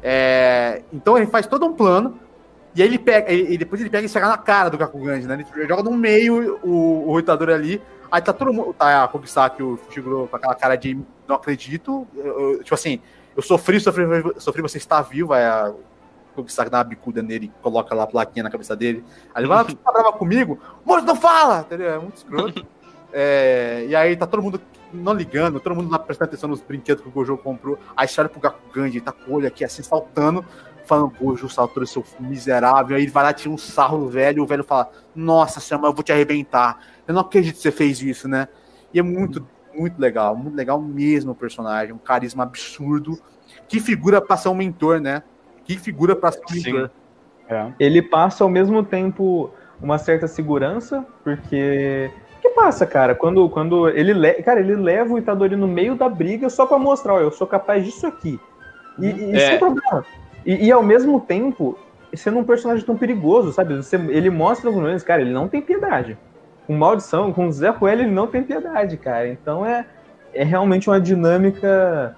É, 0.01 0.84
então 0.93 1.18
ele 1.18 1.26
faz 1.28 1.47
todo 1.47 1.66
um 1.66 1.74
plano 1.74 2.20
e 2.76 2.82
aí 2.82 2.88
ele 2.88 2.99
pega, 2.99 3.32
e 3.32 3.57
depois 3.57 3.80
ele 3.82 3.89
pega 3.89 4.05
e 4.05 4.09
chega 4.09 4.28
na 4.28 4.38
cara 4.38 4.70
do 4.70 4.78
Gakugandi, 4.78 5.26
né? 5.26 5.45
Ele 5.55 5.68
joga 5.68 5.82
no 5.84 5.91
meio 5.91 6.59
o, 6.63 7.09
o 7.11 7.20
Itadori 7.20 7.53
ali, 7.53 7.82
aí 8.11 8.22
tá 8.22 8.34
todo 8.34 8.53
mundo, 8.53 8.74
tá 8.74 9.03
a 9.03 9.07
Kogisaki, 9.07 9.63
o 9.63 9.78
Fushiguro 9.78 10.28
com 10.30 10.36
aquela 10.36 10.53
cara 10.55 10.76
de 10.76 10.97
não 11.28 11.36
acredito, 11.38 12.05
eu- 12.16 12.51
eu- 12.53 12.63
tipo 12.63 12.76
assim, 12.76 12.99
eu 13.36 13.41
sofri, 13.41 13.80
sofri, 13.80 14.03
sofri, 14.38 14.61
você 14.61 14.78
está 14.78 15.01
vivo, 15.01 15.34
aí 15.34 15.43
a 15.43 15.74
Kogisaki 16.36 16.70
dá 16.70 16.80
uma 16.80 16.84
bicuda 16.84 17.24
nele 17.24 17.45
e 17.45 17.61
coloca 17.63 17.95
lá 17.95 18.03
a 18.03 18.07
plaquinha 18.07 18.43
na 18.43 18.51
cabeça 18.51 18.76
dele, 18.76 19.03
aí 19.34 19.41
ele 19.41 19.47
vai, 19.47 19.63
você 19.63 19.74
tá 19.76 19.91
brava 19.91 20.11
comigo? 20.11 20.59
Moço, 20.86 21.05
não 21.05 21.16
fala! 21.16 21.61
Entendeu? 21.61 21.89
É 21.89 21.97
muito 21.97 22.18
escroto. 22.18 22.66
É, 23.18 23.86
e 23.88 23.95
aí 23.95 24.13
tá 24.18 24.28
todo 24.28 24.43
mundo 24.43 24.59
não 24.95 25.13
ligando, 25.13 25.59
todo 25.59 25.75
mundo 25.75 25.91
lá 25.91 25.99
prestando 25.99 26.29
atenção 26.29 26.49
nos 26.49 26.61
brinquedos 26.61 27.03
que 27.03 27.09
o 27.09 27.11
Gojo 27.11 27.37
comprou. 27.37 27.77
Aí 27.95 28.07
você 28.07 28.19
olha 28.21 28.29
pro 28.29 28.39
Gakugandi, 28.39 28.97
ele 28.97 29.05
tá 29.05 29.11
com 29.11 29.31
o 29.31 29.35
olho 29.35 29.47
aqui 29.47 29.63
assim, 29.63 29.83
saltando, 29.83 30.45
falando, 30.85 31.11
Gojo, 31.19 31.49
saltou 31.49 31.85
seu 31.85 32.03
miserável. 32.19 32.95
Aí 32.95 33.03
ele 33.03 33.11
vai 33.11 33.23
lá, 33.23 33.33
tira 33.33 33.53
um 33.53 33.57
sarro 33.57 33.97
no 33.97 34.09
velho, 34.09 34.39
e 34.39 34.41
o 34.41 34.45
velho 34.45 34.63
fala, 34.63 34.89
nossa 35.15 35.59
senhora, 35.59 35.87
eu 35.87 35.93
vou 35.93 36.03
te 36.03 36.11
arrebentar. 36.11 36.79
Eu 37.07 37.13
não 37.13 37.21
acredito 37.21 37.55
que 37.55 37.61
você 37.61 37.71
fez 37.71 38.01
isso, 38.01 38.27
né? 38.27 38.47
E 38.93 38.99
é 38.99 39.03
muito, 39.03 39.45
muito 39.73 39.99
legal, 39.99 40.35
muito 40.35 40.55
legal 40.55 40.81
mesmo 40.81 41.31
o 41.31 41.35
personagem, 41.35 41.93
um 41.93 41.97
carisma 41.97 42.43
absurdo. 42.43 43.19
Que 43.67 43.79
figura 43.79 44.21
pra 44.21 44.37
ser 44.37 44.49
um 44.49 44.55
mentor, 44.55 44.99
né? 44.99 45.23
Que 45.63 45.77
figura 45.77 46.15
pra 46.15 46.31
ser 46.31 46.41
um 46.43 46.53
Sim. 46.53 46.73
mentor. 46.73 46.91
É. 47.47 47.71
Ele 47.79 48.01
passa 48.01 48.43
ao 48.43 48.49
mesmo 48.49 48.83
tempo 48.83 49.51
uma 49.81 49.97
certa 49.97 50.27
segurança, 50.27 51.05
porque. 51.23 52.11
Passa, 52.56 52.86
cara? 52.86 53.14
Quando, 53.14 53.49
quando 53.49 53.89
ele, 53.89 54.14
le... 54.14 54.34
cara, 54.36 54.60
ele 54.62 54.76
leva 54.76 55.14
o 55.14 55.18
Itadori 55.20 55.56
no 55.56 55.68
meio 55.68 55.95
da 55.95 56.08
briga 56.08 56.49
só 56.49 56.66
pra 56.66 56.80
mostrar, 56.80 57.16
ó, 57.16 57.20
eu 57.20 57.32
sou 57.32 57.45
capaz 57.45 57.84
disso 57.84 58.08
aqui. 58.08 58.39
E, 58.97 59.08
e 59.08 59.36
É. 59.36 59.39
sem 59.39 59.60
problema. 59.60 60.06
E, 60.45 60.68
e 60.68 60.72
ao 60.72 60.82
mesmo 60.82 61.20
tempo, 61.20 61.78
sendo 62.14 62.39
um 62.39 62.43
personagem 62.43 62.86
tão 62.86 62.95
perigoso, 62.97 63.51
sabe? 63.51 63.76
Você- 63.76 63.97
ele 63.97 64.30
mostra 64.30 64.70
alguns 64.70 64.84
momentos, 64.84 65.03
cara, 65.03 65.22
ele 65.22 65.34
não 65.34 65.47
tem 65.49 65.62
piedade. 65.62 66.18
Com 66.66 66.76
maldição, 66.78 67.34
com 67.34 67.51
Zé 67.51 67.70
Ruel, 67.70 67.99
ele 67.99 68.08
não 68.12 68.26
tem 68.28 68.41
piedade, 68.41 68.95
cara. 68.97 69.28
Então 69.28 69.66
é, 69.66 69.86
é 70.34 70.43
realmente 70.43 70.89
uma 70.89 70.99
dinâmica 70.99 72.16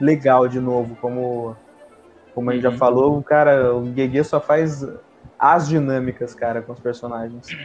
legal 0.00 0.48
de 0.48 0.60
novo, 0.60 0.96
como, 1.00 1.54
como 2.34 2.50
a 2.50 2.54
gente 2.54 2.62
já 2.62 2.70
Uhum. 2.70 2.76
falou, 2.78 3.18
o 3.18 3.22
cara, 3.22 3.74
o 3.74 3.84
Gegê 3.94 4.24
só 4.24 4.40
faz 4.40 4.86
as 5.38 5.68
dinâmicas, 5.68 6.34
cara, 6.34 6.62
com 6.62 6.72
os 6.72 6.80
personagens. 6.80 7.56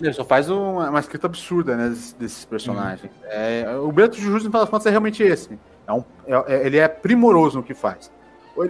Ele 0.00 0.12
só 0.12 0.24
faz 0.24 0.48
uma, 0.48 0.88
uma 0.90 1.00
escrita 1.00 1.26
absurda, 1.26 1.76
né, 1.76 1.88
desses, 1.90 2.12
desses 2.14 2.44
personagens. 2.44 3.12
É, 3.24 3.66
o 3.76 3.92
Beto 3.92 4.16
Jujutsu, 4.16 4.44
no 4.46 4.50
final 4.50 4.62
das 4.62 4.70
contas, 4.70 4.86
é 4.86 4.90
realmente 4.90 5.22
esse. 5.22 5.58
É 5.86 5.92
um, 5.92 6.04
é- 6.26 6.54
é- 6.54 6.66
ele 6.66 6.78
é 6.78 6.88
primoroso 6.88 7.58
no 7.58 7.62
que 7.62 7.74
faz. 7.74 8.10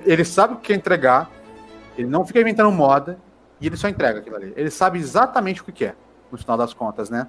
Ele 0.05 0.25
sabe 0.25 0.55
o 0.55 0.57
que 0.57 0.69
quer 0.69 0.75
entregar, 0.75 1.31
ele 1.97 2.09
não 2.09 2.27
fica 2.27 2.41
inventando 2.41 2.71
moda, 2.73 3.19
e 3.61 3.67
ele 3.67 3.77
só 3.77 3.89
entrega 3.89 4.21
aquilo 4.21 4.37
ali. 4.37 4.53
Ele 4.57 4.71
sabe 4.71 4.99
exatamente 4.99 5.61
o 5.61 5.65
que 5.65 5.73
quer, 5.73 5.97
no 6.33 6.39
final 6.39 6.57
das 6.57 6.73
contas, 6.73 7.11
né? 7.11 7.29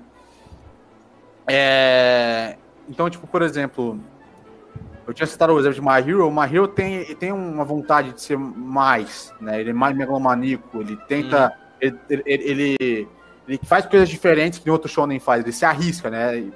É, 1.47 2.57
então, 2.87 3.09
tipo, 3.09 3.27
por 3.27 3.41
exemplo, 3.41 3.99
eu 5.05 5.13
tinha 5.13 5.27
citado 5.27 5.53
o 5.53 5.59
exemplo 5.59 5.75
de 5.75 5.81
My 5.81 6.09
Hero. 6.09 6.27
O 6.27 6.31
My 6.31 6.45
Hero 6.53 6.67
tem, 6.67 6.95
ele 6.95 7.15
tem 7.15 7.31
uma 7.31 7.63
vontade 7.65 8.13
de 8.13 8.21
ser 8.21 8.37
mais, 8.37 9.33
né? 9.41 9.59
Ele 9.59 9.71
é 9.71 9.73
mais 9.73 9.95
megalomaníaco, 9.95 10.81
ele 10.81 10.97
tenta... 11.07 11.57
Ele, 11.79 11.97
ele, 12.09 12.23
ele, 12.27 13.09
ele 13.47 13.59
faz 13.63 13.85
coisas 13.85 14.09
diferentes 14.09 14.59
que 14.59 14.69
outro 14.69 14.89
shonen 14.89 15.19
faz, 15.19 15.43
ele 15.43 15.51
se 15.51 15.65
arrisca, 15.65 16.09
né? 16.09 16.37
E, 16.39 16.53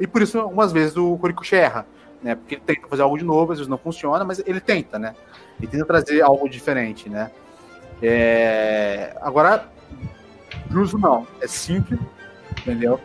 e 0.00 0.06
por 0.06 0.22
isso, 0.22 0.40
umas 0.46 0.72
vezes, 0.72 0.96
o 0.96 1.16
Kurikushi 1.18 1.56
erra, 1.56 1.86
né? 2.22 2.34
Porque 2.34 2.56
ele 2.56 2.62
tenta 2.64 2.86
fazer 2.88 3.02
algo 3.02 3.18
de 3.18 3.24
novo, 3.24 3.52
às 3.52 3.58
vezes 3.58 3.68
não 3.68 3.78
funciona, 3.78 4.24
mas 4.24 4.42
ele 4.46 4.60
tenta, 4.60 4.98
né? 4.98 5.14
Ele 5.58 5.66
tenta 5.66 5.84
trazer 5.84 6.20
algo 6.22 6.48
diferente, 6.48 7.08
né? 7.08 7.30
É... 8.02 9.16
Agora, 9.20 9.68
Juso 10.70 10.98
não, 10.98 11.26
é 11.40 11.46
simples, 11.46 11.98
entendeu? 12.60 13.00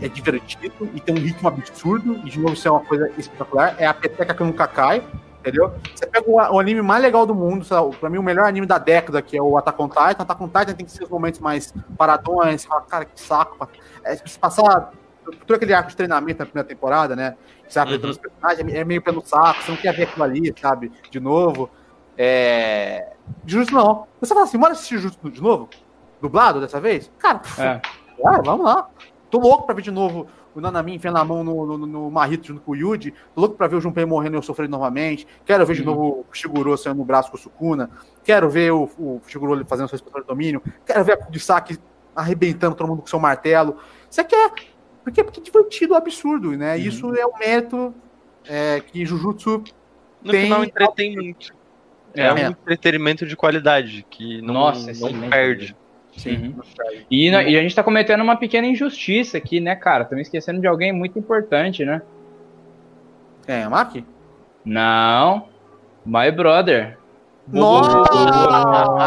É 0.00 0.08
divertido 0.08 0.88
e 0.94 1.00
tem 1.00 1.14
um 1.14 1.18
ritmo 1.18 1.48
absurdo, 1.48 2.20
e 2.24 2.30
de 2.30 2.38
novo 2.38 2.54
isso 2.54 2.66
é 2.66 2.70
uma 2.70 2.80
coisa 2.80 3.10
espetacular, 3.18 3.76
é 3.78 3.86
a 3.86 3.94
peteca 3.94 4.34
que 4.34 4.42
nunca 4.42 4.66
cai, 4.66 5.02
entendeu? 5.42 5.74
Você 5.94 6.06
pega 6.06 6.24
o, 6.30 6.34
o 6.36 6.60
anime 6.60 6.80
mais 6.80 7.02
legal 7.02 7.26
do 7.26 7.34
mundo, 7.34 7.66
pra 7.98 8.08
mim 8.08 8.18
o 8.18 8.22
melhor 8.22 8.46
anime 8.46 8.66
da 8.66 8.78
década, 8.78 9.20
que 9.20 9.36
é 9.36 9.42
o 9.42 9.58
Attack 9.58 9.82
on 9.82 9.88
Titan, 9.88 10.22
Attack 10.22 10.42
on 10.42 10.46
Titan 10.48 10.74
tem 10.74 10.86
que 10.86 10.92
ser 10.92 11.04
os 11.04 11.10
momentos 11.10 11.40
mais 11.40 11.74
paradões, 11.98 12.62
você 12.62 12.68
fala, 12.68 12.80
cara, 12.82 13.04
que 13.04 13.20
saco, 13.20 13.68
é, 14.04 14.16
se 14.16 14.38
passar 14.38 14.92
todo 15.46 15.54
aquele 15.56 15.74
arco 15.74 15.90
de 15.90 15.96
treinamento 15.96 16.38
na 16.38 16.46
primeira 16.46 16.68
temporada, 16.68 17.14
né, 17.16 17.36
você 17.68 17.78
vai 17.78 17.82
apresentando 17.84 18.04
Uhum. 18.04 18.10
os 18.10 18.18
personagens, 18.18 18.74
é 18.74 18.84
meio 18.84 19.02
pelo 19.02 19.20
saco, 19.24 19.62
você 19.62 19.70
não 19.72 19.78
quer 19.78 19.94
ver 19.94 20.04
aquilo 20.04 20.24
ali, 20.24 20.54
sabe, 20.60 20.92
de 21.10 21.20
novo, 21.20 21.68
é... 22.16 23.12
Justo 23.46 23.72
não. 23.74 24.06
Você 24.20 24.34
fala 24.34 24.44
assim, 24.44 24.58
bora 24.58 24.72
assistir 24.72 24.98
Justo 24.98 25.30
de 25.30 25.40
novo? 25.40 25.68
Dublado 26.20 26.60
dessa 26.60 26.80
vez? 26.80 27.10
Cara, 27.18 27.40
É. 27.58 27.80
vamos 28.44 28.64
lá. 28.64 28.88
Tô 29.30 29.38
louco 29.38 29.64
pra 29.64 29.74
ver 29.74 29.82
de 29.82 29.90
novo 29.90 30.26
o 30.54 30.60
Nanami 30.60 30.94
enfiando 30.94 31.18
a 31.18 31.24
mão 31.24 31.42
no, 31.42 31.66
no, 31.78 31.86
no 31.86 32.10
Marito 32.10 32.46
junto 32.48 32.60
com 32.60 32.72
o 32.72 32.76
Yuji. 32.76 33.12
Tô 33.34 33.40
louco 33.40 33.56
pra 33.56 33.66
ver 33.66 33.76
o 33.76 33.80
Junpei 33.80 34.04
morrendo 34.04 34.36
e 34.36 34.38
eu 34.38 34.42
sofrendo 34.42 34.70
novamente. 34.72 35.26
Quero 35.44 35.64
ver 35.66 35.74
de 35.74 35.82
Hum. 35.82 35.86
novo 35.86 36.26
o 36.30 36.34
Shiguro 36.34 36.76
saindo 36.76 36.98
no 36.98 37.04
braço 37.04 37.30
com 37.30 37.36
o 37.36 37.40
Sukuna. 37.40 37.90
Quero 38.24 38.48
ver 38.50 38.72
o, 38.72 38.84
o 38.98 39.20
Shiguro 39.26 39.64
fazendo 39.66 39.88
sua 39.88 39.96
expansão 39.96 40.20
de 40.20 40.26
domínio. 40.26 40.62
Quero 40.84 41.04
ver 41.04 41.12
a 41.12 41.16
Kugisaki 41.16 41.78
arrebentando 42.14 42.74
todo 42.74 42.88
mundo 42.88 43.00
com 43.00 43.06
seu 43.08 43.18
martelo. 43.18 43.76
Você 44.10 44.22
quer? 44.22 44.50
Porque, 45.02 45.24
porque 45.24 45.40
é 45.40 45.42
divertido, 45.42 45.94
absurdo, 45.94 46.50
né? 46.56 46.76
Isso 46.78 47.14
é 47.16 47.26
o 47.26 47.32
mérito 47.38 47.94
é, 48.46 48.80
que 48.80 49.04
Jujutsu 49.04 49.64
No 50.22 50.30
Tem- 50.30 50.44
final 50.44 50.62
entretém 50.64 51.16
muito. 51.16 51.52
É, 52.14 52.26
É. 52.26 52.32
um 52.34 52.38
entretenimento 52.50 53.24
de 53.26 53.34
qualidade 53.34 54.06
que 54.10 54.42
não, 54.42 54.52
Nossa, 54.54 54.92
não 55.10 55.30
perde. 55.30 55.74
Uhum. 56.26 56.54
E, 57.10 57.28
e 57.30 57.34
a 57.34 57.62
gente 57.62 57.74
tá 57.74 57.82
cometendo 57.82 58.22
uma 58.22 58.36
pequena 58.36 58.66
injustiça 58.66 59.38
aqui, 59.38 59.60
né, 59.60 59.74
cara? 59.74 60.04
Estamos 60.04 60.22
esquecendo 60.22 60.60
de 60.60 60.66
alguém 60.66 60.92
muito 60.92 61.18
importante, 61.18 61.84
né? 61.84 62.02
É, 63.46 63.66
Maki? 63.66 64.04
Não. 64.64 65.48
My 66.04 66.30
brother. 66.30 66.98
Nossa! 67.48 67.90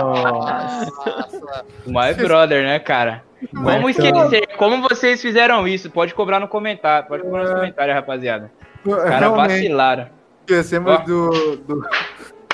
Nossa. 0.04 1.66
O 1.86 1.90
My 1.90 2.14
Brother, 2.14 2.64
né, 2.64 2.80
cara? 2.80 3.24
Como 3.54 3.90
esquecer? 3.90 4.48
Como 4.58 4.82
vocês 4.82 5.22
fizeram 5.22 5.68
isso? 5.68 5.90
Pode 5.90 6.14
cobrar 6.14 6.40
no 6.40 6.48
comentário. 6.48 7.08
Pode 7.08 7.24
cobrar 7.24 7.46
no 7.46 7.56
comentário, 7.56 7.94
rapaziada. 7.94 8.52
Cara, 8.84 9.20
Realmente, 9.20 9.54
vacilaram. 9.54 10.10
esquecemos 10.42 11.04
do, 11.06 11.56
do 11.58 11.88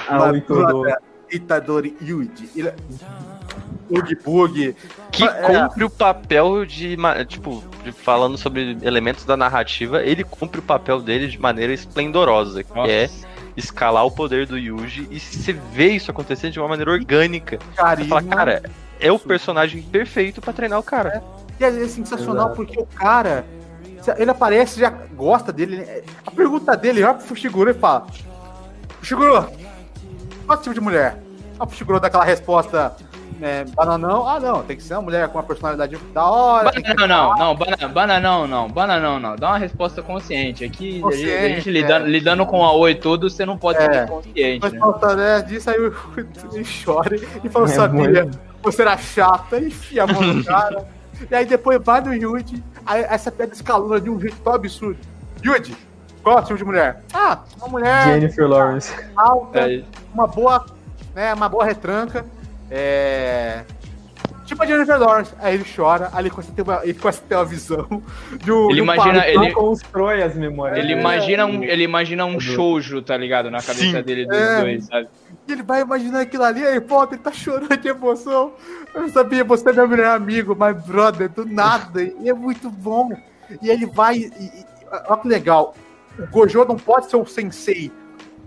Ah, 0.07 0.31
o. 0.31 1.11
Itadori 1.33 1.95
Yuji. 2.01 2.73
Bug 3.91 4.15
Bug. 4.23 4.75
Que 5.11 5.23
É. 5.23 5.27
cumpre 5.29 5.83
o 5.83 5.89
papel 5.89 6.65
de, 6.65 6.95
tipo, 7.27 7.63
de- 7.83 7.91
falando 7.91 8.37
sobre 8.37 8.77
elementos 8.81 9.25
da 9.25 9.35
narrativa, 9.35 10.01
ele 10.01 10.23
cumpre 10.23 10.59
o 10.59 10.63
papel 10.63 11.01
dele 11.01 11.27
de 11.27 11.39
maneira 11.39 11.73
esplendorosa, 11.73 12.63
que 12.63 12.73
Nossa. 12.75 12.91
é 12.91 13.09
escalar 13.57 14.05
o 14.05 14.11
poder 14.11 14.45
do 14.47 14.57
Yuji 14.57 15.07
e 15.11 15.19
você 15.19 15.51
vê 15.53 15.91
isso 15.91 16.09
acontecer 16.09 16.49
de 16.51 16.59
uma 16.59 16.67
maneira 16.69 16.91
orgânica. 16.91 17.59
Você 17.97 18.05
fala, 18.05 18.23
cara, 18.23 18.63
é 18.99 19.11
o 19.11 19.19
personagem 19.19 19.81
perfeito 19.81 20.39
pra 20.41 20.53
treinar 20.53 20.79
o 20.79 20.83
cara. 20.83 21.21
E 21.59 21.63
é 21.63 21.71
sensacional 21.87 22.45
Exato. 22.47 22.55
porque 22.55 22.79
o 22.79 22.85
cara, 22.85 23.45
ele 24.17 24.31
aparece, 24.31 24.79
já 24.79 24.89
gosta 24.89 25.51
dele. 25.51 25.77
né? 25.77 26.01
A 26.25 26.31
pergunta 26.31 26.75
dele, 26.77 27.03
olha 27.03 27.13
pro 27.15 27.25
Fushiguro 27.27 27.69
e 27.69 27.73
fala: 27.73 28.07
Fushiguro, 28.99 29.47
qual 30.45 30.57
tipo 30.59 30.73
de 30.73 30.81
mulher? 30.81 31.21
O 31.59 31.67
Fushiguro 31.67 31.99
dá 31.99 32.07
aquela 32.07 32.23
resposta, 32.23 32.95
né, 33.39 33.65
bananão. 33.75 34.27
Ah, 34.27 34.39
não, 34.39 34.63
tem 34.63 34.75
que 34.77 34.84
ser 34.84 34.93
uma 34.95 35.01
mulher 35.03 35.27
com 35.29 35.38
uma 35.38 35.43
personalidade 35.43 35.95
da 36.13 36.25
hora. 36.25 36.71
Bananão, 36.71 37.07
não, 37.07 37.38
não, 37.38 37.55
bana- 37.55 37.88
bananão, 37.88 38.47
não, 38.47 38.69
bananão, 38.69 39.19
não. 39.19 39.36
Dá 39.36 39.49
uma 39.49 39.57
resposta 39.57 40.01
consciente. 40.01 40.63
Aqui, 40.63 40.89
a 40.89 40.91
gente- 40.93 40.99
a 40.99 41.03
Consciente, 41.03 41.55
gente 41.55 41.71
lidando, 41.71 42.05
lidando 42.07 42.45
com 42.45 42.63
a 42.63 42.71
oi 42.73 42.95
todo, 42.95 43.29
você 43.29 43.45
não 43.45 43.57
pode 43.57 43.79
É. 43.79 43.93
ser 43.93 44.07
consciente, 44.07 44.59
Mas 44.61 44.73
né? 44.73 44.79
falta 44.79 45.15
né, 45.15 45.41
disso, 45.41 45.69
aí 45.69 45.79
o 45.79 45.93
ele 46.53 46.65
chora 46.86 47.15
e 47.15 47.49
fala: 47.49 47.65
É 47.65 47.69
sabia, 47.69 48.23
muito- 48.23 48.39
você 48.61 48.82
era 48.82 48.97
chata, 48.97 49.57
e 49.59 49.67
enfia 49.67 50.03
a 50.03 50.07
mão 50.07 50.21
no 50.21 50.43
cara. 50.45 50.86
e 51.29 51.36
aí 51.36 51.45
depois 51.45 51.82
vai 51.84 52.01
no 52.01 52.13
Yuji, 52.13 52.63
aí 52.86 53.01
essa 53.09 53.32
pedra 53.32 53.55
escalona 53.55 53.99
de 53.99 54.09
um 54.09 54.19
jeito 54.19 54.38
tão 54.43 54.53
absurdo. 54.53 54.99
Yuji, 55.43 55.75
qual 56.21 56.38
é 56.38 56.41
o 56.41 56.43
tipo 56.43 56.57
de 56.57 56.63
mulher? 56.63 57.03
Ah, 57.13 57.39
uma 57.57 57.67
mulher 57.67 58.03
Jennifer 58.19 58.47
Lawrence. 58.47 58.93
alta, 59.15 59.59
É, 59.71 59.84
uma 60.13 60.27
boa, 60.27 60.63
né, 61.15 61.34
uma 61.34 61.49
boa 61.49 61.65
retranca. 61.65 62.23
É... 62.72 63.63
Tipo 64.45 64.63
a 64.63 64.65
Jennifer 64.65 64.97
Lawrence. 64.99 65.34
Aí 65.39 65.55
ele 65.55 65.65
chora, 65.76 66.09
aí 66.11 66.24
ele 66.24 66.30
começa 66.30 66.51
a 66.51 66.55
ter 66.55 66.61
uma, 66.61 66.80
ele 66.84 66.93
começa 66.93 67.22
a 67.24 67.28
ter 67.28 67.36
uma 67.36 67.45
visão 67.45 67.88
de 68.43 68.51
um. 68.51 68.65
Ele 68.65 68.76
de 68.76 68.82
um 68.82 68.84
imagina- 68.84 69.28
ele- 69.28 69.51
constrói 69.53 70.22
as 70.24 70.36
memórias. 70.36 70.78
Ele 70.80 70.93
É. 70.93 70.99
imagina 70.99 71.45
um, 71.45 71.63
ele 71.63 71.84
imagina 71.84 72.26
um 72.26 72.39
shoujo, 72.39 73.01
tá 73.01 73.15
ligado? 73.15 73.49
Na 73.51 73.61
cabeça 73.61 73.97
Sim. 73.97 74.01
dele 74.01 74.26
dos 74.26 74.38
É. 74.38 74.61
dois, 74.61 74.86
sabe? 74.86 75.07
Ele 75.47 75.63
vai 75.63 75.82
imaginando 75.82 76.17
aquilo 76.19 76.43
ali, 76.43 76.65
aí, 76.65 76.80
pô, 76.82 77.03
ele 77.03 77.17
tá 77.17 77.32
chorando 77.32 77.76
de 77.78 77.88
emoção. 77.88 78.53
Eu 78.93 79.01
não 79.03 79.09
sabia, 79.09 79.43
você 79.43 79.69
é 79.69 79.74
meu 79.74 79.88
melhor 79.88 80.15
amigo, 80.15 80.53
my 80.53 80.74
brother, 80.74 81.30
do 81.30 81.45
nada. 81.45 82.01
E 82.03 82.30
é 82.30 82.34
muito 82.34 82.69
bom. 82.69 83.09
E 83.61 83.69
ele 83.69 83.86
vai. 83.86 84.17
E, 84.17 84.26
e, 84.28 84.65
olha 85.07 85.17
que 85.22 85.28
legal. 85.28 85.76
O 86.19 86.28
Gojo 86.28 86.65
não 86.65 86.76
pode 86.76 87.09
ser 87.09 87.15
o 87.15 87.26
sensei 87.26 87.89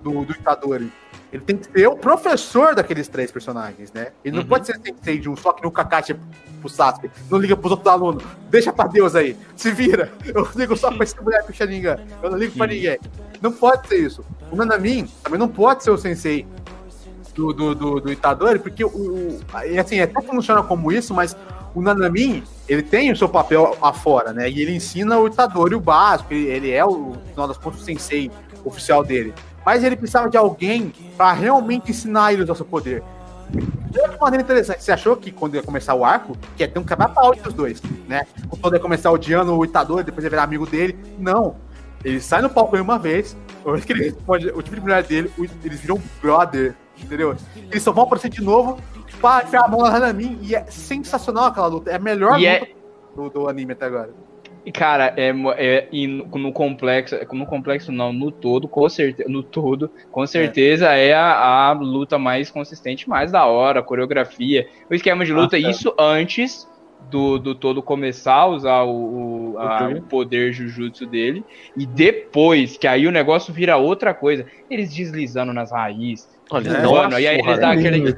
do, 0.02 0.22
do 0.24 0.32
Itadori. 0.32 0.92
Ele 1.34 1.42
tem 1.42 1.56
que 1.56 1.70
ser 1.72 1.88
o 1.88 1.96
professor 1.96 2.76
daqueles 2.76 3.08
três 3.08 3.32
personagens, 3.32 3.92
né? 3.92 4.12
Ele 4.24 4.36
não 4.36 4.42
Uhum. 4.44 4.48
pode 4.48 4.66
ser 4.66 4.78
sensei 4.80 5.18
de 5.18 5.28
um, 5.28 5.34
só 5.36 5.52
que 5.52 5.64
no 5.64 5.70
Kakashi 5.70 6.14
pro 6.60 6.68
Sasuke. 6.68 7.10
Não 7.28 7.38
liga 7.38 7.56
pros 7.56 7.72
outros 7.72 7.92
alunos. 7.92 8.22
Deixa 8.48 8.72
pra 8.72 8.86
Deus 8.86 9.16
aí. 9.16 9.36
Se 9.56 9.72
vira. 9.72 10.12
Eu 10.24 10.48
ligo 10.54 10.76
só 10.76 10.92
pra 10.92 11.02
esse 11.02 11.18
mulher 11.20 11.42
pro 11.42 11.52
Sharingan. 11.52 11.98
Eu 12.22 12.30
não 12.30 12.38
ligo 12.38 12.56
pra 12.56 12.68
ninguém. 12.68 12.98
Não 13.42 13.50
pode 13.50 13.88
ser 13.88 13.96
isso. 13.96 14.24
O 14.52 14.54
Nanamin 14.54 15.08
também 15.24 15.38
não 15.40 15.48
pode 15.48 15.82
ser 15.82 15.90
o 15.90 15.98
sensei 15.98 16.46
do, 17.34 17.52
do, 17.52 17.74
do, 17.74 18.00
do 18.00 18.12
Itadori, 18.12 18.60
porque 18.60 18.84
o, 18.84 18.88
o- 18.88 19.40
assim, 19.80 19.98
até 19.98 20.22
funciona 20.22 20.62
como 20.62 20.92
isso, 20.92 21.12
mas 21.12 21.36
o 21.74 21.82
Nanamin, 21.82 22.44
ele 22.68 22.82
tem 22.82 23.10
o 23.10 23.16
seu 23.16 23.28
papel 23.28 23.76
afora, 23.82 24.32
né? 24.32 24.48
E 24.48 24.62
ele 24.62 24.70
ensina 24.76 25.18
o 25.18 25.26
Itadori 25.26 25.74
o 25.74 25.80
básico, 25.80 26.32
ele, 26.32 26.46
ele 26.46 26.70
é, 26.70 26.84
o, 26.84 26.90
no 27.08 27.20
final 27.30 27.48
das 27.48 27.58
contas, 27.58 27.80
o 27.80 27.84
sensei 27.84 28.30
oficial 28.64 29.02
dele. 29.02 29.34
Mas 29.64 29.82
ele 29.84 29.96
precisava 29.96 30.28
de 30.28 30.36
alguém 30.36 30.92
pra 31.16 31.32
realmente 31.32 31.90
ensinar 31.90 32.32
ele 32.32 32.42
o 32.42 32.54
seu 32.54 32.64
poder. 32.66 33.02
De 33.50 34.00
outra 34.00 34.18
maneira 34.20 34.42
interessante, 34.42 34.82
você 34.82 34.90
achou 34.92 35.16
que 35.16 35.30
quando 35.30 35.54
ia 35.54 35.62
começar 35.62 35.94
o 35.94 36.04
arco, 36.04 36.36
que 36.56 36.62
ia 36.62 36.68
ter 36.68 36.78
um 36.78 36.84
quebra-pau 36.84 37.32
entre 37.34 37.48
os 37.48 37.54
dois, 37.54 37.80
né? 38.08 38.26
Quando 38.60 38.74
ia 38.74 38.80
começar 38.80 39.10
odiando 39.12 39.56
o 39.56 39.64
Itadori, 39.64 40.02
depois 40.04 40.24
ia 40.24 40.30
virar 40.30 40.42
amigo 40.42 40.66
dele. 40.66 40.98
Não. 41.18 41.56
Ele 42.04 42.20
sai 42.20 42.42
no 42.42 42.50
palco 42.50 42.76
uma 42.76 42.98
vez, 42.98 43.36
uma 43.64 43.78
que 43.80 43.92
ele 43.92 44.04
responde 44.04 44.48
o 44.48 44.60
tipo 44.60 44.76
de 44.76 44.82
mulher 44.82 45.02
dele, 45.04 45.30
o- 45.38 45.44
eles 45.64 45.80
viram 45.80 46.00
brother, 46.20 46.74
entendeu? 46.98 47.34
Eles 47.56 47.82
só 47.82 47.92
vão 47.92 48.04
aparecer 48.04 48.28
de 48.28 48.42
novo 48.42 48.78
pra 49.20 49.42
enfiar 49.44 49.64
a 49.64 49.68
mão 49.68 49.80
na 49.82 49.88
Hanamin 49.88 50.38
e 50.42 50.54
é 50.54 50.64
sensacional 50.66 51.44
aquela 51.46 51.66
luta. 51.68 51.90
É 51.90 51.94
a 51.94 51.98
melhor 51.98 52.38
E 52.38 52.46
é- 52.46 52.58
luta 52.60 52.72
do, 53.16 53.30
do 53.30 53.48
anime 53.48 53.72
até 53.72 53.86
agora. 53.86 54.10
E, 54.64 54.72
cara, 54.72 55.12
é, 55.16 55.30
é 55.58 55.88
e 55.92 56.06
no, 56.06 56.24
no 56.26 56.52
complexo, 56.52 57.16
no 57.32 57.44
complexo 57.44 57.92
não, 57.92 58.12
no 58.12 58.32
todo, 58.32 58.66
com 58.66 58.88
certeza, 58.88 59.28
no 59.28 59.42
todo, 59.42 59.90
com 60.10 60.26
certeza 60.26 60.92
é, 60.94 61.12
a, 61.12 61.68
a 61.68 61.72
luta 61.72 62.18
mais 62.18 62.50
consistente, 62.50 63.08
mais 63.08 63.30
da 63.30 63.44
hora, 63.44 63.80
a 63.80 63.82
coreografia, 63.82 64.64
o 64.90 64.94
esquema 64.94 65.24
de 65.24 65.32
luta, 65.32 65.58
Nossa. 65.58 65.70
isso 65.70 65.94
antes 65.98 66.66
do, 67.10 67.38
do 67.38 67.54
todo 67.54 67.82
começar 67.82 68.34
a 68.34 68.46
usar 68.46 68.82
o, 68.84 69.52
o, 69.52 69.58
a- 69.58 69.88
o 69.90 70.02
poder 70.08 70.52
Jujutsu 70.52 71.06
dele, 71.06 71.44
e 71.76 71.84
depois, 71.86 72.78
que 72.78 72.86
aí 72.86 73.06
o 73.06 73.12
negócio 73.12 73.52
vira 73.52 73.76
outra 73.76 74.14
coisa, 74.14 74.46
eles 74.70 74.94
deslizando 74.94 75.52
nas 75.52 75.70
raízes, 75.70 76.32
Olha, 76.50 76.68
É, 76.68 77.20
e 77.20 77.26
aí 77.26 77.38
eles 77.38 77.58
dão 77.58 77.68
né? 77.70 77.74
aquele- 77.74 78.12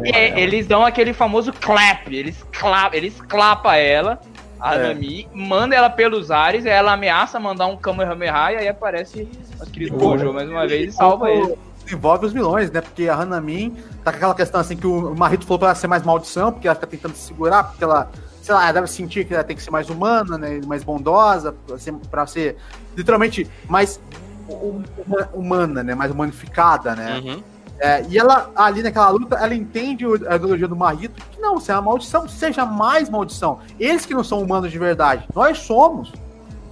né? 0.00 0.10
é, 0.14 0.40
eles 0.40 0.66
dão 0.66 0.84
aquele 0.84 1.12
famoso 1.12 1.52
clap, 1.52 2.06
eles 2.14 2.42
clap, 2.52 2.94
eles 2.94 3.20
clapam 3.22 3.74
ela, 3.74 4.18
a 4.60 4.74
É. 4.76 4.88
Nami, 4.88 5.28
manda 5.34 5.74
ela 5.74 5.88
pelos 5.90 6.30
ares, 6.30 6.66
aí 6.66 6.72
ela 6.72 6.92
ameaça 6.92 7.40
mandar 7.40 7.66
um 7.66 7.76
Kamehameha 7.76 8.52
e 8.52 8.56
aí 8.56 8.68
aparece 8.68 9.28
nosso 9.58 9.70
querido. 9.70 9.96
Gojo 9.96 10.32
mais 10.32 10.48
uma 10.48 10.66
vez 10.66 10.92
e 10.94 10.96
salva 10.96 11.30
ele. 11.30 11.54
Envolve 11.90 12.26
os 12.26 12.32
vilões, 12.32 12.70
né? 12.70 12.80
Porque 12.80 13.08
a 13.08 13.14
Hanamin 13.14 13.76
tá 14.04 14.12
com 14.12 14.16
aquela 14.18 14.34
questão 14.34 14.60
assim 14.60 14.76
que 14.76 14.86
o 14.86 15.14
Marito 15.16 15.44
falou 15.44 15.58
pra 15.58 15.68
ela 15.68 15.74
ser 15.74 15.86
mais 15.88 16.02
maldição, 16.04 16.52
porque 16.52 16.68
ela 16.68 16.74
fica 16.74 16.86
tentando 16.86 17.14
se 17.16 17.26
segurar, 17.28 17.64
porque 17.64 17.82
ela, 17.82 18.08
sei 18.42 18.54
lá, 18.54 18.62
ela 18.64 18.72
deve 18.72 18.86
sentir 18.86 19.24
que 19.24 19.34
ela 19.34 19.42
tem 19.42 19.56
que 19.56 19.62
ser 19.62 19.70
mais 19.72 19.90
humana, 19.90 20.38
né? 20.38 20.60
Mais 20.66 20.84
bondosa, 20.84 21.52
pra 21.66 21.78
ser, 21.78 21.92
pra 22.10 22.26
ser 22.26 22.56
literalmente 22.96 23.48
mais 23.68 23.98
hum- 24.48 24.82
hum- 25.08 25.24
humana, 25.32 25.82
né? 25.82 25.94
Mais 25.94 26.12
humanificada, 26.12 26.94
né? 26.94 27.18
Uhum. 27.24 27.42
É, 27.80 28.04
e 28.10 28.18
ela, 28.18 28.50
ali 28.54 28.82
naquela 28.82 29.08
luta, 29.08 29.36
ela 29.36 29.54
entende 29.54 30.04
a 30.28 30.36
ideologia 30.36 30.68
do 30.68 30.76
Marito, 30.76 31.24
que 31.30 31.40
não, 31.40 31.58
se 31.58 31.70
é 31.70 31.74
uma 31.74 31.82
maldição, 31.82 32.28
seja 32.28 32.66
mais 32.66 33.08
maldição. 33.08 33.58
Eles 33.78 34.04
que 34.04 34.12
não 34.12 34.22
são 34.22 34.40
humanos 34.42 34.70
de 34.70 34.78
verdade. 34.78 35.26
Nós 35.34 35.58
somos. 35.58 36.12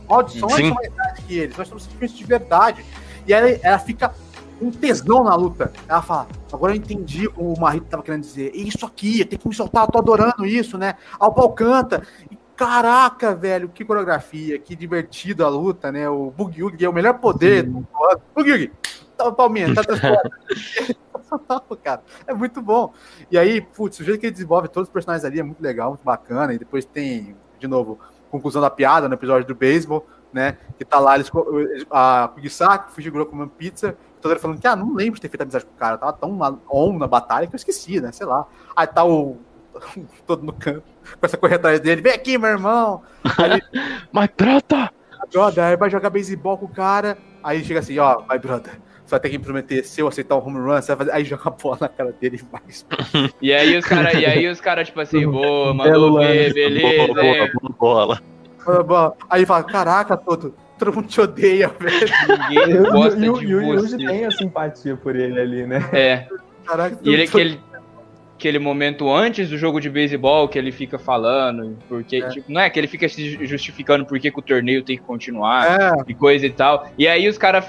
Maldições 0.07 0.55
Sim. 0.55 0.67
são 0.67 0.75
mais 0.75 0.93
grandes 0.93 1.25
que 1.25 1.39
eles. 1.39 1.57
Nós 1.57 1.67
somos 1.67 1.85
sentimentos 1.85 2.17
de 2.17 2.25
verdade. 2.25 2.85
E 3.27 3.33
ela, 3.33 3.49
ela 3.49 3.79
fica 3.79 4.15
um 4.61 4.71
tesão 4.71 5.25
na 5.25 5.35
luta. 5.35 5.73
Ela 5.89 6.03
fala, 6.03 6.27
agora 6.53 6.73
eu 6.73 6.77
entendi 6.77 7.27
o 7.27 7.33
que 7.33 7.41
o 7.41 7.59
Marito 7.59 7.87
tava 7.87 8.03
querendo 8.03 8.23
dizer. 8.23 8.53
É 8.55 8.59
Isso 8.59 8.85
aqui, 8.85 9.25
tem 9.25 9.39
que 9.39 9.49
me 9.49 9.55
soltar, 9.55 9.85
eu 9.85 9.93
tô 9.93 9.99
adorando 9.99 10.45
isso, 10.45 10.77
né? 10.77 10.95
Ao 11.19 11.33
pau 11.33 11.51
canta. 11.53 12.03
E, 12.31 12.37
caraca, 12.55 13.35
velho, 13.35 13.71
que 13.71 13.83
coreografia, 13.83 14.59
que 14.59 14.77
divertido 14.77 15.43
a 15.43 15.49
luta, 15.49 15.91
né? 15.91 16.07
O 16.09 16.31
Boogie 16.31 16.85
é 16.85 16.89
o 16.89 16.93
melhor 16.93 17.15
poder 17.15 17.63
do 17.63 17.79
ano. 17.79 18.21
Boogie 18.35 18.71
Tava 19.19 19.33
palminha, 19.33 19.75
tá. 19.75 19.83
Sensacional, 19.83 21.63
cara. 21.83 22.03
É 22.25 22.33
muito 22.33 22.63
bom. 22.63 22.95
E 23.29 23.37
aí, 23.37 23.61
putz, 23.61 23.99
o 23.99 24.05
jeito 24.05 24.21
que 24.21 24.27
ele 24.27 24.33
desenvolve 24.33 24.69
todos 24.69 24.89
os 24.89 24.93
personagens 24.93 25.25
ali 25.25 25.41
é 25.41 25.43
muito 25.43 25.61
legal, 25.61 25.91
muito 25.91 26.05
bacana. 26.05 26.55
E 26.55 26.59
depois 26.59 26.85
tem, 26.85 27.37
de 27.59 27.67
novo, 27.67 27.99
conclusão 28.31 28.63
da 28.63 28.71
piada 28.71 29.09
no 29.09 29.15
episódio 29.15 29.45
do 29.45 29.57
beisebol, 29.57 30.07
né? 30.33 30.57
Que 30.79 30.85
tá 30.85 31.01
lá, 31.01 31.17
eles, 31.17 31.29
a 31.91 32.31
Kugisaki, 32.33 32.93
Fujiguro 32.93 33.27
comendo 33.27 33.51
pizza, 33.51 33.97
todo 34.21 34.31
ele 34.31 34.41
falando 34.41 34.61
que, 34.61 34.69
ah, 34.69 34.77
não 34.77 34.95
lembro 34.95 35.17
de 35.17 35.23
ter 35.23 35.29
feito 35.29 35.43
amizade 35.43 35.67
com 35.67 35.73
o 35.73 35.77
cara, 35.77 35.99
tava 35.99 36.13
tão 36.13 36.39
on 36.71 36.97
na 36.97 37.09
batalha 37.09 37.49
que 37.49 37.55
eu 37.55 37.59
esqueci, 37.59 38.01
né? 38.01 38.13
Sei 38.13 38.25
lá. 38.25 38.47
Aí 38.77 38.87
tá 38.87 39.05
o. 39.05 39.37
todo 40.27 40.45
no 40.45 40.53
campo, 40.53 40.85
começa 41.21 41.37
a 41.37 41.41
correr 41.41 41.57
atrás 41.57 41.81
dele, 41.81 42.03
vem 42.03 42.13
aqui, 42.13 42.39
meu 42.39 42.51
irmão. 42.51 43.03
Aí 43.37 43.61
Mas 44.13 44.31
trata! 44.37 44.93
brother, 45.33 45.65
aí 45.65 45.77
vai 45.77 45.91
jogar 45.91 46.11
beisebol 46.11 46.57
com 46.57 46.67
o 46.67 46.69
cara, 46.69 47.19
aí 47.43 47.65
chega 47.65 47.81
assim, 47.81 47.99
ó, 47.99 48.23
vai, 48.23 48.39
brother. 48.39 48.81
Você 49.09 49.13
vai 49.13 49.21
ter 49.21 49.31
que 49.31 49.39
me 49.39 49.45
prometer, 49.45 49.83
se 49.85 50.03
eu 50.03 50.07
aceitar 50.07 50.37
um 50.37 50.47
home 50.47 50.59
run, 50.59 50.83
você 50.83 50.95
vai 50.95 50.97
fazer. 50.99 51.13
Aí 51.13 51.25
joga 51.25 51.43
a 51.47 51.51
bola 51.51 51.79
na 51.81 51.89
cara 51.89 52.13
dele 52.21 52.39
e 52.43 52.53
mais. 52.53 52.85
E 53.41 53.55
aí 53.55 53.75
os 53.79 53.87
caras, 53.87 54.13
e 54.13 54.27
aí 54.27 54.47
os 54.47 54.61
cara, 54.61 54.85
tipo 54.85 55.01
assim, 55.01 55.27
boa, 55.27 55.73
mandou 55.73 56.19
ver, 56.19 56.53
beleza. 56.53 57.07
boa, 57.07 57.25
é. 57.25 57.51
boa, 57.79 58.21
bola. 58.85 59.17
Aí 59.31 59.47
fala, 59.47 59.65
caraca, 59.65 60.15
todo, 60.15 60.55
todo 60.79 60.93
mundo 60.93 61.09
te 61.09 61.23
odeia, 61.23 61.69
velho. 61.69 62.07
Ninguém 62.51 62.71
Eu- 62.77 62.93
gosta 62.93 63.19
E 63.25 63.31
o 63.31 63.39
de 63.39 63.47
e 63.47 63.55
o 63.55 63.63
Yuji 63.63 63.89
você. 63.93 63.97
tem 63.97 64.27
a 64.27 64.31
simpatia 64.31 64.95
por 64.95 65.17
ele 65.17 65.41
ali, 65.41 65.67
né? 65.67 65.89
É. 65.95 66.27
Caraca, 66.67 66.99
E 67.03 67.09
ele, 67.15 67.27
todo- 67.27 67.41
aquele, 67.41 67.61
aquele 68.39 68.61
momento 68.61 69.13
antes 69.13 69.51
do 69.51 69.59
jogo 69.59 69.81
de 69.81 69.91
beisebol 69.91 70.47
que 70.49 70.57
ele 70.57 70.71
fica 70.71 70.97
falando, 70.97 71.77
porque, 71.89 72.17
É. 72.23 72.29
tipo, 72.29 72.51
não 72.51 72.61
é 72.61 72.71
que 72.71 72.79
ele 72.79 72.87
fica 72.87 73.09
se 73.09 73.45
justificando 73.45 74.07
por 74.07 74.19
que 74.21 74.29
o 74.29 74.41
torneio 74.41 74.85
tem 74.85 74.97
que 74.97 75.03
continuar 75.03 75.67
É, 75.67 75.93
e 76.07 76.15
coisa 76.15 76.47
e 76.47 76.51
tal. 76.51 76.87
E 76.97 77.09
aí 77.09 77.29
os 77.29 77.37
caras, 77.37 77.67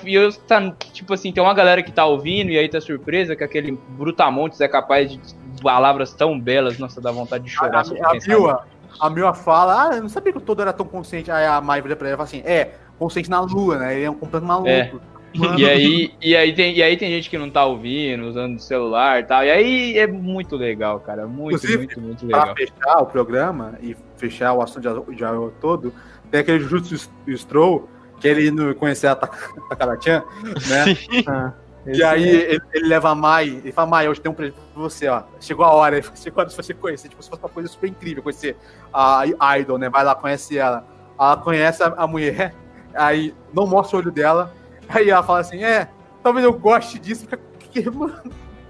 tá, 0.48 0.72
tipo 0.94 1.12
assim, 1.12 1.32
tem 1.34 1.42
uma 1.42 1.56
galera 1.56 1.82
que 1.82 1.92
tá 1.92 2.06
ouvindo 2.06 2.52
e 2.52 2.58
aí 2.60 2.70
tá 2.70 2.80
surpresa 2.80 3.36
que 3.36 3.44
aquele 3.44 3.78
Brutamontes 3.90 4.62
é 4.62 4.68
capaz 4.68 5.12
de 5.12 5.20
palavras 5.64 6.14
tão 6.14 6.40
belas, 6.40 6.78
nossa, 6.78 7.02
dá 7.02 7.12
vontade 7.12 7.46
de 7.46 7.50
chorar. 7.50 7.80
A, 7.80 8.08
a, 8.08 8.12
pensar 8.12 8.28
Mila, 8.38 8.68
a 9.00 9.10
Mila 9.10 9.34
fala, 9.34 9.90
ah, 9.90 9.96
eu 9.96 10.04
não 10.04 10.10
sabia 10.10 10.32
que 10.32 10.38
o 10.38 10.42
todo 10.42 10.62
era 10.62 10.72
tão 10.72 10.86
consciente. 10.86 11.32
Aí 11.32 11.48
a 11.48 11.60
Mai 11.60 11.82
vira 11.82 11.96
pra 11.96 12.08
ela 12.08 12.14
e 12.14 12.18
fala 12.18 12.28
assim, 12.28 12.44
é, 12.46 12.74
consciente 13.00 13.30
na 13.30 13.42
lua, 13.42 13.80
né? 13.80 13.96
Ele 13.96 14.04
é 14.06 14.10
um 14.12 14.16
completo 14.16 14.46
maluco. 14.46 14.70
É. 14.70 14.92
Mano, 15.36 15.60
E 15.60 15.70
aí, 15.70 16.14
e, 16.22 16.36
aí 16.36 16.54
tem, 16.54 16.76
e 16.76 16.82
aí 16.82 16.98
tem 16.98 17.10
gente 17.12 17.30
que 17.30 17.38
não 17.38 17.50
tá 17.50 17.64
ouvindo, 17.66 18.26
usando 18.26 18.56
o 18.56 18.60
celular 18.60 19.20
e 19.20 19.24
tal. 19.26 19.44
E 19.44 19.52
aí 19.52 19.98
é 19.98 20.08
muito 20.08 20.56
legal, 20.56 21.00
cara. 21.00 21.28
Muito, 21.28 21.56
Inclusive, 21.58 21.78
muito, 21.78 22.02
muito 22.02 22.28
pra 22.28 22.40
legal. 22.40 22.56
fechar 22.56 22.98
o 23.02 23.06
programa 23.06 23.78
e 23.82 23.96
fechar 24.18 24.54
o 24.54 24.62
assunto 24.62 24.88
Ayo 24.88 25.54
todo, 25.62 25.94
tem 26.32 26.40
aquele 26.42 26.60
Jutsu 26.60 27.10
Stroll, 27.38 27.88
que 28.20 28.28
ele 28.28 28.50
não 28.52 28.74
conhecia 28.74 29.12
a 29.12 29.16
Tak- 29.16 29.38
Takara-chan, 29.70 30.24
né? 30.68 30.96
Sim. 30.96 31.24
Ah, 31.28 31.54
E 31.86 32.04
aí 32.04 32.28
é- 32.30 32.52
ele, 32.54 32.62
ele 32.74 32.88
leva 32.88 33.10
a 33.10 33.16
Mai, 33.16 33.48
ele 33.50 33.72
fala, 33.72 33.88
Mai, 33.90 34.10
hoje 34.10 34.20
tem 34.20 34.32
um 34.32 34.36
presente 34.36 34.58
pra 34.74 34.82
você, 34.82 35.08
ó. 35.08 35.24
Chegou 35.40 35.64
a 35.66 35.72
hora, 35.74 36.02
chegou 36.16 36.40
a 36.40 36.42
hora 36.42 36.50
de 36.50 36.56
você 36.56 36.74
conhecer, 36.74 37.08
tipo, 37.08 37.22
se 37.24 37.30
fosse 37.30 37.42
uma 37.42 37.50
coisa 37.50 37.70
super 37.70 37.88
incrível, 37.88 38.22
conhecer 38.24 38.58
a 38.92 39.24
Idol, 39.60 39.78
né? 39.78 39.90
Vai 39.90 40.04
lá, 40.04 40.16
conhece 40.16 40.58
ela. 40.58 40.86
Ela 41.20 41.38
conhece 41.38 41.82
a, 41.84 41.88
a 41.98 42.08
mulher, 42.08 42.54
aí 42.94 43.34
não 43.54 43.66
mostra 43.68 43.98
o 43.98 44.00
olho 44.02 44.12
dela, 44.12 44.54
aí 44.90 45.10
ela 45.10 45.24
fala 45.24 45.40
assim, 45.40 45.64
é, 45.64 45.88
talvez 46.22 46.44
eu 46.44 46.54
goste 46.54 47.00
disso, 47.00 47.22
fica, 47.22 47.40
que, 47.72 47.90
mano, 47.90 48.20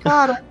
cara, 0.02 0.44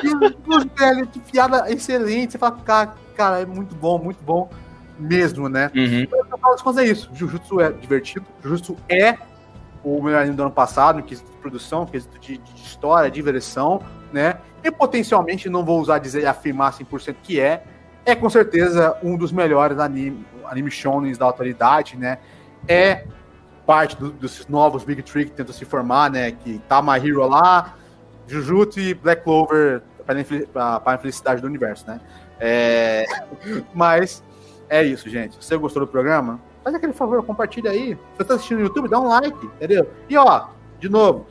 que, 0.00 0.78
velho, 0.78 1.06
que 1.06 1.20
piada 1.20 1.70
excelente, 1.70 2.32
você 2.32 2.38
fala, 2.38 2.56
cara, 2.64 2.94
cara, 3.16 3.40
é 3.40 3.46
muito 3.46 3.74
bom, 3.74 3.98
muito 3.98 4.22
bom 4.22 4.50
mesmo, 4.98 5.48
né? 5.48 5.70
Uhum. 5.74 6.06
No 6.10 6.36
final 6.36 6.52
das 6.52 6.62
contas 6.62 6.84
é 6.84 6.88
isso. 6.88 7.10
Jujutsu 7.14 7.60
é 7.60 7.72
divertido. 7.72 8.26
Jujutsu 8.42 8.76
é 8.88 9.16
o 9.82 10.02
melhor 10.02 10.20
anime 10.20 10.36
do 10.36 10.42
ano 10.42 10.50
passado, 10.50 10.96
no 10.96 11.02
quesito 11.02 11.30
de 11.30 11.38
produção, 11.38 11.80
no 11.80 11.86
quesito 11.86 12.18
de, 12.18 12.36
de 12.36 12.62
história, 12.62 13.10
diversão, 13.10 13.82
né? 14.12 14.36
E 14.62 14.70
potencialmente, 14.70 15.48
não 15.48 15.64
vou 15.64 15.80
usar 15.80 15.98
dizer 15.98 16.26
afirmar 16.26 16.72
100% 16.72 17.16
que 17.22 17.40
é, 17.40 17.64
é 18.04 18.14
com 18.14 18.28
certeza 18.28 18.96
um 19.02 19.16
dos 19.16 19.32
melhores 19.32 19.78
anime, 19.78 20.24
anime 20.44 20.70
shonens 20.70 21.16
da 21.16 21.28
atualidade, 21.28 21.96
né? 21.96 22.18
É 22.68 23.04
parte 23.70 23.94
do- 23.94 24.12
novos 24.48 24.82
Big 24.82 25.00
Three 25.00 25.26
que 25.26 25.30
tentam 25.30 25.54
se 25.54 25.64
formar, 25.64 26.10
né? 26.10 26.32
Que 26.32 26.58
tá 26.68 26.82
My 26.82 26.96
Hero 26.98 27.24
lá, 27.28 27.76
Jujutsu 28.26 28.80
e 28.80 28.94
Black 28.94 29.22
Clover 29.22 29.80
para 30.04 30.82
a 30.84 30.94
infelicidade 30.96 31.40
do 31.40 31.46
universo, 31.46 31.86
né? 31.86 32.00
É... 32.40 33.04
Mas 33.72 34.24
é 34.68 34.82
isso, 34.82 35.08
gente. 35.08 35.36
Se 35.36 35.44
você 35.48 35.56
gostou 35.56 35.86
do 35.86 35.86
programa, 35.86 36.40
faz 36.64 36.74
aquele 36.74 36.92
favor, 36.92 37.22
compartilha 37.22 37.70
aí. 37.70 37.90
Se 37.94 37.98
você 38.16 38.24
tá 38.24 38.34
assistindo 38.34 38.58
no 38.58 38.64
YouTube, 38.64 38.88
dá 38.88 38.98
um 38.98 39.06
like, 39.06 39.46
entendeu? 39.46 39.88
E 40.08 40.16
ó, 40.16 40.48
de 40.80 40.88
novo, 40.88 41.28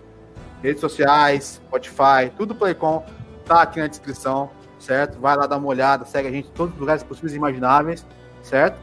redes 0.63 0.79
sociais, 0.79 1.61
Spotify, 1.67 2.31
tudo 2.37 2.55
Playcom, 2.55 3.05
tá 3.43 3.63
aqui 3.63 3.81
na 3.81 3.87
descrição, 3.87 4.49
certo? 4.79 5.19
Vai 5.19 5.35
lá 5.35 5.45
dar 5.45 5.57
uma 5.57 5.67
olhada, 5.67 6.05
segue 6.05 6.29
a 6.29 6.31
gente 6.31 6.47
em 6.47 6.53
todos 6.53 6.73
os 6.73 6.79
lugares 6.79 7.03
possíveis 7.03 7.33
e 7.33 7.35
imagináveis, 7.35 8.05
certo? 8.41 8.79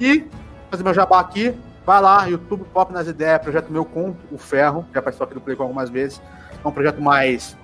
E 0.00 0.26
fazer 0.72 0.82
meu 0.82 0.92
jabá 0.92 1.20
aqui, 1.20 1.54
vai 1.86 2.02
lá, 2.02 2.26
YouTube 2.26 2.64
Pop 2.74 2.92
nas 2.92 3.06
Ideias, 3.06 3.40
projeto 3.40 3.70
meu 3.70 3.84
com 3.84 4.14
o 4.32 4.36
Ferro, 4.36 4.84
já 4.92 5.00
participou 5.00 5.24
aqui 5.24 5.34
do 5.34 5.40
Playcom 5.40 5.62
algumas 5.62 5.88
vezes. 5.88 6.20
É 6.62 6.66
um 6.66 6.72
projeto 6.72 7.00
mais, 7.00 7.56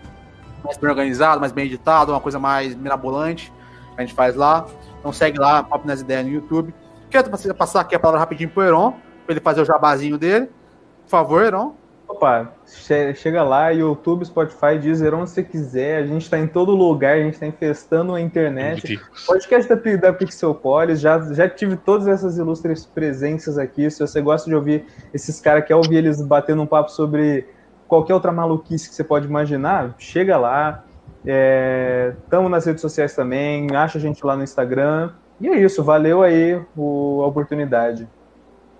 mais 0.64 0.78
bem 0.78 0.88
organizado, 0.88 1.40
mais 1.40 1.50
bem 1.50 1.66
editado, 1.66 2.12
uma 2.12 2.20
coisa 2.20 2.38
mais 2.38 2.74
mirabolante 2.76 3.52
a 3.96 4.00
gente 4.00 4.14
faz 4.14 4.34
lá. 4.36 4.66
Então 5.00 5.12
segue 5.12 5.38
lá, 5.38 5.62
Pop 5.62 5.86
nas 5.86 6.00
Ideias 6.00 6.24
no 6.24 6.32
YouTube. 6.32 6.72
Quero 7.10 7.28
passar 7.54 7.80
aqui 7.80 7.94
a 7.94 7.98
palavra 7.98 8.20
rapidinho 8.20 8.48
pro 8.48 8.62
Heron, 8.62 8.92
pra 9.26 9.34
ele 9.34 9.40
fazer 9.40 9.60
o 9.60 9.64
jabazinho 9.64 10.16
dele. 10.16 10.46
Por 11.02 11.10
favor, 11.10 11.44
Heron. 11.44 11.74
Opa, 12.12 12.52
che- 12.66 13.14
chega 13.14 13.42
lá, 13.42 13.70
YouTube, 13.70 14.24
Spotify, 14.24 14.78
Deezer, 14.78 15.14
onde 15.14 15.30
você 15.30 15.42
quiser. 15.42 16.02
A 16.02 16.06
gente 16.06 16.28
tá 16.28 16.38
em 16.38 16.46
todo 16.46 16.74
lugar, 16.74 17.14
a 17.16 17.20
gente 17.22 17.38
tá 17.40 17.46
infestando 17.46 18.14
a 18.14 18.20
internet. 18.20 19.00
Podcast 19.26 19.74
da, 19.74 19.96
da 19.96 20.12
Pixel 20.12 20.54
Polis, 20.54 21.00
já, 21.00 21.18
já 21.32 21.48
tive 21.48 21.74
todas 21.76 22.06
essas 22.06 22.36
ilustres 22.36 22.84
presenças 22.84 23.56
aqui. 23.56 23.90
Se 23.90 23.98
você 24.00 24.20
gosta 24.20 24.48
de 24.48 24.54
ouvir 24.54 24.84
esses 25.14 25.40
caras, 25.40 25.64
quer 25.64 25.74
ouvir 25.74 25.96
eles 25.96 26.20
batendo 26.20 26.60
um 26.60 26.66
papo 26.66 26.90
sobre 26.90 27.46
qualquer 27.88 28.12
outra 28.14 28.30
maluquice 28.30 28.90
que 28.90 28.94
você 28.94 29.02
pode 29.04 29.26
imaginar, 29.26 29.94
chega 29.98 30.36
lá. 30.36 30.84
É, 31.24 32.12
tamo 32.28 32.48
nas 32.48 32.66
redes 32.66 32.82
sociais 32.82 33.14
também, 33.14 33.68
acha 33.74 33.96
a 33.96 34.00
gente 34.00 34.24
lá 34.24 34.36
no 34.36 34.42
Instagram. 34.44 35.12
E 35.40 35.48
é 35.48 35.56
isso, 35.58 35.82
valeu 35.82 36.22
aí 36.22 36.60
o- 36.76 37.22
a 37.22 37.26
oportunidade. 37.26 38.06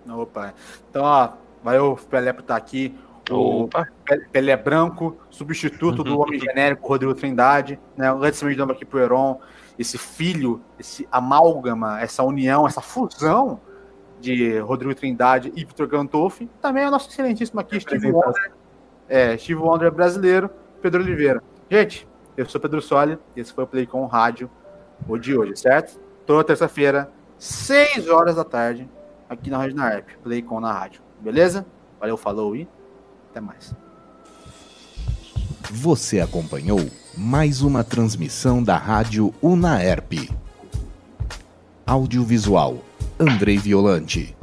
Opa. 0.09 0.53
Então, 0.91 1.03
ó, 1.05 1.31
valeu, 1.63 1.99
Pelé, 2.11 2.33
por 2.33 2.41
estar 2.43 2.57
aqui. 2.57 2.95
O 3.31 3.65
Opa. 3.65 3.87
Pe- 4.05 4.27
Pelé 4.33 4.57
Branco, 4.57 5.17
substituto 5.31 6.03
do 6.03 6.19
Homem 6.21 6.41
Genérico, 6.41 6.89
Rodrigo 6.89 7.15
Trindade. 7.15 7.79
Né? 7.97 8.13
Um 8.13 8.17
agradecimento 8.17 8.55
de 8.55 8.59
novo 8.61 8.73
aqui 8.73 8.85
pro 8.85 8.99
Heron, 8.99 9.41
esse 9.79 9.97
filho, 9.97 10.61
esse 10.79 11.07
amálgama, 11.11 12.01
essa 12.01 12.23
união, 12.25 12.67
essa 12.67 12.81
fusão 12.81 13.61
de 14.21 14.59
Rodrigo 14.59 14.95
Trindade 14.95 15.53
e 15.55 15.65
Vitor 15.65 15.87
Gantolfi. 15.87 16.49
Também 16.61 16.85
é 16.85 16.89
o 16.89 16.91
nosso 16.91 17.09
excelentíssimo 17.09 17.61
aqui, 17.61 17.81
Steve 17.81 18.11
Wonder. 18.11 18.53
É, 19.09 19.37
Steve 19.37 19.61
Wonder 19.61 19.91
brasileiro, 19.91 20.51
Pedro 20.81 21.03
Oliveira. 21.03 21.43
Gente, 21.71 22.09
eu 22.37 22.47
sou 22.49 22.61
Pedro 22.61 22.81
Soli, 22.81 23.19
e 23.37 23.41
esse 23.41 23.53
foi 23.53 23.65
o 23.65 23.67
Playcom 23.67 24.07
Rádio, 24.07 24.51
o 25.09 25.19
de 25.19 25.37
hoje, 25.37 25.57
certo? 25.57 25.99
Toda 26.27 26.45
terça-feira, 26.45 27.11
6 27.39 28.09
horas 28.09 28.37
da 28.37 28.45
tarde, 28.45 28.89
aqui 29.29 29.51
na 29.51 29.59
Rádio 29.59 29.77
Narp, 29.77 30.09
Playcom 30.23 30.61
na 30.61 30.73
rádio. 30.73 31.03
Beleza? 31.21 31.67
Valeu, 31.99 32.17
falou 32.17 32.55
e 32.55 32.69
até 33.33 33.41
mais. 33.41 33.75
Você 35.71 36.21
acompanhou 36.21 36.79
mais 37.17 37.63
uma 37.63 37.83
transmissão 37.83 38.63
da 38.63 38.77
Rádio 38.77 39.35
Unaerp. 39.43 40.31
Audiovisual 41.87 42.85
Andrei 43.19 43.57
Violante. 43.57 44.37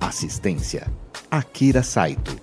Assistência 0.00 0.86
Akira 1.28 1.82
Saito. 1.82 2.36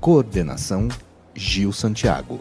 Coordenação 0.00 0.88
Gil 1.34 1.72
Santiago. 1.72 2.40